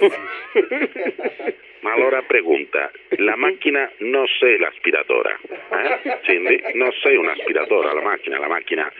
Ma 1.82 1.92
allora 1.92 2.22
pregunta, 2.22 2.90
la 3.18 3.36
macchina 3.36 3.88
no 4.00 4.24
sei 4.40 4.58
l'aspiratore, 4.58 5.36
eh? 5.44 6.18
Cindy? 6.24 6.60
Non 6.74 6.90
sei 7.00 7.16
un'aspiratore, 7.16 7.92
la 7.94 8.00
macchina, 8.00 8.38
la 8.38 8.48
macchina 8.48 8.92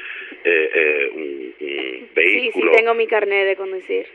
è, 0.43 0.48
è 0.48 1.09
un, 1.12 1.20
un 1.23 1.52
Sí, 1.59 2.06
sí, 2.06 2.09
vehículo. 2.12 2.70
tengo 2.73 2.94
mi 2.94 3.06
carnet 3.06 3.47
de 3.47 3.56
conducir. 3.56 4.06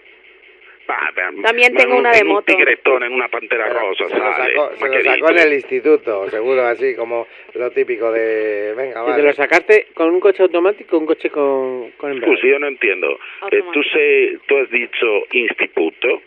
Ah, 0.94 1.10
beh, 1.16 1.42
También 1.44 1.74
tengo 1.74 1.94
un- 1.94 2.00
una 2.00 2.12
de 2.12 2.20
en 2.20 2.28
un 2.28 2.34
moto. 2.34 2.52
tigretone, 2.54 3.06
en 3.06 3.14
una 3.14 3.30
pantera 3.30 3.70
rosa, 3.70 4.10
Se 4.10 4.18
lo 4.18 4.34
sacó, 4.34 4.72
se 4.76 4.88
lo 4.90 5.04
sacó 5.04 5.30
en 5.30 5.40
el 5.40 5.54
instituto, 5.54 6.30
seguro, 6.30 6.66
así 6.68 6.96
como 6.96 7.28
lo 7.54 7.72
típico 7.72 8.12
de... 8.12 8.74
Venga, 8.76 9.02
¿Y 9.02 9.06
te 9.06 9.12
vale. 9.12 9.24
lo 9.24 9.34
sacaste 9.34 9.88
con 9.94 10.10
un 10.10 10.20
coche 10.20 10.44
automático 10.44 10.98
o 10.98 11.00
un 11.00 11.06
coche 11.06 11.30
con, 11.30 11.92
con 11.92 12.12
embrague? 12.12 12.36
Scusi, 12.36 12.48
io 12.48 12.60
non 12.60 12.70
entiendo. 12.72 13.18
Eh, 13.52 13.64
tu, 13.72 13.82
sei, 13.84 14.38
tu 14.46 14.58
has 14.58 14.70
dicho 14.70 15.26
instituto, 15.32 16.22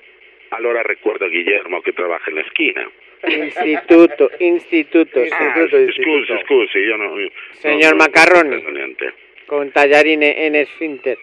allora 0.50 0.82
recuerdo 0.82 1.26
a 1.26 1.28
Guillermo 1.28 1.82
che 1.82 1.92
trabaja 1.92 2.30
en 2.30 2.36
la 2.36 2.42
esquina. 2.42 2.90
Instituto, 3.26 4.30
instituto. 4.38 5.20
Ah, 5.30 5.54
scusi, 5.66 6.42
scusi, 6.44 6.78
io 6.78 7.18
io- 7.18 7.30
Señor 7.52 7.96
Macarroni. 7.96 8.62
niente. 8.72 9.12
Con 9.46 9.70
tallarine 9.72 10.46
en 10.46 10.54
esfínter. 10.54 11.18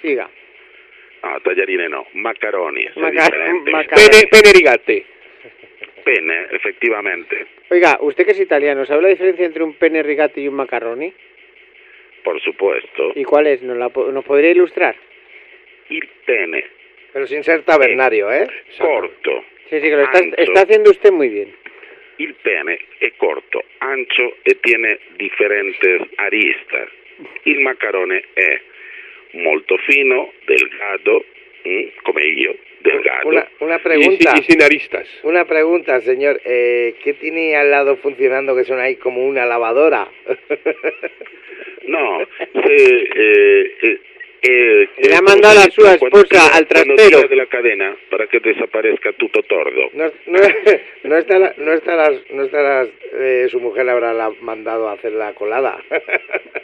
Siga. 0.00 0.28
No, 1.24 1.40
tallarine 1.40 1.88
no, 1.88 2.06
macaroni, 2.14 2.86
Maca- 2.96 3.30
macaroni. 3.70 3.86
Pene, 3.86 4.26
pene 4.30 4.52
rigate. 4.52 5.04
pene, 6.04 6.46
effettivamente. 6.52 7.46
Oiga, 7.70 7.96
usted 8.00 8.24
que 8.26 8.32
es 8.32 8.40
italiano, 8.40 8.84
¿sabe 8.84 9.02
la 9.02 9.08
diferencia 9.08 9.46
entre 9.46 9.62
un 9.62 9.74
pene 9.74 10.02
rigati 10.02 10.42
y 10.42 10.48
un 10.48 10.54
macarroni? 10.54 11.12
Por 12.22 12.40
supuesto. 12.42 13.12
¿Y 13.14 13.24
cuál 13.24 13.46
es? 13.46 13.62
¿Nos, 13.62 13.76
la, 13.76 13.88
po- 13.88 14.10
¿Nos 14.12 14.24
podría 14.24 14.50
ilustrar? 14.50 14.94
Il 15.88 16.06
pene 16.26 16.64
Pero 17.12 17.26
sin 17.26 17.42
ser 17.44 17.62
tabernario, 17.62 18.30
¿eh? 18.32 18.46
corto. 18.78 19.44
Sí, 19.70 19.80
sí, 19.80 19.88
que 19.88 19.96
lo 19.96 20.02
está, 20.02 20.18
Ancho. 20.18 20.36
está 20.36 20.60
haciendo 20.62 20.90
usted 20.90 21.10
muy 21.12 21.28
bien. 21.28 21.54
Il 22.18 22.34
pene 22.34 22.78
è 23.00 23.12
corto, 23.16 23.62
ancho 23.78 24.36
e 24.44 24.54
tiene 24.60 24.98
differenti 25.16 26.10
aristas. 26.16 26.88
Il 27.44 27.60
macarone 27.60 28.22
è 28.34 28.60
molto 29.34 29.76
fino, 29.86 30.30
delgado, 30.46 31.24
mm, 31.64 31.82
come 32.02 32.24
io, 32.26 32.54
delgado. 32.80 33.28
Una, 33.28 33.48
una 33.60 33.78
pregunta. 33.78 34.32
Y, 34.36 34.40
y 34.40 34.42
sin 34.44 34.62
aristas. 34.62 35.08
Una 35.22 35.44
pregunta, 35.44 36.00
señor. 36.00 36.40
Eh, 36.44 36.94
¿Qué 37.02 37.14
tiene 37.14 37.56
al 37.56 37.70
lado 37.70 37.96
funcionando 37.96 38.54
que 38.56 38.64
son 38.64 38.78
ahí 38.80 38.96
como 38.96 39.24
una 39.26 39.44
lavadora? 39.46 40.08
No, 41.86 42.18
se, 42.64 42.74
eh, 42.74 43.76
eh, 43.82 43.98
eh, 44.40 44.88
Le 45.02 45.14
ha 45.14 45.18
eh, 45.18 45.22
mandado 45.22 45.60
a 45.60 45.70
su 45.70 45.84
esposa 45.86 46.56
al 46.56 46.66
trastero. 46.66 47.28
de 47.28 47.36
la 47.36 47.44
cadena 47.46 47.94
para 48.10 48.26
que 48.26 48.40
desaparezca 48.40 49.12
tutto 49.12 49.42
tordo. 49.42 49.90
No, 49.92 50.10
no, 50.26 50.38
no 51.04 51.16
estará, 51.18 51.54
no 51.58 51.72
estarás, 51.74 52.12
no 52.30 52.44
estarás, 52.44 52.88
eh, 53.12 53.48
su 53.50 53.60
mujer 53.60 53.86
habrá 53.90 54.14
la- 54.14 54.32
mandado 54.40 54.88
a 54.88 54.92
hacer 54.94 55.12
la 55.12 55.34
colada. 55.34 55.78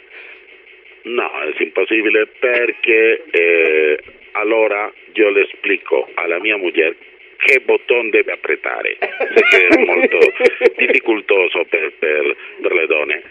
No, 1.03 1.31
è 1.41 1.63
impossibile 1.63 2.27
perché 2.39 3.23
eh, 3.31 3.99
allora 4.33 4.91
io 5.13 5.29
le 5.29 5.41
explico 5.41 6.09
alla 6.13 6.39
mia 6.39 6.57
moglie 6.57 6.95
che 7.37 7.59
bottone 7.61 8.09
deve 8.09 8.33
apretare. 8.33 8.97
Sé 8.99 9.41
che 9.49 9.67
è 9.67 9.83
molto 9.83 10.17
difficoltoso 10.77 11.65
per, 11.65 11.93
per, 11.97 12.35
per 12.61 12.71
le 12.73 12.85
donne, 12.85 13.23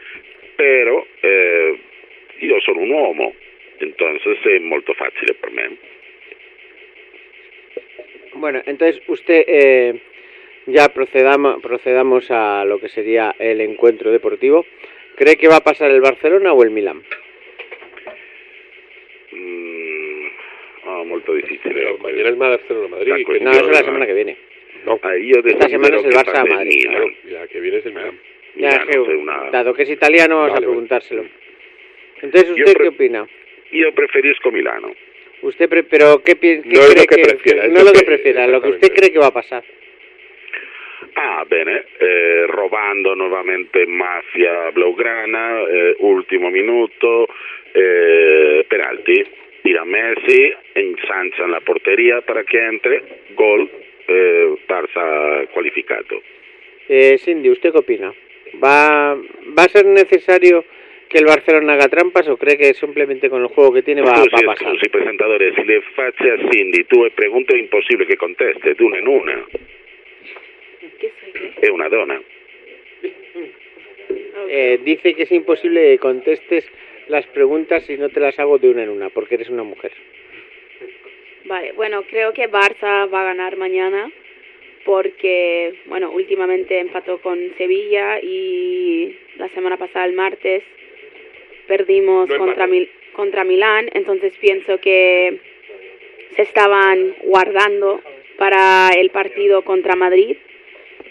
però 0.56 1.06
eh, 1.20 1.78
io 2.38 2.60
sono 2.60 2.80
un 2.80 2.90
uomo, 2.90 3.34
entonces 3.78 4.38
è 4.42 4.58
molto 4.58 4.92
facile 4.94 5.34
per 5.34 5.50
me. 5.50 5.76
Bueno, 8.32 8.62
entonces 8.66 9.02
usted 9.06 9.44
eh, 9.46 10.00
ya 10.66 10.88
procedamos, 10.88 11.60
procedamos 11.62 12.30
a 12.30 12.64
lo 12.64 12.78
que 12.78 12.88
sería 12.88 13.34
el 13.38 13.60
encuentro 13.60 14.10
deportivo. 14.10 14.66
¿Cree 15.16 15.36
que 15.36 15.48
va 15.48 15.56
a 15.56 15.64
pasar 15.64 15.90
el 15.90 16.00
Barcelona 16.00 16.52
o 16.52 16.62
el 16.62 16.70
Milán? 16.70 17.02
Mm, 19.32 20.26
ah, 20.84 21.02
molto 21.04 21.32
difficile. 21.34 21.96
Mañana 22.02 22.28
es 22.30 22.38
Barcelona-Madrid. 22.38 23.26
No, 23.40 23.50
eso 23.52 23.60
es 23.66 23.66
la 23.68 23.84
semana 23.84 24.06
que 24.06 24.14
viene. 24.14 24.36
No. 24.84 24.98
Ah, 25.02 25.16
io 25.16 25.36
Esta 25.44 25.68
semana 25.68 25.96
es 25.96 26.04
el 26.04 26.10
desidero 26.10 26.24
che 26.24 26.30
Barça 26.30 26.40
a 26.40 26.44
passi 26.44 26.48
il 26.48 26.54
Madrid. 26.56 26.86
Milan. 26.88 26.92
Claro, 26.92 27.14
y 27.24 27.30
la 27.30 27.48
que 27.48 27.60
viene 27.60 27.76
es 27.78 27.86
el. 27.86 27.94
Ya, 28.56 28.84
una- 29.18 29.50
dado 29.50 29.74
que 29.74 29.82
es 29.84 29.90
italiano, 29.90 30.36
vamos 30.36 30.50
Vale, 30.52 30.52
a 30.52 30.54
vale. 30.54 30.66
preguntárselo. 30.66 31.24
Entonces, 32.22 32.48
Yo 32.56 32.64
¿usted 32.64 32.72
pre- 32.74 32.82
qué 32.84 32.88
opina? 32.88 33.26
Io 33.72 33.94
preferisco 33.94 34.50
Milano. 34.50 34.94
Usted, 35.42 35.68
pre- 35.68 35.84
pero 35.84 36.22
¿qué, 36.22 36.34
pi- 36.36 36.60
qué 36.62 36.68
No 36.68 36.80
es 36.82 36.96
lo 36.96 37.02
que 37.06 37.22
prefiera, 37.22 37.66
no 37.68 37.74
lo 37.78 37.84
lo 37.84 37.92
que 37.92 38.02
prefiera, 38.04 38.46
lo 38.46 38.60
que 38.60 38.68
usted 38.70 38.92
cree 38.92 39.12
que 39.12 39.18
va 39.18 39.28
a 39.28 39.32
pasar. 39.32 39.62
Ah, 41.14 41.44
bene, 41.48 41.84
eh, 41.98 42.46
robando 42.48 43.14
nuovamente 43.14 43.86
mafia 43.86 44.70
blaugrana, 44.70 45.62
eh, 45.68 45.96
ultimo 45.98 46.50
minuto, 46.50 47.28
eh, 47.74 48.64
penalti, 48.68 49.24
tira 49.62 49.84
Messi, 49.84 50.52
ensancha 50.74 51.44
en 51.44 51.50
la 51.50 51.60
portería 51.60 52.20
para 52.22 52.44
que 52.44 52.58
entre, 52.58 53.02
gol, 53.34 53.68
eh, 54.08 54.54
Barça 54.66 55.48
qualificado. 55.52 56.22
Eh, 56.88 57.18
Cindy, 57.18 57.50
¿usted 57.50 57.72
qué 57.72 57.78
opina? 57.78 58.12
¿Va, 58.62 59.14
¿Va 59.14 59.64
a 59.64 59.68
ser 59.68 59.86
necesario 59.86 60.64
que 61.08 61.18
el 61.18 61.26
Barcelona 61.26 61.74
haga 61.74 61.88
trampas 61.88 62.28
o 62.28 62.36
cree 62.36 62.56
que 62.56 62.74
simplemente 62.74 63.28
con 63.28 63.42
el 63.42 63.48
juego 63.48 63.72
que 63.72 63.82
tiene 63.82 64.02
va, 64.02 64.12
va 64.12 64.22
a 64.22 64.46
pasar? 64.46 64.72
scusi, 64.72 64.88
presentatore, 64.88 65.54
se 65.54 65.64
le 65.64 65.80
faccio 65.94 66.32
a 66.32 66.50
Cindy 66.50 66.84
due 66.88 67.10
pregunte 67.10 67.54
è 67.54 67.58
impossibile 67.58 68.06
che 68.06 68.16
conteste, 68.16 68.74
in 68.78 69.06
una, 69.06 69.44
¿Qué 69.44 69.58
soy 69.58 69.58
qué? 69.58 69.79
È 71.60 71.68
una 71.68 71.88
donna. 71.88 72.20
Eh, 74.48 74.80
dice 74.82 75.14
que 75.14 75.22
es 75.22 75.32
imposible 75.32 75.80
que 75.92 75.98
contestes 75.98 76.66
las 77.08 77.26
preguntas 77.28 77.84
si 77.84 77.96
no 77.96 78.08
te 78.08 78.20
las 78.20 78.38
hago 78.38 78.58
de 78.58 78.68
una 78.70 78.82
en 78.82 78.90
una, 78.90 79.10
porque 79.10 79.36
eres 79.36 79.48
una 79.48 79.62
mujer. 79.62 79.92
Vale, 81.44 81.72
bueno, 81.72 82.02
creo 82.08 82.32
que 82.32 82.48
Barça 82.48 83.10
va 83.12 83.22
a 83.22 83.24
ganar 83.24 83.56
mañana 83.56 84.10
porque, 84.84 85.74
bueno, 85.86 86.10
últimamente 86.10 86.78
empató 86.78 87.20
con 87.20 87.38
Sevilla 87.58 88.20
y 88.20 89.16
la 89.36 89.48
semana 89.50 89.76
pasada, 89.76 90.06
el 90.06 90.14
martes, 90.14 90.62
perdimos 91.66 92.28
No 92.28 92.38
contra. 92.38 92.66
Mil- 92.66 92.90
contra 93.12 93.44
Milán, 93.44 93.90
entonces 93.92 94.32
pienso 94.40 94.78
que 94.78 95.38
se 96.36 96.42
estaban 96.42 97.14
guardando 97.24 98.00
para 98.38 98.90
el 98.96 99.10
partido 99.10 99.62
contra 99.62 99.96
Madrid 99.96 100.36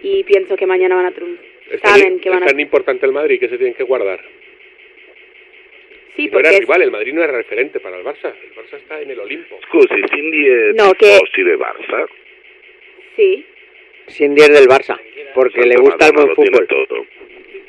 y 0.04 0.24
pienso 0.24 0.56
que 0.56 0.66
mañana 0.66 0.96
van 0.96 1.06
a 1.08 1.12
triunfar. 1.12 1.46
Es 1.72 1.82
tan, 1.82 2.00
Saben 2.00 2.20
que 2.20 2.30
van 2.30 2.40
es 2.40 2.46
a... 2.46 2.48
tan 2.52 2.60
importante 2.60 3.06
el 3.06 3.12
Madrid 3.12 3.40
que 3.40 3.48
se 3.50 3.58
tienen 3.58 3.76
que 3.76 3.84
guardar. 3.84 4.20
Sí, 6.16 6.26
no 6.26 6.32
porque 6.34 6.48
era 6.48 6.56
es- 6.58 6.60
rival, 6.62 6.82
el 6.82 6.92
Madrid 6.92 7.14
no 7.14 7.24
era 7.24 7.32
referente 7.34 7.80
para 7.80 7.98
el 7.98 8.04
Barça. 8.06 8.34
El 8.44 8.54
Barça 8.56 8.78
está 8.78 9.02
en 9.02 9.12
el 9.12 9.20
Olimpo. 9.20 9.60
Scusi, 9.68 10.02
Cindy 10.14 10.46
è 10.48 10.72
No, 10.74 10.92
che- 10.94 11.14
tifosi 11.18 11.44
del 11.44 11.58
Barça? 11.60 12.08
Sí, 13.16 13.46
Cindy 14.08 14.42
es 14.42 14.50
del 14.50 14.68
Barça, 14.68 15.00
porque 15.34 15.62
le 15.66 15.76
Santa 15.76 15.82
gusta 15.82 16.06
el 16.08 16.14
buen 16.14 16.36
fútbol. 16.36 16.68
todo. 16.68 17.06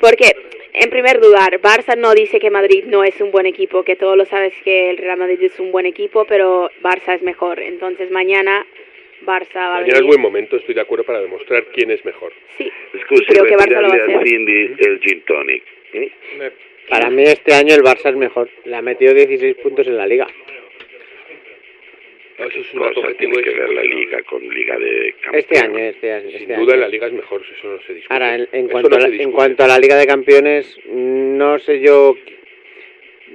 Porque, 0.00 0.32
en 0.72 0.88
primer 0.90 1.20
lugar, 1.20 1.60
Barça 1.60 1.96
no 1.96 2.14
dice 2.14 2.40
que 2.40 2.50
Madrid 2.50 2.84
no 2.86 3.04
es 3.04 3.20
un 3.20 3.30
buen 3.30 3.46
equipo, 3.46 3.82
que 3.84 3.96
todos 3.96 4.16
lo 4.16 4.24
sabes 4.24 4.54
que 4.64 4.88
el 4.90 4.96
Real 4.96 5.18
Madrid 5.18 5.42
es 5.42 5.60
un 5.60 5.70
buen 5.70 5.84
equipo, 5.86 6.24
pero 6.24 6.70
Barça 6.82 7.14
es 7.14 7.22
mejor. 7.22 7.60
Entonces 7.60 8.10
mañana 8.10 8.66
Barça 9.22 9.54
va 9.56 9.76
a 9.76 9.80
Mañana 9.80 9.86
es 9.88 9.94
venir. 10.00 10.06
buen 10.08 10.20
momento, 10.20 10.56
estoy 10.56 10.74
de 10.74 10.80
acuerdo 10.80 11.04
para 11.04 11.20
demostrar 11.20 11.64
quién 11.74 11.90
es 11.90 12.04
mejor. 12.04 12.32
Sí, 12.58 12.70
creo 13.28 13.44
que 13.44 13.56
Barça 13.56 13.80
lo 13.80 13.88
va 13.88 13.94
a 13.94 14.02
hacer. 14.04 14.22
Cindy 14.28 14.74
el 14.78 15.00
gin 15.00 15.20
tonic. 15.22 15.62
Para 16.88 17.10
mí 17.10 17.22
este 17.22 17.54
año 17.54 17.74
el 17.74 17.82
Barça 17.82 18.10
es 18.10 18.16
mejor. 18.16 18.48
Le 18.64 18.76
ha 18.76 18.82
metido 18.82 19.14
16 19.14 19.56
puntos 19.56 19.86
en 19.86 19.96
la 19.96 20.06
liga. 20.06 20.26
No, 22.38 22.46
eso 22.46 22.58
es 22.58 22.72
un 22.72 22.80
dato 22.80 23.00
objetivo 23.00 23.32
tiene 23.34 23.44
que 23.44 23.50
es 23.50 23.56
ver 23.58 23.68
la 23.74 23.82
liga 23.82 24.22
con 24.22 24.48
Liga 24.48 24.78
de 24.78 25.14
Campeones? 25.20 25.44
Este 25.44 25.58
año, 25.58 25.78
este 25.78 26.12
año. 26.12 26.30
Sin 26.30 26.40
este 26.40 26.56
duda 26.56 26.72
año. 26.72 26.80
la 26.80 26.88
liga 26.88 27.06
es 27.06 27.12
mejor, 27.12 27.42
eso 27.42 27.68
no 27.68 27.80
se 27.82 27.92
discute. 27.92 28.14
Ahora, 28.14 28.34
en, 28.34 28.48
en 28.52 28.68
cuanto 28.68 28.88
no 28.88 28.96
a 28.96 29.00
la, 29.00 29.08
en 29.08 29.32
cuanto 29.32 29.64
a 29.64 29.66
la 29.66 29.78
Liga 29.78 29.96
de 29.96 30.06
Campeones, 30.06 30.78
no 30.86 31.58
sé 31.58 31.80
yo. 31.80 32.16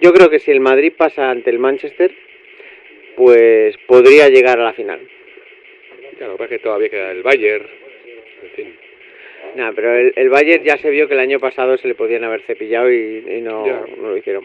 Yo 0.01 0.11
creo 0.11 0.29
que 0.31 0.39
si 0.39 0.49
el 0.49 0.59
Madrid 0.59 0.91
pasa 0.97 1.29
ante 1.29 1.51
el 1.51 1.59
Manchester, 1.59 2.11
pues 3.15 3.77
podría 3.85 4.27
llegar 4.29 4.59
a 4.59 4.63
la 4.63 4.73
final. 4.73 4.99
Claro, 6.17 6.33
lo 6.33 6.37
que 6.37 6.43
pasa 6.43 6.55
es 6.55 6.59
que 6.61 6.63
todavía 6.63 6.89
queda 6.89 7.11
el 7.11 7.23
Bayern. 7.23 7.67
En 8.43 8.49
fin. 8.51 8.75
No, 9.55 9.73
pero 9.73 9.95
el, 9.95 10.13
el 10.15 10.29
Bayern 10.29 10.63
ya 10.63 10.77
se 10.77 10.89
vio 10.89 11.07
que 11.07 11.13
el 11.13 11.19
año 11.19 11.39
pasado 11.39 11.77
se 11.77 11.87
le 11.87 11.95
podían 11.95 12.23
haber 12.23 12.41
cepillado 12.41 12.91
y, 12.91 13.23
y 13.27 13.41
no, 13.41 13.65
Ya. 13.65 13.83
no 13.97 14.09
lo 14.09 14.17
hicieron. 14.17 14.43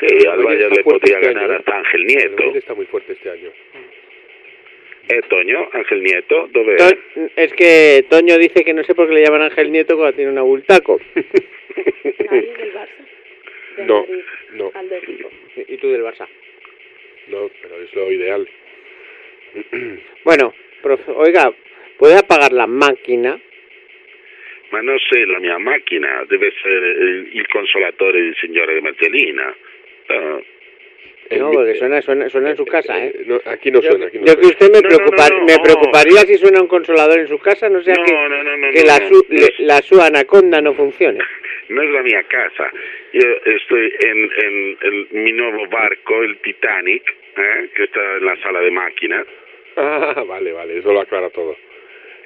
Sí, 0.00 0.06
El 0.10 0.28
al 0.28 0.42
Bayern 0.44 0.74
le 0.74 0.82
podía 0.84 1.18
este 1.18 1.20
ganar 1.26 1.44
año, 1.44 1.52
¿eh? 1.54 1.56
hasta 1.58 1.76
Ángel 1.78 2.00
El 2.02 2.06
Nieto. 2.06 2.36
Bayern 2.36 2.56
está 2.56 2.74
muy 2.74 2.86
fuerte 2.86 3.12
este 3.14 3.30
año. 3.30 3.50
Eh, 5.10 5.22
Toño, 5.28 5.68
Ángel 5.72 6.02
Nieto, 6.02 6.48
è? 6.52 6.76
To- 6.76 7.30
es 7.36 7.52
que 7.54 8.04
Toño 8.10 8.36
dice 8.36 8.62
que 8.62 8.74
no 8.74 8.84
sé 8.84 8.94
por 8.94 9.08
qué 9.08 9.14
le 9.14 9.22
llaman 9.24 9.40
Ángel 9.42 9.72
Nieto 9.72 9.96
cuando 9.96 10.14
tiene 10.14 10.30
un 10.32 10.38
abultaco. 10.38 11.00
Del 11.14 11.24
Barça. 12.74 13.86
No, 13.86 14.04
Madrid, 14.74 15.20
no. 15.20 15.32
Y 15.66 15.76
tú 15.78 15.88
del 15.90 16.02
Barça. 16.02 16.28
No, 17.28 17.50
pero 17.62 17.80
es 17.82 17.94
lo 17.94 18.10
ideal. 18.12 18.46
Bueno, 20.24 20.52
profe, 20.82 21.10
oiga, 21.12 21.52
¿puede 21.98 22.16
apagar 22.16 22.52
la 22.52 22.66
máquina? 22.66 23.38
Ma 24.70 24.80
non 24.82 24.98
sei 25.08 25.24
la 25.26 25.38
mia 25.38 25.56
macchina, 25.58 26.24
deve 26.28 26.48
essere 26.48 26.90
il, 26.90 27.30
il 27.32 27.46
consolatore 27.48 28.20
del 28.20 28.36
signore 28.36 28.80
Marcellina. 28.82 29.54
Ah, 30.08 30.40
No, 31.30 31.50
porque 31.50 31.74
suena, 31.74 32.00
suena, 32.00 32.26
suena 32.30 32.50
en 32.50 32.56
su 32.56 32.64
casa, 32.64 33.04
¿eh? 33.04 33.12
No, 33.26 33.38
aquí 33.44 33.70
no 33.70 33.80
Yo, 33.80 33.90
suena, 33.90 34.06
aquí 34.06 34.18
no 34.18 34.24
yo 34.24 34.36
que 34.40 34.46
usted 34.46 34.70
me, 34.72 34.80
No, 34.80 34.88
no, 34.88 34.96
preocupar- 34.96 35.30
no, 35.32 35.38
no, 35.40 35.44
me 35.44 35.56
no. 35.56 35.62
preocuparía 35.62 36.20
si 36.24 36.36
suena 36.38 36.60
un 36.62 36.68
consolador 36.68 37.18
en 37.18 37.28
su 37.28 37.38
casa, 37.38 37.68
no 37.68 37.82
sea 37.82 37.94
No, 37.96 38.04
que, 38.04 38.12
no, 38.12 38.28
no, 38.28 38.56
no, 38.56 38.70
que 38.72 38.80
no, 38.80 38.86
la, 38.86 38.98
no. 38.98 39.08
su, 39.08 39.14
No 39.28 39.38
le- 39.38 39.44
es- 39.44 39.58
la 39.60 39.82
su 39.82 40.00
anaconda 40.00 40.60
no 40.62 40.72
funcione. 40.72 41.18
non 41.68 41.84
è 41.84 41.90
la 41.90 42.00
mia 42.02 42.22
casa, 42.26 42.70
io 43.12 43.44
estoy 43.44 43.92
en, 44.00 44.30
en 44.36 44.76
el- 44.80 45.06
mi 45.10 45.32
nuovo 45.32 45.66
barco, 45.66 46.22
el 46.22 46.38
Titanic, 46.40 47.04
eh, 47.36 47.68
que 47.74 47.84
está 47.84 48.16
en 48.16 48.24
la 48.24 48.36
sala 48.40 48.60
de 48.60 48.70
máquinas. 48.70 49.26
Ah, 49.78 50.24
vale, 50.28 50.52
vale, 50.52 50.78
eso 50.78 50.92
lo 50.92 51.00
aclara 51.00 51.30
todo. 51.30 51.56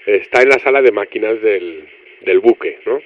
Está 0.06 0.42
en 0.42 0.48
la 0.48 0.58
sala 0.58 0.82
de 0.82 0.90
máquinas 0.90 1.40
del, 1.42 1.84
del 2.22 2.40
buque, 2.40 2.78
¿no? 2.86 3.00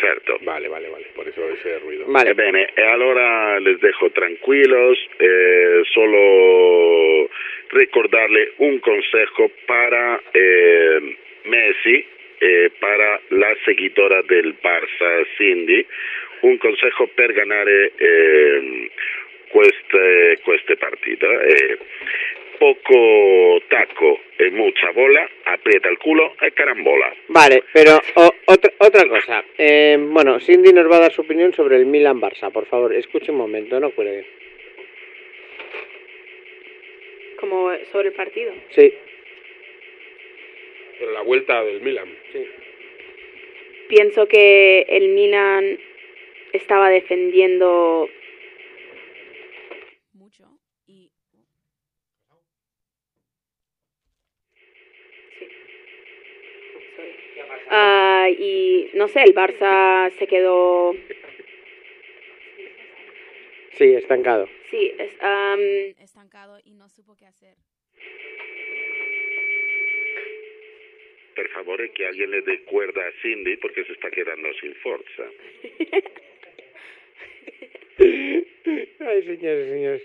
Certo. 0.00 0.36
Vale, 0.42 0.68
vale, 0.68 0.90
vale, 0.90 1.06
por 1.14 1.26
eso 1.26 1.48
ese 1.48 1.78
ruido. 1.78 2.04
Vale. 2.08 2.30
Ebbene, 2.30 2.68
e 2.76 2.82
allora 2.82 3.58
les 3.60 3.80
dejo 3.80 4.10
tranquilos, 4.10 4.98
eh, 5.18 5.82
solo 5.94 7.30
recordarle 7.70 8.52
un 8.58 8.78
consejo 8.80 9.50
para 9.66 10.20
eh, 10.34 11.16
Messi, 11.44 12.06
seguidora 13.66 14.22
del 14.22 14.54
Barça, 14.62 15.26
Cindy, 15.36 15.84
un 16.42 16.56
consejo 16.58 17.08
per 17.08 17.32
ganare 17.32 17.92
eh, 17.98 18.90
queste, 19.48 20.38
queste 20.44 20.76
partite. 20.76 21.26
Eh, 21.26 21.78
poco 22.58 23.60
taco 23.68 24.20
e 24.38 24.50
mucha 24.50 24.90
bola, 24.92 25.28
aprieta 25.44 25.88
el 25.88 25.98
culo 25.98 26.34
e 26.40 26.50
carambola. 26.52 27.14
Vale, 27.28 27.64
pero 27.72 27.98
o- 28.16 28.34
otra, 28.46 28.72
otra 28.78 29.08
cosa. 29.08 29.44
Eh, 29.58 29.96
bueno, 29.98 30.38
Cindy 30.40 30.72
nos 30.72 30.90
va 30.90 30.96
a 30.96 31.00
dar 31.00 31.12
su 31.12 31.22
opinión 31.22 31.52
sobre 31.52 31.76
el 31.76 31.86
Milan-Barça. 31.86 32.50
Por 32.52 32.66
favor, 32.66 32.92
escuche 32.94 33.30
un 33.32 33.38
momento, 33.38 33.78
no 33.80 33.90
cuelgue. 33.90 34.26
Como 37.40 37.72
sobre 37.92 38.08
el 38.08 38.14
partido. 38.14 38.52
Sí. 38.70 38.92
Pero 40.98 41.12
la 41.12 41.22
vuelta 41.22 41.62
del 41.64 41.80
Milan. 41.82 42.08
Sí. 42.32 42.46
Pienso 43.88 44.26
que 44.26 44.86
el 44.88 45.08
Milan 45.10 45.78
estaba 46.52 46.88
defendiendo 46.88 48.08
Y 58.30 58.90
no 58.94 59.08
sé, 59.08 59.22
el 59.22 59.34
Barça 59.34 60.10
se 60.18 60.26
quedó, 60.26 60.94
Sí, 63.72 63.94
estancado. 63.94 64.48
sí, 64.70 64.92
es, 64.98 65.12
estancado 66.00 66.58
y 66.64 66.72
no 66.74 66.88
supo 66.88 67.14
qué 67.14 67.26
hacer. 67.26 67.54
Per 71.34 71.48
favore 71.50 71.92
che 71.92 72.06
alguien 72.06 72.30
le 72.30 72.40
dé 72.40 72.62
cuerda 72.62 73.06
a 73.06 73.12
Cindy 73.20 73.58
porque 73.58 73.84
se 73.84 73.92
está 73.92 74.10
quedando 74.10 74.50
sin 74.54 74.74
fuerza. 74.76 75.24
Ay, 77.98 79.22
señores, 79.22 79.68
señores. 79.68 80.02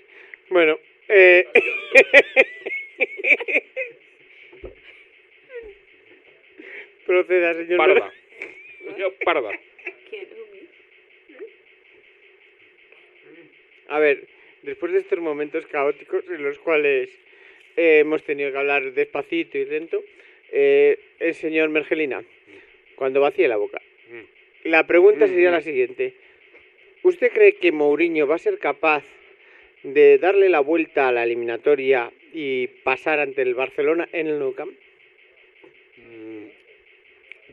Bueno, 0.50 0.78
eh... 1.08 1.48
Proceda, 7.12 7.54
señor. 7.54 7.78
Parda. 7.78 8.14
Yo, 8.98 9.14
parda. 9.26 9.52
A 13.90 14.00
ver, 14.00 14.28
después 14.64 14.94
de 14.94 15.00
estos 15.00 15.20
momentos 15.20 15.66
caóticos 15.66 16.24
en 16.30 16.42
los 16.42 16.58
cuales 16.60 17.10
eh, 17.76 18.00
hemos 18.00 18.24
tenido 18.24 18.50
que 18.54 18.58
hablar 18.58 18.94
despacito 18.94 19.58
y 19.58 19.66
lento, 19.66 20.02
eh, 20.54 21.00
el 21.20 21.34
señor 21.34 21.68
Mergelina, 21.68 22.24
cuando 22.96 23.20
vacíe 23.20 23.50
la 23.50 23.58
boca, 23.58 23.82
la 24.64 24.88
pregunta 24.88 25.28
sería 25.28 25.52
la 25.52 25.60
siguiente. 25.60 26.14
¿Usted 27.04 27.30
cree 27.34 27.56
que 27.56 27.74
Mourinho 27.74 28.26
va 28.26 28.36
a 28.36 28.46
ser 28.48 28.58
capaz 28.58 29.04
de 29.84 30.18
darle 30.18 30.48
la 30.48 30.62
vuelta 30.62 31.10
a 31.10 31.12
la 31.12 31.24
eliminatoria 31.24 32.10
y 32.32 32.68
pasar 32.86 33.20
ante 33.20 33.42
el 33.42 33.54
Barcelona 33.54 34.08
en 34.14 34.28
el 34.28 34.40
Nou 34.40 34.56
Camp? 34.56 34.72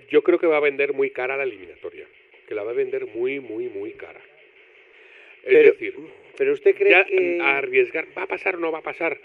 Yo 0.09 0.23
creo 0.23 0.39
que 0.39 0.47
va 0.47 0.57
a 0.57 0.61
vender 0.61 0.93
muy 0.93 1.11
cara 1.11 1.37
la 1.37 1.45
eliminatoria. 1.45 2.07
Que 2.47 2.55
la 2.55 2.63
va 2.63 2.71
a 2.71 2.75
vender 2.75 3.07
muy, 3.07 3.41
muy, 3.41 3.69
muy 3.69 3.93
cara. 3.93 4.21
Es 5.43 5.55
Pero- 5.55 5.73
decir, 5.73 5.95
Pero 6.37 6.53
usted 6.53 6.75
cree 6.77 6.91
ya 6.91 7.05
que... 7.05 7.39
a 7.41 7.59
arriesgar, 7.59 8.07
¿va 8.17 8.23
a 8.23 8.27
pasar 8.27 8.57
o 8.57 8.59
no 8.59 8.73
va 8.73 8.79
a 8.79 8.83
pasar? 8.83 9.19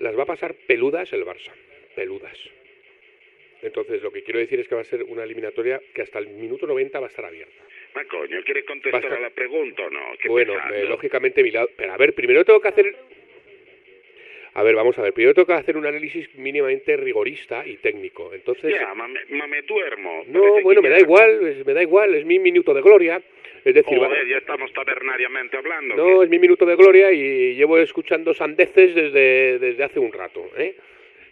Las 0.00 0.16
va 0.16 0.22
a 0.22 0.26
pasar 0.26 0.54
peludas 0.54 1.12
el 1.12 1.24
Barça. 1.24 1.52
Peludas. 1.96 2.38
Entonces, 3.62 4.02
lo 4.02 4.12
que 4.12 4.22
quiero 4.22 4.38
decir 4.38 4.60
es 4.60 4.68
que 4.68 4.76
va 4.76 4.82
a 4.82 4.84
ser 4.84 5.02
una 5.02 5.24
eliminatoria 5.24 5.80
que 5.92 6.02
hasta 6.02 6.20
el 6.20 6.28
minuto 6.28 6.66
90 6.66 7.00
va 7.00 7.06
a 7.06 7.08
estar 7.08 7.24
abierta. 7.24 7.64
Ma 7.94 8.04
coño, 8.04 8.40
¿quiere 8.44 8.64
contestar 8.64 9.12
a 9.12 9.18
la 9.20 9.30
pregunta 9.30 9.82
o 9.86 9.90
no? 9.90 10.12
Bueno, 10.28 10.54
eh, 10.72 10.84
lógicamente 10.84 11.42
mi 11.42 11.50
lado... 11.50 11.68
Pero 11.76 11.92
a 11.92 11.96
ver, 11.96 12.14
primero 12.14 12.44
tengo 12.44 12.60
que 12.60 12.68
hacer... 12.68 12.94
A 14.54 14.62
ver, 14.62 14.74
vamos 14.74 14.98
a 14.98 15.02
ver. 15.02 15.12
Primero 15.12 15.46
que 15.46 15.52
hacer 15.52 15.76
un 15.76 15.86
análisis 15.86 16.34
mínimamente 16.36 16.96
rigorista 16.96 17.66
y 17.66 17.76
técnico. 17.76 18.32
Entonces... 18.34 18.74
Ya, 18.74 18.94
ma 18.94 19.06
me, 19.08 19.20
ma 19.30 19.46
me 19.46 19.62
duermo. 19.62 20.24
No, 20.26 20.60
bueno, 20.62 20.82
me 20.82 20.88
da 20.88 20.98
igual, 20.98 21.46
es- 21.46 21.66
me 21.66 21.74
da 21.74 21.82
igual, 21.82 22.14
es 22.14 22.24
mi 22.24 22.38
minuto 22.38 22.74
de 22.74 22.82
gloria. 22.82 23.22
Es 23.64 23.74
decir, 23.74 24.00
va- 24.00 24.06
Joder, 24.08 24.26
ya 24.28 24.38
estamos 24.38 24.72
tabernariamente 24.72 25.56
hablando. 25.56 25.96
no, 25.96 26.22
es 26.22 26.28
mi 26.30 26.38
minuto 26.38 26.64
de 26.64 26.76
gloria 26.76 27.12
y 27.12 27.54
llevo 27.54 27.78
escuchando 27.78 28.32
sandeces 28.34 28.94
desde, 28.94 29.58
desde 29.58 29.84
hace 29.84 29.98
un 30.00 30.12
rato. 30.12 30.48
¿eh? 30.56 30.74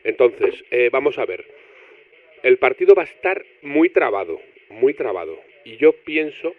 Entonces, 0.05 0.65
eh, 0.71 0.89
vamos 0.93 1.19
a 1.19 1.25
ver. 1.25 1.45
El 2.43 2.59
partido 2.59 2.95
va 2.95 3.03
a 3.03 3.07
estar 3.07 3.45
muy 3.63 3.89
trabado, 3.91 4.41
muy 4.69 4.95
trabado. 4.95 5.41
Y 5.65 5.77
yo 5.79 5.93
pienso 5.93 6.55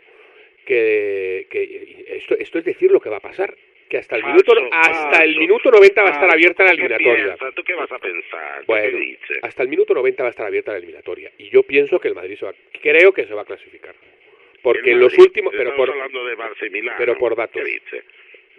que, 0.66 1.48
que 1.50 2.06
esto, 2.18 2.36
esto 2.38 2.60
es 2.60 2.66
decir 2.66 2.92
lo 2.92 3.00
que 3.00 3.10
va 3.10 3.18
a 3.18 3.22
pasar. 3.22 3.56
Que 3.90 3.98
hasta 4.00 4.16
el 4.18 4.22
Falso, 4.24 4.36
minuto 4.54 4.70
hasta 4.76 5.02
falso, 5.12 5.24
el 5.24 5.38
minuto 5.38 5.72
90 5.72 6.02
va 6.02 6.08
a 6.08 6.12
estar 6.12 6.22
falso. 6.30 6.34
abierta 6.36 6.64
la 6.64 6.72
¿Tú 6.72 6.76
qué 6.78 6.84
eliminatoria. 6.86 7.38
¿Tú 7.56 7.64
qué 7.64 7.74
vas 7.74 7.92
a 7.92 8.00
pensar? 8.00 8.60
¿Tú 8.60 8.66
Bueno, 8.68 8.98
hasta 9.44 9.64
el 9.64 9.70
minuto 9.70 9.94
90 9.94 10.24
va 10.24 10.28
a 10.28 10.32
estar 10.32 10.46
abierta 10.46 10.72
la 10.72 10.78
eliminatoria. 10.80 11.32
Y 11.38 11.50
yo 11.50 11.64
pienso 11.64 12.00
que 12.00 12.10
el 12.10 12.16
Madrid 12.16 12.38
se 12.38 12.46
va, 12.46 12.54
creo 12.82 13.14
que 13.14 13.26
se 13.26 13.34
va 13.34 13.44
a 13.44 13.46
clasificar. 13.46 13.96
Porque 14.62 14.92
en 14.92 15.00
los 15.00 15.14
Madrid, 15.14 15.24
últimos, 15.26 15.52
pero 15.56 15.70
estamos 15.70 15.88
por, 15.88 15.96
hablando 15.96 16.26
de 16.26 16.36
Barça 16.38 16.68
y 16.68 16.70
Milán. 16.70 16.96
pero 16.98 17.14
¿no? 17.14 17.20
por 17.20 17.36
datos. 17.38 17.62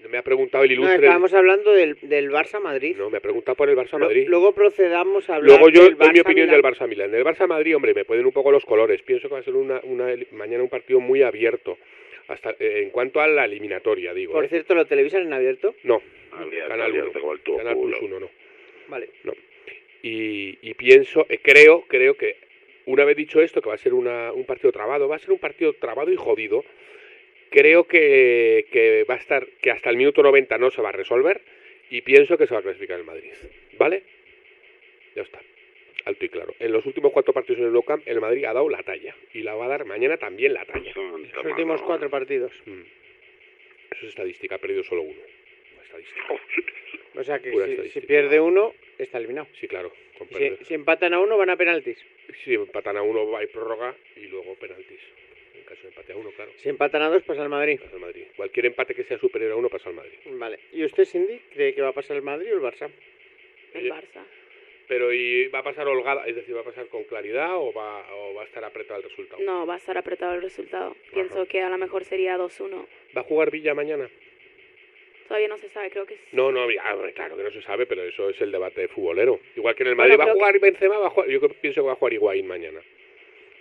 Me 0.08 0.16
ha 0.16 0.22
preguntado 0.22 0.62
el 0.64 0.70
No, 0.70 0.74
ilustre. 0.76 0.94
estábamos 0.96 1.34
hablando 1.34 1.72
del, 1.72 1.98
del 2.02 2.30
Barça-Madrid. 2.30 2.96
No, 2.96 3.10
me 3.10 3.18
ha 3.18 3.20
preguntado 3.20 3.56
por 3.56 3.68
el 3.68 3.76
Barça 3.76 3.98
Lo- 3.98 4.06
Madrid. 4.06 4.26
Luego 4.28 4.54
procedamos 4.54 5.28
a 5.28 5.34
hablar 5.36 5.48
Luego 5.58 5.68
yo 5.70 5.82
del 5.84 5.96
doy 5.98 6.08
mi 6.10 6.14
Barça 6.14 6.22
opinión 6.22 6.46
Milán. 6.46 6.62
del 6.62 6.72
Barça 6.72 6.88
Milán. 6.88 7.14
El 7.14 7.24
Barça 7.24 7.46
Madrid, 7.48 7.74
hombre, 7.76 7.92
me 7.94 8.04
pueden 8.04 8.24
un 8.24 8.32
poco 8.32 8.52
los 8.52 8.64
colores. 8.64 9.02
Pienso 9.02 9.28
que 9.28 9.34
va 9.34 9.40
a 9.40 9.42
ser 9.42 9.54
una, 9.56 9.80
una 9.82 10.14
mañana 10.30 10.62
un 10.62 10.70
partido 10.70 11.00
muy 11.00 11.22
abierto. 11.22 11.76
Hasta 12.28 12.50
eh, 12.58 12.82
en 12.82 12.90
cuanto 12.90 13.20
a 13.20 13.26
la 13.26 13.44
eliminatoria, 13.46 14.12
digo. 14.14 14.32
Por 14.34 14.44
¿eh? 14.44 14.48
cierto, 14.48 14.74
¿lo 14.74 14.86
televisan 14.86 15.22
en 15.22 15.32
abierto? 15.32 15.74
No, 15.82 16.02
Abierto, 16.32 16.68
Canal 16.68 16.90
1. 16.92 17.00
abierto, 17.00 17.20
como 17.20 17.32
el 17.32 17.40
tuyo 17.40 17.58
Canal 17.58 17.74
culo. 17.74 17.98
Plus 17.98 18.10
1 18.10 18.20
no. 18.20 18.30
Vale. 18.88 19.08
No. 19.24 19.32
Y, 20.02 20.58
y 20.62 20.74
pienso, 20.74 21.26
eh, 21.28 21.38
creo, 21.42 21.82
creo 21.88 22.14
que 22.16 22.36
una 22.86 23.04
vez 23.04 23.16
dicho 23.16 23.40
esto, 23.40 23.60
que 23.60 23.68
va 23.68 23.74
a 23.74 23.78
ser 23.78 23.92
una- 23.94 24.32
un 24.32 24.44
partido 24.44 24.70
trabado, 24.72 25.08
va 25.08 25.16
a 25.16 25.18
ser 25.18 25.32
un 25.32 25.38
partido 25.38 25.72
trabado 25.74 26.10
y 26.12 26.16
jodido. 26.16 26.64
Creo 27.50 27.84
que, 27.88 28.66
que 28.70 29.04
va 29.08 29.14
a 29.14 29.18
estar, 29.18 29.46
que 29.62 29.70
hasta 29.70 29.88
el 29.90 29.96
minuto 29.96 30.22
90 30.22 30.58
no 30.58 30.70
se 30.70 30.82
va 30.82 30.90
a 30.90 30.92
resolver 30.92 31.40
y 31.90 32.02
pienso 32.02 32.36
que 32.36 32.46
se 32.46 32.52
va 32.54 32.60
a 32.60 32.62
clasificar 32.62 32.98
el 32.98 33.04
Madrid. 33.06 33.32
¿Vale? 33.78 34.02
Ya 35.16 35.22
está. 35.22 35.40
Alto 36.04 36.24
y 36.24 36.28
claro. 36.28 36.54
En 36.58 36.72
los 36.72 36.86
últimos 36.86 37.12
cuatro 37.12 37.34
partidos 37.34 37.60
en 37.60 37.66
el 37.66 37.72
Nou 37.72 37.82
Camp, 37.82 38.02
el 38.06 38.20
Madrid 38.20 38.44
ha 38.44 38.52
dado 38.52 38.68
la 38.68 38.82
talla. 38.82 39.14
Y 39.34 39.42
la 39.42 39.54
va 39.54 39.66
a 39.66 39.68
dar 39.68 39.84
mañana 39.84 40.16
también 40.16 40.54
la 40.54 40.64
talla. 40.64 40.92
Los 40.94 41.44
últimos 41.44 41.82
cuatro 41.82 42.08
partidos. 42.08 42.52
Mm. 42.66 42.82
Eso 43.90 44.06
es 44.06 44.08
estadística, 44.10 44.54
ha 44.54 44.58
perdido 44.58 44.84
solo 44.84 45.02
uno. 45.02 45.20
Estadística. 45.82 46.22
O 47.14 47.24
sea 47.24 47.40
que 47.40 47.88
si, 47.88 48.00
pierde 48.02 48.38
uno, 48.38 48.74
está 48.96 49.18
eliminado. 49.18 49.48
Sí, 49.58 49.66
claro. 49.66 49.92
Si, 50.62 50.74
empatan 50.74 51.14
a 51.14 51.20
uno, 51.20 51.36
van 51.36 51.50
a 51.50 51.56
penaltis. 51.56 51.98
Si 52.44 52.54
empatan 52.54 52.96
a 52.96 53.02
uno, 53.02 53.28
va 53.28 53.42
y 53.42 53.48
prórroga 53.48 53.96
y 54.14 54.28
luego 54.28 54.54
penaltis. 54.54 55.00
En 55.56 55.64
caso 55.64 55.82
de 55.82 55.88
empate 55.88 56.12
a 56.12 56.16
uno, 56.16 56.30
claro. 56.30 56.52
Si 56.56 56.68
empatan 56.68 57.02
a 57.02 57.08
dos, 57.08 57.24
pasa 57.24 57.42
al 57.42 57.48
Madrid. 57.48 57.80
Pasa 57.80 57.96
al 57.96 58.00
Madrid. 58.02 58.24
Cualquier 58.36 58.66
empate 58.66 58.94
que 58.94 59.02
sea 59.02 59.18
superior 59.18 59.50
a 59.50 59.56
uno 59.56 59.68
pasa 59.68 59.88
al 59.88 59.96
Madrid. 59.96 60.16
Vale. 60.26 60.60
¿Y 60.72 60.84
usted, 60.84 61.06
Cindy, 61.06 61.40
cree 61.52 61.74
que 61.74 61.82
va 61.82 61.88
a 61.88 61.92
pasar 61.92 62.16
el 62.16 62.22
Madrid 62.22 62.52
o 62.52 62.56
el 62.56 62.62
Barça? 62.62 62.88
El 63.74 63.90
Barça. 63.90 64.22
Pero 64.88 65.12
¿y 65.12 65.48
va 65.48 65.58
a 65.58 65.62
pasar 65.62 65.86
holgada? 65.86 66.26
Es 66.26 66.34
decir, 66.34 66.56
¿va 66.56 66.60
a 66.62 66.64
pasar 66.64 66.86
con 66.86 67.04
claridad 67.04 67.56
o 67.56 67.72
va, 67.72 68.06
o 68.14 68.34
va 68.34 68.42
a 68.42 68.46
estar 68.46 68.64
apretado 68.64 68.98
el 69.00 69.08
resultado? 69.08 69.42
No, 69.42 69.66
va 69.66 69.74
a 69.74 69.76
estar 69.76 69.96
apretado 69.98 70.34
el 70.34 70.42
resultado. 70.42 70.96
Pienso 71.12 71.44
que 71.46 71.60
a 71.60 71.68
lo 71.68 71.76
mejor 71.78 72.04
sería 72.04 72.36
2-1. 72.38 72.86
¿Va 73.16 73.20
a 73.20 73.24
jugar 73.24 73.50
Villa 73.50 73.74
mañana? 73.74 74.08
Todavía 75.28 75.48
no 75.48 75.58
se 75.58 75.68
sabe, 75.68 75.90
creo 75.90 76.06
que 76.06 76.14
sí. 76.16 76.22
No, 76.32 76.50
no, 76.50 76.66
claro 77.14 77.36
que 77.36 77.42
no 77.42 77.50
se 77.50 77.60
sabe, 77.60 77.84
pero 77.84 78.02
eso 78.02 78.30
es 78.30 78.40
el 78.40 78.50
debate 78.50 78.88
futbolero. 78.88 79.38
Igual 79.56 79.74
que 79.74 79.82
en 79.82 79.90
el 79.90 79.94
Bueno, 79.94 80.08
Madrid 80.16 80.20
va 80.20 80.24
a 80.24 80.26
creo 80.26 80.34
que- 80.34 80.40
jugar 80.40 80.58
Benzema, 80.60 80.98
va 80.98 81.06
a 81.08 81.10
jugar, 81.10 81.28
yo 81.28 81.40
pienso 81.60 81.82
que 81.82 81.86
va 81.86 81.92
a 81.92 81.96
jugar 81.96 82.12
Higuaín 82.14 82.46
mañana. 82.46 82.80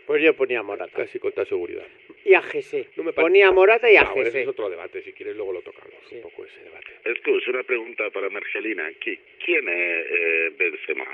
Pues 0.08 0.24
yo 0.24 0.34
ponía 0.36 0.60
a 0.60 0.64
Morata. 0.64 0.92
Casi 0.96 1.20
con 1.20 1.34
toda 1.34 1.46
seguridad. 1.46 1.86
Y 2.26 2.34
a 2.34 2.42
Gese. 2.42 2.88
No 2.96 3.04
me 3.04 3.12
pare- 3.14 3.26
Ponía 3.26 3.50
a 3.50 3.52
Morata 3.52 3.92
y 3.92 3.98
a 3.98 4.02
Ah, 4.02 4.06
bueno, 4.06 4.22
ese 4.22 4.32
Gese. 4.32 4.42
es 4.44 4.48
otro 4.48 4.70
debate, 4.70 5.04
si 5.04 5.12
quieres 5.14 5.36
luego 5.36 5.52
lo 5.52 5.62
tocamos 5.62 5.94
un 6.12 6.22
poco 6.22 6.46
ese 6.46 6.60
debate. 6.64 6.88
Scusa, 7.20 7.52
una 7.52 7.64
pregunta 7.64 8.10
para 8.10 8.30
Marcelina. 8.30 8.90
Chi, 9.02 9.20
¿Quién 9.46 9.68
es 9.68 10.06
eh, 10.10 10.52
Benzema? 10.58 11.06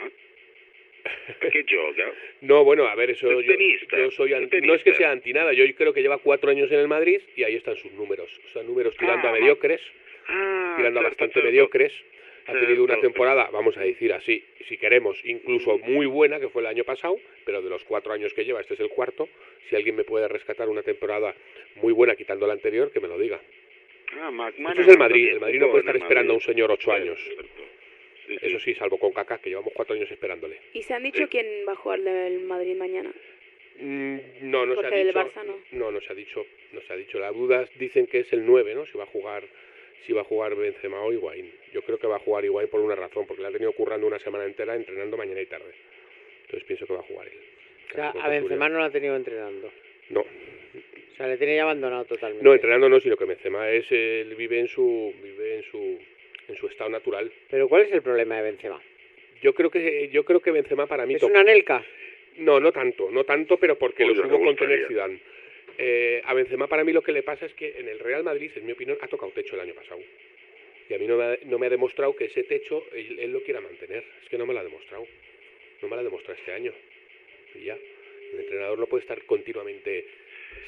¿Qué 1.51 1.63
gioca? 1.67 2.11
No, 2.41 2.63
bueno, 2.63 2.85
a 2.87 2.95
ver, 2.95 3.09
eso 3.09 3.29
Es 3.31 3.45
yo, 3.45 3.51
tenista, 3.51 3.97
yo 3.97 4.11
soy 4.11 4.31
es 4.33 4.37
anti- 4.37 4.61
no 4.61 4.73
es 4.75 4.83
que 4.83 4.93
sea 4.93 5.11
anti 5.11 5.33
nada, 5.33 5.51
yo 5.53 5.65
creo 5.75 5.91
que 5.93 6.01
lleva 6.01 6.17
cuatro 6.19 6.49
años 6.51 6.71
en 6.71 6.79
el 6.79 6.87
Madrid 6.87 7.19
y 7.35 7.43
ahí 7.43 7.55
están 7.55 7.75
sus 7.75 7.91
números, 7.93 8.29
o 8.45 8.49
sea, 8.49 8.63
números 8.63 8.95
tirando 8.97 9.27
Ah, 9.27 9.31
a 9.31 9.33
mediocres, 9.33 9.81
Ah, 10.27 10.75
tirando 10.77 10.99
a 11.01 11.03
bastante 11.03 11.41
mediocres. 11.41 11.91
Ha 12.45 12.53
tenido 12.53 12.83
una 12.83 12.99
temporada, 12.99 13.49
vamos 13.51 13.77
a 13.77 13.81
decir 13.81 14.11
así, 14.13 14.43
si 14.67 14.77
queremos, 14.77 15.17
incluso 15.23 15.77
muy 15.79 16.05
buena, 16.05 16.39
que 16.39 16.49
fue 16.49 16.61
el 16.61 16.67
año 16.67 16.83
pasado, 16.83 17.17
pero 17.45 17.61
de 17.61 17.69
los 17.69 17.83
cuatro 17.85 18.11
años 18.13 18.33
que 18.33 18.43
lleva, 18.43 18.59
este 18.61 18.73
es 18.73 18.79
el 18.81 18.89
cuarto. 18.89 19.29
Si 19.69 19.75
alguien 19.75 19.95
me 19.95 20.03
puede 20.03 20.27
rescatar 20.27 20.67
una 20.67 20.83
temporada 20.83 21.33
muy 21.75 21.93
buena 21.93 22.15
quitando 22.15 22.45
la 22.45 22.53
anterior, 22.53 22.91
que 22.91 22.99
me 22.99 23.07
lo 23.07 23.17
diga. 23.17 23.39
Ah, 24.19 24.51
Esto 24.69 24.81
es 24.81 24.87
el 24.89 24.97
Madrid, 24.97 25.29
el 25.29 25.39
Madrid 25.39 25.59
no 25.59 25.67
puede 25.69 25.79
estar 25.79 25.95
esperando 25.95 26.33
a 26.33 26.35
un 26.35 26.41
señor 26.41 26.69
ocho 26.71 26.91
años. 26.91 27.19
Eso 28.41 28.59
sí, 28.59 28.73
salvo 28.75 28.97
con 28.97 29.11
Kaká, 29.11 29.39
que 29.39 29.49
llevamos 29.49 29.73
cuatro 29.73 29.95
años 29.95 30.09
esperándole. 30.11 30.57
¿Y 30.73 30.81
se 30.83 30.93
han 30.93 31.03
dicho 31.03 31.27
quién 31.29 31.45
va 31.67 31.73
a 31.73 31.75
jugar 31.75 31.99
el 31.99 32.41
Madrid 32.41 32.75
mañana? 32.75 33.11
Mm, 33.79 34.17
No, 34.41 34.65
no 34.65 34.75
se 34.79 34.85
ha 34.85 34.89
dicho. 34.91 35.19
Barça 35.19 35.43
no. 35.45 35.57
No, 35.71 35.91
no 35.91 35.99
se 36.01 36.11
ha 36.11 36.15
dicho. 36.15 36.45
No 36.71 36.81
se 36.81 36.93
ha 36.93 36.95
dicho. 36.95 37.19
Las 37.19 37.33
dudas 37.33 37.69
dicen 37.77 38.07
que 38.07 38.19
es 38.19 38.31
el 38.33 38.45
9, 38.45 38.75
¿no? 38.75 38.85
Si 38.85 38.97
va 38.97 39.03
a 39.03 39.07
jugar 39.07 39.43
si 40.05 40.13
va 40.13 40.21
a 40.21 40.25
jugar 40.25 40.55
Benzema 40.55 41.01
o 41.01 41.11
Higuaín. 41.11 41.51
Yo 41.73 41.81
creo 41.81 41.97
que 41.97 42.07
va 42.07 42.17
a 42.17 42.19
jugar 42.19 42.43
Higuaín 42.45 42.69
por 42.69 42.81
una 42.81 42.95
razón, 42.95 43.25
porque 43.25 43.41
le 43.41 43.47
ha 43.49 43.51
tenido 43.51 43.71
currando 43.73 44.07
una 44.07 44.19
semana 44.19 44.45
entera 44.45 44.75
entrenando 44.75 45.17
mañana 45.17 45.41
y 45.41 45.45
tarde. 45.45 45.73
Entonces 46.41 46.63
pienso 46.65 46.85
que 46.85 46.93
va 46.93 46.99
a 46.99 47.03
jugar 47.03 47.27
él. 47.27 47.39
O 47.91 47.95
sea, 47.95 48.09
a 48.09 48.29
Benzema 48.29 48.69
no 48.69 48.79
lo 48.79 48.83
ha 48.85 48.89
tenido 48.89 49.15
entrenando. 49.15 49.71
No. 50.09 50.21
O 50.21 51.15
sea, 51.15 51.27
le 51.27 51.37
tiene 51.37 51.55
ya 51.55 51.63
abandonado 51.63 52.05
totalmente. 52.05 52.43
No, 52.43 52.53
entrenando 52.53 52.89
no, 52.89 52.99
sino 52.99 53.15
que 53.15 53.25
Benzema 53.25 53.69
es 53.69 53.91
él 53.91 54.35
vive 54.35 54.59
en 54.59 54.67
su 54.67 55.13
vive 55.21 55.57
en 55.57 55.63
su 55.63 55.99
en 56.47 56.55
su 56.55 56.67
estado 56.67 56.89
natural. 56.89 57.31
Pero 57.49 57.69
¿cuál 57.69 57.83
es 57.83 57.91
el 57.91 58.01
problema 58.01 58.37
de 58.37 58.43
Benzema? 58.43 58.81
Yo 59.41 59.53
creo 59.53 59.69
que 59.69 60.09
yo 60.09 60.25
creo 60.25 60.39
que 60.41 60.51
Benzema 60.51 60.87
para 60.87 61.05
mí 61.05 61.15
¿Es 61.15 61.23
una 61.23 61.43
Nelka? 61.43 61.83
No, 62.37 62.59
no 62.59 62.71
tanto, 62.71 63.11
no 63.11 63.23
tanto, 63.25 63.57
pero 63.57 63.77
porque 63.77 64.05
lo 64.05 64.15
me 64.15 64.15
supo 64.15 64.37
gustaría. 64.37 64.45
contener 64.55 64.87
Zidane. 64.87 65.19
Eh, 65.77 66.21
a 66.25 66.33
Benzema 66.33 66.67
para 66.67 66.83
mí 66.83 66.93
lo 66.93 67.01
que 67.01 67.11
le 67.11 67.23
pasa 67.23 67.45
es 67.45 67.53
que 67.53 67.79
en 67.79 67.87
el 67.87 67.99
Real 67.99 68.23
Madrid, 68.23 68.51
en 68.55 68.65
mi 68.65 68.73
opinión, 68.73 68.97
ha 69.01 69.07
tocado 69.07 69.31
techo 69.31 69.55
el 69.55 69.61
año 69.61 69.73
pasado. 69.73 69.99
Y 70.89 70.93
a 70.93 70.97
mí 70.97 71.07
no 71.07 71.17
me 71.17 71.23
ha, 71.23 71.37
no 71.45 71.57
me 71.57 71.67
ha 71.67 71.69
demostrado 71.69 72.15
que 72.15 72.25
ese 72.25 72.43
techo 72.43 72.85
él, 72.93 73.19
él 73.19 73.31
lo 73.31 73.41
quiera 73.41 73.61
mantener. 73.61 74.03
Es 74.21 74.29
que 74.29 74.37
no 74.37 74.45
me 74.45 74.53
lo 74.53 74.59
ha 74.59 74.63
demostrado. 74.63 75.07
No 75.81 75.87
me 75.87 75.95
lo 75.95 76.01
ha 76.01 76.03
demostrado 76.03 76.37
este 76.39 76.51
año. 76.51 76.73
Y 77.55 77.65
ya. 77.65 77.77
El 78.33 78.39
entrenador 78.39 78.79
no 78.79 78.87
puede 78.87 79.01
estar 79.01 79.21
continuamente 79.25 80.05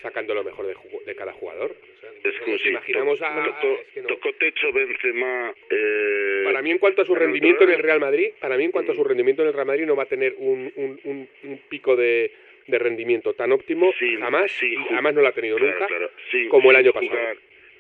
sacando 0.01 0.33
lo 0.33 0.43
mejor 0.43 0.67
de, 0.67 1.15
cada 1.15 1.33
jugador. 1.33 1.71
O 1.71 1.99
sea, 1.99 2.09
Es 2.23 2.39
como 2.41 2.57
si 2.57 2.69
imaginamos 2.69 3.19
a... 3.21 3.43
tocó, 3.43 3.79
es 3.81 3.87
que 3.93 4.01
no. 4.01 4.07
tocó 4.07 4.33
techo 4.33 4.71
Benzema. 4.71 5.53
Eh, 5.69 6.41
Para 6.43 6.61
mí, 6.61 6.71
en 6.71 6.77
cuanto 6.77 7.01
a 7.01 7.05
su 7.05 7.15
rendimiento 7.15 7.63
en 7.63 7.71
el 7.71 7.75
Real. 7.77 7.99
Real 7.99 7.99
Madrid, 7.99 8.29
para 8.39 8.57
mí, 8.57 8.65
en 8.65 8.71
cuanto 8.71 8.91
a 8.91 8.95
su 8.95 9.03
rendimiento 9.03 9.41
en 9.41 9.47
el 9.47 9.53
Real 9.53 9.67
Madrid, 9.67 9.85
no 9.85 9.95
va 9.95 10.03
a 10.03 10.07
tener 10.07 10.35
un, 10.37 10.71
un, 10.75 10.99
un, 11.03 11.29
un 11.43 11.57
pico 11.69 11.95
de, 11.95 12.31
de 12.67 12.79
rendimiento 12.79 13.33
tan 13.33 13.51
óptimo 13.51 13.93
jamás, 14.19 14.51
jamás 14.89 15.13
no 15.13 15.21
lo 15.21 15.27
ha 15.27 15.31
tenido 15.33 15.57
Claro, 15.57 15.73
nunca, 15.73 15.87
claro. 15.87 16.09
Sin- 16.31 16.49
como 16.49 16.71
el 16.71 16.77
año 16.77 16.91
pasado. 16.93 17.11
jugar- 17.11 17.37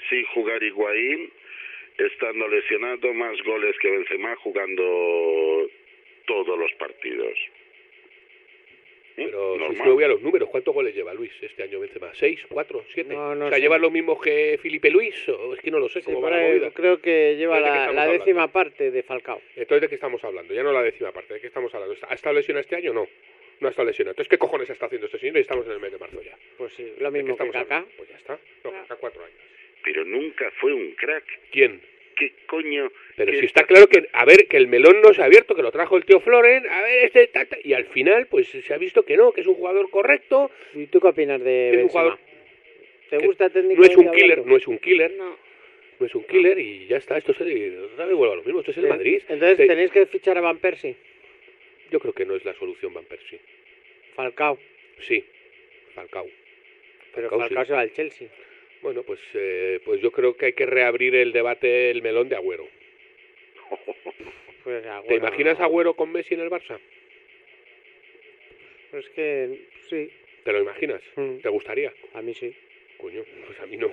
Sin 0.09 0.23
jugar 0.25 0.61
Higuaín, 0.63 1.31
estando 1.97 2.47
lesionado, 2.47 3.13
más 3.13 3.41
goles 3.43 3.75
que 3.81 3.89
Benzema 3.89 4.35
jugando 4.35 5.67
todos 6.27 6.59
los 6.59 6.71
partidos. 6.73 7.33
Pero 9.15 9.53
si 9.53 9.59
Normal. 9.61 9.87
me 9.87 9.93
voy 9.93 10.03
a 10.03 10.07
los 10.09 10.21
números, 10.21 10.49
¿cuántos 10.49 10.73
goles 10.73 10.93
lleva 10.93 11.13
Luis 11.13 11.31
este 11.41 11.63
año 11.63 11.79
Benzema? 11.79 12.13
¿Seis, 12.13 12.39
cuatro, 12.49 12.83
siete? 12.93 13.13
No, 13.13 13.33
no 13.33 13.45
o 13.45 13.49
sea, 13.49 13.55
sé. 13.55 13.61
¿lleva 13.61 13.77
lo 13.77 13.89
mismo 13.89 14.19
que 14.19 14.59
Felipe 14.61 14.89
Luis? 14.91 15.15
O 15.29 15.53
es 15.53 15.61
que 15.61 15.71
no 15.71 15.79
lo 15.79 15.87
sé 15.87 16.01
Sí, 16.01 16.05
cómo 16.07 16.21
va 16.21 16.31
la 16.31 16.41
movida. 16.41 16.71
creo 16.71 16.99
que 17.01 17.35
lleva 17.37 17.57
Entonces, 17.57 17.73
¿de 17.73 17.79
qué 17.79 17.85
la, 17.87 17.93
la 17.93 18.01
hablando? 18.03 18.11
décima 18.25 18.47
parte 18.51 18.91
de 18.91 19.03
Falcao. 19.03 19.41
Entonces, 19.55 19.81
¿de 19.83 19.87
qué 19.87 19.95
estamos 19.95 20.21
hablando? 20.23 20.53
Ya 20.53 20.63
no 20.63 20.73
la 20.73 20.83
décima 20.83 21.13
parte, 21.13 21.35
¿de 21.35 21.39
qué 21.41 21.47
estamos 21.47 21.73
hablando? 21.73 21.95
¿Ha 22.09 22.13
estado 22.13 22.35
lesionado 22.35 22.61
este 22.61 22.75
año? 22.75 22.93
No. 22.93 23.07
No 23.59 23.67
ha 23.67 23.69
estado 23.71 23.87
lesionado. 23.87 24.11
Entonces, 24.11 24.29
¿qué 24.29 24.37
cojones 24.37 24.69
está 24.69 24.85
haciendo 24.87 25.05
este 25.07 25.19
señor? 25.19 25.37
Y 25.37 25.41
estamos 25.41 25.65
en 25.65 25.71
el 25.73 25.79
mes 25.79 25.91
de 25.91 25.97
marzo 25.97 26.21
ya. 26.21 26.37
Pues 26.57 26.73
sí, 26.73 26.83
lo 26.99 27.11
¿De 27.11 27.17
qué 27.19 27.23
mismo 27.23 27.37
que 27.37 27.43
estamos 27.43 27.53
Kaká. 27.53 27.85
Pues 27.97 28.09
ya 28.09 28.17
está. 28.17 28.39
No, 28.63 28.71
Kaká 28.71 28.95
cuatro 28.97 29.23
años. 29.23 29.37
Pero 29.83 30.03
nunca 30.05 30.51
fue 30.59 30.73
un 30.73 30.91
crack. 30.93 31.23
¿Quién? 31.51 31.81
¿Qué 32.15 32.33
coño? 32.47 32.91
Pero 33.17 33.31
¿Qué 33.31 33.39
si 33.39 33.45
está 33.45 33.63
claro 33.65 33.87
que, 33.87 34.07
a 34.13 34.25
ver, 34.25 34.47
que 34.47 34.57
el 34.57 34.67
melón 34.67 35.01
no 35.01 35.13
se 35.13 35.21
ha 35.21 35.25
abierto, 35.25 35.53
que 35.55 35.61
lo 35.61 35.71
trajo 35.71 35.97
el 35.97 36.05
tío 36.05 36.21
Floren, 36.21 36.65
a 36.69 36.81
ver, 36.81 37.05
este, 37.05 37.27
ta, 37.27 37.45
ta, 37.45 37.57
y 37.61 37.73
al 37.73 37.85
final, 37.87 38.27
pues 38.27 38.47
se 38.47 38.73
ha 38.73 38.77
visto 38.77 39.03
que 39.03 39.17
no, 39.17 39.33
que 39.33 39.41
es 39.41 39.47
un 39.47 39.55
jugador 39.55 39.89
correcto. 39.89 40.49
¿Y 40.73 40.87
tú 40.87 41.01
qué 41.01 41.07
opinas 41.07 41.41
de 41.41 41.71
es 41.71 41.83
un 41.83 41.89
jugador 41.89 42.17
¿Te 43.09 43.17
gusta 43.19 43.49
técnico? 43.49 43.81
No 43.81 43.87
es 43.87 43.97
un 43.97 44.11
killer, 44.11 44.45
no 44.45 44.55
es 44.55 44.67
un 44.67 44.77
killer. 44.79 45.11
No. 45.17 45.37
No 45.99 46.05
es 46.05 46.15
un 46.15 46.23
killer 46.25 46.59
y 46.59 46.87
ya 46.87 46.97
está, 46.97 47.17
esto 47.17 47.31
es 47.31 47.39
el, 47.41 47.83
otra 47.93 48.05
vez 48.05 48.15
vuelvo 48.15 48.33
a 48.33 48.37
lo 48.37 48.43
mismo, 48.43 48.59
esto 48.59 48.71
es 48.71 48.77
el 48.77 48.87
Madrid. 48.87 49.21
Entonces 49.29 49.57
Te- 49.57 49.67
tenéis 49.67 49.91
que 49.91 50.05
fichar 50.07 50.37
a 50.37 50.41
Van 50.41 50.57
Persie. 50.57 50.95
Yo 51.91 51.99
creo 51.99 52.13
que 52.13 52.25
no 52.25 52.35
es 52.35 52.43
la 52.45 52.53
solución 52.55 52.93
Van 52.93 53.05
Persie. 53.05 53.39
Falcao. 54.15 54.57
Sí, 54.99 55.23
Falcao. 55.93 56.27
Pero 57.13 57.29
Falcao, 57.29 57.39
Falcao 57.47 57.63
sí. 57.63 57.67
se 57.67 57.73
va 57.73 57.79
al 57.81 57.91
Chelsea. 57.93 58.27
Bueno, 58.81 59.03
pues, 59.03 59.19
eh, 59.33 59.79
pues 59.85 60.01
yo 60.01 60.11
creo 60.11 60.35
que 60.37 60.47
hay 60.47 60.53
que 60.53 60.65
reabrir 60.65 61.15
el 61.15 61.31
debate, 61.31 61.89
el 61.91 62.01
melón 62.01 62.29
de 62.29 62.35
Agüero. 62.35 62.67
Pues, 64.63 64.83
¿Te 65.07 65.13
imaginas 65.17 65.59
a 65.59 65.65
Agüero 65.65 65.93
con 65.95 66.11
Messi 66.11 66.33
en 66.33 66.39
el 66.39 66.49
Barça? 66.49 66.79
Pues 68.89 69.07
que 69.09 69.67
sí, 69.89 70.09
¿Te 70.43 70.51
lo 70.51 70.59
imaginas? 70.61 71.03
Mm. 71.15 71.37
¿Te 71.37 71.49
gustaría? 71.49 71.93
a 72.13 72.21
mí 72.23 72.33
sí. 72.33 72.51
Coño, 72.97 73.23
pues 73.45 73.59
a 73.59 73.67
mí 73.67 73.77
no. 73.77 73.91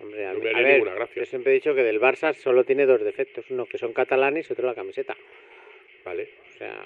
Hombre, 0.00 0.24
a, 0.26 0.32
No 0.32 0.38
mí- 0.40 0.44
me 0.44 0.50
a 0.50 0.56
haría 0.56 0.66
ver, 0.66 0.72
ninguna 0.78 0.94
gracia. 0.96 1.22
yo 1.22 1.26
siempre 1.26 1.52
he 1.52 1.54
dicho 1.54 1.72
que 1.74 1.82
del 1.84 2.00
Barça 2.00 2.34
solo 2.34 2.64
tiene 2.64 2.84
dos 2.86 3.00
defectos. 3.02 3.48
Uno 3.50 3.66
que 3.66 3.78
son 3.78 3.92
catalanes 3.92 4.48
y 4.48 4.52
otro 4.52 4.66
la 4.66 4.74
camiseta. 4.74 5.16
Vale. 6.04 6.30
O 6.50 6.52
sea, 6.58 6.84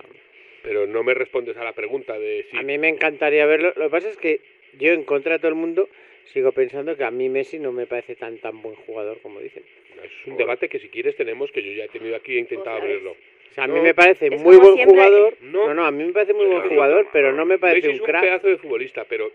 Pero 0.62 0.86
no 0.86 1.02
me 1.02 1.14
respondes 1.14 1.56
a 1.56 1.64
la 1.64 1.72
pregunta 1.72 2.18
de 2.18 2.46
si... 2.50 2.56
a 2.56 2.62
mí 2.62 2.78
me 2.78 2.88
encantaría 2.88 3.46
verlo. 3.46 3.72
Lo 3.76 3.84
que 3.86 3.90
pasa 3.90 4.08
es 4.08 4.16
que 4.16 4.40
yo, 4.78 4.92
en 4.92 5.04
contra 5.04 5.32
de 5.34 5.38
todo 5.40 5.48
el 5.48 5.54
mundo, 5.56 5.88
sigo 6.32 6.52
pensando 6.52 6.96
que 6.96 7.04
a 7.04 7.10
mí 7.10 7.28
Messi 7.28 7.58
no 7.58 7.72
me 7.72 7.86
parece 7.86 8.14
tan 8.16 8.38
tan 8.38 8.62
buen 8.62 8.76
jugador 8.76 9.20
como 9.22 9.40
dicen. 9.40 9.64
Es 10.02 10.26
un 10.26 10.36
debate 10.36 10.68
que 10.68 10.78
si 10.78 10.88
quieres 10.88 11.16
tenemos, 11.16 11.50
que 11.52 11.62
yo 11.62 11.72
ya 11.72 11.84
he 11.84 11.88
tenido 11.88 12.16
aquí 12.16 12.36
e 12.36 12.38
intentado 12.40 12.76
abrirlo. 12.78 13.12
O 13.12 13.54
sea, 13.54 13.64
a 13.64 13.66
No, 13.66 13.74
mí 13.74 13.80
me 13.80 13.92
parece 13.94 14.28
es 14.28 14.40
muy 14.42 14.56
buen 14.56 14.74
siempre- 14.74 14.94
jugador. 14.96 15.36
No. 15.42 15.66
No, 15.68 15.74
no, 15.74 15.84
a 15.84 15.90
mí 15.90 16.04
me 16.04 16.12
parece 16.12 16.32
muy 16.32 16.46
buen 16.46 16.62
Pero- 16.62 16.74
jugador, 16.74 17.06
pero 17.12 17.32
no 17.32 17.44
me 17.44 17.58
parece 17.58 17.88
Messi 17.88 17.88
un 17.88 17.94
es 17.96 18.00
un 18.00 18.06
crack. 18.06 18.22
pedazo 18.22 18.48
de 18.48 18.56
futbolista, 18.58 19.04
pero... 19.04 19.30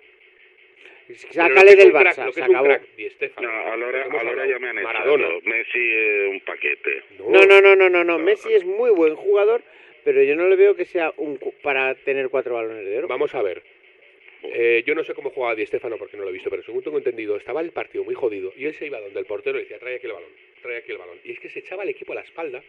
Sácale 1.31 1.75
del 1.77 1.91
crack, 1.91 2.07
Barça, 2.17 2.25
lo 2.25 2.31
que 2.33 2.39
se 2.41 2.43
acabó. 2.43 2.65
crack, 2.65 2.81
No, 3.39 3.49
hemos 3.49 3.65
ahora 3.85 4.03
hablado. 4.19 4.49
ya 4.49 4.59
me 4.59 4.67
han 4.69 4.77
echado. 4.79 4.93
Maradona. 4.93 5.27
Messi 5.45 5.79
es 5.79 6.29
un 6.31 6.39
paquete. 6.41 7.01
No, 7.19 7.45
no, 7.45 7.61
no, 7.61 7.75
no, 7.77 7.89
no, 7.89 8.03
no. 8.03 8.19
Messi 8.19 8.51
es 8.53 8.65
muy 8.65 8.89
buen 8.91 9.15
jugador, 9.15 9.61
pero 10.07 10.23
yo 10.23 10.37
no 10.37 10.47
le 10.47 10.55
veo 10.55 10.73
que 10.73 10.85
sea 10.85 11.13
un 11.17 11.35
cu- 11.35 11.53
para 11.61 11.93
tener 11.95 12.29
cuatro 12.29 12.53
balones 12.55 12.85
de 12.85 12.97
oro. 12.97 13.09
Vamos 13.09 13.35
a 13.35 13.41
ver. 13.41 13.61
Eh, 14.41 14.83
yo 14.85 14.95
no 14.95 15.03
sé 15.03 15.13
cómo 15.13 15.31
jugaba 15.31 15.53
Di 15.53 15.65
Stéfano 15.65 15.97
porque 15.97 16.15
no 16.15 16.23
lo 16.23 16.29
he 16.29 16.31
visto, 16.31 16.49
pero 16.49 16.63
según 16.63 16.81
tengo 16.81 16.97
entendido, 16.97 17.35
estaba 17.35 17.59
el 17.59 17.71
partido 17.71 18.05
muy 18.05 18.15
jodido 18.15 18.53
y 18.55 18.63
él 18.67 18.73
se 18.73 18.85
iba 18.85 19.01
donde 19.01 19.19
el 19.19 19.25
portero 19.25 19.57
y 19.59 19.63
decía, 19.63 19.79
trae 19.79 19.95
aquí 19.95 20.05
el 20.05 20.13
balón, 20.13 20.29
trae 20.61 20.77
aquí 20.77 20.93
el 20.93 20.97
balón. 20.97 21.17
Y 21.25 21.31
es 21.33 21.39
que 21.41 21.49
se 21.49 21.59
echaba 21.59 21.83
al 21.83 21.89
equipo 21.89 22.13
a 22.13 22.15
la 22.15 22.21
espalda, 22.21 22.63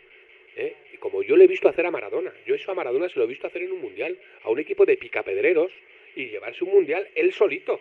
¿eh? 0.56 0.74
y 0.92 0.96
como 0.96 1.22
yo 1.22 1.36
le 1.36 1.44
he 1.44 1.46
visto 1.46 1.68
hacer 1.68 1.86
a 1.86 1.92
Maradona. 1.92 2.32
Yo 2.44 2.56
eso 2.56 2.72
a 2.72 2.74
Maradona 2.74 3.08
se 3.08 3.20
lo 3.20 3.24
he 3.24 3.28
visto 3.28 3.46
hacer 3.46 3.62
en 3.62 3.70
un 3.70 3.80
mundial, 3.82 4.18
a 4.42 4.50
un 4.50 4.58
equipo 4.58 4.84
de 4.84 4.96
picapedreros 4.96 5.70
y 6.16 6.26
llevarse 6.30 6.64
un 6.64 6.72
mundial 6.72 7.06
él 7.14 7.32
solito. 7.32 7.80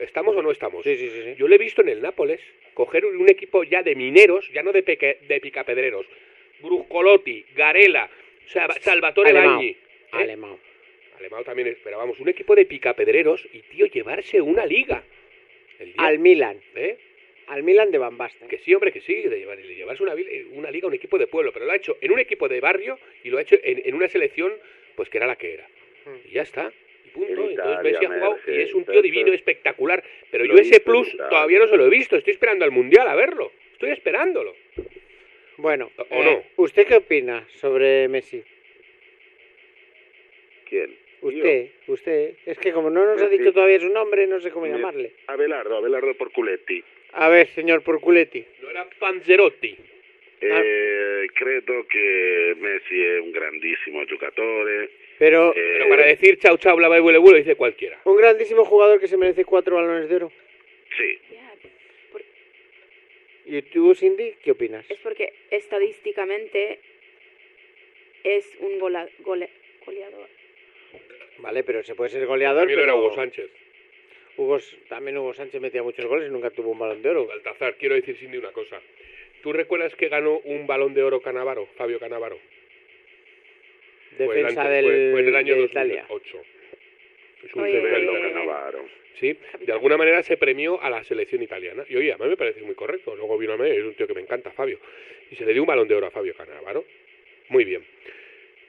¿Estamos 0.00 0.34
o 0.34 0.42
no 0.42 0.50
estamos? 0.50 0.82
Sí, 0.82 0.96
sí, 0.96 1.08
sí, 1.10 1.22
sí. 1.22 1.34
Yo 1.38 1.46
le 1.46 1.54
he 1.54 1.58
visto 1.58 1.80
en 1.82 1.90
el 1.90 2.02
Nápoles 2.02 2.40
coger 2.74 3.06
un 3.06 3.28
equipo 3.30 3.62
ya 3.62 3.84
de 3.84 3.94
mineros, 3.94 4.50
ya 4.52 4.64
no 4.64 4.72
de, 4.72 4.82
peque- 4.82 5.18
de 5.28 5.40
picapedreros. 5.40 6.06
Bruscolotti, 6.62 7.44
Garela, 7.54 8.10
Salvatore 8.46 9.30
Alemão. 9.30 9.56
Bagni. 9.56 9.68
¿eh? 9.70 9.76
Alemão. 10.12 10.58
Alemão 11.18 11.42
también 11.44 11.68
es, 11.68 11.78
pero 11.82 11.98
vamos, 11.98 12.20
un 12.20 12.28
equipo 12.28 12.54
de 12.54 12.66
picapedreros 12.66 13.46
y, 13.52 13.60
tío, 13.62 13.86
llevarse 13.86 14.40
una 14.40 14.66
liga. 14.66 15.02
El 15.78 15.92
día- 15.92 16.02
Al 16.06 16.18
Milan. 16.18 16.60
¿Eh? 16.74 16.96
Al 17.48 17.62
Milan 17.62 17.90
de 17.90 17.98
Van 17.98 18.16
Basten. 18.18 18.48
Que 18.48 18.58
sí, 18.58 18.74
hombre, 18.74 18.92
que 18.92 19.00
sí, 19.00 19.14
de 19.22 19.38
llevar, 19.38 19.56
de 19.56 19.74
llevarse 19.74 20.02
una, 20.02 20.14
una 20.52 20.70
liga 20.70 20.86
a 20.86 20.88
un 20.88 20.94
equipo 20.94 21.16
de 21.16 21.26
pueblo, 21.26 21.52
pero 21.52 21.64
lo 21.64 21.72
ha 21.72 21.76
hecho 21.76 21.96
en 22.00 22.10
un 22.12 22.18
equipo 22.18 22.48
de 22.48 22.60
barrio 22.60 22.98
y 23.24 23.30
lo 23.30 23.38
ha 23.38 23.42
hecho 23.42 23.56
en, 23.62 23.82
en 23.84 23.94
una 23.94 24.08
selección, 24.08 24.52
pues 24.94 25.08
que 25.08 25.18
era 25.18 25.26
la 25.26 25.36
que 25.36 25.54
era. 25.54 25.66
Hmm. 26.04 26.16
Y 26.28 26.30
ya 26.32 26.42
está. 26.42 26.72
Y 27.04 27.10
punto. 27.10 27.26
En 27.32 27.38
Entonces 27.38 27.54
Italia, 27.54 27.82
Messi 27.82 28.04
ha 28.04 28.08
jugado 28.08 28.38
y 28.48 28.60
es 28.60 28.74
un 28.74 28.84
tío 28.84 29.00
divino, 29.00 29.32
espectacular. 29.32 30.02
Pero 30.30 30.44
yo 30.44 30.54
ese 30.54 30.80
plus 30.80 31.08
Italia. 31.08 31.28
todavía 31.30 31.58
no 31.60 31.68
se 31.68 31.76
lo 31.76 31.86
he 31.86 31.90
visto. 31.90 32.16
Estoy 32.16 32.32
esperando 32.32 32.64
al 32.64 32.72
Mundial 32.72 33.06
a 33.08 33.14
verlo. 33.14 33.52
Estoy 33.72 33.90
esperándolo. 33.90 34.54
Bueno, 35.58 35.90
¿O 35.96 36.04
eh, 36.22 36.24
no? 36.56 36.62
¿usted 36.64 36.86
qué 36.86 36.96
opina 36.96 37.46
sobre 37.60 38.08
Messi? 38.08 38.42
¿Quién? 40.68 40.94
Usted, 41.22 41.70
usted. 41.86 42.34
Es 42.44 42.58
que 42.58 42.72
como 42.72 42.90
no 42.90 43.04
nos 43.06 43.20
ha 43.22 43.28
dicho 43.28 43.52
todavía 43.52 43.80
su 43.80 43.88
nombre, 43.88 44.26
no 44.26 44.40
sé 44.40 44.50
cómo 44.50 44.66
llamarle. 44.66 45.12
Abelardo, 45.26 45.76
Abelardo 45.76 46.14
Porculetti. 46.14 46.82
A 47.12 47.28
ver, 47.28 47.46
señor 47.48 47.82
Porculetti. 47.82 48.44
No 48.62 48.70
era 48.70 48.86
Panzerotti. 48.98 49.76
Eh, 50.38 51.26
credo 51.34 51.86
che 51.86 52.54
Messi 52.58 53.02
è 53.02 53.18
un 53.18 53.30
grandissimo 53.30 54.04
giocatore. 54.04 54.90
Pero 55.18 55.54
Eh, 55.54 55.78
Pero 55.78 55.88
para 55.88 56.04
decir 56.04 56.38
chau 56.38 56.58
chau, 56.58 56.76
bla 56.76 56.88
bla 56.88 56.98
y 56.98 57.34
dice 57.38 57.54
cualquiera. 57.56 57.98
un 58.04 58.16
grandísimo 58.18 58.64
jugador 58.66 59.00
que 59.00 59.08
se 59.08 59.16
merece 59.16 59.44
cuatro 59.46 59.76
balones 59.76 60.08
de 60.10 60.16
oro. 60.16 60.28
Por- 60.28 61.45
¿Y 63.46 63.62
tú, 63.62 63.94
Cindy, 63.94 64.34
qué 64.42 64.50
opinas? 64.50 64.84
es 64.90 64.98
porque 64.98 65.32
estadísticamente 65.50 66.80
es 68.24 68.44
un 68.60 68.78
gola- 68.80 69.08
gole- 69.20 69.50
goleador. 69.84 70.28
Vale, 71.38 71.62
pero 71.62 71.82
se 71.84 71.94
puede 71.94 72.10
ser 72.10 72.26
goleador, 72.26 72.62
También 72.62 72.80
pero... 72.80 72.92
era 72.92 72.94
Hugo 73.00 73.14
Sánchez. 73.14 73.48
Hugo 74.36 74.58
también 74.88 75.16
Hugo 75.16 75.32
Sánchez 75.32 75.60
metía 75.60 75.82
muchos 75.82 76.04
goles 76.06 76.28
y 76.28 76.32
nunca 76.32 76.50
tuvo 76.50 76.70
un 76.72 76.78
balón 76.78 77.02
de 77.02 77.08
oro. 77.10 77.26
Baltazar, 77.26 77.76
quiero 77.76 77.94
decir 77.94 78.16
Cindy 78.16 78.36
una 78.38 78.52
cosa. 78.52 78.80
¿Tú 79.42 79.52
recuerdas 79.52 79.94
que 79.94 80.08
ganó 80.08 80.38
un 80.40 80.66
balón 80.66 80.92
de 80.94 81.02
oro 81.04 81.20
Canavaro, 81.22 81.66
Fabio 81.76 81.98
Canavaro? 82.00 82.38
Fue 84.16 84.24
el 84.26 84.42
Defensa 84.42 84.68
del, 84.68 84.84
fue- 84.84 85.10
fue 85.12 85.20
en 85.20 85.28
el 85.28 85.36
año 85.36 85.54
de 85.54 85.60
2008. 85.60 85.70
Italia. 85.72 86.06
Es 87.46 87.54
un 87.54 87.62
Oye, 87.62 87.72
central 87.72 87.94
oye, 87.94 88.04
italiano. 88.04 88.34
Cannavaro. 88.34 88.84
Sí, 89.14 89.38
de 89.60 89.72
alguna 89.72 89.96
manera 89.96 90.22
se 90.22 90.36
premió 90.36 90.82
a 90.82 90.90
la 90.90 91.02
selección 91.04 91.42
italiana. 91.42 91.84
Y 91.88 91.96
oye, 91.96 92.12
a 92.12 92.18
mí 92.18 92.28
me 92.28 92.36
parece 92.36 92.60
muy 92.62 92.74
correcto. 92.74 93.14
Luego 93.14 93.38
vino 93.38 93.54
a 93.54 93.56
mí, 93.56 93.68
es 93.70 93.84
un 93.84 93.94
tío 93.94 94.06
que 94.06 94.14
me 94.14 94.20
encanta, 94.20 94.50
Fabio. 94.50 94.78
Y 95.30 95.36
se 95.36 95.46
le 95.46 95.52
dio 95.52 95.62
un 95.62 95.66
balón 95.66 95.88
de 95.88 95.94
oro 95.94 96.06
a 96.06 96.10
Fabio 96.10 96.34
Canavaro. 96.34 96.84
Muy 97.48 97.64
bien. 97.64 97.84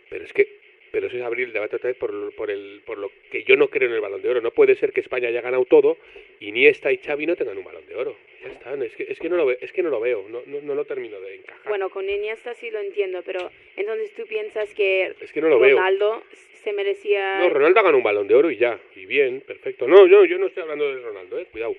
Pero 0.09 0.23
es 0.23 0.31
que 0.31 0.66
pero 0.91 1.07
eso 1.07 1.17
es 1.17 1.23
abrir 1.23 1.47
el 1.47 1.53
debate 1.53 1.75
otra 1.75 1.89
vez 1.89 1.97
por, 1.97 2.13
lo- 2.13 2.31
por, 2.31 2.49
el, 2.51 2.81
por 2.85 2.97
lo 2.97 3.11
que 3.31 3.43
yo 3.43 3.55
no 3.55 3.67
creo 3.69 3.87
en 3.89 3.95
el 3.95 4.01
balón 4.01 4.21
de 4.21 4.29
oro. 4.29 4.41
No 4.41 4.51
puede 4.51 4.75
ser 4.75 4.91
que 4.93 5.01
España 5.01 5.29
haya 5.29 5.41
ganado 5.41 5.65
todo 5.65 5.97
y 6.39 6.49
Iniesta 6.49 6.91
y 6.91 6.97
Xavi 6.97 7.25
no 7.25 7.35
tengan 7.35 7.57
un 7.57 7.63
balón 7.63 7.85
de 7.87 7.95
oro. 7.95 8.17
Ya 8.43 8.49
está, 8.49 8.73
es, 8.75 8.95
que, 8.95 9.03
es, 9.09 9.19
que 9.19 9.29
no 9.29 9.35
lo 9.37 9.45
ve- 9.45 9.57
es 9.61 9.71
que 9.73 9.83
no 9.83 9.89
lo 9.89 9.99
veo, 9.99 10.25
no, 10.29 10.41
no, 10.45 10.61
no 10.61 10.75
lo 10.75 10.85
termino 10.85 11.19
de 11.19 11.35
encajar. 11.35 11.67
Bueno, 11.67 11.89
con 11.89 12.09
Iniesta 12.09 12.53
sí 12.53 12.69
lo 12.71 12.79
entiendo, 12.79 13.21
pero 13.25 13.51
entonces 13.75 14.13
tú 14.15 14.25
piensas 14.27 14.73
que 14.73 15.13
Es 15.19 15.31
que 15.31 15.41
no 15.41 15.49
lo 15.49 15.59
veo. 15.59 15.77
Ronaldo 15.77 16.23
se 16.63 16.73
merecía... 16.73 17.39
No, 17.39 17.49
Ronaldo 17.49 17.79
ha 17.79 17.83
ganado 17.83 17.97
un 17.97 18.03
balón 18.03 18.27
de 18.27 18.35
oro 18.35 18.51
y 18.51 18.57
ya, 18.57 18.79
y 18.95 19.05
bien, 19.05 19.41
perfecto. 19.41 19.87
No, 19.87 20.05
no, 20.07 20.25
yo 20.25 20.37
no 20.37 20.47
estoy 20.47 20.63
hablando 20.63 20.87
de 20.93 21.01
Ronaldo, 21.01 21.39
eh, 21.39 21.47
cuidado. 21.51 21.75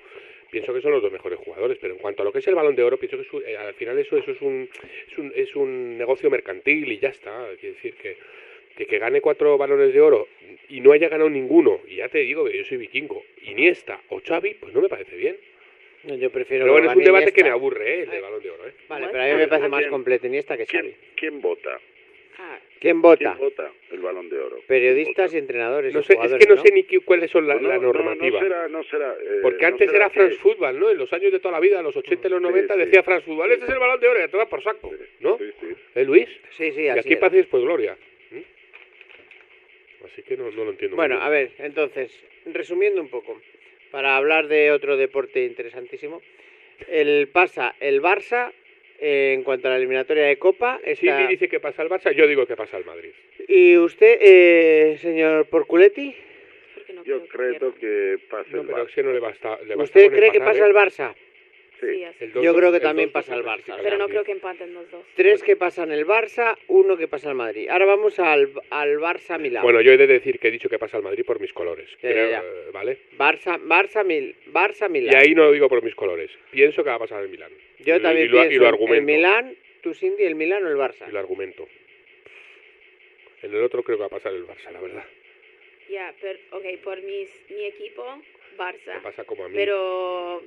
Pienso 0.51 0.72
que 0.72 0.80
son 0.80 0.93
los 0.93 1.02
dos 1.02 1.12
mejores 1.12 1.39
jugadores, 1.40 1.76
pero 1.78 1.93
en 1.93 2.01
cuanto 2.01 2.22
a 2.22 2.24
lo 2.24 2.32
que 2.32 2.39
es 2.39 2.47
el 2.48 2.55
balón 2.55 2.74
de 2.74 2.82
oro, 2.82 2.97
pienso 2.98 3.18
que 3.18 3.22
es 3.24 3.32
un- 3.35 3.43
eh, 3.47 3.55
al 3.56 3.74
final 3.74 3.98
eso, 3.98 4.16
eso 4.16 4.30
es, 4.30 4.40
un, 4.40 4.66
es, 5.12 5.18
un, 5.18 5.32
es 5.36 5.55
un 5.56 5.98
negocio 5.98 6.30
mercantil 6.30 6.90
y 6.90 6.98
ya 6.98 7.10
está. 7.10 7.48
Quiere 7.60 7.74
decir 7.74 7.94
que, 7.97 8.16
que, 8.78 8.86
que 8.86 8.98
gane 8.98 9.20
cuatro 9.20 9.59
balones 9.59 9.92
de 9.92 10.00
oro 10.00 10.28
y 10.68 10.80
no 10.80 10.92
haya 10.92 11.09
ganado 11.09 11.28
ninguno, 11.28 11.80
y 11.88 11.96
ya 11.96 12.09
te 12.09 12.18
digo 12.18 12.44
que 12.44 12.56
yo 12.59 12.64
soy 12.64 12.76
vikingo, 12.78 13.24
Iniesta 13.42 14.00
o 14.09 14.20
Xavi, 14.24 14.55
pues 14.55 14.72
no 14.72 14.80
me 14.80 14.88
parece 14.88 15.16
bien. 15.16 15.36
Yo 16.05 16.30
prefiero 16.30 16.64
Pero 16.64 16.72
bueno, 16.74 16.86
que 16.86 16.92
es 16.92 16.96
un 16.98 17.05
debate 17.05 17.32
que 17.32 17.42
me 17.42 17.50
aburre, 17.50 17.94
eh, 17.94 18.02
el 18.05 18.10
de 18.10 18.20
balón 18.20 18.40
de 18.42 18.50
oro. 18.50 18.68
Eh. 18.68 18.72
Vale, 18.88 19.09
pero 19.10 19.22
a 19.22 19.26
mí 19.26 19.34
me 19.34 19.48
parece 19.48 19.68
más 19.68 19.86
completo 19.88 20.26
Iniesta 20.28 20.56
que 20.56 20.64
Xavi. 20.66 20.94
¿Quién 21.16 21.40
vota? 21.40 21.80
¿Quién 22.80 23.02
vota? 23.02 23.34
¿Quién 23.34 23.38
vota 23.48 23.72
el 23.90 23.98
balón 23.98 24.28
de 24.30 24.38
oro? 24.38 24.60
Periodistas 24.68 25.34
y 25.34 25.38
entrenadores. 25.38 25.92
No 25.92 25.98
y 26.00 26.05
sé, 26.05 26.12
es 26.22 26.34
que 26.34 26.46
no, 26.46 26.56
sé 26.62 26.70
ni 26.72 26.84
qué- 26.84 27.00
cuáles 27.00 27.28
son 27.32 27.48
la, 27.48 27.56
No, 27.56 27.68
la 27.68 27.74
no, 27.78 27.82
no, 27.82 27.92
normativa. 27.92 28.38
No, 28.40 28.46
será, 28.46 28.68
no 28.68 28.82
será, 28.84 29.12
eh, 29.14 29.40
Porque 29.42 29.62
no 29.62 29.68
antes 29.68 29.90
será 29.90 30.05
era 30.05 30.09
que- 30.10 30.20
France 30.20 30.36
Football, 30.36 30.78
¿no? 30.78 30.88
En 30.90 30.98
los 30.98 31.12
años 31.12 31.32
de 31.32 31.40
toda 31.40 31.50
la 31.52 31.60
vida, 31.60 31.82
los 31.82 31.96
80 31.96 32.28
y 32.28 32.30
los 32.30 32.40
90, 32.40 32.74
sí. 32.74 32.80
decía 32.80 33.02
France 33.02 33.26
Football, 33.26 33.50
este 33.50 33.64
es 33.64 33.70
el 33.72 33.78
balón 33.80 33.98
de 33.98 34.06
oro, 34.09 34.20
y 34.20 34.22
a 34.22 34.28
tomar 34.28 34.48
por 34.48 34.62
saco, 34.62 34.92
¿no? 35.18 35.36
¿Eh, 35.96 36.05
Luis? 36.05 36.28
Sí, 36.50 36.70
sí, 36.70 36.82
Y 36.82 36.88
así 36.88 37.00
aquí 37.00 37.12
era. 37.14 37.20
paz 37.22 37.32
y 37.34 37.36
después 37.38 37.64
gloria. 37.64 37.96
Así 40.04 40.22
que 40.22 40.36
no, 40.36 40.50
no 40.50 40.64
lo 40.64 40.70
entiendo. 40.70 40.96
muy 40.96 41.02
Bueno, 41.02 41.16
bien. 41.16 41.26
a 41.26 41.28
ver, 41.30 41.50
entonces, 41.58 42.12
resumiendo 42.46 43.00
un 43.00 43.08
poco, 43.08 43.40
para 43.90 44.16
hablar 44.16 44.48
de 44.48 44.70
otro 44.70 44.96
deporte 44.96 45.44
interesantísimo, 45.44 46.22
el 46.88 47.28
pasa 47.28 47.74
el 47.80 48.00
Barça 48.00 48.52
eh, 49.00 49.32
en 49.34 49.42
cuanto 49.44 49.68
a 49.68 49.72
la 49.72 49.76
eliminatoria 49.76 50.24
de 50.24 50.38
Copa. 50.38 50.80
Si 50.84 50.90
está- 51.08 51.20
me 51.20 51.28
dice 51.28 51.48
que 51.48 51.60
pasa 51.60 51.82
el 51.82 51.88
Barça, 51.88 52.12
yo 52.12 52.26
digo 52.26 52.46
que 52.46 52.56
pasa 52.56 52.76
el 52.78 52.84
Madrid. 52.84 53.10
¿Y 53.48 53.76
usted, 53.76 54.18
eh, 54.20 54.96
señor 55.00 55.46
Porculetti? 55.48 56.14
Yo 57.04 57.24
creo 57.28 57.74
que 57.74 58.18
pasa 58.28 58.50
No, 58.52 58.60
el 58.62 58.66
pero 58.66 58.78
Barça. 58.84 58.88
es 58.88 58.94
que 58.94 59.02
no 59.02 59.12
le 59.12 59.20
basta. 59.20 59.56
Le 59.62 59.74
basta 59.76 59.82
¿Usted 59.84 60.10
cree 60.12 60.30
que 60.32 60.40
pasa 60.40 60.64
¿eh? 60.64 60.68
el 60.68 60.74
Barça? 60.74 61.14
Sí, 61.80 62.05
así. 62.05 62.24
El 62.24 62.32
dos- 62.32 62.42
Yo 62.44 62.55
creo 62.56 62.72
que 62.72 62.80
también 62.80 63.09
dos 63.09 63.12
pasa 63.12 63.34
el 63.36 63.44
Barça. 63.44 63.78
Pero 63.82 63.98
no 63.98 64.09
creo 64.09 64.24
que 64.24 64.32
empaten 64.32 64.74
los 64.74 64.90
dos. 64.90 65.05
Tres 65.14 65.42
que 65.42 65.55
pasan 65.56 65.92
el 65.92 66.05
Barça, 66.06 66.56
uno 66.66 66.96
que 66.96 67.06
pasa 67.09 67.28
el 67.30 67.36
Madrid. 67.36 67.68
Ahora 67.68 67.84
vamos 67.86 68.18
al, 68.18 68.50
al 68.70 68.98
Barça-Milán. 68.98 69.62
Bueno, 69.62 69.80
yo 69.80 69.92
he 69.92 69.96
de 69.96 70.06
decir 70.09 70.38
que 70.40 70.48
he 70.48 70.50
dicho 70.50 70.68
que 70.68 70.78
pasa 70.78 70.96
el 70.96 71.02
Madrid 71.05 71.24
por 71.24 71.40
mis 71.40 71.52
colores. 71.52 71.88
Creo, 72.00 72.42
¿Vale? 72.72 72.98
Barça, 73.16 73.59
Barça, 73.60 74.05
Mil, 74.05 74.34
Barça, 74.52 74.88
Milán. 74.88 75.14
Y 75.14 75.16
ahí 75.16 75.34
no 75.34 75.44
lo 75.44 75.52
digo 75.52 75.68
por 75.68 75.82
mis 75.82 75.94
colores. 75.94 76.30
Pienso 76.50 76.82
que 76.82 76.90
va 76.90 76.96
a 76.96 77.00
pasar 77.00 77.22
el 77.22 77.28
Milán. 77.28 77.52
Yo 77.78 77.96
Y- 77.96 78.00
también 78.00 78.26
y 78.26 78.28
lo, 78.28 78.38
pienso 78.40 78.55
y 78.55 78.59
lo 78.59 78.62
en 78.64 78.68
argumento. 78.68 78.94
el 78.98 79.02
Milán, 79.02 79.56
tú 79.82 79.94
Cindy, 79.94 80.24
el 80.24 80.34
Milán 80.34 80.64
o 80.64 80.68
el 80.68 80.76
Barça. 80.76 81.09
Y 81.09 81.12
lo 81.12 81.18
argumento. 81.20 81.68
En 83.42 83.55
el 83.55 83.62
otro 83.62 83.82
creo 83.84 83.96
que 83.98 84.00
va 84.00 84.06
a 84.06 84.10
pasar 84.10 84.32
el 84.32 84.44
Barça, 84.46 84.70
la 84.72 84.80
verdad. 84.80 85.05
Ya, 85.88 86.12
pero, 86.20 86.38
ok, 86.52 86.64
por 86.82 87.00
mis, 87.02 87.30
mi 87.50 87.64
equipo, 87.66 88.05
Barça. 88.59 88.94
Me 88.94 89.00
pasa 89.00 89.24
como 89.24 89.44
a 89.44 89.48
mí. 89.48 89.55
Pero 89.55 90.42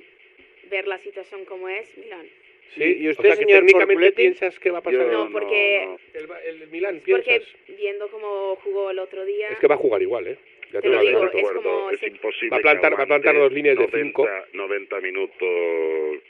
ver 0.70 0.86
la 0.86 0.98
situación 0.98 1.44
como 1.44 1.68
es, 1.68 1.96
Milán. 1.98 2.26
Sí, 2.74 2.96
¿Y 3.00 3.08
o 3.08 3.10
usted, 3.10 3.24
sea, 3.24 3.36
que 3.36 3.44
señor 3.44 3.58
técnicamente 3.66 4.12
piensas 4.12 4.58
que 4.58 4.70
va 4.70 4.78
a 4.78 4.82
pasar 4.82 5.06
No, 5.06 5.26
el, 5.26 5.32
porque, 5.32 5.88
el, 6.14 6.26
Ba- 6.26 6.40
el 6.42 6.68
Milán, 6.68 7.02
porque 7.06 7.22
piensas. 7.40 7.54
viendo 7.78 8.08
cómo 8.08 8.56
jugó 8.56 8.90
el 8.90 8.98
otro 8.98 9.24
día, 9.26 9.48
Es 9.50 9.58
que 9.58 9.66
va 9.66 9.74
a 9.74 9.78
jugar 9.78 10.00
igual, 10.00 10.26
¿eh? 10.28 10.38
Ya 10.72 10.80
Te 10.80 10.88
te, 10.88 10.88
lo 10.88 10.94
lo 10.94 11.00
digo, 11.02 11.18
adelanto. 11.18 11.36
es 11.38 11.52
como 11.52 11.90
es 11.90 12.00
se- 12.00 12.06
imposible 12.08 12.48
Va 12.50 12.56
a 12.56 12.60
plantar- 12.60 12.98
va 12.98 13.02
a 13.02 13.06
plantar 13.06 13.36
dos 13.36 13.52
líneas 13.52 13.76
de 13.76 13.82
90 13.84 13.98
cinco. 14.06 14.28
90 14.54 15.00
minutos 15.00 15.38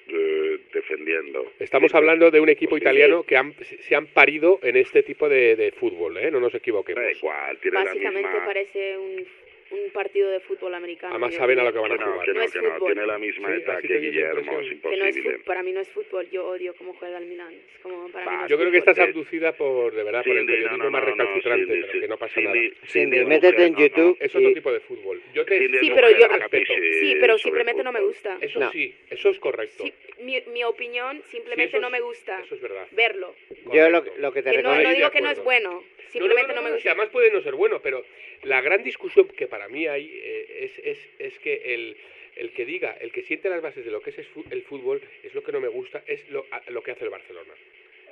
eh, 0.09 0.59
defendiendo. 0.73 1.53
Estamos 1.61 1.95
hablando 1.95 2.29
de 2.29 2.41
un 2.41 2.49
equipo 2.49 2.77
italiano 2.77 3.23
que 3.23 3.37
han- 3.37 3.55
se 3.63 3.95
han 3.95 4.09
parido 4.09 4.59
en 4.65 4.77
este 4.77 5.05
tipo 5.05 5.29
de, 5.29 5.55
de 5.55 5.71
fútbol, 5.71 6.17
¿eh? 6.19 6.29
No 6.33 6.41
nos 6.41 6.53
equivoquemos. 6.57 7.05
Da 7.05 7.13
igual, 7.13 7.59
tiene 7.59 7.79
la 7.79 7.85
básicamente 7.85 8.29
misma... 8.31 8.45
parece 8.47 8.99
un, 8.99 9.27
un 9.73 9.91
partido 9.91 10.31
de 10.31 10.41
fútbol 10.41 10.75
americano. 10.75 11.15
Además 11.15 11.35
saben 11.35 11.59
a 11.59 11.65
lo 11.65 11.73
que 11.73 11.79
van 11.79 11.93
a 11.93 11.97
no, 11.97 12.13
jugar. 12.13 12.27
que 12.27 12.33
No 12.33 12.39
no, 12.39 12.45
es 12.45 12.53
que 12.53 12.61
no, 12.63 12.75
fútbol. 12.75 12.93
tiene 12.93 13.07
la 13.07 13.19
misma 13.19 13.49
Sí, 13.57 13.63
edad 13.63 13.81
que 13.81 13.99
Guillermo, 13.99 14.41
es 14.41 14.47
Que 14.83 14.97
no 14.97 15.05
es 15.07 15.17
imposible. 15.17 15.39
para 15.45 15.63
mí 15.63 15.73
no 15.73 15.81
es 15.81 15.89
fútbol, 15.89 16.29
yo 16.31 16.47
odio 16.47 16.75
cómo 16.77 16.95
juega 16.95 17.19
el 17.19 17.27
Milán. 17.27 17.55
Es 17.55 17.79
como 17.83 18.09
para 18.11 18.31
mí 18.31 18.37
no 18.37 18.45
es 18.45 18.51
Yo 18.51 18.59
creo 18.59 18.71
que 18.71 18.79
estás 18.79 18.99
abducida 18.99 19.53
por, 19.57 19.95
de 19.95 20.03
verdad, 20.03 20.23
por 20.23 20.33
el 20.33 20.39
Cindy, 20.41 20.53
periodismo 20.53 20.77
no, 20.79 20.85
no, 20.85 20.91
más 20.91 21.03
no, 21.03 21.09
no, 21.09 21.15
recalcitrante, 21.17 21.65
Cindy, 21.67 21.81
pero 21.89 22.01
que 22.01 22.09
no 22.09 22.17
pasa 22.19 22.35
Cindy, 22.35 22.69
nada. 22.69 22.87
Cindy, 22.87 23.25
métete 23.25 23.53
mujer, 23.53 23.61
en 23.67 23.73
no, 23.73 23.79
no. 23.79 23.87
YouTube 23.87 24.17
Es 24.21 24.35
otro 24.37 24.53
tipo 24.53 24.73
de 24.73 24.81
fútbol. 24.81 25.23
Yo 25.35 25.45
te 25.45 25.59
Cindy 25.59 25.79
Sí, 25.79 25.93
pero 25.95 26.11
yo- 26.11 26.29
respeto. 26.29 26.73
Sí, 27.01 27.17
pero 27.21 27.39
simplemente 27.39 27.83
no 27.83 27.93
me 27.93 28.01
gusta. 28.01 28.39
Eso 28.41 28.61
No. 28.61 28.71
sí, 28.73 28.95
eso 29.11 29.29
es 29.31 29.39
correcto. 29.39 29.85
Sí, 29.85 29.93
mi, 30.21 30.41
mi 30.53 30.65
opinión 30.65 31.23
simplemente 31.31 31.79
no 31.81 31.87
es- 31.89 31.93
me 31.93 32.01
gusta 32.01 32.41
Eso 32.41 32.55
es 32.55 32.61
verdad. 32.61 32.87
verlo. 32.93 33.35
Yo 33.73 33.89
lo, 33.91 34.03
que 34.33 34.43
te 34.43 34.53
recomiendo... 34.53 34.89
no 34.91 34.95
digo 34.95 35.11
que 35.11 35.21
no 35.21 35.31
es 35.31 35.43
bueno, 35.43 35.83
simplemente 36.09 36.55
no, 36.55 36.63
me 36.63 36.73
gusta. 36.73 36.91
además 36.91 37.09
puede 37.11 37.31
no 37.31 37.41
ser 37.43 37.55
bueno, 37.55 37.81
pero 37.83 38.05
la 38.43 38.61
gran 38.61 38.83
discusión 38.83 39.29
que 39.29 39.47
para 39.47 39.62
mí 39.69 39.87
hay 39.87 40.11
eh, 40.13 40.47
es, 40.65 40.79
es, 40.85 40.99
es 41.19 41.39
que 41.41 41.75
el, 41.75 41.97
el 42.37 42.51
que 42.53 42.65
diga, 42.65 42.97
el 43.01 43.13
que 43.13 43.23
siente 43.23 43.49
las 43.49 43.63
bases 43.63 43.85
de 43.85 43.91
lo 43.91 44.01
que 44.01 44.11
es 44.11 44.19
el 44.19 44.63
fútbol, 44.63 45.01
es 45.23 45.35
lo 45.35 45.43
que 45.43 45.53
no 45.53 45.61
me 45.61 45.69
gusta, 45.69 46.03
es 46.07 46.29
lo, 46.31 46.47
lo 46.69 46.83
que 46.83 46.91
hace 46.93 47.05
el 47.05 47.11
Barcelona. 47.11 47.53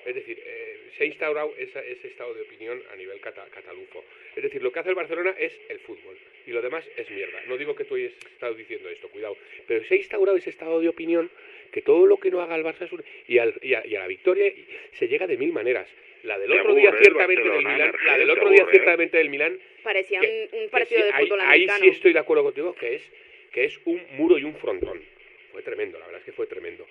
Es 0.06 0.14
decir, 0.14 0.38
eh, 0.42 0.76
se 0.96 1.04
ha 1.04 1.06
instaurado 1.06 1.54
esa- 1.58 1.84
ese 1.84 2.08
estado 2.08 2.32
de 2.32 2.40
opinión 2.40 2.82
a 2.90 2.96
nivel 2.96 3.20
cata- 3.20 3.46
catalufo. 3.50 4.02
Es 4.34 4.42
decir, 4.42 4.62
lo 4.62 4.72
que 4.72 4.78
hace 4.78 4.88
el 4.88 4.94
Barcelona 4.94 5.34
es 5.38 5.58
el 5.68 5.78
fútbol 5.80 6.16
y 6.46 6.52
lo 6.52 6.62
demás 6.62 6.88
es 6.96 7.10
mierda. 7.10 7.38
No 7.46 7.58
digo 7.58 7.76
que 7.76 7.84
tú 7.84 7.96
hayas 7.96 8.12
estado 8.32 8.54
diciendo 8.54 8.88
esto, 8.88 9.08
cuidado, 9.10 9.36
pero 9.66 9.84
se 9.84 9.94
ha 9.94 9.96
instaurado 9.98 10.38
ese 10.38 10.48
estado 10.50 10.80
de 10.80 10.88
opinión 10.88 11.30
que 11.70 11.82
todo 11.82 12.06
lo 12.06 12.16
que 12.16 12.30
no 12.30 12.40
haga 12.40 12.56
el 12.56 12.64
Barça 12.64 12.86
es 12.86 12.92
un... 12.92 13.04
y, 13.28 13.38
al- 13.38 13.58
y 13.62 13.74
a, 13.74 13.86
y 13.86 13.94
a 13.94 14.00
la 14.00 14.06
victoria 14.08 14.50
se 14.92 15.06
llega 15.06 15.26
de 15.26 15.36
mil 15.36 15.52
maneras. 15.52 15.86
La 16.22 16.38
del 16.38 16.50
otro 16.52 16.74
día 16.74 16.90
ciertamente 17.02 17.42
del 17.42 17.64
Milán, 17.64 17.94
la 18.04 18.18
del 18.18 18.30
otro 18.30 18.50
día 18.50 18.66
ciertamente 18.70 19.16
del 19.18 19.28
Milán 19.30 19.58
Parecía 19.82 20.20
que- 20.20 20.48
un, 20.52 20.60
un 20.62 20.68
partido 20.70 21.00
sí, 21.00 21.06
de 21.06 21.12
ahí, 21.14 21.24
fútbol 21.26 21.40
ahí 21.40 21.46
americano. 21.46 21.80
sí 21.84 21.88
estoy 21.90 22.12
de 22.12 22.18
acuerdo 22.18 22.44
contigo 22.44 22.74
que 22.74 22.94
es 22.96 23.02
que 23.52 23.64
es 23.64 23.80
un 23.84 24.00
muro 24.12 24.38
y 24.38 24.44
un 24.44 24.54
frontón. 24.56 25.02
Fue 25.52 25.62
tremendo, 25.62 25.98
la 25.98 26.06
verdad 26.06 26.20
es 26.20 26.24
que 26.24 26.32
fue 26.32 26.46
tremendo. 26.46 26.86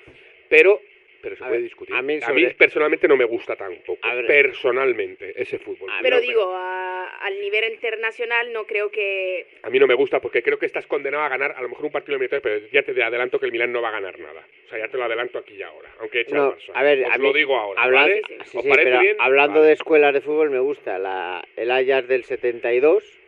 Pero 0.49 0.82
pero 1.21 1.35
se 1.35 1.43
A 1.43 1.47
puede 1.47 1.59
ver, 1.59 1.63
discutir. 1.69 1.95
a 1.95 1.99
A 1.99 2.01
mí 2.01 2.19
personalmente 2.57 3.07
no 3.07 3.17
me 3.17 3.25
gusta 3.25 3.55
tampoco. 3.55 3.99
A 4.07 4.15
ver. 4.15 4.27
personalmente 4.27 5.33
ese 5.41 5.59
fútbol. 5.59 5.89
Pero 6.01 6.15
No, 6.17 6.21
digo, 6.21 6.53
a- 6.55 7.07
al 7.19 7.39
nivel 7.41 7.71
internacional 7.73 8.51
no 8.53 8.65
creo 8.65 8.89
que... 8.89 9.45
a 9.63 9.69
mí 9.69 9.79
no 9.79 9.87
me 9.87 9.93
gusta 9.93 10.19
porque 10.21 10.41
creo 10.41 10.57
que 10.57 10.65
estás 10.65 10.87
condenado 10.87 11.23
a 11.23 11.29
ganar 11.29 11.53
a 11.55 11.61
lo 11.61 11.69
mejor 11.69 11.85
un 11.85 11.91
partido 11.91 12.15
eliminatorio, 12.15 12.41
pero 12.41 12.71
ya 12.71 12.83
te 12.83 13.03
adelanto 13.03 13.39
que 13.39 13.45
el 13.45 13.51
Milán 13.51 13.71
no 13.71 13.81
va 13.81 13.89
a 13.89 13.93
ganar 13.93 14.17
nada. 14.19 14.45
O 14.65 14.69
sea, 14.69 14.79
ya 14.79 14.87
te 14.87 14.97
lo 14.97 15.03
adelanto 15.03 15.37
aquí 15.39 15.55
y 15.55 15.61
ahora, 15.61 15.89
aunque 15.99 16.21
echa 16.21 16.35
No, 16.35 16.49
el 16.49 16.53
Barça. 16.57 16.71
a 16.73 16.83
ver, 16.83 17.05
Os 17.05 17.11
a 17.11 17.17
lo 17.17 17.33
digo 17.33 17.55
ahora, 17.57 17.81
habla- 17.81 18.01
¿vale? 18.01 18.21
sí, 18.27 18.57
¿Os 18.57 18.63
sí, 18.63 18.69
parece 18.69 18.89
pero 18.89 18.99
bien? 19.01 19.17
hablando 19.19 19.55
Vale. 19.59 19.67
de 19.67 19.73
escuelas 19.73 20.13
de 20.13 20.21
fútbol 20.21 20.49
me 20.49 20.59
gusta 20.59 20.99
la, 20.99 21.43
el 21.55 21.71
Ajax 21.71 22.07
del 22.07 22.23
72, 22.23 23.19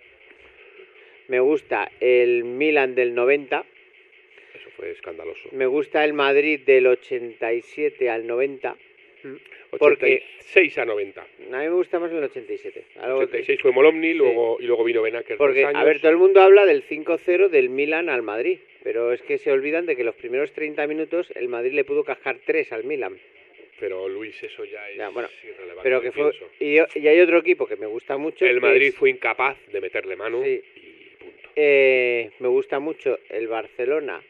me 1.28 1.40
gusta 1.40 1.90
el 2.00 2.44
Milan 2.44 2.94
del 2.96 3.16
90, 3.16 3.60
Eso 3.60 3.71
fue 4.82 4.92
escandaloso. 4.92 5.50
me 5.52 5.68
gusta 5.68 6.04
el 6.04 6.14
Madrid 6.14 6.62
del 6.66 6.88
87 6.88 8.10
al 8.10 8.26
90, 8.26 8.76
porque 9.78 9.86
86 9.94 10.78
a 10.80 10.86
90. 10.86 11.22
a 11.22 11.26
mí 11.46 11.50
me 11.52 11.70
gusta 11.70 12.00
más 12.00 12.12
el 12.12 12.24
87. 12.24 12.86
Algo- 12.98 13.20
86 13.20 13.62
fue 13.62 13.72
Molomni, 13.72 14.16
luego, 14.16 14.58
y 14.60 14.66
luego 14.66 14.84
vino 14.84 15.04
Benaker 15.04 15.38
Porque, 15.38 15.66
años. 15.66 15.80
a 15.80 15.84
ver, 15.84 16.00
todo 16.00 16.10
el 16.10 16.18
mundo 16.18 16.42
habla 16.42 16.66
del 16.66 16.82
5-0 16.84 17.48
del 17.50 17.70
Milan 17.70 18.10
al 18.10 18.24
Madrid, 18.24 18.58
pero 18.84 19.14
es 19.14 19.22
que 19.22 19.38
se 19.38 19.52
olvidan 19.52 19.86
de 19.86 19.96
que 19.96 20.04
los 20.04 20.16
primeros 20.16 20.52
30 20.52 20.88
minutos 20.88 21.32
el 21.36 21.48
Madrid 21.48 21.74
le 21.74 21.84
pudo 21.84 22.04
cascar 22.04 22.40
3 22.44 22.72
al 22.72 22.84
Milan. 22.84 23.20
Pero 23.80 24.10
Luis, 24.10 24.42
eso 24.42 24.66
ya 24.66 24.90
es 24.90 24.98
Ya, 24.98 25.10
bueno, 25.10 25.30
irrelevante. 25.44 25.82
Pero 25.84 26.02
que 26.02 26.12
fue, 26.12 26.32
y, 26.60 26.78
y 27.00 27.08
hay 27.08 27.20
otro 27.20 27.38
equipo 27.38 27.68
que 27.68 27.76
me 27.76 27.86
gusta 27.86 28.18
mucho. 28.18 28.46
El 28.46 28.56
que 28.56 28.62
Madrid 28.62 28.88
es- 28.88 28.96
fue 28.96 29.12
incapaz 29.12 29.58
de 29.72 29.80
meterle 29.82 30.16
mano. 30.16 30.44
Sí. 30.44 30.60
Eh, 31.56 32.32
me 32.40 32.48
gusta 32.48 32.80
mucho 32.80 33.20
el 33.30 33.48
Barcelona 33.48 34.22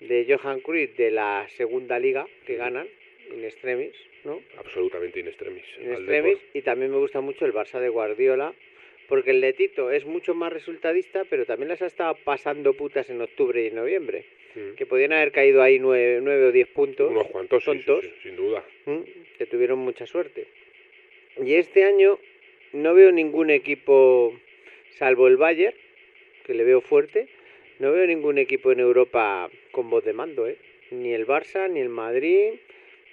de 0.00 0.26
Johan 0.28 0.60
Cruyff 0.60 0.96
de 0.96 1.10
la 1.10 1.46
segunda 1.48 1.98
liga 1.98 2.26
que 2.46 2.56
ganan, 2.56 2.88
in 3.32 3.44
extremis, 3.44 3.94
¿no? 4.24 4.42
Absolutamente 4.58 5.20
in 5.20 5.28
extremis. 5.28 5.64
In 5.78 5.92
extremis. 5.92 6.38
Y 6.54 6.62
también 6.62 6.90
me 6.90 6.98
gusta 6.98 7.20
mucho 7.20 7.44
el 7.46 7.52
Barça 7.52 7.80
de 7.80 7.88
Guardiola, 7.88 8.54
porque 9.08 9.30
el 9.30 9.40
de 9.40 9.52
Tito 9.52 9.90
es 9.90 10.04
mucho 10.04 10.34
más 10.34 10.52
resultadista, 10.52 11.24
pero 11.28 11.44
también 11.44 11.68
las 11.68 11.82
ha 11.82 11.86
estado 11.86 12.16
pasando 12.24 12.74
putas 12.74 13.10
en 13.10 13.20
octubre 13.20 13.62
y 13.62 13.68
en 13.68 13.74
noviembre. 13.74 14.24
Mm. 14.54 14.74
Que 14.74 14.86
podían 14.86 15.12
haber 15.12 15.32
caído 15.32 15.62
ahí 15.62 15.78
nueve, 15.78 16.20
nueve 16.22 16.46
o 16.46 16.52
diez 16.52 16.68
puntos. 16.68 17.10
Unos 17.10 17.28
cuantos, 17.28 17.64
sí, 17.64 17.70
sí, 17.70 17.84
tontos. 17.84 18.04
sí, 18.04 18.12
sin 18.22 18.36
duda. 18.36 18.64
que 19.38 19.46
tuvieron 19.46 19.78
mucha 19.78 20.06
suerte. 20.06 20.46
Y 21.44 21.54
este 21.54 21.84
año 21.84 22.18
no 22.72 22.94
veo 22.94 23.12
ningún 23.12 23.50
equipo, 23.50 24.38
salvo 24.90 25.26
el 25.28 25.36
Bayern, 25.36 25.76
que 26.44 26.54
le 26.54 26.64
veo 26.64 26.80
fuerte, 26.80 27.28
no 27.78 27.92
veo 27.92 28.06
ningún 28.06 28.38
equipo 28.38 28.72
en 28.72 28.80
Europa 28.80 29.50
con 29.70 29.90
voz 29.90 30.04
de 30.04 30.12
mando, 30.12 30.46
¿eh? 30.46 30.56
Ni 30.90 31.12
el 31.12 31.26
Barça, 31.26 31.68
ni 31.68 31.80
el 31.80 31.88
Madrid, 31.88 32.54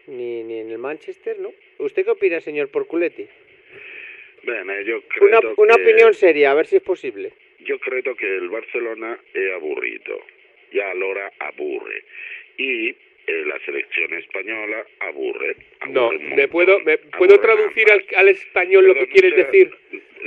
ni, 0.07 0.43
ni 0.43 0.59
en 0.59 0.71
el 0.71 0.77
Manchester, 0.77 1.39
¿no? 1.39 1.53
¿Usted 1.79 2.05
qué 2.05 2.11
opina, 2.11 2.39
señor 2.41 2.69
Porculetti? 2.69 3.27
Io 4.43 5.01
credo 5.09 5.39
Una, 5.39 5.39
una 5.57 5.75
opinión 5.75 6.13
seria, 6.13 6.51
a 6.51 6.53
ver 6.53 6.67
si 6.67 6.77
es 6.77 6.81
posible. 6.81 7.33
Io 7.59 7.77
credo 7.79 8.15
che 8.15 8.25
il 8.25 8.49
Barcellona 8.49 9.19
è 9.31 9.49
aburrito, 9.51 10.23
e 10.71 10.81
allora 10.81 11.31
aburre. 11.37 12.03
Y 12.57 12.95
eh, 13.27 13.43
la 13.45 13.59
selección 13.65 14.13
española 14.13 14.85
aburre. 15.01 15.55
No, 15.89 16.11
me 16.11 16.47
puedo, 16.47 16.79
me, 16.79 16.97
puedo 16.97 17.39
traducir 17.39 17.91
al, 17.91 18.05
al 18.15 18.29
español 18.29 18.87
lo 18.87 18.93
que 18.95 19.07
quieres 19.07 19.35
decir. 19.35 19.71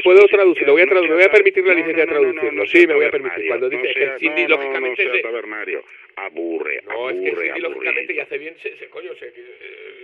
Puedo 0.04 0.26
traducirlo, 0.28 0.72
voy 0.72 0.82
a, 0.82 0.86
me 0.86 1.00
voy 1.14 1.22
a 1.24 1.30
permitir 1.30 1.66
la 1.66 1.74
licencia 1.74 2.04
de 2.06 2.12
traducirlo. 2.12 2.66
Sí, 2.66 2.86
me 2.86 2.94
voy 2.94 3.04
a 3.06 3.10
permitir. 3.10 3.48
Cuando 3.48 3.68
dice 3.68 3.92
que 3.92 4.18
Cindy, 4.18 4.42
no, 4.42 4.48
no, 4.50 4.56
lógicamente, 4.56 5.04
no 5.04 5.20
tabernario, 5.20 5.84
aburre, 6.16 6.80
No, 6.86 7.10
es 7.10 7.16
que 7.16 7.28
aburre, 7.28 7.44
Cindy, 7.46 7.60
lógicamente, 7.60 8.00
aburrido. 8.00 8.12
y 8.14 8.20
hace 8.20 8.38
bien, 8.38 8.56
se, 8.58 8.76
se- 8.76 8.88
coño, 8.88 9.14
se, 9.16 9.26
eh, 9.28 9.32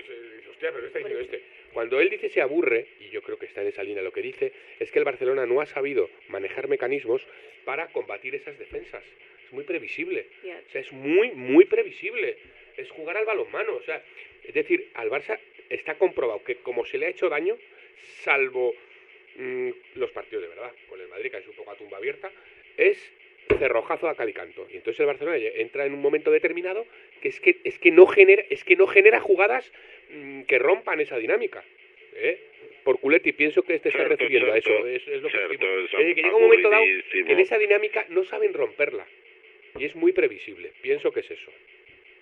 se- 0.07 0.37
dice, 0.37 0.49
hostia, 0.51 0.71
pero 0.71 0.81
¿qué 0.81 0.87
está 0.89 0.99
diciendo 0.99 1.21
este? 1.23 1.41
Cuando 1.73 2.01
él 2.01 2.11
dice 2.11 2.29
se 2.31 2.41
aburre, 2.41 2.87
y 3.01 3.11
yo 3.11 3.23
creo 3.23 3.39
que 3.39 3.47
está 3.47 3.63
en 3.63 3.69
esa 3.69 3.83
línea, 3.85 4.03
lo 4.03 4.13
que 4.13 4.23
dice 4.23 4.53
es 4.81 4.91
que 4.91 4.99
el 4.99 5.05
Barcelona 5.05 5.47
no 5.47 5.61
ha 5.61 5.67
sabido 5.67 6.11
manejar 6.29 6.69
mecanismos 6.69 7.27
para 7.65 7.87
combatir 7.89 8.35
esas 8.35 8.59
defensas. 8.59 9.05
Es 9.47 9.53
muy 9.53 9.65
previsible. 9.65 10.27
Yeah. 10.43 10.61
O 10.67 10.71
sea, 10.71 10.81
es 10.81 10.93
muy, 10.93 11.31
muy 11.33 11.65
previsible. 11.67 12.37
Es 12.77 12.91
jugar 12.91 13.17
al 13.17 13.25
balonmano. 13.25 13.77
O 13.77 13.83
sea, 13.83 14.03
es 14.45 14.55
decir, 14.55 14.91
al 14.95 15.11
Barça 15.11 15.39
está 15.69 15.97
comprobado 15.97 16.43
que 16.45 16.57
como 16.57 16.85
se 16.85 16.99
le 16.99 17.07
ha 17.07 17.11
hecho 17.11 17.29
daño, 17.29 17.57
salvo 18.23 18.75
mm, 19.37 19.71
los 19.95 20.11
partidos 20.13 20.43
de 20.43 20.49
verdad, 20.49 20.73
con 20.89 21.01
el 21.01 21.09
Madrid, 21.09 21.31
que 21.31 21.39
es 21.39 21.49
un 21.49 21.55
poco 21.55 21.73
a 21.73 21.77
tumba 21.77 21.99
abierta, 21.99 22.31
es 22.77 23.13
cerrojazo 23.59 24.09
a 24.09 24.17
calicanto. 24.17 24.67
Y 24.71 24.77
entonces 24.77 25.01
el 25.01 25.07
Barcelona 25.07 25.39
entra 25.39 25.87
en 25.87 25.95
un 25.95 26.01
momento 26.01 26.31
determinado 26.31 26.87
que 27.21 27.29
es 27.29 27.41
que, 27.41 27.57
es 27.65 27.79
que, 27.79 27.91
no, 27.91 28.07
genera, 28.07 28.45
es 28.51 28.65
que 28.65 28.77
no 28.77 28.87
genera 28.87 29.21
jugadas 29.21 29.73
mm, 30.11 30.43
que 30.43 30.59
rompan 30.59 31.01
esa 31.01 31.17
dinámica. 31.19 31.65
¿eh? 32.15 32.39
Por 32.85 33.01
Culetti, 33.01 33.33
pienso 33.33 33.63
que 33.63 33.79
te 33.79 33.89
está 33.89 33.99
Certo, 33.99 34.17
refiriendo 34.17 34.53
a 34.53 34.59
eso. 34.59 34.87
Es, 34.87 35.07
es 35.09 35.23
lo 35.23 35.29
que 35.29 35.39
decimos. 35.39 35.85
es 35.85 35.91
decir, 35.91 36.15
que 36.15 36.23
llega 36.23 36.37
un 36.37 36.43
momento 36.43 36.71
dado 36.71 36.85
que 37.11 37.33
en 37.33 37.39
esa 37.41 37.59
dinámica 37.59 38.07
no 38.11 38.25
saben 38.25 38.53
romperla. 38.53 39.07
Y 39.79 39.85
es 39.85 39.95
muy 39.95 40.13
previsible. 40.13 40.73
Pienso 40.81 41.11
que 41.13 41.21
es 41.21 41.31
eso. 41.31 41.51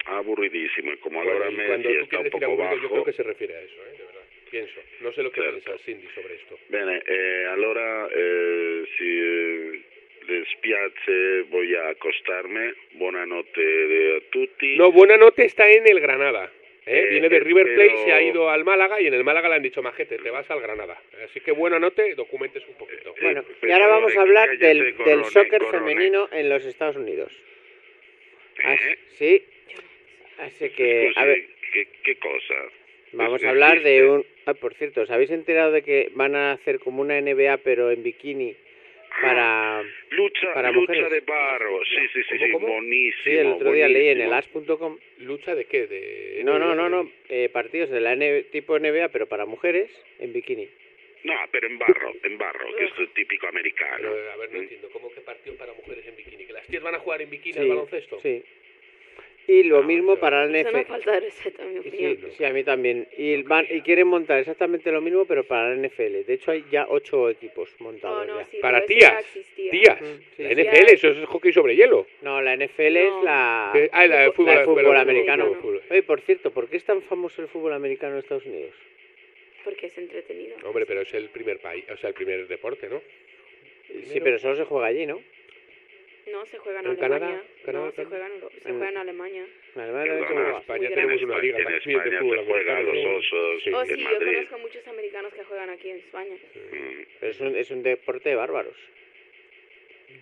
Aburridísimo, 0.07 0.93
y 0.93 0.97
como 0.99 1.17
Bueno, 1.23 1.33
allora 1.33 1.51
y 1.51 1.55
Messi 1.55 1.67
cuando 1.69 1.89
tú 1.89 1.95
está 1.95 2.03
un 2.03 2.09
quieres 2.09 2.25
decir 2.25 2.41
poco 2.41 2.45
aburrido, 2.63 2.77
yo 2.77 2.83
bajo, 2.83 2.93
creo 2.95 3.05
que 3.05 3.13
se 3.13 3.23
refiere 3.23 3.55
a 3.57 3.61
eso, 3.63 3.75
¿eh? 3.75 3.93
de 3.99 4.05
verdad. 4.05 4.21
Pienso. 4.51 4.81
No 5.01 5.13
sé 5.13 5.23
lo 5.23 5.31
que 5.33 5.41
Certo. 5.41 5.61
piensa 5.65 5.85
Cindy 5.85 6.09
sobre 6.15 6.35
esto. 6.35 6.59
Bene, 6.69 7.03
eh, 7.07 7.47
allora 7.51 8.09
eh, 8.15 8.85
se 8.99 9.05
eh, 9.05 9.81
le 10.29 10.45
spiace 10.53 11.43
voy 11.51 11.75
a 11.75 11.89
acostarme. 11.89 12.75
Buonanotte 12.95 14.17
a 14.17 14.31
tutti. 14.31 14.77
No, 14.77 14.93
buena 14.93 15.17
nota 15.17 15.43
está 15.43 15.69
en 15.71 15.87
el 15.89 16.01
Granada. 16.01 16.53
¿eh? 16.87 16.99
Eh, 16.99 17.07
Viene 17.11 17.29
de 17.31 17.41
River 17.41 17.75
Plate, 17.75 17.91
pero- 17.91 18.05
se 18.05 18.13
ha 18.13 18.23
ido 18.23 18.49
al 18.51 18.63
Málaga 18.65 19.01
y 19.01 19.07
en 19.07 19.15
el 19.15 19.25
Málaga 19.25 19.49
le 19.49 19.55
han 19.57 19.63
dicho, 19.63 19.83
majete, 19.83 20.19
te 20.19 20.31
vas 20.31 20.49
al 20.51 20.61
Granada. 20.61 21.01
Así 21.25 21.41
que 21.41 21.51
buena 21.51 21.79
nota, 21.79 22.03
documentes 22.15 22.63
un 22.69 22.75
poquito. 22.75 23.15
Bueno, 23.23 23.43
y 23.63 23.71
ahora 23.71 23.89
vamos 23.89 24.15
a 24.17 24.21
hablar 24.21 24.57
del, 24.59 24.79
del 24.85 24.95
Corone, 24.95 25.25
soccer 25.25 25.63
Corone. 25.63 25.79
femenino 25.79 26.29
en 26.31 26.49
los 26.51 26.65
Estados 26.65 26.97
Unidos. 26.97 27.33
Eh? 28.63 28.97
sí. 29.09 29.45
Así 30.39 30.71
que, 30.71 31.13
a 31.15 31.25
ver, 31.25 31.47
¿Qué, 31.73 31.89
qué 32.05 32.17
cosa? 32.17 32.55
vamos 33.13 33.37
Este, 33.37 33.47
a 33.47 33.51
hablar 33.51 33.83
de 33.83 33.97
este, 33.99 34.09
un... 34.09 34.27
Ah, 34.47 34.55
por 34.55 34.75
cierto, 34.75 35.03
¿os 35.03 35.11
habéis 35.11 35.31
enterado 35.31 35.73
de 35.73 35.83
que 35.83 36.11
van 36.15 36.35
a 36.35 36.53
hacer 36.53 36.79
como 36.81 37.01
una 37.03 37.21
NBA 37.21 37.59
pero 37.59 37.91
en 37.91 38.03
bikini 38.03 38.55
para... 39.23 39.83
Lucha, 40.11 40.53
para 40.55 40.71
lucha 40.73 40.93
mujeres? 40.93 41.11
de 41.11 41.21
barro. 41.21 41.85
Sí, 41.85 41.97
sí, 42.13 42.23
sí, 42.29 42.39
sí, 42.39 42.51
buenísimo. 42.53 43.23
Sí, 43.25 43.31
el 43.31 43.47
otro 43.47 43.73
día 43.73 43.89
leí 43.89 44.09
en 44.09 44.21
el 44.21 44.33
as.com. 44.33 44.99
¿Lucha 45.19 45.55
de 45.55 45.65
qué? 45.67 45.87
De... 45.87 46.43
No, 46.45 46.59
no, 46.59 46.75
no, 46.75 46.89
no. 46.89 47.11
eh, 47.29 47.49
partidos 47.49 47.91
de 47.91 48.01
la 48.01 48.13
N- 48.15 48.43
tipo 48.45 48.79
NBA 48.79 49.09
pero 49.11 49.27
para 49.29 49.47
mujeres 49.47 49.91
en 50.19 50.33
bikini. 50.33 50.69
No, 51.25 51.35
pero 51.51 51.67
en 51.69 51.79
barro, 51.79 52.13
en 52.23 52.37
barro, 52.37 52.67
que 52.77 52.85
es 52.85 52.93
típico 53.15 53.47
americano. 53.49 54.11
Pero, 54.13 54.33
a 54.33 54.37
ver, 54.37 54.53
no 54.53 54.59
entiendo. 54.59 54.91
¿Cómo 54.93 55.11
que 55.11 55.21
partido 55.23 55.57
para 55.57 55.73
mujeres 55.73 56.07
en 56.07 56.17
bikini? 56.17 56.45
¿Que 56.45 56.53
las 56.53 56.67
tías 56.67 56.83
van 56.83 56.97
a 56.97 56.99
jugar 56.99 57.23
en 57.23 57.31
bikini 57.31 57.55
Sí, 57.55 57.61
al 57.61 57.69
baloncesto? 57.69 58.21
Sí. 58.21 58.43
Y 59.47 59.63
lo 59.65 59.83
mismo 59.83 60.17
para 60.17 60.47
la 60.47 60.51
una 60.51 60.63
NFL. 60.63 60.87
falta 60.87 61.21
Sí, 61.83 62.19
sí, 62.37 62.45
a 62.45 62.51
mí 62.53 62.65
también. 62.65 63.07
Y, 63.19 63.43
van, 63.43 63.67
y 63.69 63.83
quieren 63.83 64.07
montar 64.07 64.39
exactamente 64.39 64.91
lo 64.91 65.01
mismo, 65.03 65.27
pero 65.27 65.45
para 65.45 65.75
la 65.75 65.87
NFL. 65.87 66.25
De 66.25 66.33
hecho, 66.35 66.51
hay 66.51 66.65
ya 66.71 66.87
ocho 66.89 67.29
equipos 67.29 67.75
montados. 67.79 68.27
No, 68.27 68.41
ya. 68.41 68.47
sí, 68.47 68.57
Para 68.63 68.85
tías. 68.87 69.25
Tías. 69.71 70.01
Mm, 70.01 70.05
sí. 70.37 70.43
La 70.43 70.49
Sí, 70.49 70.55
NFL, 70.63 70.91
eso 70.95 71.09
es 71.09 71.27
hockey 71.27 71.53
sobre 71.53 71.77
hielo. 71.77 72.07
No, 72.23 72.41
la 72.41 72.57
NFL 72.57 72.97
es 72.97 73.13
la... 73.23 73.73
Ah, 73.93 74.07
la 74.07 74.21
de 74.21 74.33
fútbol, 74.33 74.55
la 74.55 74.59
de 74.61 74.65
fútbol 74.65 74.85
pero- 74.85 74.99
americano. 74.99 75.55
fútbol. 75.55 75.83
Oye, 75.91 76.03
por 76.03 76.21
cierto, 76.23 76.51
¿por 76.51 76.69
qué 76.69 76.79
es 76.79 76.85
tan 76.85 77.03
famoso 77.03 77.43
el 77.43 77.49
fútbol 77.49 77.75
americano 77.75 78.15
en 78.15 78.21
Estados 78.21 78.47
Unidos? 78.47 78.75
Porque 79.63 79.87
es 79.87 79.99
entretenido. 79.99 80.57
Hombre, 80.65 80.87
pero 80.87 81.03
es 81.03 81.13
el 81.15 81.29
primer 81.31 81.59
país, 81.59 81.85
o 81.91 81.97
sea, 81.97 82.09
el 82.09 82.15
primer 82.15 82.47
deporte, 82.49 82.89
¿no? 82.89 83.01
Sí, 84.05 84.21
pero 84.21 84.39
solo 84.39 84.57
se 84.57 84.65
juega 84.65 84.87
allí, 84.89 85.07
¿no? 85.07 85.21
No, 86.33 86.47
se 86.47 86.59
juega 86.59 86.81
en 86.81 86.87
¿En 86.87 86.97
Canadá? 86.97 87.27
Alemania. 87.27 87.49
¿Canadá 87.65 87.85
no, 87.87 87.93
se 87.93 88.05
juega 88.07 88.27
en, 88.27 88.33
se 88.41 88.69
En- 88.69 88.75
juega 88.79 88.89
en 88.89 88.97
Alemania. 88.97 89.47
En 89.75 89.81
Alemania 89.83 90.27
juega. 90.27 90.59
España 90.59 90.89
tenemos 90.89 91.21
En 91.21 91.25
una 91.31 91.39
liga 91.39 91.59
España, 91.59 91.77
en 91.77 91.83
también 91.83 91.83
de 91.85 92.09
España 92.09 92.21
fútbol 92.21 92.39
se 92.39 92.45
juega 92.47 92.77
a 92.77 92.81
los 92.81 92.89
americano. 92.91 93.17
osos 93.19 93.63
Sí. 93.63 93.71
Oh, 93.75 93.83
en 93.83 93.87
sí, 93.89 94.03
yo 94.03 94.19
conozco 94.19 94.59
muchos 94.59 94.89
americanos 94.89 95.35
que 95.35 95.45
juegan 95.45 95.71
aquí 95.71 95.91
en 95.91 95.97
España. 95.99 96.35
Mm. 96.35 97.03
Pero 97.21 97.33
es 97.33 97.41
un, 97.41 97.57
es 97.57 97.71
un 97.71 97.83
deporte 97.83 98.29
de 98.31 98.35
bárbaros. 98.37 98.77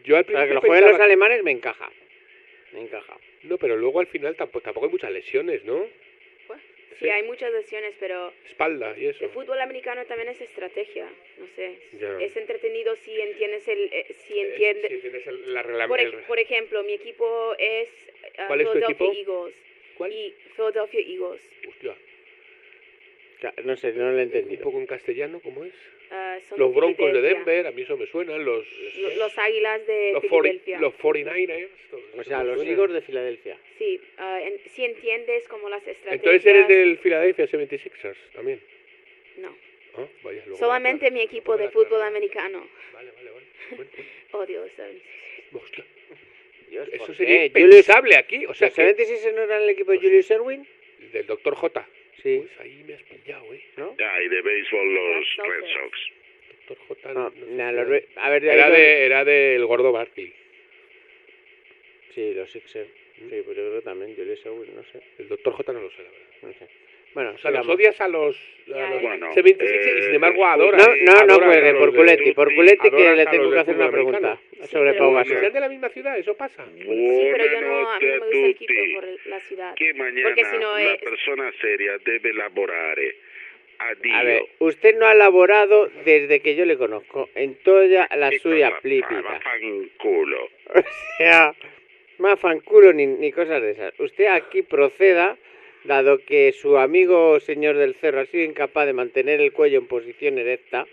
Yo 0.05 0.16
al 0.16 0.24
O 0.24 0.27
sea, 0.27 0.49
que 0.49 0.55
lo 0.55 0.61
jueguen 0.61 0.91
los 0.91 1.01
alemanes 1.01 1.43
me 1.45 1.51
encaja. 1.53 1.91
Me 2.73 2.81
encaja. 2.81 3.16
No, 3.45 3.59
pero 3.59 3.77
luego 3.77 4.01
al 4.01 4.07
final 4.09 4.35
tampoco, 4.37 4.62
tampoco 4.62 4.87
hay 4.87 4.93
muchas 4.93 5.12
lesiones, 5.12 5.65
¿no? 5.65 5.87
Sí, 6.98 7.09
hay 7.09 7.23
muchas 7.24 7.52
lesiones, 7.52 7.94
pero 7.98 8.32
Espalda 8.47 8.94
y 8.97 9.06
eso. 9.06 9.24
el 9.24 9.31
fútbol 9.31 9.60
americano 9.60 10.05
también 10.06 10.28
es 10.28 10.40
estrategia. 10.40 11.09
No 11.39 11.47
sé, 11.56 11.78
Ya. 11.98 12.19
es 12.20 12.36
entretenido 12.36 12.94
si 12.97 13.20
entiendes 13.20 13.66
el, 13.69 13.90
eh, 13.93 14.06
si 14.27 14.39
entiendes. 14.39 14.90
Si 14.93 14.98
tienes 14.98 15.27
el- 15.27 15.55
la 15.55 15.62
regla- 15.62 15.89
por, 15.89 16.01
el- 16.01 16.12
por 16.24 16.39
ejemplo, 16.39 16.82
mi 16.85 16.93
equipo 16.94 17.55
es 17.59 17.89
uh, 17.89 18.47
¿Cuál 18.47 18.60
es 18.60 18.66
tu 18.66 18.73
Philadelphia 18.74 19.06
equipo? 19.12 19.48
Eagles. 19.48 19.55
Y 20.14 20.35
Philadelphia 20.56 21.01
Eagles. 21.01 21.51
Hostia, 21.69 21.97
No 23.64 23.77
sé, 23.77 23.93
no 23.93 24.05
lo 24.05 24.10
he 24.10 24.14
un 24.14 24.20
entendido. 24.20 24.62
poco 24.62 24.78
en 24.78 24.86
castellano, 24.86 25.40
¿cómo 25.40 25.64
es? 25.64 25.74
Ah, 26.14 26.39
son 26.47 26.59
Los 26.59 26.74
Broncos 26.74 27.10
de. 27.10 27.22
Denver, 27.22 27.66
a 27.66 27.70
mí 27.70 27.80
eso 27.82 27.97
me 27.97 28.06
suenan, 28.06 28.44
los... 28.44 28.66
Lo- 28.98 29.14
Los 29.16 29.39
águilas 29.39 29.86
de 29.86 30.12
los, 30.12 30.24
40 30.24 30.64
Filadelfia. 30.64 30.80
los 30.80 30.94
49ers. 30.94 31.68
todo 31.90 32.01
O 32.18 32.22
sea, 32.24 32.44
los 32.44 32.56
suena. 32.56 32.70
Eagles 32.70 32.93
de 32.93 33.01
Filadelfia. 33.01 33.59
Sí, 33.78 33.98
ah, 34.18 34.39
en- 34.43 34.60
si 34.68 34.84
entiendes 34.84 35.48
como 35.48 35.70
las 35.70 35.80
estrategias. 35.86 36.14
Entonces 36.16 36.44
eres 36.47 36.68
del 36.68 36.98
Philadelphia 36.98 37.47
76ers 37.47 38.16
también. 38.34 38.60
No, 39.39 39.56
Ah, 39.97 40.06
vaya, 40.22 40.43
luego 40.44 40.59
solamente 40.59 41.10
me 41.10 41.18
mi 41.18 41.20
equipo 41.22 41.56
de 41.56 41.70
fútbol 41.70 42.02
americano. 42.02 42.66
Vale, 42.93 43.10
vale, 43.12 43.30
vale. 43.30 43.47
Bueno, 43.76 43.90
bueno. 43.94 44.09
Odio 44.44 44.60
los 44.64 44.72
76ers. 44.72 45.02
Hostia. 45.55 45.84
Dios, 46.68 46.89
Eso 46.93 47.06
¿por 47.06 47.16
sería 47.16 47.44
impensable 47.47 48.16
aquí. 48.16 48.44
O 48.47 48.55
sea, 48.55 48.68
¿Los 48.68 48.76
que- 48.76 48.82
76 48.86 49.34
no 49.34 49.43
eran 49.43 49.62
el 49.62 49.68
equipo 49.70 49.93
de 49.93 49.98
Julius 49.98 50.30
Erwin? 50.30 50.66
del 51.12 51.26
Dr. 51.26 51.55
J. 51.55 51.89
Sí. 52.23 52.39
Pues 52.39 52.61
ahí 52.61 52.85
me 52.86 52.94
has 52.94 53.03
pillado, 53.03 53.53
¿eh? 53.55 53.62
¿No? 53.77 53.97
Ya, 53.99 54.23
y 54.23 54.28
de 54.28 54.43
béisbol 54.43 54.94
los 54.94 55.36
Red 55.47 55.65
Sox. 55.73 55.99
Dr. 56.69 56.78
J. 56.89 57.12
No, 57.15 57.31
no 57.31 57.47
nah, 57.57 57.73
los 57.73 57.89
re- 57.89 58.09
a 58.16 58.31
ver, 58.31 58.44
era, 58.44 58.70
de, 58.70 59.05
era 59.05 59.24
del 59.24 59.66
gordo 59.66 59.90
Barkley. 59.93 60.32
Sí, 62.15 62.35
los 62.35 62.51
Sixers. 62.51 62.89
Sí, 63.16 63.24
pues 63.44 63.57
yo 63.57 63.62
creo 63.69 63.74
que 63.77 63.82
también, 63.82 64.15
Julius 64.16 64.44
Erwin, 64.47 64.74
no 64.74 64.82
sé. 64.85 65.01
El 65.19 65.28
Dr. 65.28 65.53
J 65.53 65.73
no 65.73 65.81
lo 65.81 65.90
sé, 65.90 66.03
la 66.03 66.11
verdad. 66.11 66.27
No 66.43 66.53
sé. 66.53 66.69
Bueno, 67.14 67.32
O 67.34 67.39
sea, 67.39 67.51
los 67.51 67.68
odias 67.68 68.01
a 68.01 68.09
los, 68.09 68.36
a 68.74 68.90
los. 68.90 69.02
Bueno, 69.02 69.32
76 69.34 69.82
y 69.84 69.89
eh, 69.98 70.02
sin 70.05 70.14
embargo 70.14 70.36
después 70.47 70.55
adoras. 70.55 70.89
No, 70.89 70.94
no, 70.94 71.12
no 71.12 71.12
adoras 71.34 71.48
cuelgue, 71.51 71.68
a 71.68 71.72
los 71.72 71.80
por 71.80 71.94
Culetti, 71.94 72.32
por 72.32 72.55
Culetti 72.55 72.90
que 72.90 73.14
le 73.14 73.22
a 73.22 73.30
tengo 73.30 73.51
que 73.51 73.59
hacer 73.59 73.74
una 73.76 73.90
pregunta 73.90 74.40
sobre 74.70 74.93
pero- 74.93 75.05
Pau 75.05 75.14
Gasol. 75.14 75.39
sean 75.40 75.52
de 75.52 75.60
la 75.60 75.68
misma 75.68 75.89
ciudad, 75.90 76.16
eso 76.18 76.34
pasa. 76.34 76.64
Sí, 76.74 76.84
pero 77.32 77.44
yo 77.52 77.60
no, 77.60 77.90
a 77.90 77.98
mí 77.98 78.06
no 78.06 78.12
me 78.12 78.18
gusta 78.18 78.36
el 78.36 78.51
a 78.51 78.55
tutti. 78.55 78.94
por 78.94 79.26
la 79.26 79.40
ciudad. 79.40 79.74
Che 79.74 79.94
mañana 79.94 80.28
Porque 80.28 80.44
si 80.44 80.59
no 80.59 80.74
la 80.78 80.93
es... 80.94 81.02
persona 81.02 81.52
seria 81.60 81.98
debe 82.05 82.32
lavorare. 82.32 83.16
Addio. 83.78 84.14
A 84.14 84.22
ver, 84.22 84.43
usted 84.60 84.97
no 84.97 85.06
ha 85.06 85.14
laborado 85.14 85.90
desde 86.05 86.40
que 86.40 86.55
yo 86.55 86.64
le 86.64 86.76
conozco, 86.78 87.28
en 87.34 87.56
toda 87.64 88.09
la 88.14 88.30
Che 88.30 88.39
suya 88.39 88.78
plípita. 88.80 89.20
Vaffanculo. 89.22 90.48
O 90.74 90.82
sea, 91.18 91.52
más 92.18 92.39
fanculo 92.40 92.93
ni, 92.93 93.06
ni 93.06 93.32
cosas 93.32 93.60
de 93.60 93.72
esas. 93.72 93.98
Usted 94.01 94.26
aquí 94.26 94.62
proceda, 94.62 95.36
dado 95.85 96.19
que 96.25 96.53
su 96.53 96.77
amigo 96.79 97.41
señor 97.41 97.77
del 97.77 97.95
cerro 97.95 98.21
ha 98.21 98.27
sido 98.27 98.45
incapaz 98.45 98.87
de 98.87 98.93
mantener 98.93 99.41
el 99.41 99.53
cuello 99.53 99.79
en 99.79 99.87
posición 99.87 100.39
erecta, 100.39 100.87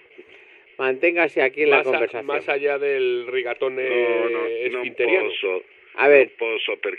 manténgase 0.78 1.42
aquí 1.42 1.64
en 1.64 1.70
la 1.72 1.78
más, 1.78 1.88
a- 1.88 1.92
conversación. 1.92 2.26
más 2.26 2.50
allá 2.50 2.78
del 2.80 3.28
rigatone 3.28 3.90
No, 3.90 4.30
no, 4.30 4.40
non 4.40 4.48
esfinteriano. 4.52 5.30
posso. 5.30 5.64
A 5.96 6.08
ver, 6.08 6.32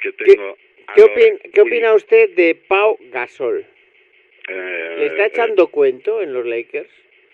¿qué, 0.03 0.13
tengo... 0.13 0.57
qué 0.95 1.03
allora, 1.03 1.15
opin- 1.15 1.41
qué 1.53 1.61
opina 1.63 1.95
usted 1.95 2.31
de 2.35 2.55
Pau 2.55 2.99
Gasol? 3.11 3.65
eh, 4.49 4.95
¿Le 4.99 5.07
está 5.07 5.25
eh, 5.25 5.31
echando 5.33 5.69
cuento 5.69 6.21
en 6.23 6.33
los 6.33 6.45
Lakers? 6.45 6.91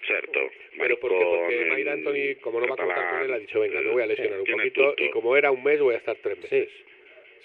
Certo. 0.07 0.39
Pero 0.79 1.01
¿por 1.01 1.11
qué? 1.11 1.25
Porque 1.25 1.65
Mike 1.75 1.91
Anthony, 1.91 2.41
como 2.41 2.61
no 2.61 2.69
va 2.69 2.75
a 2.75 2.77
contar 2.77 3.11
con 3.11 3.21
él, 3.25 3.33
ha 3.33 3.39
dicho, 3.39 3.59
venga, 3.61 3.81
me 3.81 3.91
voy 3.91 4.03
a 4.03 4.07
lesionar 4.07 4.39
un 4.39 4.45
tiene 4.45 4.63
poquito 4.71 4.91
tutto. 4.91 5.03
y 5.05 5.11
como 5.11 5.37
era 5.37 5.51
un 5.51 5.65
mes 5.65 5.81
voy 5.81 5.95
a 5.95 5.99
estar 5.99 6.17
tres 6.23 6.39
meses. 6.39 6.69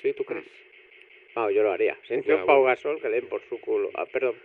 ¿Sí? 0.04 0.14
¿Tú 0.14 0.24
crees? 0.26 0.44
Vamos, 1.36 1.54
yo 1.54 1.64
lo 1.64 1.72
haría. 1.72 1.98
Si 2.08 2.18
no 2.18 2.46
Pau. 2.46 2.64
Gasol, 2.64 3.02
que 3.02 3.10
le 3.10 3.22
den 3.22 3.30
por 3.30 3.42
su 3.48 3.60
culo. 3.62 3.90
Ah, 3.94 4.06
perdón. 4.06 4.36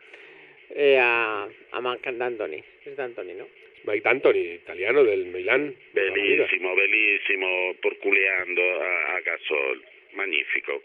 Eh, 0.71 0.99
a, 1.01 1.49
a 1.73 1.81
Marc 1.81 2.05
D'Antoni. 2.05 2.63
Es 2.85 2.97
de 2.97 3.03
Anthony, 3.03 3.35
¿no? 3.37 3.47
Mike 3.85 4.03
D'Antoni, 4.03 4.39
italiano 4.55 5.05
del 5.05 5.27
Milan. 5.27 5.75
Bellissimo, 5.93 6.75
bellissimo, 6.75 7.75
porculeando 7.81 8.63
a, 8.83 9.17
a 9.17 9.21
Gasol. 9.21 9.83
Magnifico. 10.15 10.83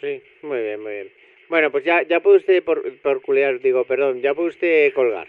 Sí, 0.00 0.20
muy 0.42 0.60
bien, 0.60 0.80
muy 0.80 0.92
bien. 0.92 1.10
Bueno, 1.48 1.70
pues 1.70 1.84
ya, 1.84 2.02
ya 2.02 2.20
puede 2.20 2.38
usted 2.38 2.62
por, 2.62 2.82
porculear, 3.00 3.60
digo, 3.60 3.84
perdón, 3.84 4.20
ya 4.22 4.34
puede 4.34 4.48
usted 4.48 4.92
colgar. 4.94 5.28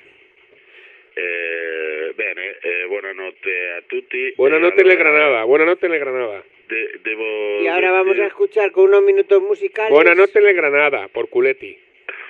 Eh, 1.15 2.13
bene, 2.15 2.55
eh, 2.63 2.85
buonanotte 2.87 3.71
a 3.73 3.81
tutti. 3.83 4.31
Buonanotte 4.35 4.81
Eh, 4.81 4.83
allora, 4.83 4.95
Granada, 4.95 5.43
buonanotte 5.43 5.87
nel 5.87 5.99
Granada. 5.99 6.43
De- 6.73 7.59
Y 7.63 7.67
ahora 7.67 7.91
vamos 7.91 8.17
a 8.19 8.25
escuchar 8.27 8.71
con 8.71 8.85
unos 8.85 9.03
minutos 9.03 9.41
musicales. 9.41 9.91
Buonanotte 9.91 10.41
nel 10.41 10.55
Granada, 10.55 11.07
por 11.09 11.29
culetti. 11.29 11.77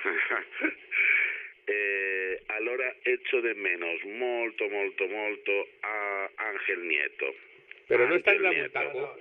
Eh, 1.66 2.42
allora 2.48 2.94
echo 3.04 3.40
de 3.40 3.54
menos 3.54 4.04
molto, 4.04 4.68
molto, 4.68 5.08
molto 5.08 5.66
a 5.82 6.28
Ángel 6.36 6.86
Nieto. 6.86 7.24
Pero 7.88 8.06
no 8.06 8.16
está 8.16 8.32
en 8.32 8.42
la 8.42 8.50
Nieto. 8.50 8.80
bultaco. 8.80 9.16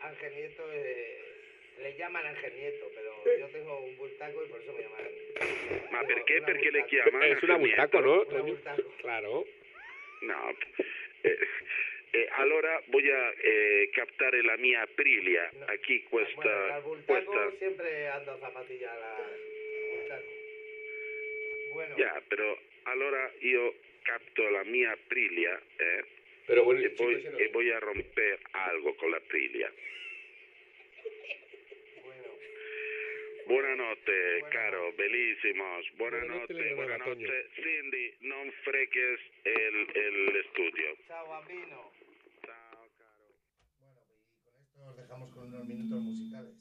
Ángel 0.00 0.32
Nieto, 0.34 0.66
le 1.82 1.96
llaman 1.98 2.24
Ángel 2.26 2.52
Nieto, 2.56 2.86
pero 2.94 3.38
yo 3.38 3.46
tengo 3.48 3.80
un 3.80 3.96
bultaco 3.98 4.44
y 4.44 4.48
por 4.48 4.60
eso 4.62 4.72
me 4.72 4.82
llaman. 4.82 5.92
Ma 5.92 6.04
perché? 6.04 6.40
Perché 6.40 6.70
le 6.70 6.86
chiamano 6.86 7.22
Es 7.24 7.42
una 7.42 7.56
bultaco? 7.58 8.00
¿no? 8.00 8.24
Claro. 9.02 9.44
No. 10.22 10.50
Eh, 11.26 11.38
eh, 12.14 12.28
allora 12.38 12.80
voy 12.86 13.10
a 13.10 13.34
eh, 13.42 13.90
captare 13.92 14.42
la 14.42 14.56
mia 14.56 14.82
Aprilia. 14.82 15.50
Aquí 15.66 16.02
questa, 16.08 16.80
questa 17.06 17.50
siempre 17.58 18.06
ando 18.08 18.32
a 18.32 18.38
zapatilla 18.38 18.94
la 18.94 19.14
bultaco. 19.90 20.26
Bueno, 21.74 21.96
Ya, 21.96 22.22
però 22.28 22.56
allora 22.84 23.32
io 23.40 23.74
capto 24.02 24.48
la 24.48 24.62
mia 24.64 24.92
Aprilia 24.92 25.60
eh, 25.76 26.04
Pero 26.46 26.62
bueno, 26.62 26.80
ese 26.86 27.30
no- 27.30 27.38
e 27.38 27.48
voy 27.48 27.70
a 27.72 27.80
romper 27.80 28.38
algo 28.52 28.94
con 28.94 29.10
la 29.10 29.16
Aprilia. 29.16 29.72
Buonanotte, 33.46 34.44
caro, 34.50 34.92
bellísimos. 34.96 35.90
Buonanotte, 35.96 36.54
Buonanotte, 36.54 36.74
buonanotte. 36.74 37.48
Cindy, 37.60 38.14
non 38.20 38.50
freques 38.62 39.20
el, 39.42 39.76
el 39.92 40.44
studio. 40.50 40.96
Chao, 41.06 41.26
bambino. 41.28 41.92
Dejamos 45.04 45.30
con 45.32 45.44
unos 45.48 45.66
minutos 45.66 46.00
musicales. 46.02 46.54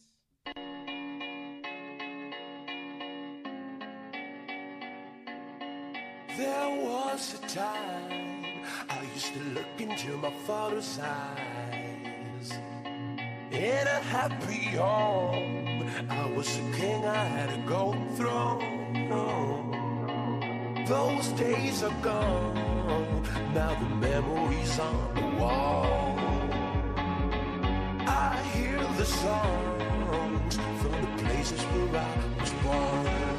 There 6.36 6.84
was 6.84 7.36
a 7.36 7.48
time 7.48 8.66
I 8.90 9.02
used 9.14 9.34
to 9.34 9.40
look 9.56 9.80
into 9.80 10.18
my 10.18 10.32
father's 10.46 11.00
eyes. 11.00 12.52
In 13.52 13.88
a 13.88 14.02
happy 14.12 14.76
home, 14.76 15.88
I 16.10 16.26
was 16.36 16.48
a 16.58 16.78
king, 16.78 17.06
I 17.06 17.24
had 17.24 17.50
a 17.50 17.62
golden 17.68 18.10
throne. 18.16 18.72
Those 20.88 21.28
days 21.40 21.82
are 21.84 21.96
gone, 22.02 23.24
now 23.54 23.74
the 23.80 23.96
memories 23.96 24.80
on 24.80 25.16
the 25.16 25.38
wall. 25.38 26.33
Hear 28.64 28.80
the 28.98 29.04
songs 29.04 30.56
from 30.56 31.02
the 31.02 31.24
places 31.24 31.62
where 31.64 32.02
I 32.02 32.42
was 32.42 32.54
born. 32.64 33.33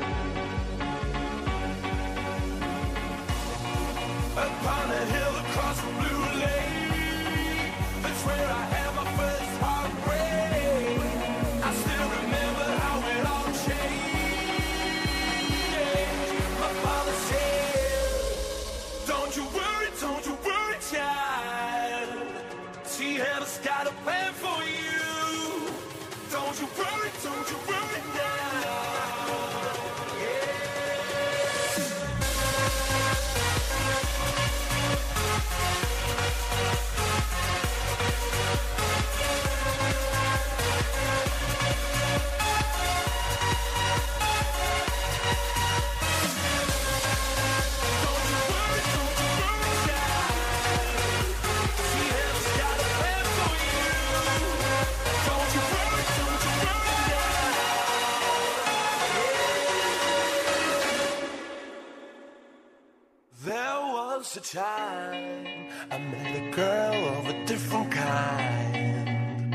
A 64.37 64.41
time 64.41 65.67
I 65.93 65.99
met 65.99 66.35
a 66.35 66.51
girl 66.51 67.09
of 67.19 67.29
a 67.29 67.45
different 67.45 67.93
kind. 67.93 69.55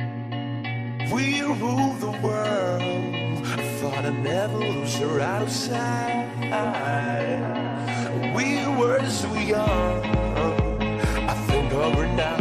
We 1.12 1.42
ruled 1.42 2.00
the 2.00 2.12
world. 2.24 3.46
I 3.60 3.78
thought 3.80 4.06
I'd 4.06 4.24
never 4.24 4.58
lose 4.58 4.96
her 5.00 5.20
out 5.20 5.42
of 5.42 5.52
sight. 5.52 6.30
We 8.34 8.66
were 8.78 9.06
so 9.10 9.34
young. 9.34 10.06
I 11.28 11.34
think 11.48 11.74
of 11.74 11.96
her 11.96 12.08
now 12.16 12.39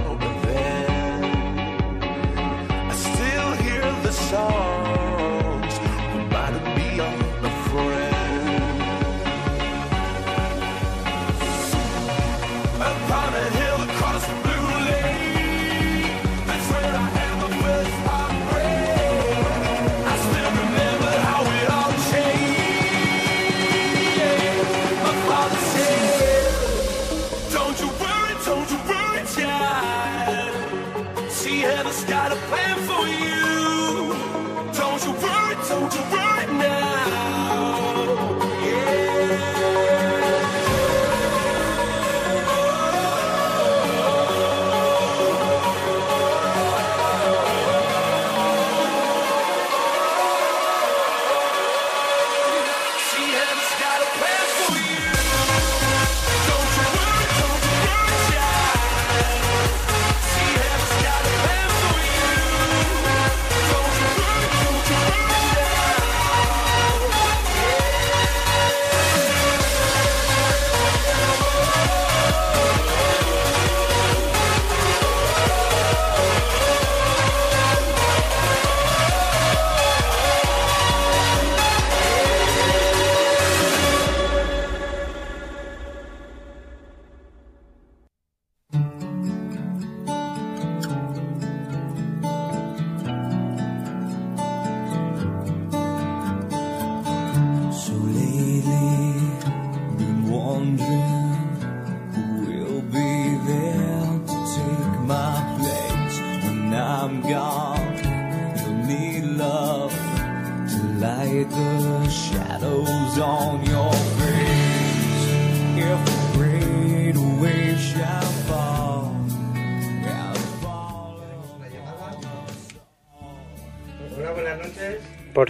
never's 31.89 32.05
got 32.05 32.33
a 32.33 32.37
plan 32.49 32.77
for 32.87 32.98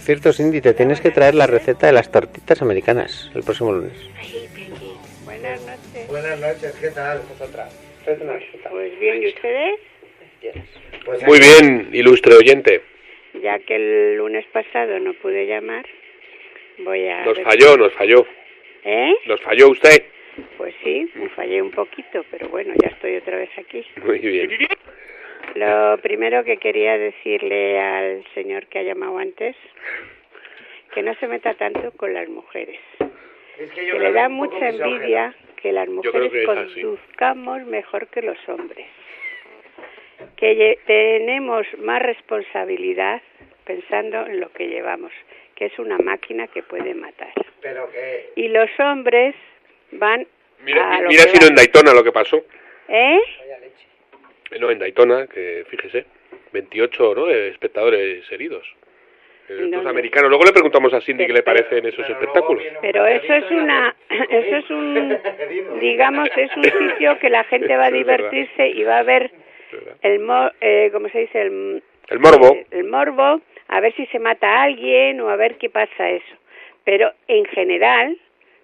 cierto, 0.09 0.33
Cindy, 0.33 0.59
te 0.59 0.73
tienes 0.73 1.01
que 1.01 1.11
traer 1.11 1.35
la 1.35 1.45
receta 1.45 1.85
de 1.85 1.93
las 1.93 2.11
tortitas 2.11 2.63
americanas 2.63 3.29
el 3.35 3.43
próximo 3.43 3.71
lunes. 3.71 3.93
Buenas 5.23 5.61
noches. 5.61 6.07
Buenas 6.07 6.39
noches, 6.39 6.75
¿qué 6.81 6.89
tal? 6.89 7.21
Pues 8.71 8.99
bien, 8.99 9.21
¿y 9.21 9.27
ustedes? 9.27 9.79
Pues 11.05 11.21
Muy 11.27 11.37
bien, 11.37 11.89
ilustre 11.93 12.33
oyente. 12.33 12.81
Ya 13.43 13.59
que 13.59 13.75
el 13.75 14.15
lunes 14.15 14.47
pasado 14.51 14.99
no 14.99 15.13
pude 15.13 15.45
llamar, 15.45 15.85
voy 16.79 17.07
a... 17.07 17.25
Nos 17.25 17.39
falló, 17.43 17.77
nos 17.77 17.93
falló. 17.93 18.25
¿Eh? 18.85 19.13
Nos 19.27 19.39
falló 19.41 19.69
usted. 19.69 20.05
Pues 20.57 20.73
sí, 20.83 21.07
me 21.13 21.29
fallé 21.29 21.61
un 21.61 21.69
poquito, 21.69 22.25
pero 22.31 22.49
bueno, 22.49 22.73
ya 22.81 22.89
estoy 22.89 23.17
otra 23.17 23.37
vez 23.37 23.51
aquí. 23.59 23.85
Muy 24.03 24.17
bien. 24.17 24.49
Lo 25.55 25.97
primero 26.01 26.43
que 26.43 26.57
quería 26.57 26.97
decirle 26.97 27.79
al 27.79 28.23
señor 28.33 28.67
que 28.67 28.79
ha 28.79 28.83
llamado 28.83 29.17
antes, 29.17 29.55
que 30.93 31.01
no 31.01 31.13
se 31.15 31.27
meta 31.27 31.53
tanto 31.55 31.91
con 31.91 32.13
las 32.13 32.27
mujeres. 32.29 32.79
Es 33.57 33.71
que 33.71 33.93
le 33.93 34.11
da 34.11 34.29
mucha 34.29 34.69
envidia 34.69 35.33
que 35.61 35.71
las 35.71 35.89
mujeres 35.89 36.31
que 36.31 36.43
es 36.43 36.49
así. 36.49 36.81
conduzcamos 36.81 37.63
mejor 37.65 38.07
que 38.07 38.21
los 38.21 38.37
hombres. 38.47 38.87
Que 40.37 40.79
tenemos 40.85 41.65
más 41.79 42.01
responsabilidad 42.01 43.21
pensando 43.65 44.25
en 44.25 44.39
lo 44.39 44.51
que 44.51 44.67
llevamos, 44.67 45.11
que 45.55 45.65
es 45.65 45.79
una 45.79 45.97
máquina 45.97 46.47
que 46.47 46.63
puede 46.63 46.93
matar. 46.93 47.33
Pero 47.61 47.89
que... 47.91 48.31
Y 48.35 48.47
los 48.47 48.69
hombres 48.79 49.35
van 49.91 50.25
Mira, 50.63 50.95
a 50.95 51.01
mira 51.01 51.23
que 51.25 51.29
si 51.31 51.39
no 51.39 51.47
en 51.47 51.55
Daytona 51.55 51.93
lo 51.93 52.03
que 52.03 52.11
pasó. 52.11 52.43
¿Eh? 52.87 53.19
Eh, 54.51 54.59
No, 54.59 54.69
en 54.71 54.79
Daytona, 54.79 55.27
que 55.27 55.65
fíjese, 55.69 56.05
28 56.53 57.15
¿no? 57.15 57.29
eh, 57.29 57.49
espectadores 57.49 58.29
heridos. 58.31 58.65
Eh, 59.49 59.63
Estos 59.65 59.83
No, 59.83 59.89
americanos. 59.89 60.29
Luego 60.29 60.43
le 60.45 60.51
preguntamos 60.51 60.93
a 60.93 61.01
Cindy 61.01 61.25
qué 61.25 61.33
le 61.33 61.43
parecen 61.43 61.85
esos 61.85 62.07
espectáculos. 62.09 62.63
Pero 62.81 63.05
eso 63.07 63.33
es 63.33 63.49
una, 63.51 63.95
eso 64.29 64.55
es 64.57 64.69
un, 64.69 65.17
digamos, 65.79 66.29
es 66.35 66.55
un 66.55 66.63
sitio 66.63 67.17
que 67.19 67.29
la 67.29 67.43
gente 67.45 67.75
va 67.75 67.85
a 67.85 67.91
divertirse 67.91 68.67
y 68.69 68.83
va 68.83 68.99
a 68.99 69.03
ver 69.03 69.31
el, 70.01 70.19
mo, 70.19 70.51
eh, 70.61 70.89
¿cómo 70.91 71.09
se 71.09 71.19
dice? 71.19 71.41
El, 71.41 71.83
El 72.09 72.19
morbo. 72.19 72.57
el 72.71 72.83
morbo, 72.85 73.41
a 73.67 73.79
ver 73.79 73.93
si 73.95 74.05
se 74.07 74.19
mata 74.19 74.47
a 74.47 74.63
alguien 74.63 75.19
o 75.21 75.29
a 75.29 75.35
ver 75.35 75.57
qué 75.57 75.69
pasa 75.69 76.09
eso. 76.09 76.35
Pero 76.85 77.11
en 77.27 77.45
general, 77.45 78.17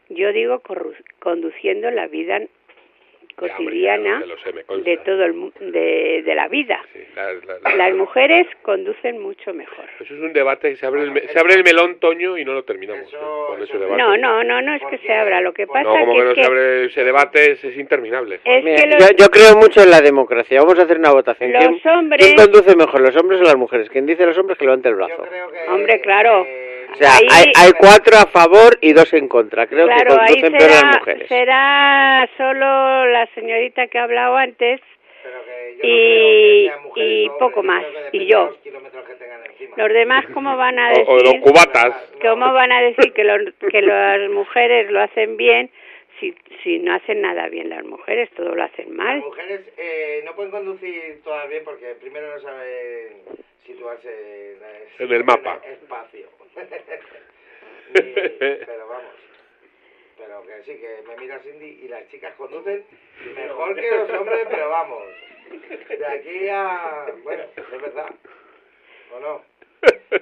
yo 0.09 0.31
digo 0.33 0.61
corru- 0.61 0.95
conduciendo 1.19 1.89
la 1.91 2.07
vida 2.07 2.41
cotidiana 3.35 4.23
Ya 4.25 4.35
sé, 4.43 4.81
de 4.83 4.97
todo 4.97 5.23
el 5.25 5.33
mu- 5.33 5.51
de, 5.59 6.23
de 6.25 6.35
la 6.35 6.47
vida. 6.47 6.79
La- 7.15 7.33
la- 7.33 7.59
la- 7.63 7.75
Las 7.75 7.93
mujeres 7.95 8.47
conducen 8.61 9.19
mucho 9.21 9.53
mejor. 9.53 9.85
Eso 9.99 10.13
es 10.13 10.19
un 10.21 10.33
debate, 10.33 10.75
se 10.77 10.85
abre, 10.85 11.03
el, 11.03 11.11
me- 11.11 11.21
se 11.21 11.39
abre 11.39 11.55
el 11.55 11.63
melón, 11.63 11.99
Toño, 11.99 12.37
y 12.37 12.45
no 12.45 12.53
lo 12.53 12.63
terminamos 12.63 13.11
¿eh? 13.13 13.17
con 13.47 13.61
ese 13.61 13.77
debate. 13.77 14.01
No, 14.01 14.17
no, 14.17 14.43
no, 14.43 14.61
no 14.61 14.73
es 14.75 14.81
que 14.89 14.97
se 14.99 15.13
abra. 15.13 15.41
Lo 15.41 15.53
que 15.53 15.67
pasa 15.67 15.83
No, 15.83 15.99
como 15.99 16.13
que, 16.13 16.19
que 16.19 16.23
no 16.23 16.29
es 16.31 16.35
se 16.35 16.41
que 16.41 16.47
abre 16.47 16.85
ese 16.85 17.03
debate, 17.03 17.51
es, 17.51 17.63
es 17.63 17.77
interminable. 17.77 18.39
Es 18.43 18.63
Mira, 18.63 18.81
que 18.81 18.87
los- 18.87 18.99
yo, 19.11 19.15
yo 19.17 19.27
creo 19.29 19.55
mucho 19.57 19.81
en 19.83 19.91
la 19.91 20.01
democracia. 20.01 20.59
Vamos 20.61 20.79
a 20.79 20.83
hacer 20.83 20.97
una 20.97 21.11
votación. 21.11 21.51
Los 21.51 21.63
¿Quién, 21.65 21.93
hombres- 21.95 22.25
quién 22.25 22.37
conduce 22.37 22.75
mejor, 22.75 23.01
los 23.01 23.15
hombres 23.17 23.39
o 23.41 23.43
las 23.43 23.55
mujeres? 23.57 23.89
Quien 23.89 24.05
dice 24.05 24.25
los 24.25 24.37
hombres 24.37 24.57
que 24.57 24.65
levante 24.65 24.89
el 24.89 24.95
brazo. 24.95 25.25
Hombre, 25.69 26.01
claro. 26.01 26.45
O 26.95 26.97
sea, 26.97 27.11
Ahí- 27.17 27.27
hay, 27.31 27.45
hay 27.57 27.71
cuatro 27.73 28.17
a 28.17 28.25
favor 28.27 28.77
y 28.81 28.93
dos 28.93 29.11
en 29.13 29.27
contra. 29.27 29.67
Creo 29.67 29.85
claro, 29.87 30.15
que 30.15 30.21
ahí 30.21 30.41
conducen 30.41 30.51
peor 30.57 30.61
será, 30.71 30.81
las 30.91 30.99
mujeres. 30.99 31.27
será 31.27 32.29
solo 32.37 33.05
la 33.07 33.27
señorita 33.35 33.87
que 33.87 33.99
ha 33.99 34.03
hablado 34.03 34.37
antes 34.37 34.81
y, 35.83 36.69
y 36.95 37.29
poco 37.39 37.63
más. 37.63 37.83
Y 38.11 38.25
yo. 38.27 38.55
Los 39.75 39.89
demás, 39.89 40.25
¿cómo 40.33 40.55
van 40.55 40.79
a 40.79 40.93
O, 40.93 41.01
o 41.05 41.13
los 41.15 41.23
decir? 41.23 41.41
cubatas. 41.41 41.95
¿Cómo 42.21 42.53
van 42.53 42.71
a 42.71 42.81
decir 42.81 43.11
que, 43.13 43.23
los- 43.23 43.53
que 43.69 43.81
las 43.81 44.29
mujeres 44.29 44.89
lo 44.89 45.01
hacen 45.01 45.35
bien 45.37 45.69
si, 46.19 46.33
si 46.63 46.79
no 46.79 46.93
hacen 46.95 47.21
nada 47.21 47.49
bien 47.49 47.69
las 47.69 47.83
mujeres? 47.83 48.29
Todo 48.35 48.55
lo 48.55 48.63
hacen 48.63 48.95
mal. 48.95 49.17
Las 49.17 49.25
mujeres 49.25 49.61
eh, 49.77 50.21
no 50.25 50.33
pueden 50.33 50.51
conducir 50.51 51.21
todas 51.23 51.49
bien 51.49 51.63
porque 51.65 51.95
primero 51.99 52.33
no 52.35 52.39
saben 52.41 53.23
situarse 53.65 54.53
en, 54.99 55.05
En 55.07 55.13
el 55.13 55.23
mapa. 55.25 55.59
espacio. 55.69 56.27
Pero 57.93 58.87
vamos. 58.87 59.13
Pero 60.17 60.43
que 60.43 60.63
sí, 60.63 60.79
que 60.79 61.03
me 61.07 61.17
mira 61.17 61.39
Cindy 61.39 61.79
y 61.83 61.87
las 61.87 62.07
chicas 62.09 62.33
conducen 62.35 62.83
mejor 63.35 63.75
que 63.75 63.91
los 63.91 64.09
hombres, 64.09 64.47
pero 64.49 64.69
vamos. 64.69 65.03
De 65.89 66.05
aquí 66.05 66.47
a... 66.49 67.05
Bueno, 67.23 67.43
es 67.55 67.81
verdad. 67.81 68.09
¿O 69.13 69.19
no? 69.19 69.41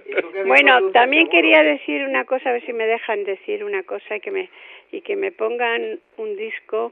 ¿Y 0.05 0.15
tú 0.15 0.31
qué 0.31 0.43
bien 0.43 0.47
Bueno, 0.47 0.91
también 0.91 1.29
quería 1.29 1.63
decir 1.63 2.03
una 2.03 2.25
cosa, 2.25 2.49
a 2.49 2.53
ver 2.53 2.65
si 2.65 2.73
me 2.73 2.85
dejan 2.85 3.23
decir 3.23 3.63
una 3.63 3.83
cosa 3.83 4.15
y 4.15 4.19
que 4.19 4.31
me 4.31 4.49
y 4.91 5.01
que 5.01 5.15
me 5.15 5.31
pongan 5.31 5.99
un 6.17 6.35
disco 6.35 6.91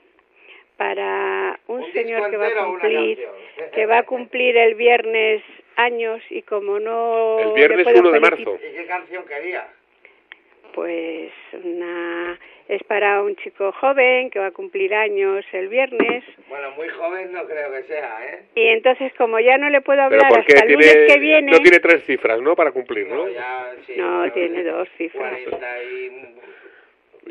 para 0.77 1.59
un, 1.67 1.83
¿Un 1.83 1.93
señor 1.93 2.31
que 2.31 2.37
va 2.37 2.47
a 2.47 2.65
cumplir 2.65 3.27
que 3.73 3.85
va 3.85 3.99
a 3.99 4.03
cumplir 4.03 4.57
el 4.57 4.75
viernes 4.75 5.43
años 5.75 6.21
y 6.29 6.41
como 6.43 6.79
no 6.79 7.39
El 7.39 7.53
viernes 7.53 7.83
puedo 7.83 7.99
1 7.99 8.11
de 8.11 8.19
marzo. 8.19 8.55
¿Y 8.55 8.75
qué 8.75 8.85
canción 8.87 9.25
quería? 9.25 9.67
Pues 10.73 11.31
una 11.53 12.39
es 12.67 12.81
para 12.83 13.21
un 13.21 13.35
chico 13.35 13.73
joven 13.73 14.29
que 14.29 14.39
va 14.39 14.47
a 14.47 14.51
cumplir 14.51 14.93
años 14.93 15.43
el 15.51 15.67
viernes 15.67 16.23
Bueno, 16.47 16.71
muy 16.71 16.87
joven 16.87 17.33
no 17.33 17.45
creo 17.45 17.69
que 17.69 17.83
sea, 17.83 18.25
¿eh? 18.25 18.43
y 18.55 18.67
entonces 18.67 19.11
como 19.17 19.41
ya 19.41 19.57
no 19.57 19.69
le 19.69 19.81
puedo 19.81 20.01
hablar 20.01 20.27
hasta 20.27 20.39
el 20.39 20.45
tiene, 20.45 20.73
lunes 20.73 21.13
que 21.13 21.19
viene 21.19 21.51
no 21.51 21.59
tiene 21.59 21.79
tres 21.79 22.05
cifras, 22.05 22.39
¿no? 22.39 22.55
Para 22.55 22.71
cumplir, 22.71 23.07
¿no? 23.07 23.25
no 23.97 24.31
tiene 24.31 24.63
dos 24.63 24.87
cifras 24.97 25.37
40 25.49 25.83
y... 25.83 26.35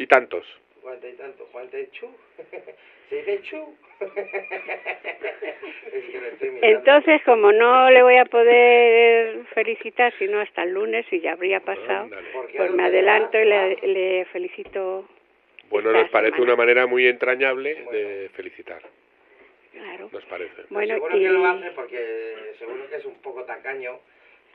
Y 0.03 0.07
tantos. 0.07 0.60
40 0.91 1.09
y 1.09 1.13
tanto. 1.13 1.49
¿40 1.53 1.83
y 1.83 1.91
chu? 1.93 2.09
¿Se 3.09 3.17
dice 3.17 3.43
chu? 3.43 3.77
es 4.01 4.11
que 6.11 6.21
lo 6.21 6.27
estoy 6.27 6.51
mirando. 6.51 6.79
Entonces, 6.79 7.23
como 7.25 7.53
no 7.53 7.91
le 7.91 8.03
voy 8.03 8.17
a 8.17 8.25
poder 8.25 9.45
felicitar 9.55 10.13
sino 10.19 10.41
hasta 10.41 10.65
el 10.65 10.73
lunes 10.73 11.07
y 11.13 11.21
ya 11.21 11.33
habría 11.33 11.61
pasado, 11.61 12.09
pues 12.57 12.71
me 12.73 12.85
adelanto 12.85 13.39
y 13.39 13.45
le, 13.45 13.77
le 13.87 14.25
felicito. 14.27 15.09
Bueno, 15.71 15.93
nos 15.93 16.09
parece 16.11 16.33
semana. 16.37 16.55
una 16.55 16.57
manera 16.57 16.87
muy 16.87 17.07
entrañable 17.07 17.75
de 17.93 18.29
felicitar. 18.35 18.83
Claro. 19.73 20.09
Nos 20.13 20.25
parece. 20.25 20.63
Bueno, 20.71 20.95
seguro 20.95 21.17
y- 21.17 21.21
que 21.21 21.29
lo 21.29 21.47
hace 21.47 21.71
porque 21.71 22.37
seguro 22.59 22.89
que 22.91 22.97
es 22.97 23.05
un 23.05 23.15
poco 23.23 23.45
tacaño 23.45 24.01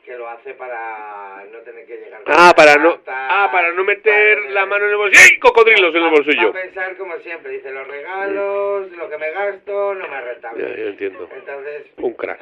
que 0.06 0.16
lo 0.16 0.28
hace 0.28 0.54
para 0.54 1.44
no 1.52 1.58
tener 1.58 1.84
que 1.84 1.96
llegar 1.96 2.20
Ah, 2.26 2.52
para 2.56 2.76
no, 2.76 2.98
ah, 3.08 3.48
para 3.52 3.72
no 3.72 3.82
meter 3.84 4.38
la 4.52 4.64
mano 4.64 4.84
en 4.84 4.92
el 4.92 4.96
bolsillo. 4.96 5.20
¡Ay, 5.30 5.38
cocodrilos 5.40 5.90
en 5.90 5.96
el 5.96 6.02
Va 6.04 6.10
bolsillo! 6.10 6.48
a 6.48 6.52
pensar 6.52 6.96
como 6.96 7.16
siempre, 7.18 7.52
dice 7.52 7.70
los 7.72 7.86
regalos, 7.88 8.90
lo 8.92 9.10
que 9.10 9.18
me 9.18 9.30
gasto, 9.32 9.94
no 9.94 10.06
me 10.08 10.20
rentable. 10.20 10.62
Ya, 10.62 10.76
ya 10.76 10.88
entiendo. 10.90 11.28
Entonces, 11.34 11.86
Un 11.98 12.14
crack. 12.14 12.40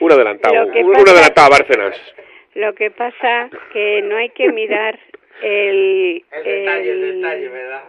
Un 0.00 0.12
adelantado. 0.12 0.54
Lo 0.66 0.72
que 0.72 0.84
Un, 0.84 0.92
pasa- 0.92 1.10
adelantado 1.12 1.46
a 1.46 1.50
Bárcenas. 1.50 2.14
Lo 2.54 2.74
que 2.74 2.90
pasa 2.90 3.48
que 3.72 4.02
no 4.02 4.16
hay 4.16 4.28
que 4.30 4.52
mirar 4.52 4.98
el, 5.42 6.22
el 6.32 6.44
detalle, 6.44 6.90
el 6.92 7.04
el- 7.04 7.22
detalle, 7.22 7.48
¿verdad? 7.48 7.84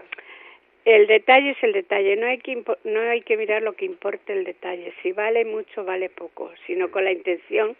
el 0.85 1.07
detalle 1.07 1.49
es 1.51 1.63
el 1.63 1.73
detalle, 1.73 2.15
no 2.15 2.27
hay 2.27 2.37
que 2.39 2.53
impo- 2.53 2.77
no 2.85 3.01
hay 3.01 3.21
que 3.21 3.37
mirar 3.37 3.61
lo 3.61 3.73
que 3.73 3.85
importa 3.85 4.33
el 4.33 4.45
detalle, 4.45 4.93
si 5.03 5.11
vale 5.11 5.45
mucho 5.45 5.83
vale 5.83 6.09
poco, 6.09 6.51
sino 6.65 6.89
con 6.91 7.03
la 7.05 7.11
intención 7.11 7.75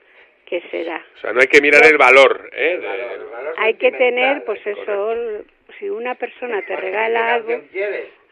que 0.52 0.62
se 0.70 0.84
da. 0.84 1.02
O 1.16 1.20
sea, 1.20 1.32
no 1.32 1.40
hay 1.40 1.48
que 1.48 1.62
mirar 1.62 1.82
el 1.86 1.98
valor, 1.98 2.50
¿eh? 2.52 2.78
Hay 3.56 3.76
que 3.76 3.90
tener, 3.94 4.44
pues 4.44 4.60
eso, 4.68 5.16
si 5.80 5.90
una 5.90 6.16
persona 6.16 6.62
te 6.64 6.76
regala 6.76 7.36
algo, 7.36 7.58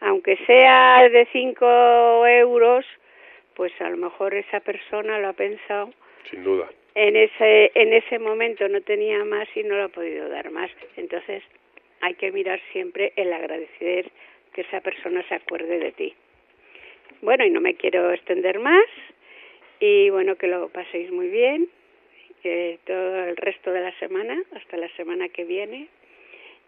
aunque 0.00 0.36
sea 0.46 1.08
de 1.08 1.26
5 1.32 2.26
euros, 2.26 2.84
pues 3.54 3.72
a 3.80 3.88
lo 3.88 3.96
mejor 3.96 4.34
esa 4.34 4.60
persona 4.60 5.18
lo 5.18 5.28
ha 5.28 5.32
pensado 5.32 5.94
sin 6.30 6.44
duda. 6.44 6.68
en 6.94 7.16
ese 7.16 7.72
en 7.74 7.94
ese 7.94 8.18
momento 8.18 8.68
no 8.68 8.82
tenía 8.82 9.24
más 9.24 9.48
y 9.54 9.62
no 9.62 9.76
lo 9.76 9.84
ha 9.84 9.88
podido 9.88 10.28
dar 10.28 10.50
más 10.50 10.70
entonces 10.96 11.42
hay 12.00 12.14
que 12.14 12.32
mirar 12.32 12.60
siempre 12.72 13.12
el 13.16 13.32
agradecer 13.32 14.10
que 14.54 14.62
esa 14.62 14.80
persona 14.80 15.22
se 15.28 15.34
acuerde 15.34 15.78
de 15.78 15.92
ti 15.92 16.14
bueno 17.20 17.44
y 17.44 17.50
no 17.50 17.60
me 17.60 17.74
quiero 17.74 18.12
extender 18.12 18.58
más 18.60 18.86
y 19.78 20.10
bueno 20.10 20.36
que 20.36 20.46
lo 20.46 20.68
paséis 20.68 21.10
muy 21.10 21.28
bien 21.28 21.68
que 22.42 22.78
todo 22.86 23.24
el 23.24 23.36
resto 23.36 23.72
de 23.72 23.80
la 23.80 23.92
semana 23.98 24.36
hasta 24.56 24.76
la 24.76 24.88
semana 24.96 25.28
que 25.28 25.44
viene 25.44 25.88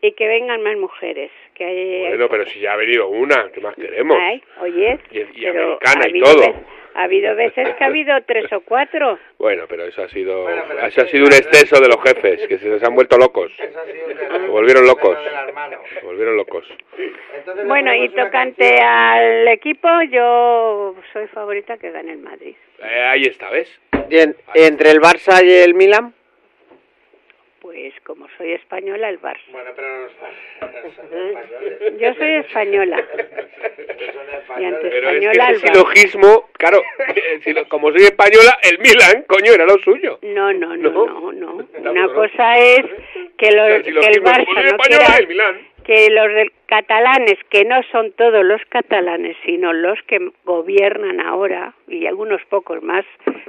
y 0.00 0.12
que 0.12 0.26
vengan 0.26 0.62
más 0.62 0.76
mujeres 0.76 1.30
que 1.54 1.64
hay, 1.64 2.08
Bueno, 2.08 2.28
pero 2.28 2.46
si 2.46 2.58
ya 2.60 2.72
ha 2.72 2.76
venido 2.76 3.08
una, 3.08 3.50
¿qué 3.52 3.60
más 3.60 3.74
queremos? 3.76 4.16
hay, 4.20 4.42
oye 4.60 4.98
Y, 5.12 5.40
y 5.40 5.46
americana 5.46 6.02
ha 6.04 6.08
y 6.08 6.10
habido 6.10 6.26
todo. 6.26 6.54
Ha 6.94 7.04
habido 7.04 7.34
veces 7.34 7.74
que 7.76 7.84
ha 7.84 7.86
habido 7.86 8.14
tres 8.26 8.52
o 8.52 8.60
cuatro. 8.60 9.18
Bueno, 9.38 9.64
pero 9.66 9.84
eso 9.84 10.02
ha 10.02 10.08
sido 10.08 10.46
eso 10.50 11.00
ha 11.00 11.06
sido 11.06 11.24
un 11.24 11.32
exceso 11.32 11.80
de 11.80 11.88
los 11.88 11.96
jefes, 12.02 12.46
que 12.46 12.58
se, 12.58 12.78
se 12.78 12.84
han 12.86 12.94
vuelto 12.94 13.16
locos. 13.16 13.50
Se 13.56 14.48
volvieron 14.48 14.86
locos. 14.86 15.16
Se 15.94 16.04
volvieron 16.04 16.36
locos. 16.36 16.68
Bueno, 17.64 17.94
y 17.94 18.10
tocante 18.10 18.78
al 18.80 19.48
equipo, 19.48 19.88
yo 20.10 20.94
soy 21.14 21.28
favorita 21.28 21.78
que 21.78 21.90
gane 21.92 22.12
el 22.12 22.18
Madrid. 22.18 22.56
Eh, 22.82 23.02
ahí 23.04 23.22
está, 23.22 23.48
¿ves? 23.50 23.70
Bien, 24.08 24.36
entre 24.54 24.90
el 24.90 25.00
Barça 25.00 25.44
y 25.44 25.50
el 25.50 25.74
Milan. 25.74 26.14
Pues 27.60 27.94
como 28.04 28.26
soy 28.36 28.52
española, 28.52 29.08
el 29.08 29.20
Barça. 29.20 29.38
Bueno, 29.52 29.70
pero 29.76 30.02
los 30.02 30.12
Yo 32.00 32.14
soy 32.14 32.34
española. 32.34 33.04
Y 34.58 34.64
ante 34.64 34.88
Pero 34.88 35.10
es 35.10 35.20
que 35.20 35.24
española, 35.26 35.48
el 35.48 35.56
ese 35.56 35.66
silogismo, 35.68 36.48
claro, 36.54 36.82
si 37.44 37.52
lo- 37.52 37.68
como 37.68 37.92
soy 37.92 38.02
española, 38.02 38.58
el 38.62 38.78
Milan, 38.80 39.24
coño, 39.28 39.52
era 39.52 39.64
lo 39.64 39.78
suyo. 39.78 40.18
No, 40.22 40.52
no, 40.52 40.76
no, 40.76 40.90
no, 40.90 41.32
no. 41.32 41.68
Una 41.78 42.06
no. 42.06 42.14
cosa 42.14 42.58
es 42.58 42.84
que, 43.38 43.46
El 43.48 43.82
que 43.84 43.90
el 43.90 44.22
Barça 44.22 44.44
soy 44.44 44.54
no 44.54 44.60
española, 44.70 45.04
quiera 45.06 45.16
el 45.18 45.28
Milan. 45.28 45.68
Que 45.84 46.08
los 46.10 46.48
catalanes, 46.66 47.38
que 47.50 47.64
no 47.64 47.82
son 47.90 48.12
todos 48.12 48.44
los 48.44 48.60
catalanes, 48.68 49.36
sino 49.44 49.72
los 49.72 50.00
que 50.06 50.18
gobiernan 50.44 51.20
ahora, 51.20 51.74
y 51.88 52.06
algunos 52.06 52.42
pocos 52.46 52.82
más 52.82 53.04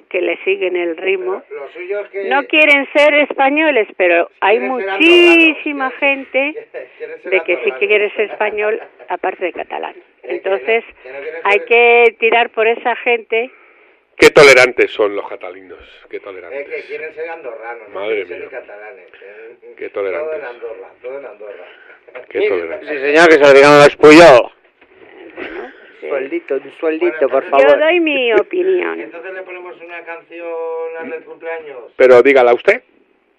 que 0.10 0.22
le 0.22 0.38
siguen 0.44 0.76
el 0.76 0.98
ritmo, 0.98 1.42
es 1.50 2.10
que... 2.10 2.30
no 2.30 2.44
quieren 2.44 2.88
ser 2.94 3.14
españoles, 3.16 3.88
pero 3.98 4.30
hay 4.42 4.60
ser 4.60 4.70
muchísima 4.70 5.92
gente 5.92 6.68
ser 6.98 7.22
de 7.32 7.40
que 7.42 7.58
sí 7.64 7.72
que 7.80 7.88
quiere 7.88 8.10
ser 8.12 8.32
español, 8.32 8.80
aparte 9.10 9.46
de 9.46 9.54
catalán. 9.54 9.96
Entonces, 10.24 10.84
hay 11.44 11.60
que 11.62 12.16
tirar 12.20 12.50
por 12.50 12.68
esa 12.68 12.96
gente 12.98 13.52
Qué 14.18 14.30
tolerantes 14.30 14.92
son 14.92 15.16
los 15.16 15.28
catalinos, 15.28 15.80
qué 16.10 16.18
Es 16.18 16.24
tolerantes. 16.24 16.68
que 16.68 16.82
quieren 16.84 17.14
ser 17.16 17.30
andorranos, 17.30 17.90
no 17.90 18.00
Madre 18.00 18.24
quieren 18.24 18.28
ser 18.28 18.38
mía. 18.40 18.46
ni 18.46 18.52
catalanes. 18.68 19.10
¿eh? 19.22 19.56
Qué 19.78 19.90
Todo 19.90 20.04
tolerantes. 20.06 20.40
en 20.40 20.46
Andorra, 20.46 20.90
todo 21.02 21.20
en 21.20 21.26
Andorra. 21.26 21.66
Qué 22.30 22.48
tolerantes. 22.48 22.90
Sí, 22.90 22.96
señor, 23.00 23.28
que 23.28 23.34
se 23.34 23.40
lo 23.40 23.54
digan 23.54 23.72
a 23.74 23.84
los 23.86 23.96
Puyol. 23.96 24.52
Sueldito, 26.00 26.56
un 26.56 26.72
sueldito, 26.80 27.30
por 27.30 27.44
Yo 27.46 27.50
favor. 27.50 27.80
doy 27.80 28.00
mi 28.00 28.34
opinión. 28.34 29.00
Entonces 29.00 29.34
le 29.34 29.42
ponemos 29.44 29.80
una 29.82 30.04
canción 30.04 30.98
al 31.00 31.10
del 31.10 31.24
cumpleaños. 31.24 31.92
Pero 31.96 32.22
dígala 32.22 32.54
usted. 32.54 32.84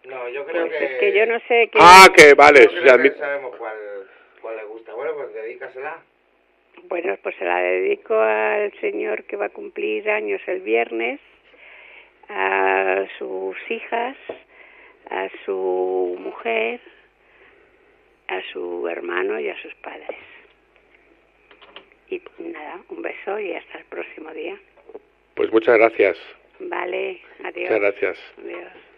No, 0.05 0.29
yo 0.29 0.45
creo 0.45 0.67
Pues 0.67 0.79
que... 0.79 0.85
es 0.85 0.99
que 1.01 1.13
yo 1.13 1.27
no 1.27 1.39
sé 1.41 1.69
qué... 1.73 1.79
Ah, 1.81 2.09
que 2.15 2.35
vale, 2.35 2.65
yo 2.65 2.71
creo 2.71 2.83
sea, 2.83 2.97
que 2.97 3.03
mi- 3.03 3.11
sabemos 3.17 3.57
cuál, 3.57 3.77
cuál 4.41 4.57
le 4.57 4.65
gusta. 4.65 4.93
Bueno, 4.95 5.15
pues 5.15 5.33
dedícasela. 5.35 5.99
Bueno, 6.89 7.17
pues 7.23 7.35
se 7.37 7.45
la 7.45 7.61
dedico 7.61 8.19
al 8.19 8.73
señor 8.81 9.25
que 9.25 9.37
va 9.37 9.47
a 9.47 9.51
cumplir 9.51 10.09
años 10.11 10.41
el 10.47 10.61
viernes, 10.61 11.21
a 12.29 13.07
sus 13.19 13.57
hijas, 13.71 14.17
a 15.11 15.29
su 15.45 16.17
mujer, 16.19 16.81
a 18.29 18.43
su 18.53 18.87
hermano 18.89 19.41
y 19.41 19.49
a 19.49 19.57
sus 19.63 19.75
padres. 19.77 20.19
Y 22.11 22.23
nada, 22.39 22.81
un 22.91 23.03
beso 23.03 23.39
y 23.39 23.55
hasta 23.55 23.79
el 23.79 23.85
próximo 23.87 24.31
día. 24.33 24.59
Pues 25.35 25.51
muchas 25.53 25.79
gracias. 25.79 26.19
Vale, 26.61 27.21
adiós. 27.45 27.71
Muchas 27.71 27.81
gracias. 27.81 28.19
Adiós. 28.39 28.94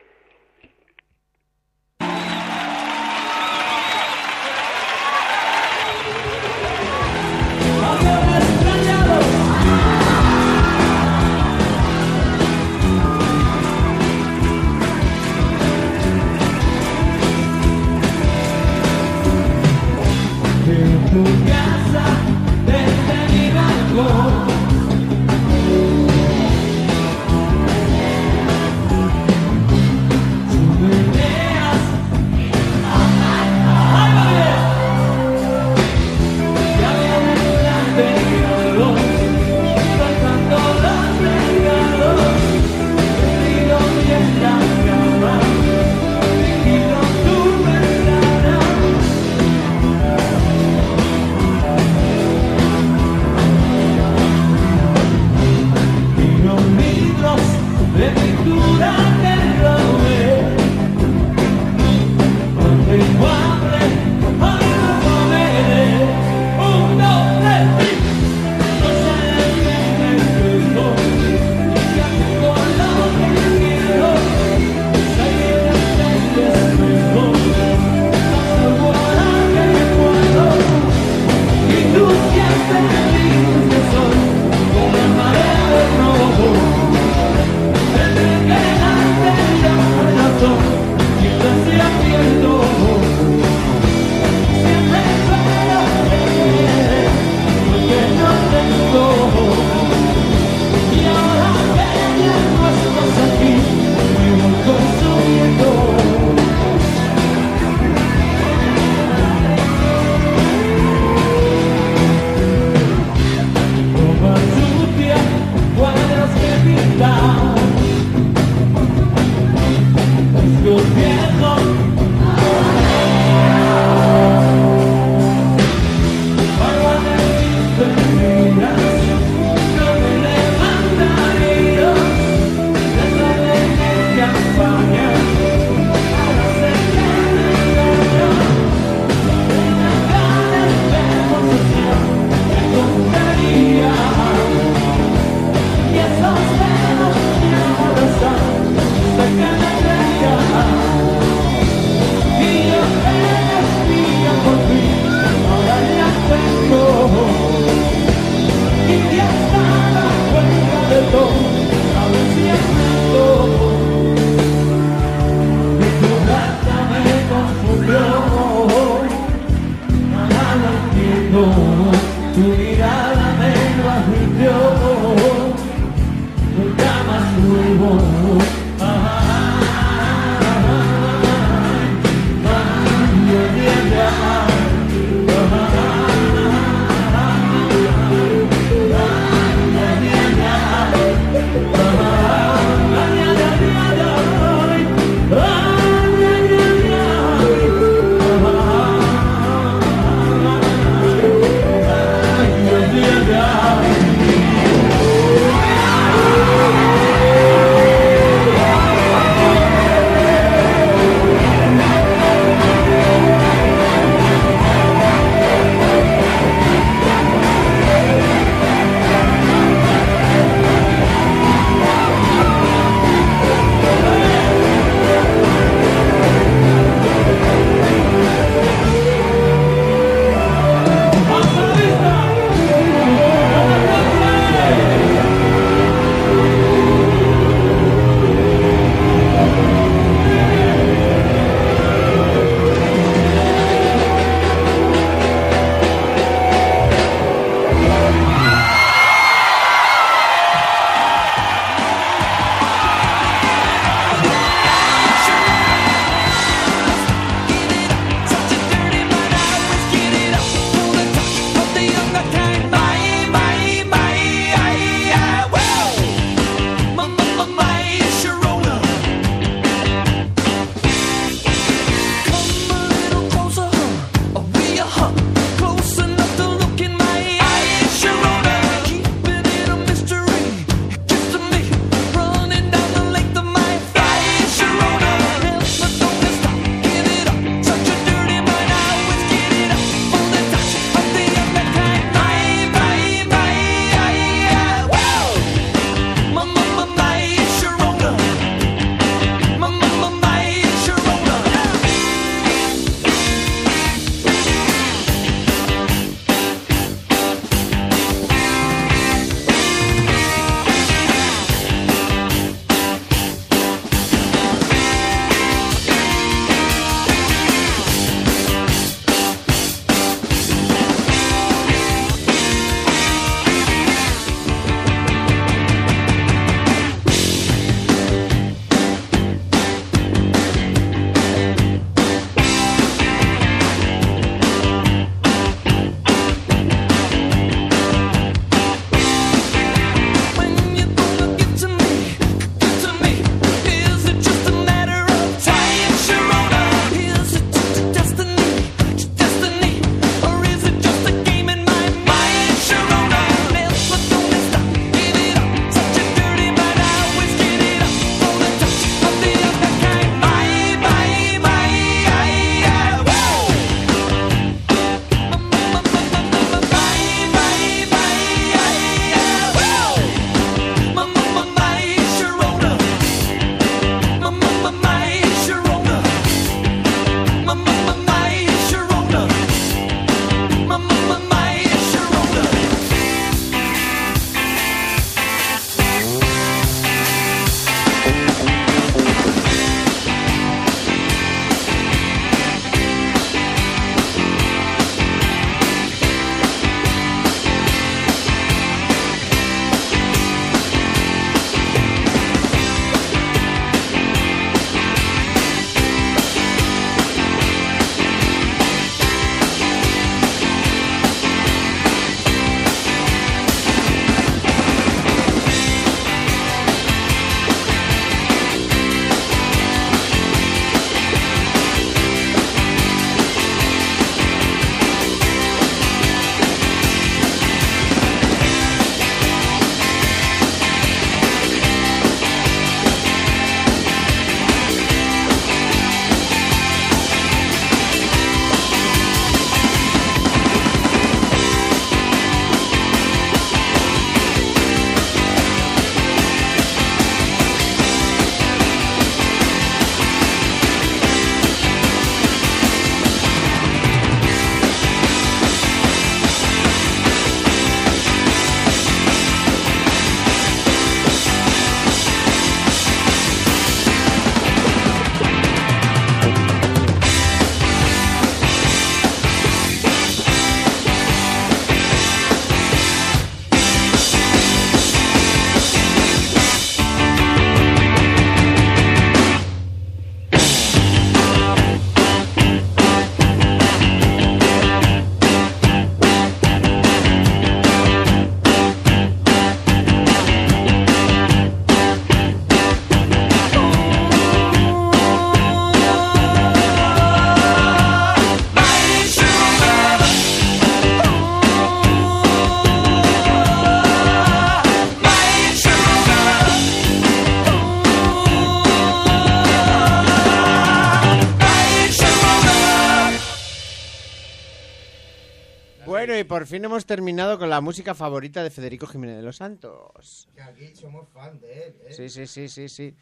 Por 516.37 516.47
fin 516.47 516.63
hemos 516.67 516.85
terminado 516.85 517.39
con 517.39 517.49
la 517.49 517.63
música 517.63 517.95
favorita 517.95 518.43
de 518.43 518.51
Federico 518.51 518.87
Jiménez 518.87 519.17
de 519.17 519.23
los 519.23 519.37
Santos. 519.39 520.29
Que 520.35 520.43
aquí 520.43 520.75
somos 520.75 521.09
fan 521.09 521.41
de 521.41 521.51
él, 521.69 521.75
¿eh? 521.89 521.93
Sí, 521.95 522.11
sí, 522.11 522.27
sí, 522.27 522.51
sí, 522.51 522.69
sí. 522.69 522.95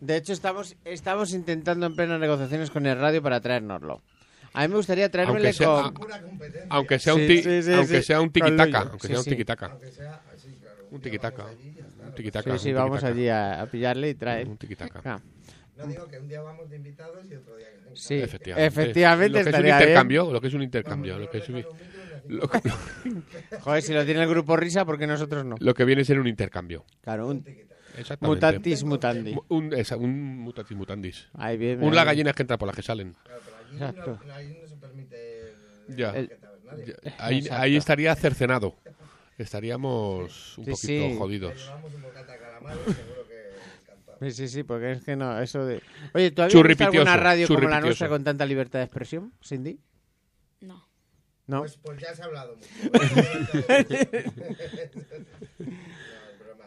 De 0.00 0.16
hecho, 0.16 0.32
estamos, 0.32 0.74
estamos 0.86 1.34
intentando 1.34 1.84
en 1.84 1.94
plenas 1.94 2.18
negociaciones 2.18 2.70
con 2.70 2.86
el 2.86 2.98
radio 2.98 3.22
para 3.22 3.42
traérnoslo. 3.42 4.00
A 4.54 4.62
mí 4.62 4.68
me 4.68 4.76
gustaría 4.76 5.10
traérmele 5.10 5.48
Aunque 5.48 5.52
sea, 5.52 5.66
con... 5.66 6.10
a- 6.12 6.22
aunque 6.70 6.98
sea 6.98 7.14
un, 7.14 7.20
Sí, 7.26 7.42
sí, 7.42 7.62
sí, 7.62 7.72
aunque 7.74 7.98
sí. 7.98 8.02
sea 8.04 8.22
un 8.22 8.30
tiquitaca, 8.32 8.78
aunque 8.78 9.06
Sí, 9.06 9.08
sea 9.08 9.18
un 9.18 9.24
sí. 9.24 9.30
tiquitaca. 9.32 9.76
Un 10.90 11.00
tiquitaca. 11.02 11.44
Un 12.06 12.12
tiquitaca. 12.14 12.52
Sí, 12.56 12.58
sí, 12.58 12.72
vamos 12.72 13.04
allí 13.04 13.28
a, 13.28 13.60
a 13.60 13.66
pillarle 13.66 14.08
y 14.08 14.14
traer. 14.14 14.48
Un 14.48 14.56
tiquitaca. 14.56 15.02
Ah, 15.04 15.20
No 15.76 15.86
digo 15.86 16.08
que 16.08 16.18
un 16.18 16.26
día 16.26 16.40
vamos 16.40 16.70
de 16.70 16.76
invitados 16.76 17.26
y 17.30 17.34
otro 17.34 17.54
día 17.58 17.66
que 17.70 17.78
Sí, 17.94 18.14
Efectivamente. 18.14 18.66
efectivamente 18.66 19.28
Lo 19.28 19.34
que 19.34 19.40
es 19.40 19.46
un 19.46 19.48
estaría 19.50 19.76
bien. 19.76 19.88
intercambio, 19.88 20.32
lo 20.32 20.40
que 20.40 20.46
es 20.48 20.54
un 20.54 20.62
intercambio, 20.62 21.18
lo 21.18 21.28
que 21.28 21.38
es 21.38 21.48
un- 21.50 21.66
lo, 22.28 22.48
Joder, 23.60 23.82
si 23.82 23.92
lo 23.92 24.04
tiene 24.04 24.22
el 24.22 24.28
grupo 24.28 24.56
Risa, 24.56 24.84
¿por 24.84 24.98
qué 24.98 25.06
nosotros 25.06 25.44
no? 25.44 25.56
lo 25.58 25.74
que 25.74 25.84
viene 25.84 26.02
a 26.02 26.04
ser 26.04 26.18
un 26.20 26.26
intercambio. 26.28 26.84
Claro, 27.02 27.28
un 27.28 27.44
Exactamente. 27.96 28.46
mutatis 28.46 28.84
mutandi. 28.84 29.34
Mu- 29.34 29.42
Un, 29.48 29.72
esa- 29.74 29.96
un 29.96 30.38
mutatis 30.38 30.76
mutandis. 30.76 31.28
Ahí 31.34 31.56
bien, 31.56 31.82
un 31.82 31.94
la 31.94 32.04
gallina 32.04 32.32
que 32.32 32.42
entra 32.42 32.56
por 32.58 32.66
las 32.66 32.76
que 32.76 32.82
salen. 32.82 33.16
Exacto. 33.72 34.18
ahí 34.34 34.56
no 34.62 34.68
se 34.68 34.76
permite 34.76 35.40
el- 35.88 35.96
Ya. 35.96 36.10
el. 36.12 36.32
Ahí, 37.18 37.76
estaría 37.76 38.14
cercenado. 38.14 38.76
Estaríamos 39.38 40.58
un 40.58 40.64
Sí, 40.64 40.70
poquito 40.70 40.76
sí. 40.86 41.16
jodidos. 41.18 41.72
Sí, 44.20 44.30
sí, 44.32 44.48
sí, 44.48 44.62
porque 44.64 44.92
es 44.92 45.04
que 45.04 45.14
no, 45.14 45.40
eso 45.40 45.64
de... 45.64 45.80
Oye, 46.12 46.32
¿tú 46.32 46.42
habías 46.42 46.60
visto 46.66 46.84
alguna 46.84 47.16
radio 47.16 47.46
como 47.46 47.68
la 47.68 47.80
nuestra 47.80 48.08
con 48.08 48.24
tanta 48.24 48.44
libertad 48.44 48.80
de 48.80 48.84
expresión, 48.86 49.32
Cindy? 49.44 49.78
No. 51.48 51.56
No. 51.56 51.60
Pues, 51.62 51.76
pues 51.78 51.98
ya 52.00 52.14
se 52.14 52.22
ha 52.22 52.26
hablado 52.26 52.54
mucho. 52.56 52.68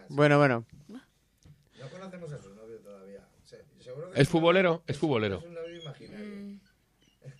Bueno, 0.09 0.37
bueno. 0.39 0.65
No 0.89 1.89
conocemos 1.89 2.31
a 2.33 2.41
su 2.41 2.53
novio 2.53 2.77
todavía. 2.79 3.25
Se- 3.45 3.63
seguro 3.79 4.11
que 4.11 4.21
¿Es 4.21 4.27
futbolero? 4.29 4.83
Es 4.87 4.97
futbolero. 4.97 5.37
Es 5.37 5.45
un 5.45 5.53
novio 5.53 5.81
imaginario. 5.81 6.59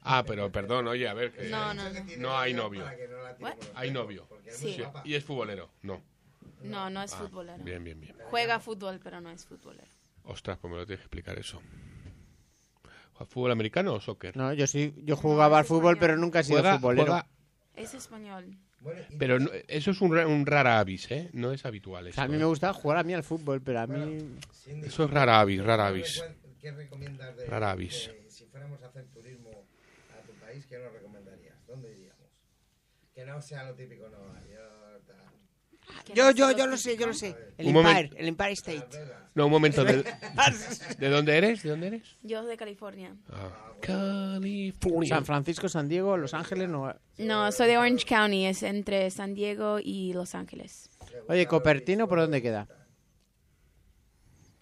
Ah, 0.04 0.24
pero 0.26 0.52
perdón, 0.52 0.88
oye, 0.88 1.08
a 1.08 1.14
ver. 1.14 1.32
Que 1.32 1.50
No, 1.50 1.74
no. 1.74 1.84
No 2.18 2.38
hay 2.38 2.54
novio. 2.54 2.84
Para 2.84 2.96
que 2.98 3.08
no 3.08 3.22
la 3.22 3.36
What? 3.40 3.56
Hay 3.76 3.92
novio. 3.92 4.28
Sí. 4.50 4.74
Sí. 4.76 4.84
¿Y 5.06 5.16
es 5.16 5.24
futbolero? 5.24 5.70
No. 5.82 6.02
No, 6.62 6.90
no 6.90 7.02
es 7.04 7.14
Ah, 7.14 7.18
futbolero. 7.18 7.64
Bien, 7.64 7.84
bien, 7.84 8.00
bien. 8.00 8.16
Juega 8.30 8.60
fútbol, 8.60 9.00
pero 9.04 9.20
no 9.20 9.32
es 9.32 9.46
futbolero. 9.46 9.88
Ostras, 10.24 10.58
pues 10.60 10.72
me 10.72 10.78
lo 10.78 10.86
tienes 10.86 11.00
que 11.02 11.06
explicar 11.06 11.38
eso. 11.40 11.60
¿Fútbol 13.26 13.52
americano 13.52 13.94
o 13.94 14.02
soccer? 14.02 14.36
No, 14.38 14.54
yo 14.54 14.68
sí, 14.68 14.94
yo 15.04 15.16
jugaba 15.16 15.60
al 15.60 15.66
fútbol, 15.66 15.98
pero 15.98 16.18
nunca 16.18 16.40
he 16.40 16.44
sido 16.44 16.60
Juega- 16.60 16.76
futbolero. 16.76 17.06
juega- 17.08 17.28
Es 17.76 17.94
español. 17.94 18.58
Pero 19.20 19.40
no- 19.40 19.50
eso 19.68 19.92
es 19.92 20.02
un, 20.02 20.18
un 20.18 20.46
rara 20.46 20.80
avis, 20.80 21.10
¿eh? 21.12 21.30
No 21.34 21.52
es 21.52 21.66
habitual 21.66 22.06
O 22.06 22.08
eso. 22.08 22.16
sea, 22.16 22.24
a 22.24 22.28
mí 22.28 22.36
¿eh? 22.36 22.40
me 22.40 22.46
gustaba 22.46 22.74
jugar 22.74 22.98
a 22.98 23.04
mí 23.04 23.14
al 23.14 23.24
fútbol, 23.24 23.62
pero 23.62 23.80
a 23.82 23.88
mí... 23.88 24.36
Eso 24.84 25.04
es 25.06 25.10
rara 25.12 25.40
avis, 25.40 25.64
rara 25.64 25.88
avis. 25.88 26.24
¿Qué 26.60 26.72
recomiendas 26.72 27.36
de, 27.38 27.46
Rara 27.46 27.72
avis. 27.72 28.08
de- 28.08 28.30
si 28.32 28.46
fuéramos 28.46 28.82
a 28.84 28.88
hacer 28.88 29.06
turismo 29.14 29.50
a 29.50 30.22
tu 30.26 30.34
país, 30.34 30.66
qué 30.68 30.78
nos 30.80 30.92
recomendarías? 30.94 31.56
¿Dónde 31.68 31.92
iríamos? 31.92 32.18
Que 33.16 33.26
no 33.26 33.42
sea 33.42 33.64
lo 33.66 33.74
típico 33.76 34.08
Nueva 34.10 34.42
York, 34.48 35.04
tal. 35.08 36.16
Yo, 36.16 36.32
yo, 36.32 36.52
yo 36.56 36.68
lo 36.68 36.78
sé, 36.78 36.98
yo 36.98 37.08
lo 37.08 37.14
sé. 37.14 37.36
El 37.58 37.68
Un 37.68 37.76
Empire, 37.78 37.84
momento. 37.94 38.16
el 38.18 38.28
Empire 38.28 38.52
State. 38.54 38.88
No, 39.34 39.46
un 39.46 39.52
momento. 39.52 39.84
¿De, 39.86 40.04
¿de 40.98 41.10
dónde 41.10 41.38
eres? 41.38 41.64
¿De 41.64 41.70
dónde 41.70 41.88
eres? 41.88 42.18
Yo 42.22 42.44
de 42.46 42.58
California. 42.58 43.16
Ah, 43.32 43.50
California. 43.82 45.10
San 45.10 45.26
Francisco, 45.26 45.70
San 45.70 45.88
Diego, 45.88 46.18
Los 46.18 46.34
Ángeles, 46.34 46.68
Nueva... 46.70 46.98
No, 47.18 47.52
soy 47.52 47.68
de 47.68 47.78
Orange 47.78 48.06
County, 48.06 48.46
es 48.46 48.62
entre 48.64 49.10
San 49.10 49.34
Diego 49.34 49.80
y 49.82 50.12
Los 50.14 50.36
Ángeles. 50.36 50.90
Oye, 51.30 51.46
Copertino, 51.48 52.08
¿por 52.08 52.20
dónde 52.20 52.42
queda? 52.42 52.68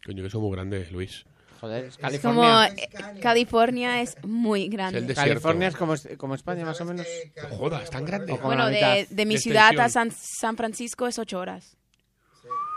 Coño, 0.06 0.24
que 0.24 0.30
son 0.30 0.42
muy 0.42 0.52
grandes, 0.52 0.92
Luis. 0.92 1.26
Joder, 1.60 1.86
es 1.86 1.98
Es 2.00 2.22
como 2.22 2.42
California. 2.42 2.68
eh, 2.78 3.20
California 3.22 4.02
es 4.02 4.16
muy 4.24 4.70
grande. 4.70 5.00
Es. 5.12 5.14
California 5.14 5.68
es 5.68 5.76
como, 5.76 5.94
como 6.18 6.36
España, 6.36 6.64
más 6.64 6.80
o 6.80 6.86
menos. 6.86 7.06
No 7.50 7.58
jodas, 7.58 7.84
es 7.84 7.90
tan 7.90 8.06
grande. 8.06 8.32
Bueno, 8.42 8.68
de, 8.68 9.08
de 9.10 9.26
mi 9.26 9.38
ciudad 9.38 9.78
a. 9.78 9.90
San, 9.90 10.10
San 10.12 10.56
Francisco 10.56 11.06
es 11.08 11.20
ocho 11.20 11.38
horas. 11.40 11.76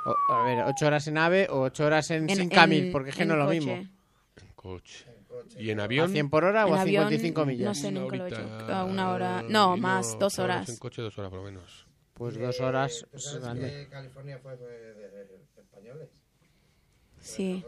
O- 0.05 0.33
a 0.33 0.45
ver, 0.45 0.61
¿ocho 0.65 0.87
horas 0.87 1.07
en 1.07 1.19
ave 1.19 1.47
o 1.51 1.61
ocho 1.62 1.85
horas 1.87 2.11
en, 2.11 2.29
En- 2.29 2.37
sin 2.37 2.49
Camil? 2.49 2.87
en- 2.87 2.93
Porque 2.93 3.11
es 3.11 3.16
que 3.16 3.24
no 3.24 3.35
es 3.35 3.39
lo 3.39 3.45
coche. 3.47 3.59
mismo. 3.59 3.73
En 3.74 3.91
coche. 4.55 5.05
¿Y 5.59 5.70
en 5.70 5.81
¿A 5.81 5.85
avión? 5.85 6.11
100 6.12 6.31
por 6.31 6.45
hora 6.45 6.66
o 6.66 6.74
a 6.74 6.81
avión, 6.83 7.05
55 7.09 7.47
millas? 7.47 7.66
no 7.69 7.74
sé, 7.74 7.89
Una 7.89 8.01
nunca 8.01 8.16
lo 8.16 8.24
he 8.27 8.29
hecho. 8.29 8.41
horita, 8.41 8.79
A 8.81 8.85
una 8.85 9.11
hora- 9.12 9.43
no, 9.49 9.77
más, 9.77 10.19
dos 10.19 10.39
horas. 10.39 10.69
En 10.69 10.77
coche, 10.77 11.03
dos 11.03 11.16
horas 11.19 11.31
por 11.31 11.41
lo 11.41 11.45
menos. 11.47 11.87
Pues 12.15 12.39
dos 12.39 12.61
horas 12.61 13.05
¿Tú 13.11 13.16
es 13.16 13.24
sabes 13.24 13.43
grande. 13.43 13.70
que 13.70 13.89
California 13.89 14.39
fue 14.39 14.57
de, 14.57 14.66
de- 14.95 15.11
de 15.24 15.37
españoles? 15.59 16.09
Sí. 17.20 17.65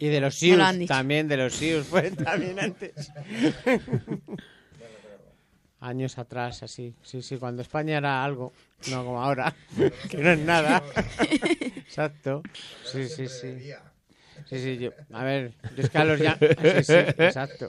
Y 0.00 0.08
de 0.08 0.20
los 0.20 0.42
han 0.42 0.78
dicho. 0.78 0.92
también 0.92 1.28
de 1.28 1.36
los 1.36 1.54
Sioux, 1.54 1.84
fue 1.86 2.10
también 2.10 2.58
antes. 2.60 3.12
Años 5.80 6.18
atrás, 6.18 6.62
así. 6.62 6.94
Sí, 7.02 7.22
sí, 7.22 7.36
cuando 7.36 7.62
España 7.62 7.98
era 7.98 8.24
algo, 8.24 8.52
no 8.90 9.04
como 9.04 9.22
ahora, 9.22 9.54
que 10.10 10.16
no 10.18 10.30
es 10.30 10.38
nada. 10.40 10.82
Exacto. 11.76 12.42
Sí, 12.84 13.08
sí, 13.08 13.28
sí. 13.28 13.72
Sí, 14.46 14.58
sí, 14.58 14.78
yo, 14.78 14.90
a 15.12 15.24
ver, 15.24 15.52
yo 15.76 15.82
es 15.82 15.90
que 15.90 15.98
a 15.98 16.04
los 16.04 16.18
ya... 16.18 16.38
Sí, 16.38 16.84
sí, 16.84 16.92
exacto. 17.18 17.68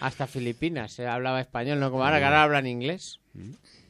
Hasta 0.00 0.26
Filipinas 0.26 0.92
se 0.92 1.06
hablaba 1.06 1.40
español, 1.40 1.80
no 1.80 1.90
como 1.90 2.04
ahora, 2.04 2.18
que 2.18 2.24
ahora 2.24 2.42
hablan 2.42 2.66
inglés. 2.66 3.20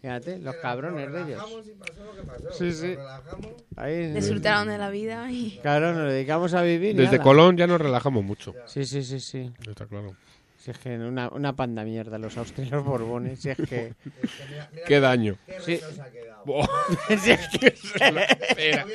Fíjate, 0.01 0.39
los 0.39 0.55
cabrones 0.57 1.11
de 1.11 1.19
ellos. 1.19 1.29
Relajamos 1.29 1.67
y 1.67 1.71
pasó 1.73 2.05
lo 2.05 2.15
que 2.15 2.23
pasó. 2.23 2.53
Sí, 2.53 2.73
sí. 2.73 2.87
Nos 2.89 2.97
relajamos. 2.97 3.47
Ahí, 3.77 4.13
Disfrutaron 4.13 4.69
de 4.69 4.79
la 4.79 4.91
vida 4.91 5.31
y... 5.31 5.59
Claro, 5.61 5.93
nos 5.93 6.13
dedicamos 6.13 6.55
a 6.55 6.63
vivir. 6.63 6.95
Desde. 6.95 7.19
Colón 7.19 7.57
ya 7.57 7.67
nos 7.67 7.81
relajamos 7.81 8.25
mucho. 8.25 8.55
Sí, 8.67 8.85
sí, 8.85 9.03
sí, 9.03 9.19
sí. 9.19 9.53
Está 9.67 9.87
claro. 9.87 10.15
Si 10.59 10.73
es 10.73 10.79
que 10.79 10.97
una, 10.99 11.29
una 11.29 11.55
panda 11.55 11.85
mierda 11.85 12.19
los 12.19 12.37
austrianos 12.37 12.85
borbones, 12.85 13.41
si 13.41 13.51
es 13.51 13.57
que... 13.57 13.95
Qué 14.87 14.99
daño. 15.01 15.37
Qué 15.47 15.61
Sí. 15.61 15.81
ha 16.01 16.11
quedado. 16.11 16.69
Si 17.23 17.31
es 17.31 17.49
que... 17.49 17.75
la 18.11 18.27
pera, 18.57 18.87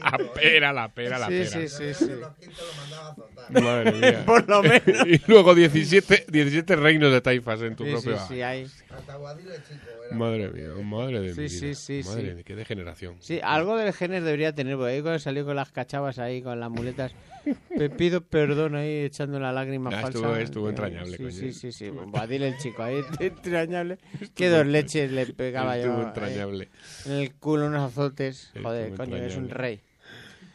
la 0.00 0.18
pera, 0.32 0.72
la 0.72 0.88
pera, 0.88 1.18
la 1.18 1.26
Sí, 1.26 1.32
pera. 1.32 1.50
sí, 1.50 1.68
sí, 1.68 1.94
sí. 1.94 2.10
Azotar. 2.12 3.62
Madre 3.62 3.92
mía. 3.92 4.22
Por 4.26 4.48
lo 4.48 4.62
menos. 4.62 5.06
y 5.06 5.20
luego 5.26 5.54
17, 5.54 6.26
17 6.28 6.76
reinos 6.76 7.12
de 7.12 7.20
taifas 7.20 7.60
en 7.62 7.74
tu 7.76 7.84
Sí, 7.84 7.90
sí, 7.90 7.94
propio... 7.94 8.26
sí, 8.28 8.42
hay. 8.42 8.66
Hasta 8.96 9.16
Guadile 9.16 9.54
chico 9.68 9.86
era. 10.06 10.16
Madre 10.16 10.48
mía, 10.50 10.68
madre 10.84 11.20
de 11.20 11.34
Sí, 11.34 11.40
mi 11.42 11.48
sí, 11.48 11.64
vida. 11.66 11.74
sí, 11.74 12.02
Madre 12.04 12.28
sí. 12.28 12.34
mía, 12.34 12.42
qué 12.44 12.54
degeneración. 12.56 13.16
Sí, 13.20 13.40
algo 13.42 13.76
del 13.76 13.92
género 13.92 14.24
debería 14.24 14.54
tener, 14.54 14.76
porque 14.76 14.92
ahí 14.92 15.02
cuando 15.02 15.18
salió 15.18 15.44
con 15.44 15.56
las 15.56 15.72
cachavas 15.72 16.18
ahí, 16.18 16.42
con 16.42 16.58
las 16.60 16.70
muletas, 16.70 17.12
te 17.76 17.90
pido 17.90 18.20
perdón 18.20 18.76
ahí, 18.76 19.04
echando 19.04 19.40
la 19.40 19.52
lágrima 19.52 19.90
Ah, 19.90 20.02
falsa. 20.02 20.18
estuvo- 20.18 20.36
estuvo 20.36 20.68
entrañable, 20.70 21.16
Sí, 21.16 21.22
coño. 21.22 21.32
sí, 21.32 21.52
sí, 21.52 21.72
sí. 21.72 21.88
Boadil 21.90 22.42
el 22.42 22.58
chico 22.58 22.82
ahí, 22.82 23.00
entrañable. 23.20 23.98
Qué 24.34 24.48
dos 24.48 24.66
leches 24.66 25.10
le 25.10 25.26
pegaba 25.26 25.76
yo. 25.76 25.84
Estuvo 25.84 25.98
ahí, 26.00 26.06
entrañable. 26.06 26.68
En 27.06 27.12
el 27.12 27.34
culo 27.34 27.66
unos 27.66 27.90
azotes. 27.90 28.46
Estuvo 28.48 28.64
Joder, 28.64 28.94
coño, 28.94 29.16
es 29.16 29.36
un 29.36 29.44
entrañable. 29.44 29.54
rey. 29.54 29.80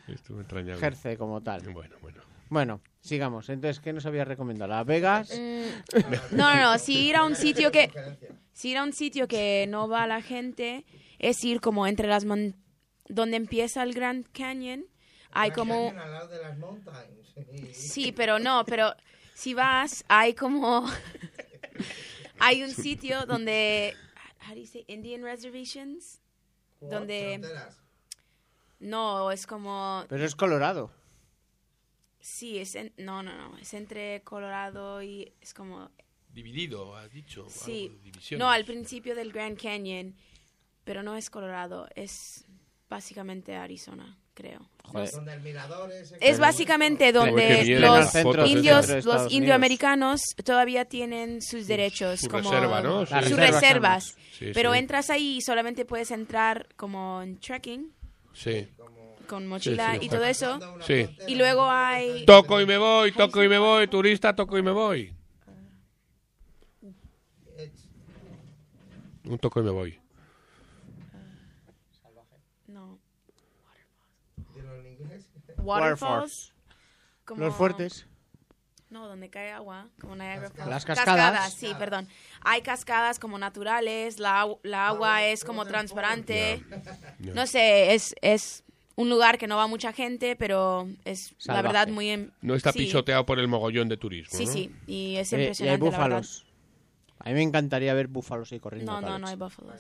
Estuvo 0.08 0.40
entrañable. 0.40 0.76
Ejerce 0.78 1.18
como 1.18 1.42
tal. 1.42 1.62
Bueno, 1.70 1.96
bueno. 2.02 2.22
Bueno, 2.50 2.82
sigamos. 3.02 3.50
Entonces, 3.50 3.80
¿qué 3.82 3.94
nos 3.94 4.06
había 4.06 4.26
recomendado? 4.26 4.70
Las 4.70 4.86
Vegas. 4.86 5.30
Mm, 5.38 6.36
No, 6.36 6.56
no, 6.56 6.62
no. 6.74 6.80
Si 6.80 7.08
ir 7.10 7.16
a 7.16 7.24
un 7.24 7.36
sitio 7.36 7.72
que... 7.72 7.92
Si 8.54 8.70
ir 8.72 8.78
a 8.78 8.84
un 8.84 8.94
sitio 8.94 9.28
que 9.28 9.66
no 9.70 9.88
va 9.88 10.08
la 10.08 10.22
gente, 10.22 10.86
es 11.20 11.44
ir 11.44 11.62
como 11.62 11.86
entre 11.88 12.08
las... 12.08 12.26
mon- 12.26 12.56
Donde 13.08 13.38
empieza 13.38 13.84
el 13.84 13.94
Grand 13.94 14.26
Canyon, 14.32 14.86
hay 15.32 15.52
como... 15.52 15.92
Sí, 17.74 18.12
pero 18.12 18.40
no, 18.40 18.64
pero 18.66 18.94
si 19.36 19.54
vas, 19.54 20.04
hay 20.08 20.34
como... 20.34 20.90
hay 22.40 22.64
un 22.64 22.72
sitio 22.72 23.26
donde... 23.26 23.94
How 24.48 24.54
do 24.56 24.62
you 24.62 24.66
say? 24.68 24.86
Indian 24.88 25.22
reservations. 25.22 26.20
Donde... 26.80 27.40
No, 28.80 29.32
es 29.32 29.48
como... 29.48 30.06
Pero 30.08 30.24
es 30.26 30.36
Colorado. 30.36 30.92
Sí, 32.30 32.58
es 32.58 32.76
en- 32.76 32.92
no, 32.98 33.24
no, 33.24 33.34
no, 33.38 33.58
es 33.58 33.74
entre 33.74 34.22
Colorado 34.24 35.02
y 35.02 35.32
es 35.40 35.54
como 35.54 35.90
Dividido, 36.34 36.94
has 36.96 37.10
dicho. 37.10 37.46
sí. 37.50 37.90
algo. 38.04 38.38
No, 38.38 38.52
al 38.52 38.66
principio 38.66 39.16
del 39.16 39.32
Grand 39.32 39.58
Canyon, 39.60 40.14
pero 40.84 41.04
no 41.04 41.16
es 41.16 41.30
Colorado, 41.30 41.88
es 41.96 42.46
básicamente 42.90 43.56
Arizona, 43.56 44.18
creo. 44.34 44.70
Joder. 44.84 45.10
Donde 45.12 45.34
el 45.34 45.40
mirador 45.42 45.90
ese 45.92 46.18
Es 46.20 46.38
básicamente 46.38 47.12
donde 47.14 47.80
los 47.80 48.12
fotos 48.12 48.50
indios. 48.50 48.82
Estados 48.84 49.06
los 49.06 49.16
Unidos. 49.16 49.32
indioamericanos 49.34 50.22
todavía 50.44 50.84
tienen 50.86 51.42
sus 51.42 51.66
derechos, 51.66 52.20
su 52.20 52.28
como 52.30 52.52
reserva, 52.52 52.82
¿no? 52.82 53.06
Sus 53.06 53.10
reservas, 53.22 53.52
reservas. 53.62 54.18
Sí, 54.38 54.52
pero 54.54 54.74
sí. 54.74 54.80
entras 54.80 55.10
ahí 55.10 55.38
y 55.38 55.42
solamente 55.42 55.86
puedes 55.86 56.12
entrar 56.12 56.68
como 56.76 57.22
en 57.22 57.40
trekking 57.40 57.94
Sí 58.34 58.68
con 59.28 59.48
mochila 59.48 59.98
y 60.02 60.10
todo 60.10 60.24
eso. 60.26 60.60
Sí. 60.82 61.16
Y 61.28 61.36
luego 61.36 61.70
hay... 61.70 62.26
Toco 62.26 62.60
y 62.60 62.66
me 62.66 62.78
voy, 62.78 63.12
toco 63.12 63.44
y 63.44 63.50
me 63.50 63.60
voy, 63.60 63.88
turista, 63.88 64.36
toco 64.36 64.58
y 64.58 64.64
me 64.64 64.72
voy. 64.72 65.14
Un 69.26 69.38
toco 69.40 69.60
y 69.60 69.64
me 69.64 69.72
voy. 69.72 70.00
No. 72.68 73.00
Waterfalls. 75.58 76.54
Como... 77.26 77.44
Los 77.44 77.56
fuertes. 77.56 78.08
No, 78.90 79.06
donde 79.06 79.30
cae 79.30 79.52
agua. 79.52 79.90
Las 80.66 80.86
cascadas. 80.86 81.54
Sí, 81.54 81.74
perdón. 81.78 82.08
Hay 82.40 82.62
cascadas 82.62 83.20
como 83.20 83.38
naturales, 83.38 84.18
la, 84.18 84.48
la 84.64 84.88
agua 84.88 85.26
es 85.26 85.44
como 85.44 85.66
transparente. 85.66 86.64
No 87.20 87.46
sé, 87.48 87.94
es, 87.94 88.16
es 88.22 88.64
un 88.98 89.10
lugar 89.10 89.38
que 89.38 89.48
no 89.48 89.56
va 89.56 89.68
mucha 89.68 89.94
gente, 89.94 90.36
pero 90.36 90.88
es 91.06 91.34
la 91.46 91.62
verdad 91.62 91.88
muy... 91.88 92.10
em- 92.10 92.32
No 92.42 92.56
está 92.56 92.72
sí. 92.74 92.80
pisoteado 92.80 93.26
por 93.26 93.40
el 93.40 93.48
mogollón 93.48 93.88
de 93.88 93.96
turismo. 93.98 94.38
Sí, 94.38 94.46
¿no? 94.46 94.52
sí, 94.52 94.72
y 94.88 95.16
es 95.16 95.32
Eh, 95.32 95.36
y 95.36 95.40
hay 95.40 95.44
impresionante, 95.46 95.86
búfalos. 95.86 96.44
A 97.20 97.30
mí 97.30 97.36
me 97.36 97.42
encantaría 97.44 97.94
ver 97.94 98.08
búfalos 98.08 98.52
ahí 98.52 98.60
corriendo. 98.60 98.92
No, 98.92 99.02
no, 99.02 99.18
no 99.20 99.28
hay 99.28 99.36
búfalos. 99.36 99.80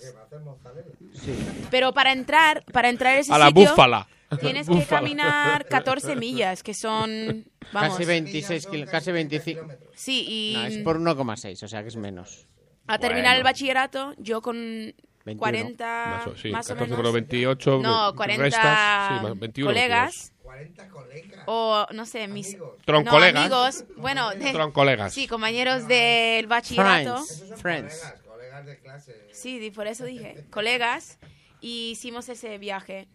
Sí. 1.13 1.33
Pero 1.71 1.93
para 1.93 2.11
entrar, 2.11 2.63
para 2.71 2.89
entrar 2.89 3.15
a 3.15 3.19
ese 3.19 3.33
A 3.33 3.37
la 3.37 3.47
sitio, 3.47 3.69
búfala. 3.69 4.07
tienes 4.39 4.67
que 4.69 4.83
caminar 4.85 5.65
14 5.67 6.15
millas, 6.15 6.61
que 6.63 6.73
son, 6.73 7.45
vamos, 7.73 7.91
Casi 7.97 8.05
26, 8.05 8.67
kil- 8.67 8.85
casi 8.87 9.11
25. 9.11 9.67
Sí, 9.95 10.25
y 10.27 10.53
No, 10.55 10.65
es 10.65 10.77
por 10.79 10.99
1,6, 10.99 11.63
o 11.63 11.67
sea 11.67 11.81
que 11.81 11.87
es 11.89 11.95
menos. 11.95 12.45
a 12.87 12.99
terminar 12.99 13.35
el 13.37 13.43
bachillerato, 13.43 14.13
yo 14.17 14.41
con 14.41 14.93
21. 15.27 15.39
40 15.39 16.05
Más 16.09 16.27
o, 16.27 16.35
sí, 16.35 16.49
más 16.51 16.65
o 16.65 16.73
14 16.73 16.91
menos, 16.91 17.05
por 17.05 17.13
28. 17.13 17.79
no, 17.83 18.09
re- 18.11 18.15
40 18.17 18.43
restas, 18.43 19.07
sí, 19.19 19.23
más 19.23 19.39
21, 19.39 19.69
colegas, 19.69 20.33
40 20.41 20.87
colegas. 20.89 21.43
o 21.45 21.87
no 21.93 22.05
sé, 22.05 22.27
mis 22.27 22.57
Troncolegas. 22.85 23.49
no, 23.49 23.55
amigos, 23.63 23.85
bueno, 23.97 24.29
de- 24.31 24.51
Troncolegas. 24.53 25.13
sí, 25.13 25.27
compañeros 25.27 25.87
del 25.87 26.47
bachillerato, 26.47 27.23
Friends. 27.23 27.61
Friends. 27.61 28.13
Colegas 28.27 28.65
de 28.65 28.79
clase. 28.79 29.27
sí, 29.31 29.71
por 29.71 29.85
eso 29.87 30.03
dije, 30.05 30.45
colegas, 30.49 31.19
y 31.61 31.91
hicimos 31.91 32.29
ese 32.29 32.57
viaje, 32.57 33.07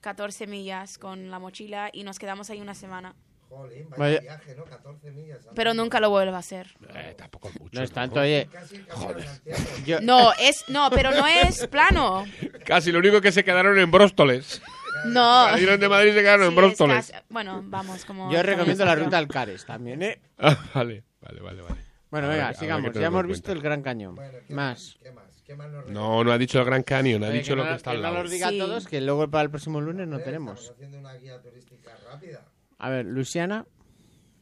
14 0.00 0.46
millas 0.46 0.98
con 0.98 1.30
la 1.30 1.38
mochila 1.38 1.90
y 1.92 2.04
nos 2.04 2.18
quedamos 2.18 2.48
ahí 2.50 2.60
una 2.60 2.74
semana. 2.74 3.14
Jolín, 3.48 3.88
vaya 3.90 3.98
Vaya- 3.98 4.20
viaje, 4.20 4.54
¿no? 4.56 4.64
14 4.64 5.10
millas. 5.12 5.38
Pero 5.54 5.74
nunca 5.74 6.00
lo 6.00 6.10
vuelvo 6.10 6.34
a 6.36 6.38
hacer. 6.38 6.68
Eh, 6.94 7.14
tampoco 7.16 7.50
mucho. 7.60 7.70
No 7.72 7.82
es 7.82 7.90
tanto, 7.92 8.20
oye. 8.20 8.48
Joder. 8.90 9.26
Yo- 9.86 10.00
No, 10.00 10.32
es 10.40 10.64
no, 10.68 10.90
pero 10.90 11.10
no 11.12 11.26
es 11.26 11.66
plano. 11.68 12.24
Casi 12.64 12.92
lo 12.92 12.98
único 12.98 13.20
que 13.20 13.32
se 13.32 13.44
quedaron 13.44 13.78
en 13.78 13.90
Bróstoles. 13.90 14.60
No. 15.06 15.44
Salieron 15.50 15.78
de 15.80 15.88
Madrid 15.88 16.10
y 16.10 16.14
se 16.14 16.20
quedaron 16.20 16.44
en 16.46 16.50
Sí, 16.50 16.56
Bróstoles. 16.56 17.04
es 17.06 17.12
casi- 17.12 17.24
bueno, 17.28 17.62
vamos, 17.64 18.04
como. 18.04 18.32
Yo 18.32 18.42
recomiendo 18.42 18.84
la 18.84 18.94
ruta 18.94 19.18
al 19.18 19.28
Cares 19.28 19.64
también, 19.66 20.02
¿eh? 20.02 20.20
Ah, 20.38 20.56
vale, 20.74 21.04
vale, 21.20 21.40
vale, 21.40 21.62
vale. 21.62 21.80
Bueno, 22.10 22.28
venga, 22.28 22.48
que- 22.52 22.58
sigamos. 22.58 22.92
que 22.92 23.00
Ya 23.00 23.06
hemos 23.06 23.22
en 23.22 23.28
visto 23.28 23.52
el 23.52 23.60
Gran 23.60 23.82
Cañón. 23.82 24.18
Más. 24.48 24.96
¿Qué 25.02 25.10
más? 25.12 25.24
¿Qué 25.44 25.54
más 25.54 25.70
nos 25.70 25.86
No, 25.90 26.24
no 26.24 26.32
ha 26.32 26.38
dicho 26.38 26.58
el 26.58 26.64
Gran 26.64 26.82
Cañón, 26.82 27.22
ha 27.24 27.28
Oye, 27.28 27.38
dicho 27.38 27.54
lo 27.54 27.62
no- 27.64 27.70
que 27.70 27.76
está 27.76 27.90
al 27.92 27.98
no 27.98 28.02
lado. 28.02 28.22
los 28.22 28.30
diga 28.30 28.48
a 28.48 28.50
Sí. 28.50 28.58
todos, 28.58 28.86
que 28.88 29.00
luego 29.00 29.30
para 29.30 29.44
el 29.44 29.50
próximo 29.50 29.80
lunes 29.80 30.08
no 30.08 30.18
tenemos. 30.18 30.58
Estamos 30.60 30.76
haciendo 30.76 30.98
una 30.98 31.14
guía 31.14 31.40
turística 31.40 31.90
rápida. 32.10 32.44
A 32.78 32.90
ver, 32.90 33.06
Luisiana. 33.06 33.66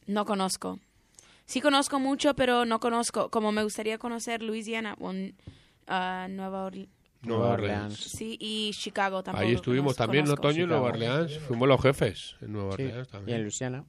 No 0.07 0.25
conozco. 0.25 0.79
Sí 1.45 1.61
conozco 1.61 1.99
mucho, 1.99 2.35
pero 2.35 2.65
no 2.65 2.79
conozco. 2.79 3.29
Como 3.29 3.51
me 3.51 3.63
gustaría 3.63 3.97
conocer 3.97 4.41
Louisiana 4.41 4.95
o 4.99 5.13
ah, 5.87 6.27
Nueva 6.29 6.65
Orleans. 6.65 6.89
Nueva 7.21 7.53
Orleans. 7.53 7.97
Sí, 7.97 8.37
y 8.39 8.71
Chicago 8.73 9.23
tampoco. 9.23 9.47
Ahí 9.47 9.53
estuvimos 9.55 9.93
conozco- 9.93 9.97
también 9.97 10.25
en 10.25 10.27
conozco. 10.31 10.47
otoño 10.47 10.63
en 10.63 10.69
Nueva 10.69 10.87
Orleans. 10.89 11.39
Fuimos 11.39 11.67
los 11.67 11.81
jefes 11.81 12.35
en 12.41 12.53
Nueva 12.53 12.75
Sí, 12.75 12.83
Orleans 12.83 13.07
y 13.07 13.11
también. 13.11 13.37
en 13.37 13.43
Luisiana. 13.43 13.85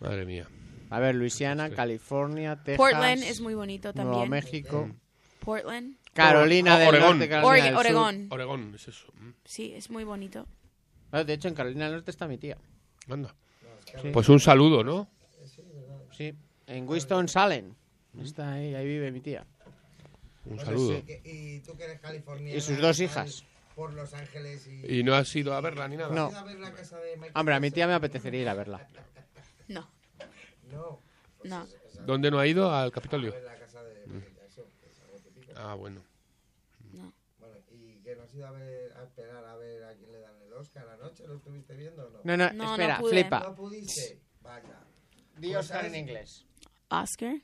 Madre 0.00 0.24
mía. 0.26 0.46
A 0.90 1.00
ver, 1.00 1.14
Luisiana, 1.14 1.70
California, 1.70 2.56
Texas. 2.56 2.76
Portland 2.78 3.22
es 3.22 3.40
muy 3.40 3.54
bonito 3.54 3.92
Nuevo 3.92 4.10
también. 4.12 4.30
México. 4.30 4.90
Portland. 5.40 5.96
Carolina 6.14 6.76
Oh, 6.76 6.78
del 6.78 6.88
Oregón. 6.88 7.08
Norte, 7.18 7.28
Carolina 7.28 7.48
Oreg- 7.52 7.62
del 7.64 7.72
Sur. 7.72 7.80
Oregón. 7.86 8.26
Oregón, 8.30 8.72
es 8.74 8.88
eso. 8.88 9.06
Mm, 9.20 9.30
Sí, 9.44 9.72
es 9.74 9.90
muy 9.90 10.04
bonito. 10.04 10.46
Ah, 11.12 11.24
De 11.24 11.32
hecho, 11.34 11.48
en 11.48 11.54
Carolina 11.54 11.84
del 11.84 11.94
Norte 11.94 12.10
está 12.10 12.26
mi 12.26 12.38
tía. 12.38 12.56
Anda. 13.08 13.34
Sí. 14.02 14.10
Pues 14.12 14.28
un 14.28 14.40
saludo, 14.40 14.84
¿no? 14.84 15.08
Sí, 16.16 16.34
en 16.66 16.88
Winston-Salem. 16.88 17.74
Está 18.20 18.52
ahí, 18.54 18.74
ahí 18.74 18.86
vive 18.86 19.10
mi 19.12 19.20
tía. 19.20 19.46
Un 20.44 20.58
saludo. 20.58 21.02
Y 21.24 21.60
tú 21.60 21.76
que 21.76 21.84
eres 21.84 22.00
californiana. 22.00 22.56
Y 22.56 22.60
sus 22.60 22.78
dos 22.78 22.98
hijas. 23.00 23.44
Por 23.74 23.92
Los 23.92 24.12
Ángeles 24.12 24.66
y... 24.66 24.98
Y 24.98 25.04
no 25.04 25.14
has 25.14 25.34
ido 25.36 25.54
a 25.54 25.60
verla 25.60 25.86
ni 25.86 25.96
nada. 25.96 26.12
No. 26.12 26.26
¿Has 26.26 26.32
ido 26.32 26.40
a 26.40 26.44
ver 26.44 26.58
la 26.58 26.72
casa 26.72 26.98
de 26.98 27.16
Michael 27.16 27.32
Hombre, 27.36 27.54
a 27.54 27.60
mi 27.60 27.70
tía 27.70 27.86
me 27.86 27.92
apetecería 27.94 28.42
ir 28.42 28.48
a 28.48 28.54
verla. 28.54 28.88
No, 29.68 29.88
No. 30.72 31.00
no. 31.44 31.66
¿Dónde 32.04 32.30
no 32.30 32.38
ha 32.40 32.46
ido? 32.46 32.72
Al 32.74 32.90
Capitolio. 32.90 33.30
A 33.30 33.34
ver 33.36 33.44
la 33.44 33.58
casa 33.58 33.82
de 33.84 34.06
Michael 34.06 34.34
Jackson, 34.34 34.64
que 34.80 34.86
es 34.90 35.00
algo 35.00 35.18
típico. 35.18 35.52
Ah, 35.56 35.74
bueno. 35.74 36.00
Bueno, 36.90 37.12
¿y 37.70 38.00
que 38.02 38.16
no 38.16 38.22
has 38.24 38.34
ido 38.34 38.46
a, 38.48 38.50
ver, 38.50 38.92
a 38.96 39.04
esperar 39.04 39.44
a 39.44 39.56
ver 39.56 39.84
a 39.84 39.94
quién 39.94 40.10
le 40.10 40.20
dan 40.20 40.42
el 40.42 40.52
Oscar? 40.54 40.86
¿Lo 41.28 41.36
estuviste 41.36 41.74
viendo 41.76 42.06
o 42.06 42.10
no? 42.10 42.18
No, 42.24 42.36
no, 42.36 42.50
No, 42.52 42.64
no 42.64 42.70
espera, 42.72 42.98
pude. 42.98 43.10
flipa. 43.10 43.40
¿No 43.40 43.54
pudiste? 43.54 44.20
Vaya. 44.40 44.80
Di 45.36 45.54
Oscar 45.54 45.84
en 45.84 45.94
inglés. 45.94 46.44
Oscar. 46.90 47.34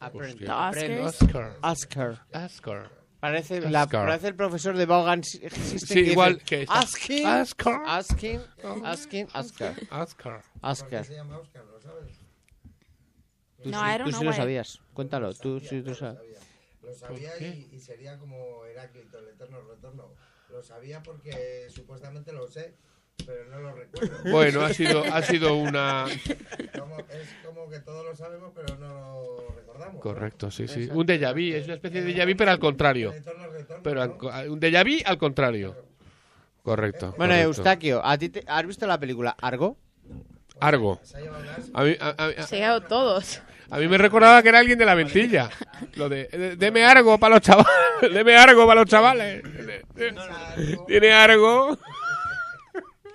Aprende. 0.00 0.44
The 0.46 0.50
aprende. 0.52 1.00
Oscars. 1.00 1.58
Oscar. 1.62 2.18
Oscar. 2.32 2.44
Oscar. 2.44 3.02
Parece, 3.18 3.60
la, 3.70 3.84
Oscar. 3.84 4.06
parece 4.06 4.28
el 4.28 4.34
profesor 4.36 4.76
de 4.76 4.86
Vaughan 4.86 5.22
System 5.22 5.50
Sí, 5.50 5.72
dice, 5.94 6.00
igual 6.12 6.42
que 6.42 6.62
esta. 6.62 6.78
Asking, 6.78 7.26
Oscar. 7.26 7.82
asking, 7.86 8.40
asking, 8.84 9.28
Oscar. 9.34 9.74
Oscar. 9.90 10.42
¿Por 10.60 10.70
Oscar. 10.70 11.00
qué 11.02 11.04
se 11.04 11.14
llama 11.14 11.38
Oscar? 11.38 11.64
¿Lo 11.66 11.80
sabes? 11.80 12.18
Tú, 13.62 13.70
No, 13.70 13.78
sí, 13.80 13.84
I 13.86 13.98
don't 13.98 14.04
tú 14.04 14.10
know 14.10 14.18
sí 14.20 14.24
lo 14.24 14.30
why. 14.30 14.36
sabías. 14.36 14.80
Cuéntalo, 14.92 15.34
tú 15.34 15.60
sí 15.60 15.82
tú 15.82 15.94
sabes. 15.94 16.20
Lo 16.80 16.92
sabía 16.94 17.30
y, 17.40 17.70
y 17.72 17.78
sería 17.80 18.18
como 18.18 18.64
Heráclito, 18.66 19.18
el 19.18 19.28
eterno 19.28 19.60
retorno. 19.62 20.14
Lo 20.50 20.62
sabía 20.62 21.00
porque 21.02 21.68
supuestamente 21.70 22.32
lo 22.32 22.46
sé, 22.48 22.76
pero 23.26 23.44
no 23.50 23.60
lo 23.60 23.72
recuerdo. 23.74 24.16
Bueno, 24.30 24.60
ha 24.62 24.72
sido, 24.72 25.04
ha 25.04 25.22
sido 25.22 25.54
una... 25.56 26.06
Como- 26.78 26.98
es 26.98 27.34
como 27.44 27.68
que 27.68 27.80
todos 27.80 28.04
lo 28.04 28.14
sabemos, 28.16 28.52
pero 28.54 28.76
no 28.78 28.88
lo 28.88 29.54
recordamos. 29.56 29.94
¿no? 29.94 30.00
Correcto, 30.00 30.50
sí, 30.50 30.66
sí. 30.68 30.88
Un 30.92 31.06
déjà 31.06 31.32
vu, 31.32 31.54
es 31.56 31.64
una 31.66 31.74
especie 31.74 32.02
de 32.02 32.14
déjà 32.14 32.26
vu, 32.26 32.36
pero 32.36 32.50
al 32.50 32.58
contrario. 32.58 33.12
Pero 33.82 34.06
¿no? 34.06 34.30
al- 34.30 34.50
un 34.50 34.60
déjà 34.60 34.82
vu 34.84 35.00
al 35.04 35.18
contrario. 35.18 35.76
Correcto. 36.62 37.14
Bueno, 37.16 37.32
correcto. 37.34 37.48
Eustaquio, 37.48 38.04
¿a 38.04 38.16
ti 38.18 38.28
te- 38.28 38.44
¿has 38.46 38.66
visto 38.66 38.86
la 38.86 38.98
película 38.98 39.36
Argo? 39.40 39.76
Argo. 40.60 41.00
Se 41.02 41.16
ha 41.16 41.20
llevado 41.20 41.44
gas. 41.44 41.70
A 41.74 41.82
mí, 41.84 41.96
a, 42.00 42.08
a- 42.10 42.42
Se 42.46 42.64
ha 42.64 42.78
todos. 42.80 43.42
a 43.68 43.78
mí 43.78 43.88
me 43.88 43.98
recordaba 43.98 44.42
que 44.42 44.48
era 44.50 44.60
alguien 44.60 44.78
de 44.78 44.84
la 44.84 44.94
ventilla. 44.94 45.50
Lo 45.96 46.08
de, 46.08 46.26
de- 46.28 46.56
deme 46.56 46.84
algo 46.84 47.18
para 47.18 47.34
los 47.36 47.42
chavales. 47.42 47.68
Deme 48.14 48.36
algo 48.36 48.64
para 48.66 48.80
los 48.82 48.88
chavales. 48.90 49.42
De- 49.42 49.82
de- 49.94 50.78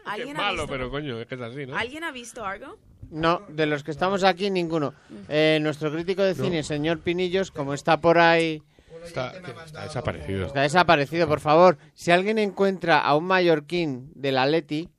Algo. 0.13 0.15
Es 0.15 0.19
¿Alguien 0.21 0.37
ha, 0.37 0.41
malo, 0.41 0.61
visto, 0.63 0.67
pero 0.73 0.89
coño, 0.89 1.19
es 1.19 1.27
que 1.27 1.35
es 1.35 1.41
así, 1.41 1.65
¿no? 1.65 1.77
¿Alguien 1.77 2.03
ha 2.03 2.11
visto 2.11 2.45
Argo? 2.45 2.77
No, 3.09 3.41
de 3.47 3.65
los 3.65 3.83
que 3.83 3.91
estamos 3.91 4.23
aquí, 4.23 4.49
ninguno. 4.49 4.93
Eh, 5.29 5.59
nuestro 5.61 5.91
crítico 5.91 6.23
de 6.23 6.35
cine, 6.35 6.63
señor 6.63 6.99
Pinillos, 6.99 7.51
como 7.51 7.73
está 7.73 7.97
por 8.01 8.17
ahí, 8.17 8.61
Está, 9.05 9.31
está 9.65 9.83
desaparecido. 9.83 10.47
está 10.47 10.61
desaparecido, 10.61 11.27
por 11.27 11.39
favor. 11.39 11.77
Si 11.93 12.11
alguien 12.11 12.37
encuentra 12.39 12.99
a 12.99 13.15
un 13.15 13.23
mallorquín 13.25 14.11
del 14.15 14.37
Atleti, 14.37 14.89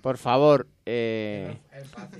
por 0.00 0.18
favor, 0.18 0.68
eh, 0.86 1.58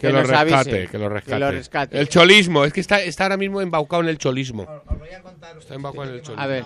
Que, 0.01 0.11
lo 0.11 0.19
nos 0.21 0.29
rescate, 0.29 0.55
avise, 0.55 0.89
que 0.89 0.99
lo 0.99 1.09
rescate. 1.09 1.39
lo 1.39 1.51
rescate. 1.53 2.01
El 2.01 2.09
cholismo, 2.09 2.65
es 2.65 2.73
que 2.73 2.81
está, 2.81 3.01
está 3.03 3.25
ahora 3.25 3.37
mismo 3.37 3.61
embaucado 3.61 4.03
en 4.03 4.09
el 4.09 4.19
cholismo. 4.19 4.65
Os 4.87 4.99
voy 4.99 5.11
a 5.11 5.23
contar 5.23 5.57
Está 5.59 5.75
embaucado 5.75 6.09
en 6.09 6.15
el 6.15 6.23
cholismo. 6.23 6.43
A 6.43 6.47
ver, 6.49 6.65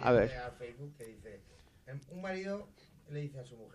a 0.00 0.12
ver. 0.12 0.32
em, 1.86 2.00
un 2.10 2.22
marido 2.22 2.68
le 3.10 3.20
dice 3.20 3.38
a 3.38 3.44
su 3.44 3.56
mujer, 3.56 3.69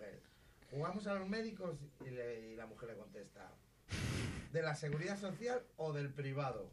¿jugamos 0.76 1.06
a 1.06 1.14
los 1.14 1.26
médicos? 1.28 1.78
Y, 2.06 2.10
le- 2.10 2.52
y 2.52 2.56
la 2.56 2.66
mujer 2.66 2.90
le 2.90 2.96
contesta, 2.96 3.50
¿de 4.52 4.60
la 4.62 4.74
seguridad 4.74 5.18
social 5.18 5.62
o 5.76 5.92
del 5.94 6.10
privado? 6.10 6.70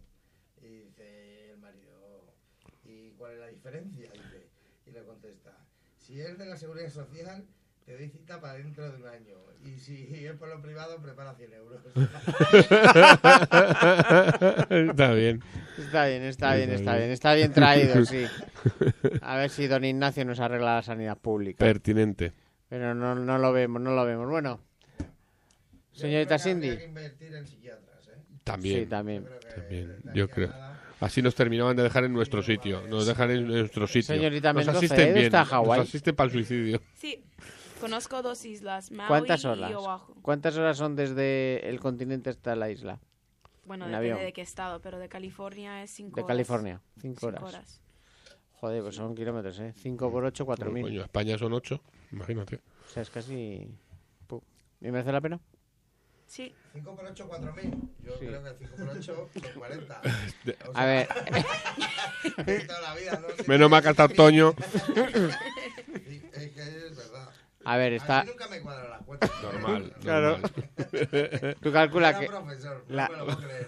Y 0.62 0.68
dice 0.68 1.52
el 1.52 1.58
marido, 1.60 2.34
¿y 2.84 3.12
cuál 3.12 3.34
es 3.34 3.40
la 3.40 3.48
diferencia? 3.48 4.12
Dice, 4.12 4.48
y 4.88 4.92
le 4.92 5.04
contesta, 5.04 5.58
si 5.98 6.20
es 6.20 6.38
de 6.38 6.46
la 6.46 6.58
seguridad 6.58 6.90
social, 6.90 7.46
te 7.86 7.94
doy 7.98 8.10
cita 8.10 8.42
para 8.42 8.56
dentro 8.56 8.90
de 8.90 8.98
un 9.02 9.08
año. 9.08 9.36
Y 9.66 9.80
si 9.80 10.26
es 10.26 10.34
por 10.36 10.50
lo 10.50 10.62
privado, 10.62 11.02
prepara 11.02 11.34
100 11.36 11.54
euros. 11.54 11.82
está 14.70 15.14
bien. 15.14 15.42
Está 15.78 16.06
bien, 16.08 16.24
está 16.24 16.56
bien, 16.56 16.70
está 16.72 16.92
bien. 16.96 17.00
bien. 17.04 17.12
Está 17.12 17.34
bien 17.34 17.54
traído, 17.54 18.06
sí. 18.06 18.26
A 19.22 19.38
ver 19.38 19.50
si 19.50 19.68
don 19.68 19.84
Ignacio 19.86 20.26
nos 20.26 20.40
arregla 20.42 20.76
la 20.76 20.82
sanidad 20.84 21.18
pública. 21.18 21.64
Pertinente. 21.66 22.34
Pero 22.74 22.96
no, 22.96 23.14
no 23.14 23.38
lo 23.38 23.54
vemos, 23.54 23.80
no 23.80 23.94
lo 23.94 24.04
vemos. 24.04 24.28
Bueno, 24.28 24.60
señorita 25.92 26.40
Cindy. 26.40 26.70
Habría 26.70 26.80
que 26.82 26.88
invertir 26.90 27.36
en 27.36 27.46
psiquiatras, 27.46 28.08
¿eh? 28.08 28.18
También. 28.44 28.80
Sí, 28.80 28.86
también. 28.88 29.28
También, 29.56 30.02
yo 30.16 30.28
creo. 30.28 30.52
Así 31.00 31.22
nos 31.22 31.36
terminaban 31.36 31.76
de 31.76 31.84
dejar 31.84 32.04
en 32.06 32.14
nuestro 32.14 32.42
sitio. 32.42 32.82
Nos 32.88 33.06
dejan 33.06 33.30
en 33.30 33.46
nuestro 33.48 33.86
sitio. 33.86 34.16
Señorita 34.16 34.54
nos 34.54 34.66
Mendoza, 34.66 34.78
asisten 34.80 35.08
¿eh? 35.10 35.14
bien. 35.14 35.26
¿Está 35.26 35.46
Hawái? 35.46 35.82
Nos 35.82 35.88
asisten 35.90 36.16
para 36.16 36.26
el 36.26 36.32
suicidio. 36.32 36.82
Sí. 36.96 37.24
Conozco 37.80 38.24
dos 38.24 38.44
islas, 38.44 38.90
Maui 38.90 39.08
¿Cuántas 39.08 39.44
y 39.44 39.48
horas? 39.48 39.72
Oahu. 39.76 40.16
¿Cuántas 40.24 40.58
horas 40.58 40.76
son 40.76 40.96
desde 40.96 41.70
el 41.70 41.80
continente 41.80 42.32
hasta 42.32 42.56
la 42.56 42.72
isla? 42.72 43.00
Bueno, 43.66 43.86
En 43.86 43.92
depende 43.92 44.12
avión. 44.14 44.26
de 44.26 44.34
qué 44.34 44.42
estado, 44.42 44.82
pero 44.82 44.98
de 44.98 45.10
California 45.10 45.84
es 45.84 45.92
cinco 45.92 46.16
De 46.16 46.22
horas. 46.24 46.28
California, 46.28 46.82
cinco 47.00 47.20
Cinco 47.20 47.28
horas. 47.28 47.44
horas. 47.44 47.82
Joder, 48.54 48.82
pues 48.82 48.96
son 48.96 49.14
kilómetros, 49.14 49.60
¿eh? 49.60 49.74
5 49.76 50.10
por 50.12 50.24
8, 50.24 50.44
4.000. 50.48 50.82
Coño, 50.82 51.02
España 51.04 51.38
son 51.38 51.54
ocho. 51.54 51.82
Imagínate. 52.14 52.62
O 52.86 52.90
sea, 52.94 53.02
es 53.04 53.10
casi... 53.10 53.68
¿Y 54.82 54.92
merece 54.92 55.12
la 55.12 55.22
pena? 55.22 55.40
Sí. 56.28 56.54
5 56.74 56.96
por 56.96 57.06
8, 57.06 57.30
4.000. 57.30 57.82
Yo 58.04 58.14
Sí. 58.20 58.26
creo 58.28 58.44
que 58.44 58.54
5 58.68 58.76
por 58.78 58.90
8 58.90 59.30
son 59.34 59.54
40. 59.60 60.02
O 60.68 60.72
A 60.72 60.74
sea, 60.74 60.86
ver. 60.86 61.08
toda 62.68 62.82
la 62.82 62.96
vida, 62.96 63.22
¿no? 63.22 63.28
Menos 63.48 63.70
mal 63.70 63.82
que 63.82 63.90
hasta 63.90 64.06
otoño. 64.06 64.54
Es 66.34 66.52
que 66.52 66.62
es 66.62 66.96
verdad. 66.98 67.30
A 67.64 67.78
ver, 67.78 67.94
está. 67.94 68.22
A 68.22 68.24
mí 68.24 68.30
nunca 68.32 68.48
me 68.50 68.60
cuadran 68.62 68.90
las 68.90 69.02
cuentas. 69.04 69.32
Normal, 69.44 69.94
Claro. 70.02 70.38
normal. 70.40 71.56
Tú 71.62 71.72
calculas 71.72 72.12
Era 72.12 72.20
que. 72.20 72.26
profesor, 72.28 72.86
no 72.90 72.96
la- 72.96 73.08
me 73.10 73.18
lo 73.18 73.26
puedo 73.26 73.38
creer. 73.38 73.66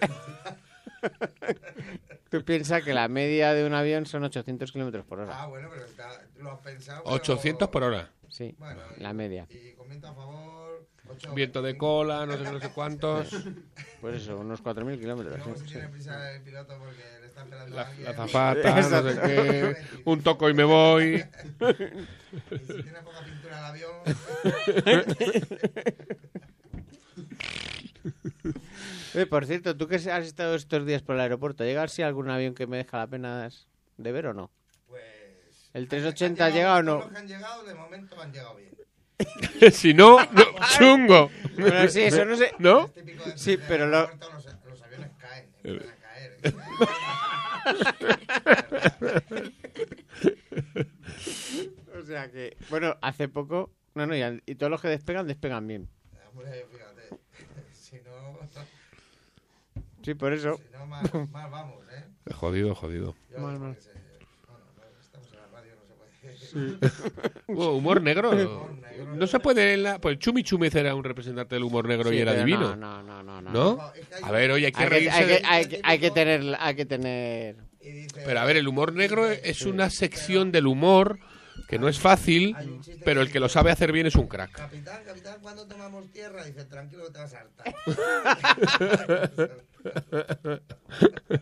Tú 2.28 2.44
piensas 2.44 2.82
que 2.82 2.92
la 2.92 3.06
media 3.08 3.54
de 3.54 3.64
un 3.64 3.72
avión 3.72 4.04
son 4.04 4.24
800 4.24 4.72
kilómetros 4.72 5.06
por 5.06 5.20
hora. 5.20 5.40
Ah, 5.42 5.46
bueno, 5.46 5.68
pero 5.72 5.84
está, 5.86 6.20
lo 6.36 6.50
has 6.52 6.58
pensado. 6.58 7.02
pero- 7.04 7.14
800 7.16 7.68
por 7.68 7.82
hora. 7.84 8.10
Sí, 8.36 8.54
Bueno, 8.58 8.82
la 8.98 9.14
media. 9.14 9.46
Y 9.50 9.72
con 9.72 9.88
viento 9.88 10.08
a 10.08 10.14
favor. 10.14 10.86
ocho- 11.08 11.32
Viento 11.32 11.62
de 11.62 11.74
cola, 11.78 12.26
no 12.26 12.36
sé, 12.36 12.44
no 12.44 12.60
sé 12.60 12.68
cuántos. 12.68 13.28
Pues 13.98 14.20
eso, 14.22 14.38
unos 14.38 14.60
4.000 14.60 15.00
kilómetros. 15.00 15.42
Luego 15.42 15.58
sí, 15.58 15.66
si 15.68 15.72
tiene 15.72 15.88
prisa 15.88 16.30
el 16.34 16.42
piloto 16.42 16.76
porque 16.78 17.00
le 17.22 17.26
está 17.28 17.44
esperando 17.44 17.74
La, 17.74 17.88
la 18.04 18.12
zafata, 18.12 18.90
no 18.90 19.02
sé 19.10 19.20
qué. 19.24 19.76
Un 20.04 20.22
toco 20.22 20.50
y 20.50 20.54
me 20.54 20.64
voy. 20.64 21.14
Y 21.14 21.22
si 22.58 22.82
tiene 22.82 23.00
poca 23.02 23.20
pintura 23.24 23.58
el 23.58 23.64
avión. 23.64 23.92
Eh, 29.14 29.26
por 29.26 29.46
cierto, 29.46 29.76
tú 29.76 29.88
que 29.88 29.96
has 29.96 30.06
estado 30.26 30.54
estos 30.54 30.84
días 30.86 31.02
por 31.02 31.14
el 31.14 31.20
aeropuerto, 31.22 31.64
¿llega 31.64 31.82
así 31.82 32.02
algún 32.02 32.28
avión 32.30 32.54
que 32.54 32.66
me 32.66 32.76
deja 32.76 32.98
la 32.98 33.06
pena 33.06 33.48
de 33.96 34.12
ver 34.12 34.26
o 34.26 34.34
no? 34.34 34.50
¿El 35.76 35.88
380 35.88 36.44
ha 36.46 36.50
llegado 36.50 36.78
o 36.80 36.84
Todos 36.84 36.84
no? 36.84 37.00
los 37.04 37.10
que 37.12 37.18
han 37.18 37.28
llegado, 37.28 37.64
de 37.64 37.74
momento 37.74 38.20
han 38.20 38.32
llegado 38.32 38.56
bien. 38.56 38.70
si 39.72 39.92
no, 39.94 40.18
no, 40.32 40.42
chungo. 40.78 41.30
Bueno, 41.58 41.88
sí, 41.88 42.02
eso 42.02 42.24
no 42.24 42.36
sé. 42.36 42.52
¿No? 42.58 42.86
Es 42.86 42.94
típico 42.94 43.24
de- 43.24 43.36
Sí, 43.38 43.58
pero 43.68 43.86
lo- 43.86 44.08
Los, 44.10 44.46
los 44.64 44.82
aviones 44.82 45.10
caen, 45.18 45.50
empiezan 45.64 45.90
a 45.90 45.96
caer. 45.96 46.36
O 51.98 52.02
sea 52.04 52.30
que, 52.30 52.56
bueno, 52.70 52.96
hace 53.00 53.28
poco, 53.28 53.70
no, 53.94 54.06
no, 54.06 54.14
y, 54.16 54.42
y 54.46 54.54
todos 54.56 54.70
los 54.70 54.80
que 54.80 54.88
despegan, 54.88 55.26
despegan 55.26 55.66
bien. 55.66 55.88
Hombre, 56.30 56.66
fíjate. 56.70 57.20
Si 57.72 57.96
no. 58.00 58.38
Sí, 60.02 60.14
por 60.14 60.32
eso. 60.32 60.56
Si 60.56 60.62
no, 60.76 60.86
más, 60.86 61.12
más 61.30 61.50
vamos, 61.50 61.82
¿eh? 61.92 62.32
Jodido, 62.34 62.74
jodido. 62.74 63.14
Yo, 63.30 63.38
Mal, 63.38 63.58
mal. 63.58 63.76
se- 63.80 63.92
bueno, 63.92 64.64
no, 64.76 65.00
estamos 65.00 65.28
en 65.32 65.38
la 65.38 65.46
radio, 65.48 65.72
no 66.26 66.36
se 66.36 66.56
puede 66.56 67.28
decir. 67.30 67.40
Oh, 67.48 67.72
humor 67.76 68.02
negro. 68.02 68.30
Humor 68.30 68.74
negro. 68.78 69.14
No 69.16 69.26
se 69.26 69.40
puede 69.40 69.74
en 69.74 69.82
la... 69.82 69.98
Pues 70.00 70.18
Chumi 70.18 70.42
Chumi 70.42 70.68
era 70.72 70.94
un 70.94 71.04
representante 71.04 71.54
del 71.54 71.64
humor 71.64 71.86
negro 71.88 72.10
Sí, 72.10 72.16
y 72.16 72.18
era 72.20 72.34
divino. 72.34 72.76
No, 72.76 73.02
no, 73.02 73.22
no, 73.22 73.40
no. 73.42 73.50
¿No? 73.50 73.92
A 74.22 74.30
ver, 74.30 74.50
oye, 74.50 74.66
hay 74.66 74.72
que 74.72 74.82
hay 74.82 74.88
que, 74.88 74.90
reírse 74.94 75.16
hay, 75.16 75.26
que, 75.26 75.42
hay, 75.46 75.66
que, 75.66 75.80
hay 75.82 75.98
que 75.98 76.10
tener, 76.10 76.56
hay 76.58 76.74
que 76.74 76.86
tener. 76.86 77.56
Pero 78.24 78.40
a 78.40 78.44
ver, 78.44 78.56
el 78.56 78.66
humor 78.68 78.92
negro 78.92 79.26
es 79.30 79.62
una 79.62 79.90
sección 79.90 80.50
del 80.52 80.66
humor 80.66 81.18
que 81.68 81.78
no 81.78 81.88
es 81.88 81.98
fácil, 81.98 82.56
pero 83.04 83.22
el 83.22 83.30
que 83.30 83.40
lo 83.40 83.48
sabe 83.48 83.70
hacer 83.70 83.92
bien 83.92 84.06
es 84.06 84.14
un 84.16 84.26
crack. 84.28 84.52
Capitán, 84.52 85.02
capitán, 85.04 85.36
¿cuándo 85.40 85.66
tomamos 85.66 86.10
tierra? 86.12 86.44
Dice, 86.44 86.64
tranquilo 86.64 87.04
que 87.06 87.12
te 87.12 87.18
vas 87.18 87.34
a 87.34 87.40
hartar. 87.40 87.74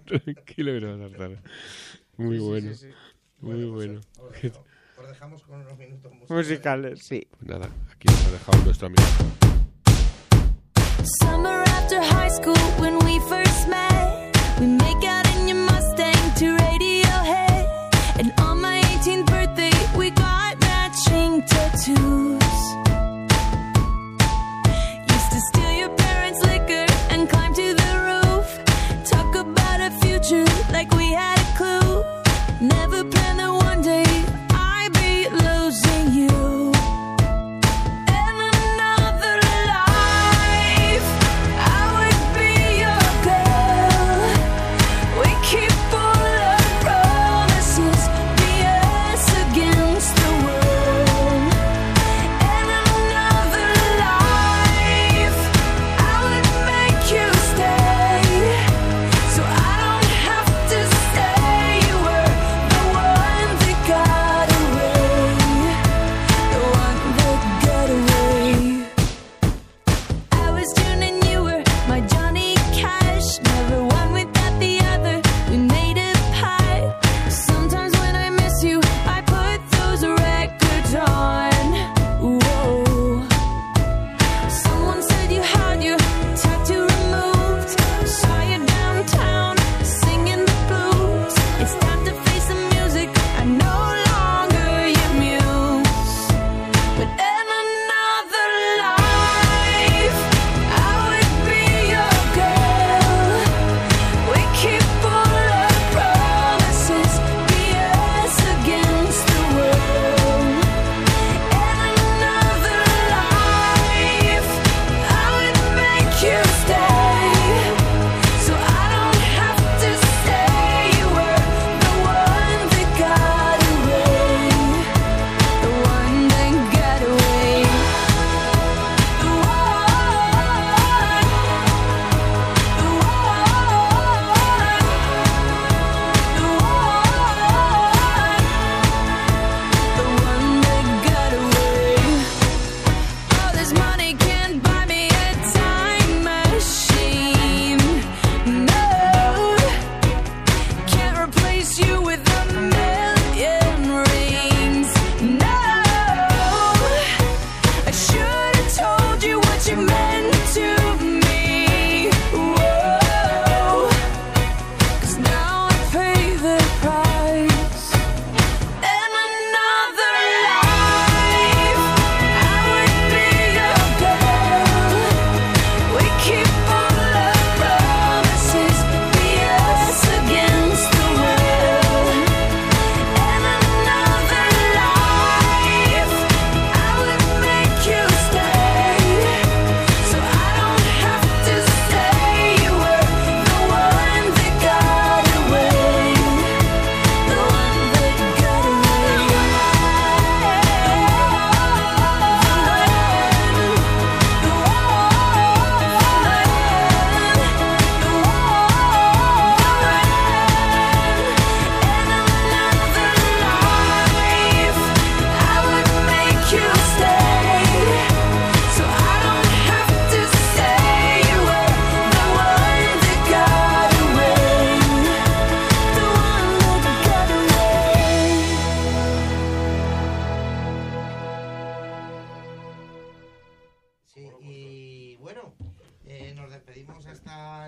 Tranquilo 0.07 0.73
que 0.73 0.81
no 0.81 0.93
vas 0.93 1.01
a 1.01 1.05
hartar. 1.05 1.43
Muy 2.17 2.37
Sí, 2.37 2.41
sí, 2.43 2.47
bueno. 2.49 2.75
sí, 2.75 2.87
sí. 2.89 2.95
Muy 3.41 3.65
bueno. 3.65 4.01
Os, 4.19 4.33
dejo- 4.43 4.65
os 5.05 5.11
dejamos 5.11 5.43
con 5.43 5.61
unos 5.61 5.77
minutos 5.79 6.13
musicales. 6.13 6.31
Musicales, 6.31 7.07
sí. 7.07 7.27
Pues 7.39 7.51
nada, 7.51 7.69
aquí 7.93 8.09
nos 8.09 8.27
ha 8.27 8.31
dejado 8.31 8.65
nuestro 8.65 8.87
amigo. 8.87 9.03
Summer 11.21 11.63
after 11.79 12.01
high 12.01 12.31
school 12.31 12.57
when 12.81 12.99
we 13.05 13.19
first 13.29 13.69
met. 13.69 14.33
We 14.59 14.67
make 14.67 15.05
out 15.05 15.27
in 15.37 15.49
your 15.49 15.59
Mustang 15.59 16.35
to 16.39 16.57
Radiohead. 16.57 17.67
And 18.19 18.33
on 18.41 18.61
my 18.63 18.81
18th 18.97 19.27
birthday, 19.27 19.73
we 19.97 20.11
got 20.11 20.59
matching 20.61 21.43
tattoos. 21.43 22.61
Used 25.13 25.31
to 25.33 25.41
steal 25.51 25.73
your 25.73 25.91
parents' 25.97 26.41
liquor 26.45 26.87
and 27.11 27.29
climb 27.29 27.53
to 27.55 27.75
the 27.75 27.93
roof. 28.09 28.49
Talk 29.05 29.35
about 29.35 29.81
a 29.81 29.91
future 30.01 30.47
like 30.73 30.91
we 30.93 31.13
had 31.13 31.34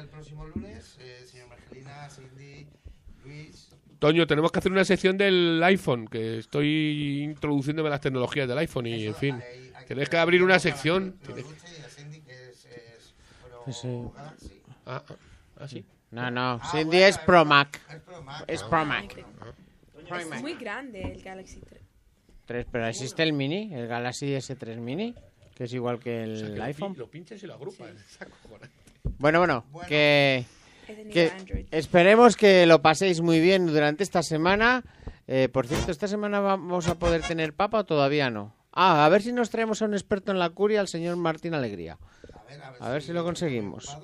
el 0.01 0.09
próximo 0.09 0.47
lunes, 0.47 0.97
eh, 1.01 1.23
señor 1.27 1.49
Margelina, 1.49 2.09
Cindy, 2.11 2.67
Luis. 3.25 3.69
Toño, 3.99 4.27
tenemos 4.27 4.53
que 4.53 4.59
hacer 4.59 4.73
una 4.73 4.85
sección 4.85 5.17
del 5.17 5.63
iPhone, 5.65 6.07
que 6.07 6.39
estoy 6.39 7.23
introduciéndome 7.23 7.89
las 7.89 8.01
tecnologías 8.01 8.47
del 8.47 8.59
iPhone 8.59 8.87
y, 8.87 9.07
en 9.07 9.15
fin, 9.15 9.43
tienes 9.87 10.09
que 10.09 10.19
abrir 10.19 10.43
una 10.43 10.59
sección. 10.59 11.17
Tienes- 11.25 11.47
Sí. 13.73 13.89
Ah, 14.87 15.03
ah, 15.09 15.15
ah, 15.59 15.67
sí. 15.69 15.85
No, 16.13 16.31
no. 16.31 16.61
Cindy 16.71 16.99
es 16.99 17.19
Pro 17.19 17.45
Mac. 17.45 17.81
Es 17.91 18.01
Pro 18.63 18.85
Mac. 18.85 19.13
Pro 19.15 20.17
Es 20.19 20.29
Mac. 20.29 20.41
muy 20.41 20.55
grande 20.55 21.03
el 21.03 21.21
Galaxy 21.23 21.59
3. 21.61 21.83
Tres, 22.45 22.67
pero 22.71 22.87
existe 22.87 23.25
el 23.25 23.33
Mini, 23.33 23.75
el 23.75 23.89
Galaxy 23.89 24.27
S3 24.37 24.77
Mini, 24.77 25.17
que 25.57 25.65
es 25.65 25.73
igual 25.73 25.99
que 25.99 26.23
el 26.23 26.35
O 26.35 26.37
sea, 26.47 26.55
que 26.55 26.63
iPhone. 26.63 26.95
Lo 26.97 27.11
pinchas 27.11 27.43
y 27.43 27.47
lo 27.49 27.55
agrupas. 27.55 27.91
Es 27.91 28.19
Bueno, 29.19 29.39
bueno, 29.39 29.65
que, 29.89 30.45
esperemos 31.71 32.37
que 32.37 32.67
lo 32.67 32.83
paséis 32.83 33.21
muy 33.21 33.41
bien 33.41 33.67
durante 33.67 34.03
esta 34.03 34.23
semana. 34.23 34.85
Eh, 35.27 35.49
por 35.49 35.67
cierto, 35.67 35.91
¿esta 35.91 36.07
semana 36.09 36.41
vamos 36.41 36.89
a 36.89 36.97
poder 36.97 37.23
tener 37.23 37.55
papa 37.55 37.79
o 37.81 37.85
todavía 37.85 38.31
no? 38.31 38.55
Ah, 38.73 39.05
a 39.05 39.09
ver 39.09 39.23
si 39.23 39.33
nos 39.33 39.51
traemos 39.51 39.81
a 39.83 39.87
un 39.87 39.95
experto 39.95 40.33
en 40.33 40.39
la 40.39 40.51
curia, 40.51 40.81
al 40.81 40.89
señor 40.89 41.17
Martín 41.17 41.55
Alegría. 41.55 41.99
A 42.81 42.91
ver 42.91 43.03
si 43.03 43.13
lo 43.13 43.25
conseguimos. 43.25 43.97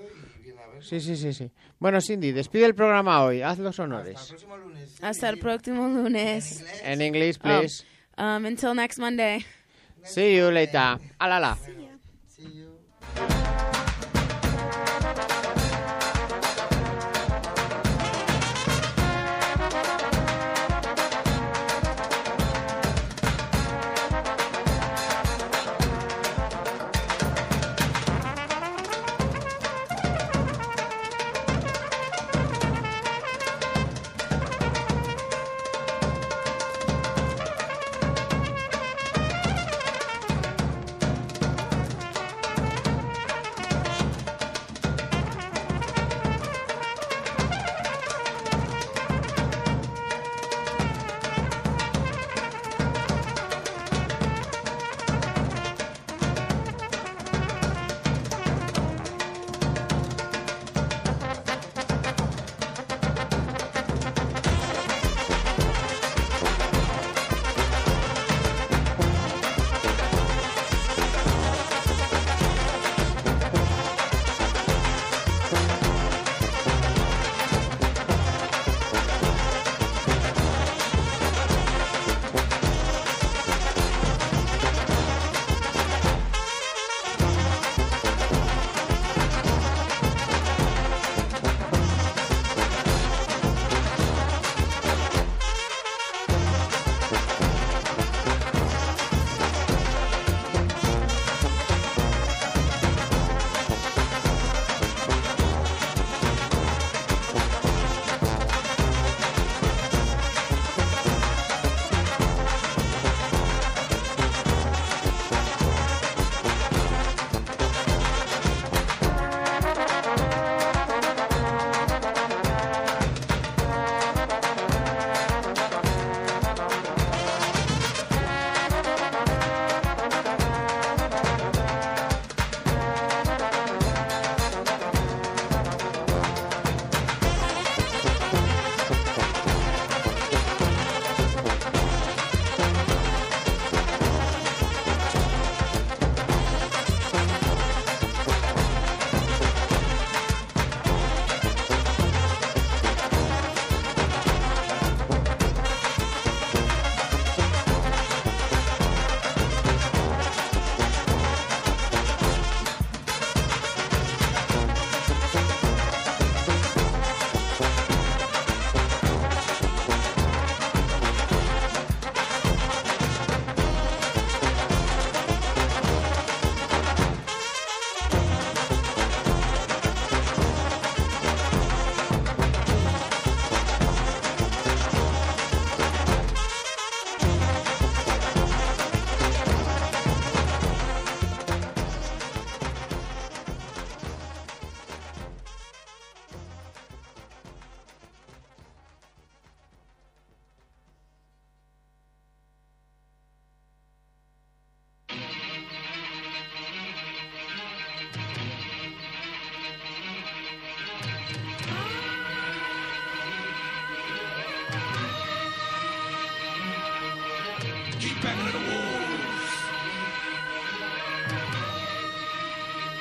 Sí, 0.80 1.00
sí, 1.00 1.16
sí, 1.16 1.32
sí. 1.32 1.50
Bueno, 1.78 2.00
Cindy, 2.00 2.32
despide 2.32 2.64
el 2.66 2.74
programa 2.74 3.22
hoy. 3.22 3.42
Haz 3.42 3.58
los 3.58 3.78
honores. 3.78 4.34
Hasta 5.00 5.28
el 5.28 5.38
próximo 5.38 5.86
lunes. 5.86 6.64
En 6.82 7.02
inglés, 7.02 7.38
Oh, 7.38 7.42
please. 7.42 7.84
um, 8.18 8.44
until 8.46 8.74
next 8.74 8.98
Monday. 8.98 9.44
See 10.02 10.36
you 10.36 10.50
later. 10.50 10.98
Alala. 11.18 11.56